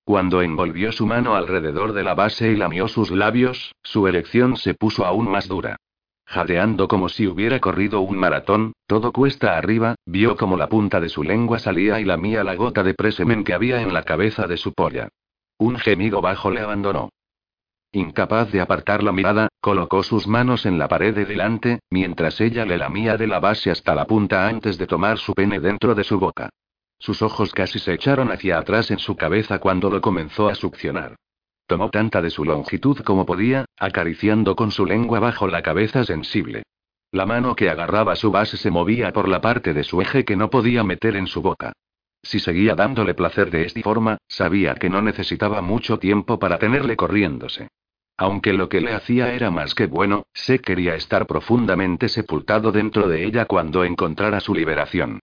Cuando 0.04 0.40
envolvió 0.40 0.92
su 0.92 1.06
mano 1.06 1.34
alrededor 1.34 1.92
de 1.92 2.02
la 2.02 2.14
base 2.14 2.50
y 2.50 2.56
lamió 2.56 2.88
sus 2.88 3.10
labios, 3.10 3.74
su 3.82 4.08
erección 4.08 4.56
se 4.56 4.72
puso 4.72 5.04
aún 5.04 5.30
más 5.30 5.48
dura. 5.48 5.76
Jadeando 6.28 6.88
como 6.88 7.08
si 7.08 7.26
hubiera 7.26 7.58
corrido 7.58 8.02
un 8.02 8.18
maratón, 8.18 8.74
todo 8.86 9.12
cuesta 9.12 9.56
arriba, 9.56 9.94
vio 10.04 10.36
como 10.36 10.58
la 10.58 10.68
punta 10.68 11.00
de 11.00 11.08
su 11.08 11.22
lengua 11.22 11.58
salía 11.58 12.00
y 12.00 12.04
lamía 12.04 12.44
la 12.44 12.54
gota 12.54 12.82
de 12.82 12.92
presemen 12.92 13.44
que 13.44 13.54
había 13.54 13.80
en 13.80 13.94
la 13.94 14.02
cabeza 14.02 14.46
de 14.46 14.58
su 14.58 14.74
polla. 14.74 15.08
Un 15.56 15.78
gemido 15.78 16.20
bajo 16.20 16.50
le 16.50 16.60
abandonó. 16.60 17.08
Incapaz 17.92 18.52
de 18.52 18.60
apartar 18.60 19.02
la 19.02 19.10
mirada, 19.10 19.48
colocó 19.62 20.02
sus 20.02 20.26
manos 20.26 20.66
en 20.66 20.78
la 20.78 20.86
pared 20.86 21.14
de 21.14 21.24
delante, 21.24 21.80
mientras 21.88 22.42
ella 22.42 22.66
le 22.66 22.76
lamía 22.76 23.16
de 23.16 23.26
la 23.26 23.40
base 23.40 23.70
hasta 23.70 23.94
la 23.94 24.04
punta 24.04 24.46
antes 24.46 24.76
de 24.76 24.86
tomar 24.86 25.16
su 25.16 25.32
pene 25.32 25.60
dentro 25.60 25.94
de 25.94 26.04
su 26.04 26.20
boca. 26.20 26.50
Sus 26.98 27.22
ojos 27.22 27.52
casi 27.52 27.78
se 27.78 27.94
echaron 27.94 28.30
hacia 28.30 28.58
atrás 28.58 28.90
en 28.90 28.98
su 28.98 29.16
cabeza 29.16 29.60
cuando 29.60 29.88
lo 29.88 30.02
comenzó 30.02 30.50
a 30.50 30.54
succionar. 30.54 31.16
Tomó 31.68 31.90
tanta 31.90 32.22
de 32.22 32.30
su 32.30 32.46
longitud 32.46 32.98
como 33.00 33.26
podía, 33.26 33.66
acariciando 33.78 34.56
con 34.56 34.70
su 34.70 34.86
lengua 34.86 35.20
bajo 35.20 35.46
la 35.48 35.60
cabeza 35.60 36.02
sensible. 36.02 36.62
La 37.12 37.26
mano 37.26 37.54
que 37.54 37.68
agarraba 37.68 38.16
su 38.16 38.30
base 38.30 38.56
se 38.56 38.70
movía 38.70 39.12
por 39.12 39.28
la 39.28 39.42
parte 39.42 39.74
de 39.74 39.84
su 39.84 40.00
eje 40.00 40.24
que 40.24 40.34
no 40.34 40.48
podía 40.48 40.82
meter 40.82 41.14
en 41.14 41.26
su 41.26 41.42
boca. 41.42 41.74
Si 42.22 42.40
seguía 42.40 42.74
dándole 42.74 43.12
placer 43.12 43.50
de 43.50 43.66
esta 43.66 43.82
forma, 43.82 44.16
sabía 44.28 44.76
que 44.76 44.88
no 44.88 45.02
necesitaba 45.02 45.60
mucho 45.60 45.98
tiempo 45.98 46.38
para 46.38 46.58
tenerle 46.58 46.96
corriéndose. 46.96 47.68
Aunque 48.16 48.54
lo 48.54 48.70
que 48.70 48.80
le 48.80 48.94
hacía 48.94 49.34
era 49.34 49.50
más 49.50 49.74
que 49.74 49.86
bueno, 49.88 50.22
se 50.32 50.60
quería 50.60 50.94
estar 50.94 51.26
profundamente 51.26 52.08
sepultado 52.08 52.72
dentro 52.72 53.08
de 53.08 53.26
ella 53.26 53.44
cuando 53.44 53.84
encontrara 53.84 54.40
su 54.40 54.54
liberación. 54.54 55.20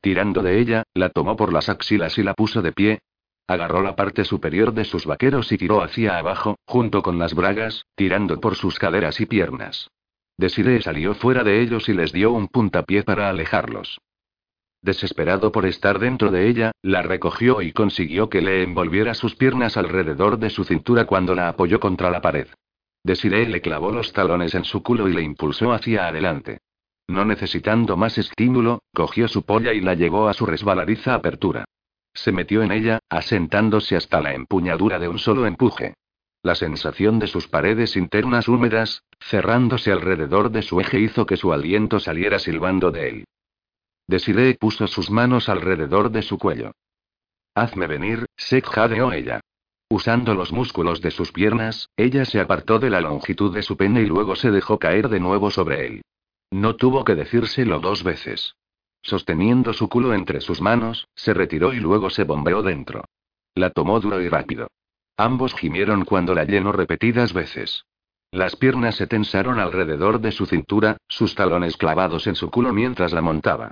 Tirando 0.00 0.42
de 0.42 0.60
ella, 0.60 0.84
la 0.94 1.10
tomó 1.10 1.34
por 1.34 1.52
las 1.52 1.68
axilas 1.68 2.18
y 2.18 2.22
la 2.22 2.34
puso 2.34 2.62
de 2.62 2.70
pie. 2.70 3.00
Agarró 3.48 3.80
la 3.80 3.96
parte 3.96 4.24
superior 4.24 4.74
de 4.74 4.84
sus 4.84 5.06
vaqueros 5.06 5.50
y 5.52 5.56
tiró 5.56 5.82
hacia 5.82 6.18
abajo, 6.18 6.58
junto 6.66 7.02
con 7.02 7.18
las 7.18 7.34
bragas, 7.34 7.86
tirando 7.94 8.40
por 8.40 8.56
sus 8.56 8.78
caderas 8.78 9.22
y 9.22 9.26
piernas. 9.26 9.90
Desiree 10.36 10.82
salió 10.82 11.14
fuera 11.14 11.42
de 11.44 11.62
ellos 11.62 11.88
y 11.88 11.94
les 11.94 12.12
dio 12.12 12.30
un 12.30 12.48
puntapié 12.48 13.04
para 13.04 13.30
alejarlos. 13.30 14.02
Desesperado 14.82 15.50
por 15.50 15.64
estar 15.64 15.98
dentro 15.98 16.30
de 16.30 16.46
ella, 16.46 16.72
la 16.82 17.00
recogió 17.00 17.62
y 17.62 17.72
consiguió 17.72 18.28
que 18.28 18.42
le 18.42 18.62
envolviera 18.62 19.14
sus 19.14 19.34
piernas 19.34 19.78
alrededor 19.78 20.38
de 20.38 20.50
su 20.50 20.64
cintura 20.64 21.06
cuando 21.06 21.34
la 21.34 21.48
apoyó 21.48 21.80
contra 21.80 22.10
la 22.10 22.20
pared. 22.20 22.48
Desiree 23.02 23.48
le 23.48 23.62
clavó 23.62 23.90
los 23.90 24.12
talones 24.12 24.54
en 24.54 24.64
su 24.64 24.82
culo 24.82 25.08
y 25.08 25.14
le 25.14 25.22
impulsó 25.22 25.72
hacia 25.72 26.06
adelante. 26.06 26.58
No 27.08 27.24
necesitando 27.24 27.96
más 27.96 28.18
estímulo, 28.18 28.82
cogió 28.94 29.26
su 29.26 29.42
polla 29.42 29.72
y 29.72 29.80
la 29.80 29.94
llevó 29.94 30.28
a 30.28 30.34
su 30.34 30.44
resbaladiza 30.44 31.14
apertura. 31.14 31.64
Se 32.22 32.32
metió 32.32 32.64
en 32.64 32.72
ella, 32.72 32.98
asentándose 33.08 33.94
hasta 33.94 34.20
la 34.20 34.34
empuñadura 34.34 34.98
de 34.98 35.06
un 35.06 35.20
solo 35.20 35.46
empuje. 35.46 35.94
La 36.42 36.56
sensación 36.56 37.20
de 37.20 37.28
sus 37.28 37.46
paredes 37.46 37.96
internas 37.96 38.48
húmedas, 38.48 39.04
cerrándose 39.20 39.92
alrededor 39.92 40.50
de 40.50 40.62
su 40.62 40.80
eje 40.80 40.98
hizo 40.98 41.26
que 41.26 41.36
su 41.36 41.52
aliento 41.52 42.00
saliera 42.00 42.40
silbando 42.40 42.90
de 42.90 43.08
él. 43.08 43.24
Desiree 44.08 44.54
puso 44.54 44.88
sus 44.88 45.12
manos 45.12 45.48
alrededor 45.48 46.10
de 46.10 46.22
su 46.22 46.38
cuello. 46.38 46.72
Hazme 47.54 47.86
venir, 47.86 48.26
se 48.36 48.62
jadeó 48.62 49.12
ella. 49.12 49.40
Usando 49.88 50.34
los 50.34 50.52
músculos 50.52 51.00
de 51.00 51.12
sus 51.12 51.30
piernas, 51.30 51.88
ella 51.96 52.24
se 52.24 52.40
apartó 52.40 52.80
de 52.80 52.90
la 52.90 53.00
longitud 53.00 53.54
de 53.54 53.62
su 53.62 53.76
pene 53.76 54.02
y 54.02 54.06
luego 54.06 54.34
se 54.34 54.50
dejó 54.50 54.80
caer 54.80 55.08
de 55.08 55.20
nuevo 55.20 55.52
sobre 55.52 55.86
él. 55.86 56.02
No 56.50 56.74
tuvo 56.74 57.04
que 57.04 57.14
decírselo 57.14 57.78
dos 57.78 58.02
veces. 58.02 58.56
Sosteniendo 59.02 59.72
su 59.72 59.88
culo 59.88 60.14
entre 60.14 60.40
sus 60.40 60.60
manos, 60.60 61.08
se 61.14 61.34
retiró 61.34 61.72
y 61.72 61.80
luego 61.80 62.10
se 62.10 62.24
bombeó 62.24 62.62
dentro. 62.62 63.04
La 63.54 63.70
tomó 63.70 64.00
duro 64.00 64.20
y 64.20 64.28
rápido. 64.28 64.68
Ambos 65.16 65.54
gimieron 65.54 66.04
cuando 66.04 66.34
la 66.34 66.44
llenó 66.44 66.72
repetidas 66.72 67.32
veces. 67.32 67.84
Las 68.30 68.56
piernas 68.56 68.96
se 68.96 69.06
tensaron 69.06 69.58
alrededor 69.58 70.20
de 70.20 70.32
su 70.32 70.46
cintura, 70.46 70.98
sus 71.08 71.34
talones 71.34 71.76
clavados 71.76 72.26
en 72.26 72.34
su 72.34 72.50
culo 72.50 72.72
mientras 72.72 73.12
la 73.12 73.22
montaba. 73.22 73.70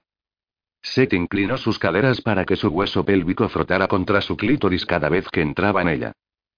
Seth 0.83 1.13
inclinó 1.13 1.59
sus 1.59 1.79
caderas 1.79 2.21
para 2.21 2.45
que 2.45 2.57
su 2.57 2.69
hueso 2.69 3.05
pélvico 3.05 3.49
frotara 3.49 3.87
contra 3.87 4.21
su 4.21 4.37
clítoris 4.37 4.87
cada 4.87 5.09
vez 5.09 5.29
que 5.29 5.43
entraba 5.43 5.83
en 5.83 5.89
ella. 5.89 6.13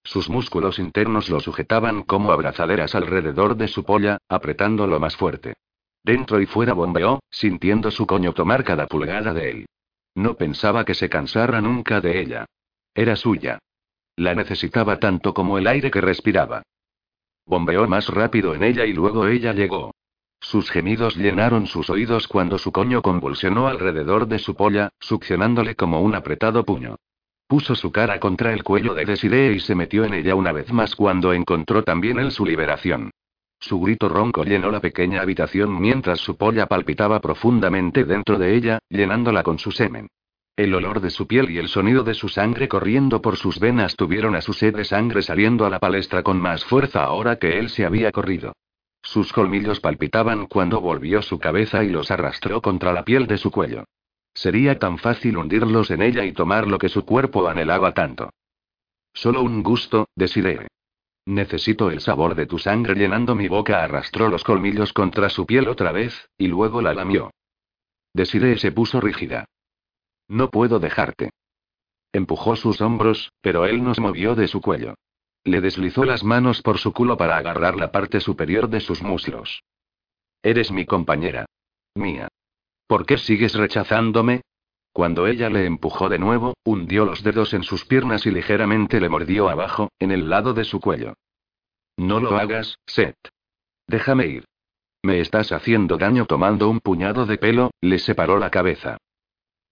Sus 0.04 0.30
músculos 0.30 0.78
internos 0.78 1.28
lo 1.28 1.40
sujetaban 1.40 2.02
como 2.02 2.30
abrazaderas 2.30 2.94
alrededor 2.94 3.56
de 3.56 3.68
su 3.68 3.84
polla, 3.84 4.18
apretándolo 4.28 5.00
más 5.00 5.16
fuerte. 5.16 5.54
Dentro 6.02 6.40
y 6.40 6.46
fuera 6.46 6.72
bombeó, 6.72 7.20
sintiendo 7.30 7.90
su 7.90 8.06
coño 8.06 8.32
tomar 8.32 8.64
cada 8.64 8.86
pulgada 8.86 9.34
de 9.34 9.50
él. 9.50 9.66
No 10.14 10.34
pensaba 10.34 10.84
que 10.84 10.94
se 10.94 11.08
cansara 11.08 11.60
nunca 11.60 12.00
de 12.00 12.20
ella. 12.20 12.46
Era 12.94 13.16
suya. 13.16 13.58
La 14.16 14.34
necesitaba 14.34 14.98
tanto 14.98 15.32
como 15.32 15.58
el 15.58 15.66
aire 15.66 15.90
que 15.90 16.00
respiraba. 16.00 16.62
Bombeó 17.46 17.86
más 17.86 18.08
rápido 18.08 18.54
en 18.54 18.64
ella 18.64 18.84
y 18.84 18.92
luego 18.92 19.26
ella 19.26 19.52
llegó. 19.52 19.92
Sus 20.40 20.70
gemidos 20.70 21.16
llenaron 21.16 21.66
sus 21.66 21.90
oídos 21.90 22.28
cuando 22.28 22.58
su 22.58 22.72
coño 22.72 23.02
convulsionó 23.02 23.68
alrededor 23.68 24.28
de 24.28 24.38
su 24.38 24.54
polla, 24.54 24.90
succionándole 25.00 25.74
como 25.74 26.00
un 26.00 26.14
apretado 26.14 26.64
puño. 26.64 26.96
Puso 27.46 27.74
su 27.74 27.90
cara 27.90 28.20
contra 28.20 28.52
el 28.52 28.62
cuello 28.62 28.94
de 28.94 29.04
Desiree 29.04 29.52
y 29.52 29.60
se 29.60 29.74
metió 29.74 30.04
en 30.04 30.14
ella 30.14 30.34
una 30.34 30.52
vez 30.52 30.72
más 30.72 30.94
cuando 30.94 31.32
encontró 31.32 31.82
también 31.82 32.18
él 32.18 32.30
su 32.30 32.44
liberación. 32.44 33.10
Su 33.60 33.80
grito 33.80 34.08
ronco 34.08 34.44
llenó 34.44 34.70
la 34.70 34.80
pequeña 34.80 35.20
habitación 35.20 35.80
mientras 35.80 36.20
su 36.20 36.36
polla 36.36 36.66
palpitaba 36.66 37.20
profundamente 37.20 38.04
dentro 38.04 38.38
de 38.38 38.54
ella, 38.54 38.78
llenándola 38.88 39.42
con 39.42 39.58
su 39.58 39.72
semen. 39.72 40.08
El 40.56 40.74
olor 40.74 41.00
de 41.00 41.10
su 41.10 41.26
piel 41.26 41.50
y 41.50 41.58
el 41.58 41.68
sonido 41.68 42.02
de 42.02 42.14
su 42.14 42.28
sangre 42.28 42.68
corriendo 42.68 43.22
por 43.22 43.36
sus 43.36 43.60
venas 43.60 43.94
tuvieron 43.94 44.34
a 44.34 44.40
su 44.40 44.52
sed 44.52 44.74
de 44.74 44.84
sangre 44.84 45.22
saliendo 45.22 45.64
a 45.64 45.70
la 45.70 45.78
palestra 45.78 46.22
con 46.22 46.40
más 46.40 46.64
fuerza 46.64 47.04
ahora 47.04 47.36
que 47.36 47.58
él 47.58 47.68
se 47.68 47.84
había 47.84 48.10
corrido. 48.10 48.54
Sus 49.02 49.32
colmillos 49.32 49.80
palpitaban 49.80 50.46
cuando 50.46 50.80
volvió 50.80 51.22
su 51.22 51.38
cabeza 51.38 51.84
y 51.84 51.90
los 51.90 52.10
arrastró 52.10 52.60
contra 52.60 52.92
la 52.92 53.04
piel 53.04 53.26
de 53.26 53.38
su 53.38 53.50
cuello. 53.50 53.84
Sería 54.34 54.78
tan 54.78 54.98
fácil 54.98 55.36
hundirlos 55.36 55.90
en 55.90 56.02
ella 56.02 56.24
y 56.24 56.32
tomar 56.32 56.66
lo 56.66 56.78
que 56.78 56.88
su 56.88 57.04
cuerpo 57.04 57.48
anhelaba 57.48 57.92
tanto. 57.92 58.30
Solo 59.14 59.42
un 59.42 59.62
gusto, 59.62 60.08
Desiree. 60.14 60.66
Necesito 61.28 61.90
el 61.90 62.00
sabor 62.00 62.34
de 62.34 62.46
tu 62.46 62.58
sangre 62.58 62.94
llenando 62.94 63.34
mi 63.34 63.48
boca. 63.48 63.84
Arrastró 63.84 64.30
los 64.30 64.44
colmillos 64.44 64.94
contra 64.94 65.28
su 65.28 65.44
piel 65.44 65.68
otra 65.68 65.92
vez, 65.92 66.30
y 66.38 66.46
luego 66.46 66.80
la 66.80 66.94
lamió. 66.94 67.30
Desiree 68.14 68.56
se 68.56 68.72
puso 68.72 68.98
rígida. 68.98 69.44
No 70.26 70.48
puedo 70.48 70.78
dejarte. 70.78 71.28
Empujó 72.14 72.56
sus 72.56 72.80
hombros, 72.80 73.30
pero 73.42 73.66
él 73.66 73.84
no 73.84 73.92
se 73.92 74.00
movió 74.00 74.34
de 74.34 74.48
su 74.48 74.62
cuello. 74.62 74.94
Le 75.44 75.60
deslizó 75.60 76.06
las 76.06 76.24
manos 76.24 76.62
por 76.62 76.78
su 76.78 76.94
culo 76.94 77.18
para 77.18 77.36
agarrar 77.36 77.76
la 77.76 77.92
parte 77.92 78.20
superior 78.20 78.70
de 78.70 78.80
sus 78.80 79.02
muslos. 79.02 79.62
Eres 80.42 80.72
mi 80.72 80.86
compañera. 80.86 81.44
Mía. 81.94 82.28
¿Por 82.86 83.04
qué 83.04 83.18
sigues 83.18 83.52
rechazándome? 83.52 84.40
Cuando 84.98 85.28
ella 85.28 85.48
le 85.48 85.64
empujó 85.64 86.08
de 86.08 86.18
nuevo, 86.18 86.56
hundió 86.64 87.04
los 87.04 87.22
dedos 87.22 87.54
en 87.54 87.62
sus 87.62 87.84
piernas 87.84 88.26
y 88.26 88.32
ligeramente 88.32 88.98
le 88.98 89.08
mordió 89.08 89.48
abajo, 89.48 89.92
en 90.00 90.10
el 90.10 90.28
lado 90.28 90.54
de 90.54 90.64
su 90.64 90.80
cuello. 90.80 91.14
No 91.96 92.18
lo 92.18 92.36
hagas, 92.36 92.80
Seth. 92.84 93.14
Déjame 93.86 94.26
ir. 94.26 94.44
Me 95.04 95.20
estás 95.20 95.52
haciendo 95.52 95.98
daño 95.98 96.26
tomando 96.26 96.68
un 96.68 96.80
puñado 96.80 97.26
de 97.26 97.38
pelo, 97.38 97.70
le 97.80 98.00
separó 98.00 98.40
la 98.40 98.50
cabeza. 98.50 98.96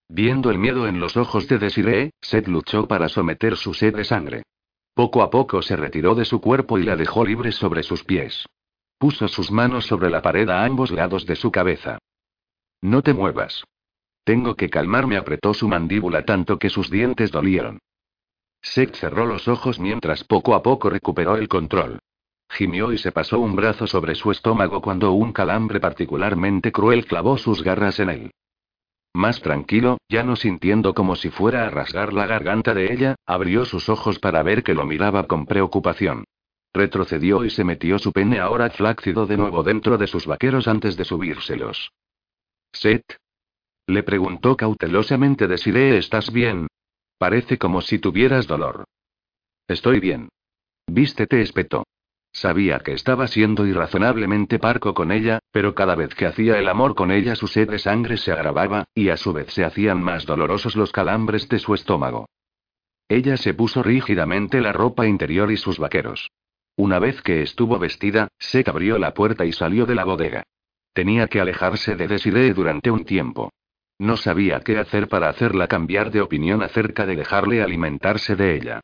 Viendo 0.09 0.53
el 0.53 0.59
miedo 0.59 0.87
en 0.87 1.01
los 1.01 1.17
ojos 1.17 1.49
de 1.49 1.59
Desiree, 1.59 2.13
Seth 2.21 2.47
luchó 2.47 2.87
para 2.87 3.09
someter 3.09 3.57
su 3.57 3.75
sed 3.75 3.97
de 3.97 4.05
sangre. 4.05 4.45
Poco 4.95 5.23
a 5.23 5.31
poco 5.31 5.61
se 5.61 5.75
retiró 5.75 6.15
de 6.15 6.25
su 6.25 6.41
cuerpo 6.41 6.79
y 6.79 6.85
la 6.85 6.95
dejó 6.95 7.25
libre 7.25 7.51
sobre 7.51 7.83
sus 7.83 8.05
pies. 8.05 8.47
Puso 8.97 9.27
sus 9.27 9.51
manos 9.51 9.87
sobre 9.87 10.09
la 10.09 10.23
pared 10.23 10.49
a 10.49 10.65
ambos 10.65 10.93
lados 10.93 11.27
de 11.27 11.35
su 11.35 11.51
cabeza. 11.51 11.99
No 12.81 13.03
te 13.03 13.13
muevas. 13.13 13.65
Tengo 14.27 14.57
que 14.57 14.69
calmarme, 14.69 15.17
apretó 15.17 15.55
su 15.55 15.69
mandíbula 15.69 16.25
tanto 16.25 16.59
que 16.59 16.69
sus 16.69 16.91
dientes 16.91 17.31
dolieron. 17.31 17.79
Seth 18.61 18.97
cerró 18.97 19.25
los 19.25 19.47
ojos 19.47 19.79
mientras 19.79 20.25
poco 20.25 20.57
a 20.57 20.65
poco 20.65 20.91
recuperó 20.91 21.37
el 21.37 21.47
control. 21.47 22.01
Gimió 22.51 22.93
y 22.93 22.99
se 22.99 23.13
pasó 23.13 23.39
un 23.39 23.55
brazo 23.55 23.87
sobre 23.87 24.17
su 24.17 24.33
estómago 24.33 24.83
cuando 24.83 25.13
un 25.13 25.33
calambre 25.33 25.79
particularmente 25.79 26.73
cruel 26.73 27.07
clavó 27.07 27.39
sus 27.39 27.63
garras 27.63 28.01
en 28.01 28.11
él. 28.11 28.31
Más 29.15 29.41
tranquilo, 29.41 29.99
ya 30.09 30.25
no 30.25 30.35
sintiendo 30.35 30.93
como 30.93 31.15
si 31.15 31.31
fuera 31.31 31.65
a 31.65 31.71
rasgar 31.71 32.13
la 32.13 32.27
garganta 32.27 32.75
de 32.75 32.93
ella, 32.93 33.15
abrió 33.27 33.65
sus 33.65 33.89
ojos 33.89 34.19
para 34.19 34.43
ver 34.43 34.65
que 34.65 34.75
lo 34.75 34.87
miraba 34.87 35.29
con 35.29 35.47
preocupación. 35.47 36.25
Retrocedió 36.75 37.45
y 37.45 37.51
se 37.51 37.63
metió 37.63 38.01
su 38.01 38.11
pene 38.11 38.41
ahora 38.41 38.71
flácido 38.71 39.25
de 39.27 39.37
nuevo 39.37 39.63
dentro 39.63 39.97
de 39.99 40.09
sus 40.09 40.27
vaqueros 40.27 40.67
antes 40.67 40.97
de 40.97 41.05
subírselos. 41.05 41.93
Seth. 42.73 43.19
Le 43.87 44.03
preguntó 44.03 44.57
cautelosamente 44.57 45.47
Desiree, 45.47 45.99
¿estás 45.99 46.33
bien? 46.33 46.67
Parece 47.19 47.57
como 47.57 47.81
si 47.81 47.99
tuvieras 47.99 48.47
dolor. 48.47 48.85
Estoy 49.69 50.01
bien. 50.01 50.29
Vístete, 50.87 51.41
espetó. 51.41 51.85
Sabía 52.33 52.81
que 52.81 52.93
estaba 52.93 53.29
siendo 53.29 53.67
irrazonablemente 53.67 54.59
parco 54.59 54.93
con 54.93 55.11
ella, 55.11 55.39
pero 55.53 55.75
cada 55.75 55.95
vez 55.95 56.15
que 56.15 56.27
hacía 56.27 56.59
el 56.59 56.69
amor 56.69 56.95
con 56.95 57.11
ella 57.11 57.35
su 57.35 57.47
sed 57.47 57.71
de 57.71 57.79
sangre 57.79 58.19
se 58.19 58.33
agravaba, 58.33 58.85
y 58.95 59.09
a 59.09 59.17
su 59.17 59.33
vez 59.33 59.53
se 59.53 59.65
hacían 59.65 60.03
más 60.03 60.27
dolorosos 60.27 60.77
los 60.77 60.93
calambres 60.93 61.49
de 61.49 61.59
su 61.59 61.73
estómago. 61.75 62.27
Ella 63.09 63.37
se 63.37 63.55
puso 63.55 63.83
rígidamente 63.83 64.61
la 64.61 64.73
ropa 64.73 65.07
interior 65.07 65.51
y 65.51 65.57
sus 65.57 65.79
vaqueros. 65.79 66.29
Una 66.77 66.99
vez 66.99 67.23
que 67.23 67.41
estuvo 67.41 67.79
vestida, 67.79 68.29
se 68.39 68.65
abrió 68.67 68.99
la 68.99 69.15
puerta 69.15 69.47
y 69.47 69.53
salió 69.53 69.87
de 69.87 69.95
la 69.95 70.05
bodega. 70.05 70.43
Tenía 70.93 71.29
que 71.29 71.41
alejarse 71.41 71.95
de 71.95 72.09
Desiree 72.09 72.53
durante 72.53 72.91
un 72.91 73.05
tiempo. 73.05 73.51
No 73.99 74.17
sabía 74.17 74.61
qué 74.61 74.79
hacer 74.79 75.09
para 75.09 75.29
hacerla 75.29 75.69
cambiar 75.69 76.11
de 76.11 76.21
opinión 76.21 76.63
acerca 76.63 77.07
de 77.07 77.17
dejarle 77.17 77.63
alimentarse 77.63 78.37
de 78.37 78.55
ella. 78.57 78.81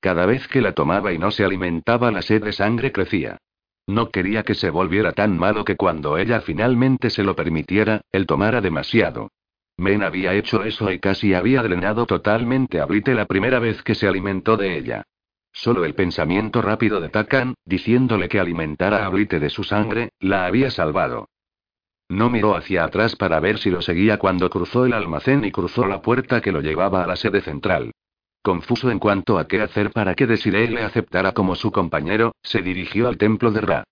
Cada 0.00 0.26
vez 0.26 0.48
que 0.48 0.60
la 0.60 0.72
tomaba 0.72 1.12
y 1.12 1.18
no 1.18 1.30
se 1.30 1.44
alimentaba 1.44 2.10
la 2.10 2.22
sed 2.22 2.44
de 2.44 2.52
sangre 2.52 2.92
crecía. 2.92 3.38
No 3.86 4.10
quería 4.10 4.42
que 4.42 4.54
se 4.54 4.70
volviera 4.70 5.12
tan 5.12 5.38
malo 5.38 5.64
que 5.64 5.76
cuando 5.76 6.16
ella 6.16 6.40
finalmente 6.40 7.10
se 7.10 7.22
lo 7.22 7.36
permitiera, 7.36 8.00
él 8.12 8.26
tomara 8.26 8.60
demasiado. 8.60 9.30
Men 9.76 10.02
había 10.02 10.32
hecho 10.34 10.64
eso 10.64 10.90
y 10.90 11.00
casi 11.00 11.34
había 11.34 11.62
drenado 11.62 12.06
totalmente 12.06 12.80
a 12.80 12.86
Blite 12.86 13.14
la 13.14 13.26
primera 13.26 13.58
vez 13.58 13.82
que 13.82 13.94
se 13.94 14.06
alimentó 14.06 14.56
de 14.56 14.78
ella. 14.78 15.02
Solo 15.52 15.84
el 15.84 15.94
pensamiento 15.94 16.62
rápido 16.62 17.00
de 17.00 17.10
Takan, 17.10 17.54
diciéndole 17.64 18.28
que 18.28 18.40
alimentara 18.40 19.04
a 19.04 19.08
Blite 19.08 19.38
de 19.40 19.50
su 19.50 19.64
sangre, 19.64 20.10
la 20.18 20.46
había 20.46 20.70
salvado. 20.70 21.28
No 22.08 22.28
miró 22.30 22.54
hacia 22.56 22.84
atrás 22.84 23.16
para 23.16 23.40
ver 23.40 23.58
si 23.58 23.70
lo 23.70 23.80
seguía 23.80 24.18
cuando 24.18 24.50
cruzó 24.50 24.84
el 24.84 24.92
almacén 24.92 25.44
y 25.44 25.50
cruzó 25.50 25.86
la 25.86 26.02
puerta 26.02 26.40
que 26.40 26.52
lo 26.52 26.60
llevaba 26.60 27.02
a 27.02 27.06
la 27.06 27.16
sede 27.16 27.40
central. 27.40 27.92
Confuso 28.42 28.90
en 28.90 28.98
cuanto 28.98 29.38
a 29.38 29.48
qué 29.48 29.62
hacer 29.62 29.90
para 29.90 30.14
que 30.14 30.26
Desiree 30.26 30.68
le 30.68 30.82
aceptara 30.82 31.32
como 31.32 31.54
su 31.54 31.72
compañero, 31.72 32.34
se 32.42 32.60
dirigió 32.60 33.08
al 33.08 33.16
templo 33.16 33.50
de 33.50 33.60
Ra. 33.62 33.84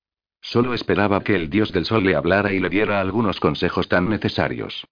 Solo 0.43 0.75
esperaba 0.75 1.23
que 1.23 1.35
el 1.35 1.49
dios 1.49 1.73
del 1.73 1.87
sol 1.87 2.05
le 2.05 2.15
hablara 2.15 2.53
y 2.53 2.61
le 2.61 2.69
diera 2.69 3.01
algunos 3.01 3.41
consejos 3.41 3.89
tan 3.89 4.11
necesarios. 4.11 4.85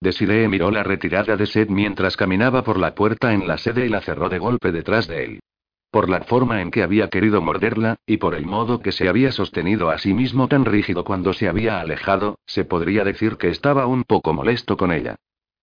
Desiree 0.00 0.48
miró 0.48 0.70
la 0.70 0.82
retirada 0.82 1.36
de 1.36 1.46
Seth 1.46 1.70
mientras 1.70 2.16
caminaba 2.16 2.62
por 2.62 2.78
la 2.78 2.94
puerta 2.94 3.32
en 3.32 3.48
la 3.48 3.56
sede 3.56 3.86
y 3.86 3.88
la 3.88 4.02
cerró 4.02 4.28
de 4.28 4.38
golpe 4.38 4.70
detrás 4.70 5.08
de 5.08 5.24
él. 5.24 5.40
Por 5.94 6.10
la 6.10 6.22
forma 6.22 6.60
en 6.60 6.72
que 6.72 6.82
había 6.82 7.08
querido 7.08 7.40
morderla, 7.40 8.00
y 8.04 8.16
por 8.16 8.34
el 8.34 8.46
modo 8.46 8.80
que 8.80 8.90
se 8.90 9.08
había 9.08 9.30
sostenido 9.30 9.90
a 9.90 9.98
sí 9.98 10.12
mismo 10.12 10.48
tan 10.48 10.64
rígido 10.64 11.04
cuando 11.04 11.32
se 11.32 11.46
había 11.46 11.78
alejado, 11.78 12.40
se 12.46 12.64
podría 12.64 13.04
decir 13.04 13.36
que 13.36 13.48
estaba 13.48 13.86
un 13.86 14.02
poco 14.02 14.32
molesto 14.32 14.76
con 14.76 14.90
ella. 14.90 15.14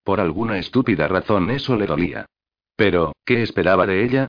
Por 0.05 0.21
alguna 0.21 0.57
estúpida 0.57 1.09
razón 1.09 1.49
eso 1.49 1.75
le 1.75 1.85
dolía. 1.85 2.27
Pero, 2.77 3.11
¿qué 3.25 3.43
esperaba 3.43 3.85
de 3.85 4.05
ella? 4.05 4.27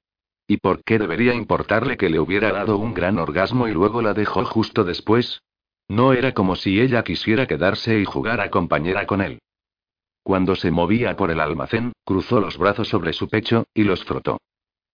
¿Y 0.49 0.57
por 0.57 0.83
qué 0.83 0.99
debería 0.99 1.35
importarle 1.35 1.97
que 1.97 2.11
le 2.11 2.19
hubiera 2.19 2.51
dado 2.51 2.79
un 2.79 2.95
gran 2.95 3.17
orgasmo 3.21 3.69
y 3.69 3.73
luego 3.73 4.03
la 4.03 4.13
dejó 4.13 4.45
justo 4.45 4.83
después? 4.83 5.41
No 5.87 6.15
era 6.15 6.33
como 6.33 6.57
si 6.57 6.81
ella 6.81 7.05
quisiera 7.05 7.47
quedarse 7.47 8.01
y 8.01 8.05
jugar 8.05 8.41
a 8.41 8.51
compañera 8.51 9.07
con 9.07 9.21
él. 9.21 9.39
Cuando 10.25 10.57
se 10.57 10.73
movía 10.73 11.17
por 11.17 11.31
el 11.31 11.39
almacén, 11.39 11.93
cruzó 12.05 12.41
los 12.41 12.59
brazos 12.59 12.89
sobre 12.89 13.13
su 13.13 13.29
pecho, 13.29 13.67
y 13.73 13.85
los 13.85 14.03
frotó. 14.03 14.39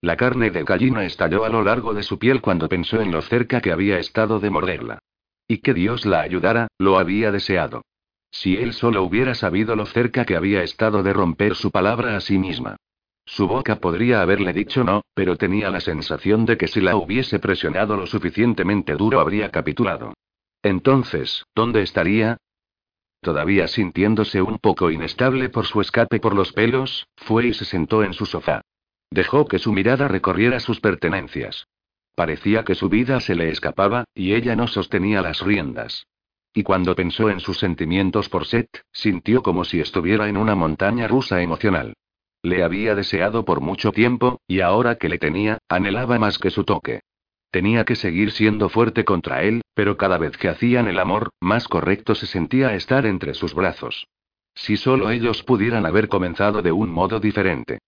La 0.00 0.16
carne 0.16 0.50
de 0.50 0.62
gallina 0.62 1.04
estalló 1.04 1.44
a 1.44 1.48
lo 1.48 1.62
largo 1.62 1.92
de 1.92 2.04
su 2.04 2.18
piel 2.18 2.40
cuando 2.40 2.68
pensó 2.68 3.00
en 3.00 3.10
lo 3.10 3.20
cerca 3.20 3.60
que 3.60 3.72
había 3.72 3.98
estado 3.98 4.38
de 4.38 4.50
morderla. 4.50 5.00
Y 5.48 5.58
que 5.58 5.74
Dios 5.74 6.06
la 6.06 6.20
ayudara, 6.20 6.68
lo 6.78 6.98
había 6.98 7.32
deseado. 7.32 7.82
Si 8.30 8.56
él 8.56 8.74
solo 8.74 9.02
hubiera 9.02 9.34
sabido 9.34 9.74
lo 9.74 9.86
cerca 9.86 10.24
que 10.24 10.36
había 10.36 10.62
estado 10.62 11.02
de 11.02 11.12
romper 11.12 11.54
su 11.56 11.70
palabra 11.70 12.16
a 12.16 12.20
sí 12.20 12.38
misma. 12.38 12.76
Su 13.24 13.48
boca 13.48 13.76
podría 13.76 14.22
haberle 14.22 14.52
dicho 14.52 14.84
no, 14.84 15.02
pero 15.14 15.36
tenía 15.36 15.70
la 15.70 15.80
sensación 15.80 16.46
de 16.46 16.56
que 16.56 16.68
si 16.68 16.80
la 16.80 16.96
hubiese 16.96 17.38
presionado 17.38 17.96
lo 17.96 18.06
suficientemente 18.06 18.94
duro 18.94 19.20
habría 19.20 19.50
capitulado. 19.50 20.14
Entonces, 20.62 21.44
¿dónde 21.54 21.82
estaría? 21.82 22.36
Todavía 23.20 23.66
sintiéndose 23.66 24.40
un 24.40 24.58
poco 24.58 24.90
inestable 24.90 25.48
por 25.48 25.66
su 25.66 25.80
escape 25.80 26.20
por 26.20 26.34
los 26.34 26.52
pelos, 26.52 27.06
fue 27.16 27.48
y 27.48 27.54
se 27.54 27.64
sentó 27.64 28.04
en 28.04 28.12
su 28.12 28.26
sofá. 28.26 28.62
Dejó 29.10 29.46
que 29.46 29.58
su 29.58 29.72
mirada 29.72 30.08
recorriera 30.08 30.60
sus 30.60 30.80
pertenencias. 30.80 31.66
Parecía 32.14 32.64
que 32.64 32.74
su 32.74 32.88
vida 32.88 33.20
se 33.20 33.34
le 33.34 33.48
escapaba, 33.48 34.04
y 34.14 34.34
ella 34.34 34.56
no 34.56 34.66
sostenía 34.66 35.22
las 35.22 35.40
riendas. 35.40 36.06
Y 36.52 36.62
cuando 36.62 36.96
pensó 36.96 37.30
en 37.30 37.40
sus 37.40 37.58
sentimientos 37.58 38.28
por 38.28 38.46
Seth, 38.46 38.82
sintió 38.92 39.42
como 39.42 39.64
si 39.64 39.80
estuviera 39.80 40.28
en 40.28 40.36
una 40.36 40.54
montaña 40.54 41.06
rusa 41.06 41.40
emocional. 41.42 41.94
Le 42.42 42.62
había 42.62 42.94
deseado 42.94 43.44
por 43.44 43.60
mucho 43.60 43.92
tiempo, 43.92 44.40
y 44.46 44.60
ahora 44.60 44.96
que 44.96 45.08
le 45.08 45.18
tenía, 45.18 45.58
anhelaba 45.68 46.18
más 46.18 46.38
que 46.38 46.50
su 46.50 46.64
toque. 46.64 47.00
Tenía 47.50 47.84
que 47.84 47.96
seguir 47.96 48.30
siendo 48.32 48.68
fuerte 48.68 49.04
contra 49.04 49.42
él, 49.42 49.62
pero 49.74 49.96
cada 49.96 50.18
vez 50.18 50.36
que 50.36 50.48
hacían 50.48 50.86
el 50.86 50.98
amor, 50.98 51.30
más 51.40 51.66
correcto 51.66 52.14
se 52.14 52.26
sentía 52.26 52.74
estar 52.74 53.06
entre 53.06 53.34
sus 53.34 53.54
brazos. 53.54 54.06
Si 54.54 54.76
solo 54.76 55.10
ellos 55.10 55.42
pudieran 55.44 55.86
haber 55.86 56.08
comenzado 56.08 56.62
de 56.62 56.72
un 56.72 56.90
modo 56.90 57.20
diferente. 57.20 57.78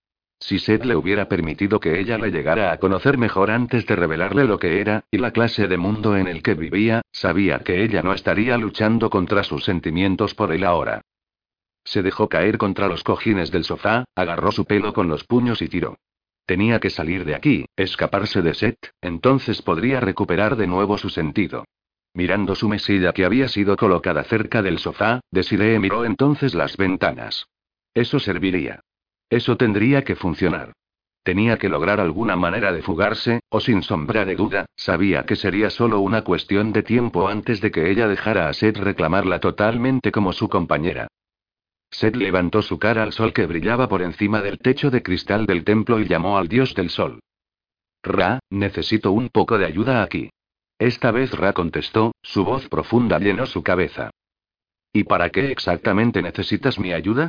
Si 0.41 0.59
Seth 0.59 0.87
le 0.87 0.97
hubiera 0.97 1.29
permitido 1.29 1.81
que 1.81 2.01
ella 2.01 2.17
le 2.17 2.31
llegara 2.31 2.73
a 2.73 2.79
conocer 2.79 3.19
mejor 3.19 3.51
antes 3.51 3.87
de 3.87 3.95
revelarle 3.95 4.47
lo 4.47 4.59
que 4.59 4.81
era, 4.81 5.05
y 5.11 5.19
la 5.19 5.33
clase 5.33 5.69
de 5.69 5.77
mundo 5.77 6.17
en 6.17 6.27
el 6.27 6.43
que 6.43 6.55
vivía, 6.55 7.03
sabía 7.13 7.59
que 7.59 7.85
ella 7.85 8.03
no 8.03 8.15
estaría 8.15 8.57
luchando 8.57 9.11
contra 9.11 9.45
sus 9.45 9.65
sentimientos 9.65 10.35
por 10.35 10.53
él 10.53 10.65
ahora. 10.65 11.03
Se 11.85 12.03
dejó 12.03 12.29
caer 12.29 12.57
contra 12.57 12.89
los 12.89 13.05
cojines 13.05 13.51
del 13.51 13.65
sofá, 13.65 14.05
agarró 14.15 14.51
su 14.51 14.65
pelo 14.65 14.95
con 14.95 15.09
los 15.09 15.25
puños 15.25 15.61
y 15.61 15.69
tiró. 15.69 15.99
Tenía 16.47 16.81
que 16.81 16.91
salir 16.91 17.25
de 17.25 17.35
aquí, 17.35 17.67
escaparse 17.77 18.43
de 18.43 18.55
Seth, 18.55 18.91
entonces 19.03 19.63
podría 19.63 20.01
recuperar 20.01 20.57
de 20.57 20.67
nuevo 20.67 20.99
su 20.99 21.11
sentido. 21.11 21.65
Mirando 22.15 22.55
su 22.55 22.69
mesilla 22.69 23.13
que 23.13 23.25
había 23.25 23.47
sido 23.47 23.77
colocada 23.77 24.25
cerca 24.25 24.63
del 24.63 24.79
sofá, 24.79 25.21
Desiree 25.31 25.79
miró 25.79 26.05
entonces 26.05 26.55
las 26.55 26.77
ventanas. 26.77 27.47
Eso 27.95 28.19
serviría. 28.19 28.81
Eso 29.31 29.57
tendría 29.57 30.03
que 30.03 30.17
funcionar. 30.17 30.73
Tenía 31.23 31.59
que 31.59 31.69
lograr 31.69 32.01
alguna 32.01 32.35
manera 32.35 32.73
de 32.73 32.83
fugarse, 32.83 33.41
o 33.49 33.61
sin 33.61 33.83
sombra 33.83 34.25
de 34.25 34.35
duda, 34.35 34.67
sabía 34.75 35.25
que 35.25 35.37
sería 35.37 35.71
solo 35.71 36.01
una 36.01 36.25
cuestión 36.25 36.73
de 36.73 36.83
tiempo 36.83 37.29
antes 37.29 37.61
de 37.61 37.71
que 37.71 37.91
ella 37.91 38.09
dejara 38.09 38.49
a 38.49 38.53
Seth 38.53 38.79
reclamarla 38.79 39.39
totalmente 39.39 40.11
como 40.13 40.33
su 40.33 40.49
compañera. 40.49 41.09
Seth 41.91 42.17
levantó 42.17 42.63
su 42.63 42.79
cara 42.79 43.03
al 43.03 43.13
sol 43.13 43.33
que 43.33 43.47
brillaba 43.47 43.89
por 43.89 44.03
encima 44.03 44.41
del 44.43 44.59
techo 44.59 44.91
de 44.91 45.03
cristal 45.03 45.47
del 45.47 45.65
templo 45.65 46.01
y 46.01 46.07
llamó 46.07 46.39
al 46.39 46.49
dios 46.49 46.75
del 46.75 46.91
sol. 46.91 47.21
Ra, 48.03 48.41
necesito 48.49 49.13
un 49.13 49.29
poco 49.29 49.59
de 49.59 49.67
ayuda 49.67 50.03
aquí. 50.03 50.31
Esta 50.79 51.11
vez 51.11 51.33
Ra 51.33 51.53
contestó, 51.53 52.13
su 52.23 52.45
voz 52.45 52.69
profunda 52.69 53.19
llenó 53.19 53.45
su 53.47 53.63
cabeza. 53.63 54.11
¿Y 54.93 55.05
para 55.05 55.31
qué 55.31 55.53
exactamente 55.53 56.23
necesitas 56.23 56.79
mi 56.79 56.93
ayuda? 56.93 57.29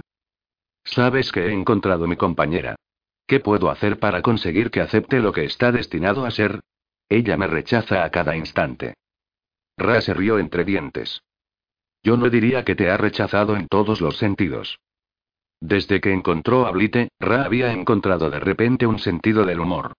Sabes 0.84 1.32
que 1.32 1.48
he 1.48 1.52
encontrado 1.52 2.08
mi 2.08 2.16
compañera. 2.16 2.76
¿Qué 3.28 3.40
puedo 3.40 3.70
hacer 3.70 4.00
para 4.00 4.22
conseguir 4.22 4.72
que 4.72 4.82
acepte 4.82 5.20
lo 5.20 5.32
que 5.32 5.46
está 5.46 5.72
destinado 5.72 6.26
a 6.26 6.32
ser? 6.32 6.60
Ella 7.08 7.38
me 7.38 7.48
rechaza 7.48 8.04
a 8.04 8.10
cada 8.10 8.36
instante. 8.36 8.96
Ra 9.78 10.02
se 10.02 10.14
rió 10.14 10.38
entre 10.40 10.64
dientes. 10.64 11.22
Yo 12.04 12.18
no 12.18 12.30
diría 12.30 12.66
que 12.66 12.76
te 12.76 12.90
ha 12.90 12.98
rechazado 12.98 13.56
en 13.56 13.68
todos 13.68 14.02
los 14.02 14.18
sentidos. 14.18 14.80
Desde 15.60 16.02
que 16.02 16.12
encontró 16.12 16.66
a 16.66 16.72
Blite, 16.72 17.10
Ra 17.20 17.46
había 17.46 17.72
encontrado 17.72 18.30
de 18.30 18.40
repente 18.40 18.88
un 18.88 18.98
sentido 18.98 19.46
del 19.46 19.60
humor. 19.60 19.94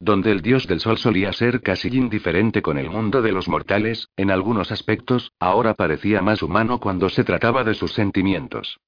Donde 0.00 0.30
el 0.30 0.42
dios 0.42 0.68
del 0.68 0.78
sol 0.78 0.96
solía 0.96 1.32
ser 1.32 1.60
casi 1.60 1.88
indiferente 1.88 2.62
con 2.62 2.78
el 2.78 2.88
mundo 2.88 3.20
de 3.20 3.32
los 3.32 3.48
mortales, 3.48 4.08
en 4.16 4.30
algunos 4.30 4.70
aspectos, 4.70 5.32
ahora 5.40 5.74
parecía 5.74 6.22
más 6.22 6.40
humano 6.42 6.78
cuando 6.78 7.08
se 7.08 7.24
trataba 7.24 7.64
de 7.64 7.74
sus 7.74 7.92
sentimientos. 7.92 8.78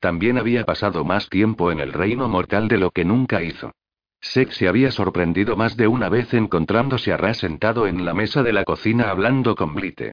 También 0.00 0.38
había 0.38 0.64
pasado 0.64 1.04
más 1.04 1.28
tiempo 1.28 1.70
en 1.70 1.78
el 1.78 1.92
reino 1.92 2.26
mortal 2.28 2.68
de 2.68 2.78
lo 2.78 2.90
que 2.90 3.04
nunca 3.04 3.42
hizo. 3.42 3.72
Sex 4.20 4.56
se 4.56 4.68
había 4.68 4.90
sorprendido 4.90 5.56
más 5.56 5.76
de 5.76 5.86
una 5.86 6.08
vez 6.08 6.32
encontrándose 6.34 7.12
a 7.12 7.16
Ra 7.16 7.34
sentado 7.34 7.86
en 7.86 8.04
la 8.04 8.14
mesa 8.14 8.42
de 8.42 8.52
la 8.52 8.64
cocina 8.64 9.10
hablando 9.10 9.54
con 9.54 9.74
Blite. 9.74 10.12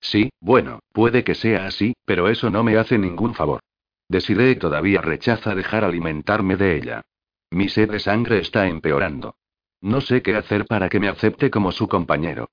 Sí, 0.00 0.30
bueno, 0.40 0.80
puede 0.92 1.24
que 1.24 1.34
sea 1.34 1.66
así, 1.66 1.94
pero 2.04 2.28
eso 2.28 2.50
no 2.50 2.62
me 2.62 2.76
hace 2.76 2.98
ningún 2.98 3.34
favor. 3.34 3.60
Desiree 4.08 4.56
todavía 4.56 5.00
rechaza 5.00 5.54
dejar 5.54 5.84
alimentarme 5.84 6.56
de 6.56 6.76
ella. 6.76 7.02
Mi 7.50 7.68
sed 7.68 7.90
de 7.90 8.00
sangre 8.00 8.38
está 8.38 8.66
empeorando. 8.66 9.36
No 9.80 10.00
sé 10.00 10.22
qué 10.22 10.36
hacer 10.36 10.66
para 10.66 10.88
que 10.88 11.00
me 11.00 11.08
acepte 11.08 11.50
como 11.50 11.72
su 11.72 11.88
compañero. 11.88 12.50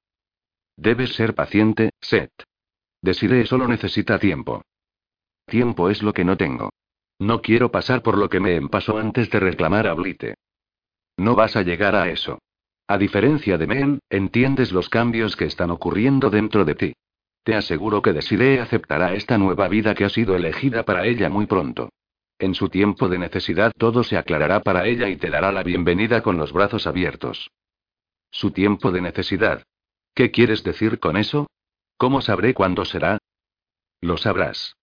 Debes 0.78 1.14
ser 1.14 1.36
paciente, 1.36 1.92
Seth. 2.00 2.44
Desiree 3.02 3.46
solo 3.46 3.68
necesita 3.68 4.18
tiempo. 4.18 4.64
Tiempo 5.46 5.90
es 5.90 6.02
lo 6.02 6.14
que 6.14 6.24
no 6.24 6.38
tengo. 6.38 6.70
No 7.20 7.42
quiero 7.42 7.72
pasar 7.72 8.02
por 8.02 8.18
lo 8.18 8.30
que 8.30 8.40
me 8.40 8.60
pasó 8.70 8.98
antes 8.98 9.30
de 9.30 9.40
reclamar 9.40 9.88
a 9.88 9.94
Blite. 9.94 10.36
No 11.18 11.36
vas 11.36 11.56
a 11.56 11.62
llegar 11.62 11.96
a 11.96 12.10
eso. 12.10 12.40
A 12.88 12.98
diferencia 12.98 13.58
de 13.58 13.68
Men, 13.68 14.00
entiendes 14.10 14.72
los 14.72 14.90
cambios 14.90 15.36
que 15.36 15.46
están 15.46 15.72
ocurriendo 15.72 16.30
dentro 16.30 16.66
de 16.66 16.76
ti. 16.76 16.94
Te 17.44 17.56
aseguro 17.56 18.02
que 18.02 18.14
Desiree 18.14 18.60
aceptará 18.60 19.14
esta 19.14 19.38
nueva 19.38 19.68
vida 19.68 19.96
que 19.96 20.06
ha 20.06 20.10
sido 20.10 20.36
elegida 20.36 20.84
para 20.84 21.06
ella 21.06 21.30
muy 21.30 21.46
pronto. 21.46 21.90
En 22.40 22.56
su 22.56 22.70
tiempo 22.70 23.08
de 23.10 23.20
necesidad 23.20 23.72
todo 23.78 24.04
se 24.04 24.18
aclarará 24.18 24.62
para 24.62 24.86
ella 24.86 25.08
y 25.08 25.18
te 25.18 25.30
dará 25.30 25.52
la 25.52 25.64
bienvenida 25.64 26.22
con 26.24 26.38
los 26.38 26.52
brazos 26.52 26.88
abiertos. 26.88 27.50
Su 28.32 28.52
tiempo 28.52 28.92
de 28.92 29.02
necesidad. 29.02 29.64
¿Qué 30.16 30.32
quieres 30.32 30.64
decir 30.64 31.00
con 31.00 31.18
eso? 31.18 31.48
¿Cómo 31.98 32.22
sabré 32.22 32.54
cuándo 32.54 32.86
será? 32.86 33.18
Lo 34.02 34.18
sabrás. 34.18 34.76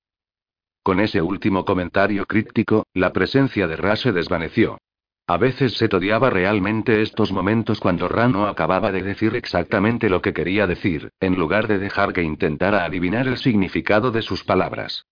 Con 0.82 1.00
ese 1.00 1.20
último 1.20 1.64
comentario 1.64 2.24
críptico, 2.26 2.86
la 2.94 3.12
presencia 3.12 3.66
de 3.66 3.76
Ra 3.76 3.96
se 3.96 4.12
desvaneció. 4.12 4.78
A 5.26 5.36
veces 5.36 5.74
se 5.74 5.84
odiaba 5.86 6.30
realmente 6.30 7.02
estos 7.02 7.30
momentos 7.30 7.78
cuando 7.78 8.08
Rano 8.08 8.46
acababa 8.46 8.90
de 8.90 9.02
decir 9.02 9.36
exactamente 9.36 10.08
lo 10.08 10.22
que 10.22 10.32
quería 10.32 10.66
decir, 10.66 11.10
en 11.20 11.36
lugar 11.36 11.68
de 11.68 11.78
dejar 11.78 12.12
que 12.12 12.22
intentara 12.22 12.84
adivinar 12.84 13.28
el 13.28 13.36
significado 13.36 14.10
de 14.10 14.22
sus 14.22 14.42
palabras. 14.42 15.06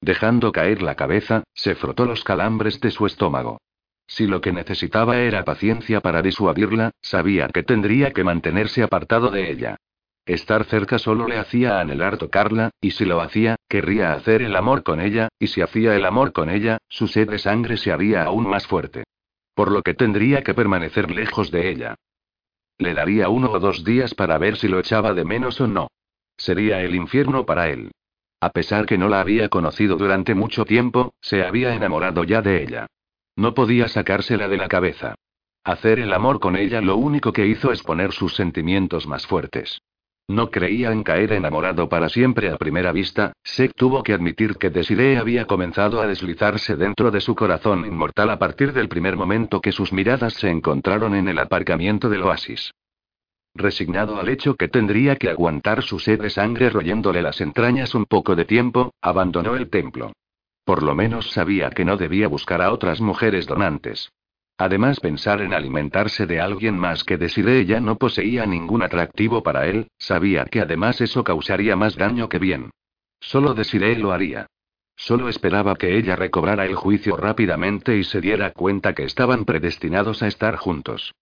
Dejando 0.00 0.50
caer 0.50 0.82
la 0.82 0.96
cabeza, 0.96 1.44
se 1.54 1.74
frotó 1.74 2.06
los 2.06 2.24
calambres 2.24 2.80
de 2.80 2.90
su 2.90 3.06
estómago. 3.06 3.60
Si 4.08 4.26
lo 4.26 4.40
que 4.40 4.52
necesitaba 4.52 5.18
era 5.18 5.44
paciencia 5.44 6.00
para 6.00 6.22
disuadirla, 6.22 6.92
sabía 7.00 7.48
que 7.48 7.62
tendría 7.62 8.12
que 8.12 8.24
mantenerse 8.24 8.82
apartado 8.82 9.30
de 9.30 9.50
ella. 9.50 9.76
Estar 10.26 10.64
cerca 10.64 10.98
solo 10.98 11.28
le 11.28 11.38
hacía 11.38 11.78
anhelar 11.78 12.18
tocarla, 12.18 12.70
y 12.80 12.90
si 12.90 13.04
lo 13.04 13.20
hacía, 13.20 13.54
querría 13.68 14.12
hacer 14.12 14.42
el 14.42 14.56
amor 14.56 14.82
con 14.82 15.00
ella, 15.00 15.28
y 15.38 15.46
si 15.46 15.60
hacía 15.60 15.94
el 15.94 16.04
amor 16.04 16.32
con 16.32 16.50
ella, 16.50 16.78
su 16.88 17.06
sed 17.06 17.30
de 17.30 17.38
sangre 17.38 17.76
se 17.76 17.92
haría 17.92 18.24
aún 18.24 18.48
más 18.48 18.66
fuerte. 18.66 19.04
Por 19.54 19.70
lo 19.70 19.82
que 19.82 19.94
tendría 19.94 20.42
que 20.42 20.52
permanecer 20.52 21.12
lejos 21.12 21.52
de 21.52 21.70
ella. 21.70 21.94
Le 22.76 22.92
daría 22.92 23.28
uno 23.28 23.52
o 23.52 23.60
dos 23.60 23.84
días 23.84 24.14
para 24.14 24.36
ver 24.36 24.56
si 24.56 24.66
lo 24.66 24.80
echaba 24.80 25.14
de 25.14 25.24
menos 25.24 25.60
o 25.60 25.68
no. 25.68 25.88
Sería 26.36 26.82
el 26.82 26.96
infierno 26.96 27.46
para 27.46 27.70
él. 27.70 27.92
A 28.40 28.50
pesar 28.50 28.84
que 28.84 28.98
no 28.98 29.08
la 29.08 29.20
había 29.20 29.48
conocido 29.48 29.96
durante 29.96 30.34
mucho 30.34 30.64
tiempo, 30.64 31.14
se 31.20 31.44
había 31.44 31.72
enamorado 31.72 32.24
ya 32.24 32.42
de 32.42 32.64
ella. 32.64 32.86
No 33.36 33.54
podía 33.54 33.86
sacársela 33.86 34.48
de 34.48 34.56
la 34.56 34.66
cabeza. 34.66 35.14
Hacer 35.62 36.00
el 36.00 36.12
amor 36.12 36.40
con 36.40 36.56
ella 36.56 36.80
lo 36.80 36.96
único 36.96 37.32
que 37.32 37.46
hizo 37.46 37.70
es 37.70 37.82
poner 37.82 38.12
sus 38.12 38.34
sentimientos 38.34 39.06
más 39.06 39.26
fuertes. 39.26 39.80
No 40.28 40.50
creía 40.50 40.90
en 40.90 41.04
caer 41.04 41.32
enamorado 41.32 41.88
para 41.88 42.08
siempre 42.08 42.50
a 42.50 42.56
primera 42.56 42.90
vista, 42.90 43.32
Sek 43.44 43.72
tuvo 43.76 44.02
que 44.02 44.12
admitir 44.12 44.56
que 44.56 44.70
Desiree 44.70 45.18
había 45.18 45.46
comenzado 45.46 46.00
a 46.00 46.06
deslizarse 46.08 46.74
dentro 46.74 47.12
de 47.12 47.20
su 47.20 47.36
corazón 47.36 47.86
inmortal 47.86 48.30
a 48.30 48.38
partir 48.38 48.72
del 48.72 48.88
primer 48.88 49.16
momento 49.16 49.60
que 49.60 49.70
sus 49.70 49.92
miradas 49.92 50.34
se 50.34 50.50
encontraron 50.50 51.14
en 51.14 51.28
el 51.28 51.38
aparcamiento 51.38 52.08
del 52.08 52.22
oasis. 52.22 52.72
Resignado 53.54 54.18
al 54.18 54.28
hecho 54.28 54.56
que 54.56 54.66
tendría 54.66 55.14
que 55.14 55.30
aguantar 55.30 55.82
su 55.82 56.00
sed 56.00 56.20
de 56.20 56.30
sangre 56.30 56.70
royéndole 56.70 57.22
las 57.22 57.40
entrañas 57.40 57.94
un 57.94 58.04
poco 58.04 58.34
de 58.34 58.44
tiempo, 58.44 58.92
abandonó 59.00 59.54
el 59.54 59.70
templo. 59.70 60.12
Por 60.64 60.82
lo 60.82 60.96
menos 60.96 61.30
sabía 61.30 61.70
que 61.70 61.84
no 61.84 61.96
debía 61.96 62.26
buscar 62.26 62.60
a 62.60 62.72
otras 62.72 63.00
mujeres 63.00 63.46
donantes. 63.46 64.10
Además, 64.58 65.00
pensar 65.00 65.42
en 65.42 65.52
alimentarse 65.52 66.26
de 66.26 66.40
alguien 66.40 66.78
más 66.78 67.04
que 67.04 67.18
Desiree 67.18 67.66
ya 67.66 67.80
no 67.80 67.96
poseía 67.96 68.46
ningún 68.46 68.82
atractivo 68.82 69.42
para 69.42 69.66
él, 69.66 69.88
sabía 69.98 70.46
que 70.46 70.60
además 70.60 71.00
eso 71.00 71.24
causaría 71.24 71.76
más 71.76 71.96
daño 71.96 72.28
que 72.28 72.38
bien. 72.38 72.70
Solo 73.20 73.54
Desiree 73.54 73.98
lo 73.98 74.12
haría. 74.12 74.46
Solo 74.96 75.28
esperaba 75.28 75.74
que 75.74 75.98
ella 75.98 76.16
recobrara 76.16 76.64
el 76.64 76.74
juicio 76.74 77.16
rápidamente 77.16 77.98
y 77.98 78.04
se 78.04 78.22
diera 78.22 78.52
cuenta 78.52 78.94
que 78.94 79.04
estaban 79.04 79.44
predestinados 79.44 80.22
a 80.22 80.26
estar 80.26 80.56
juntos. 80.56 81.12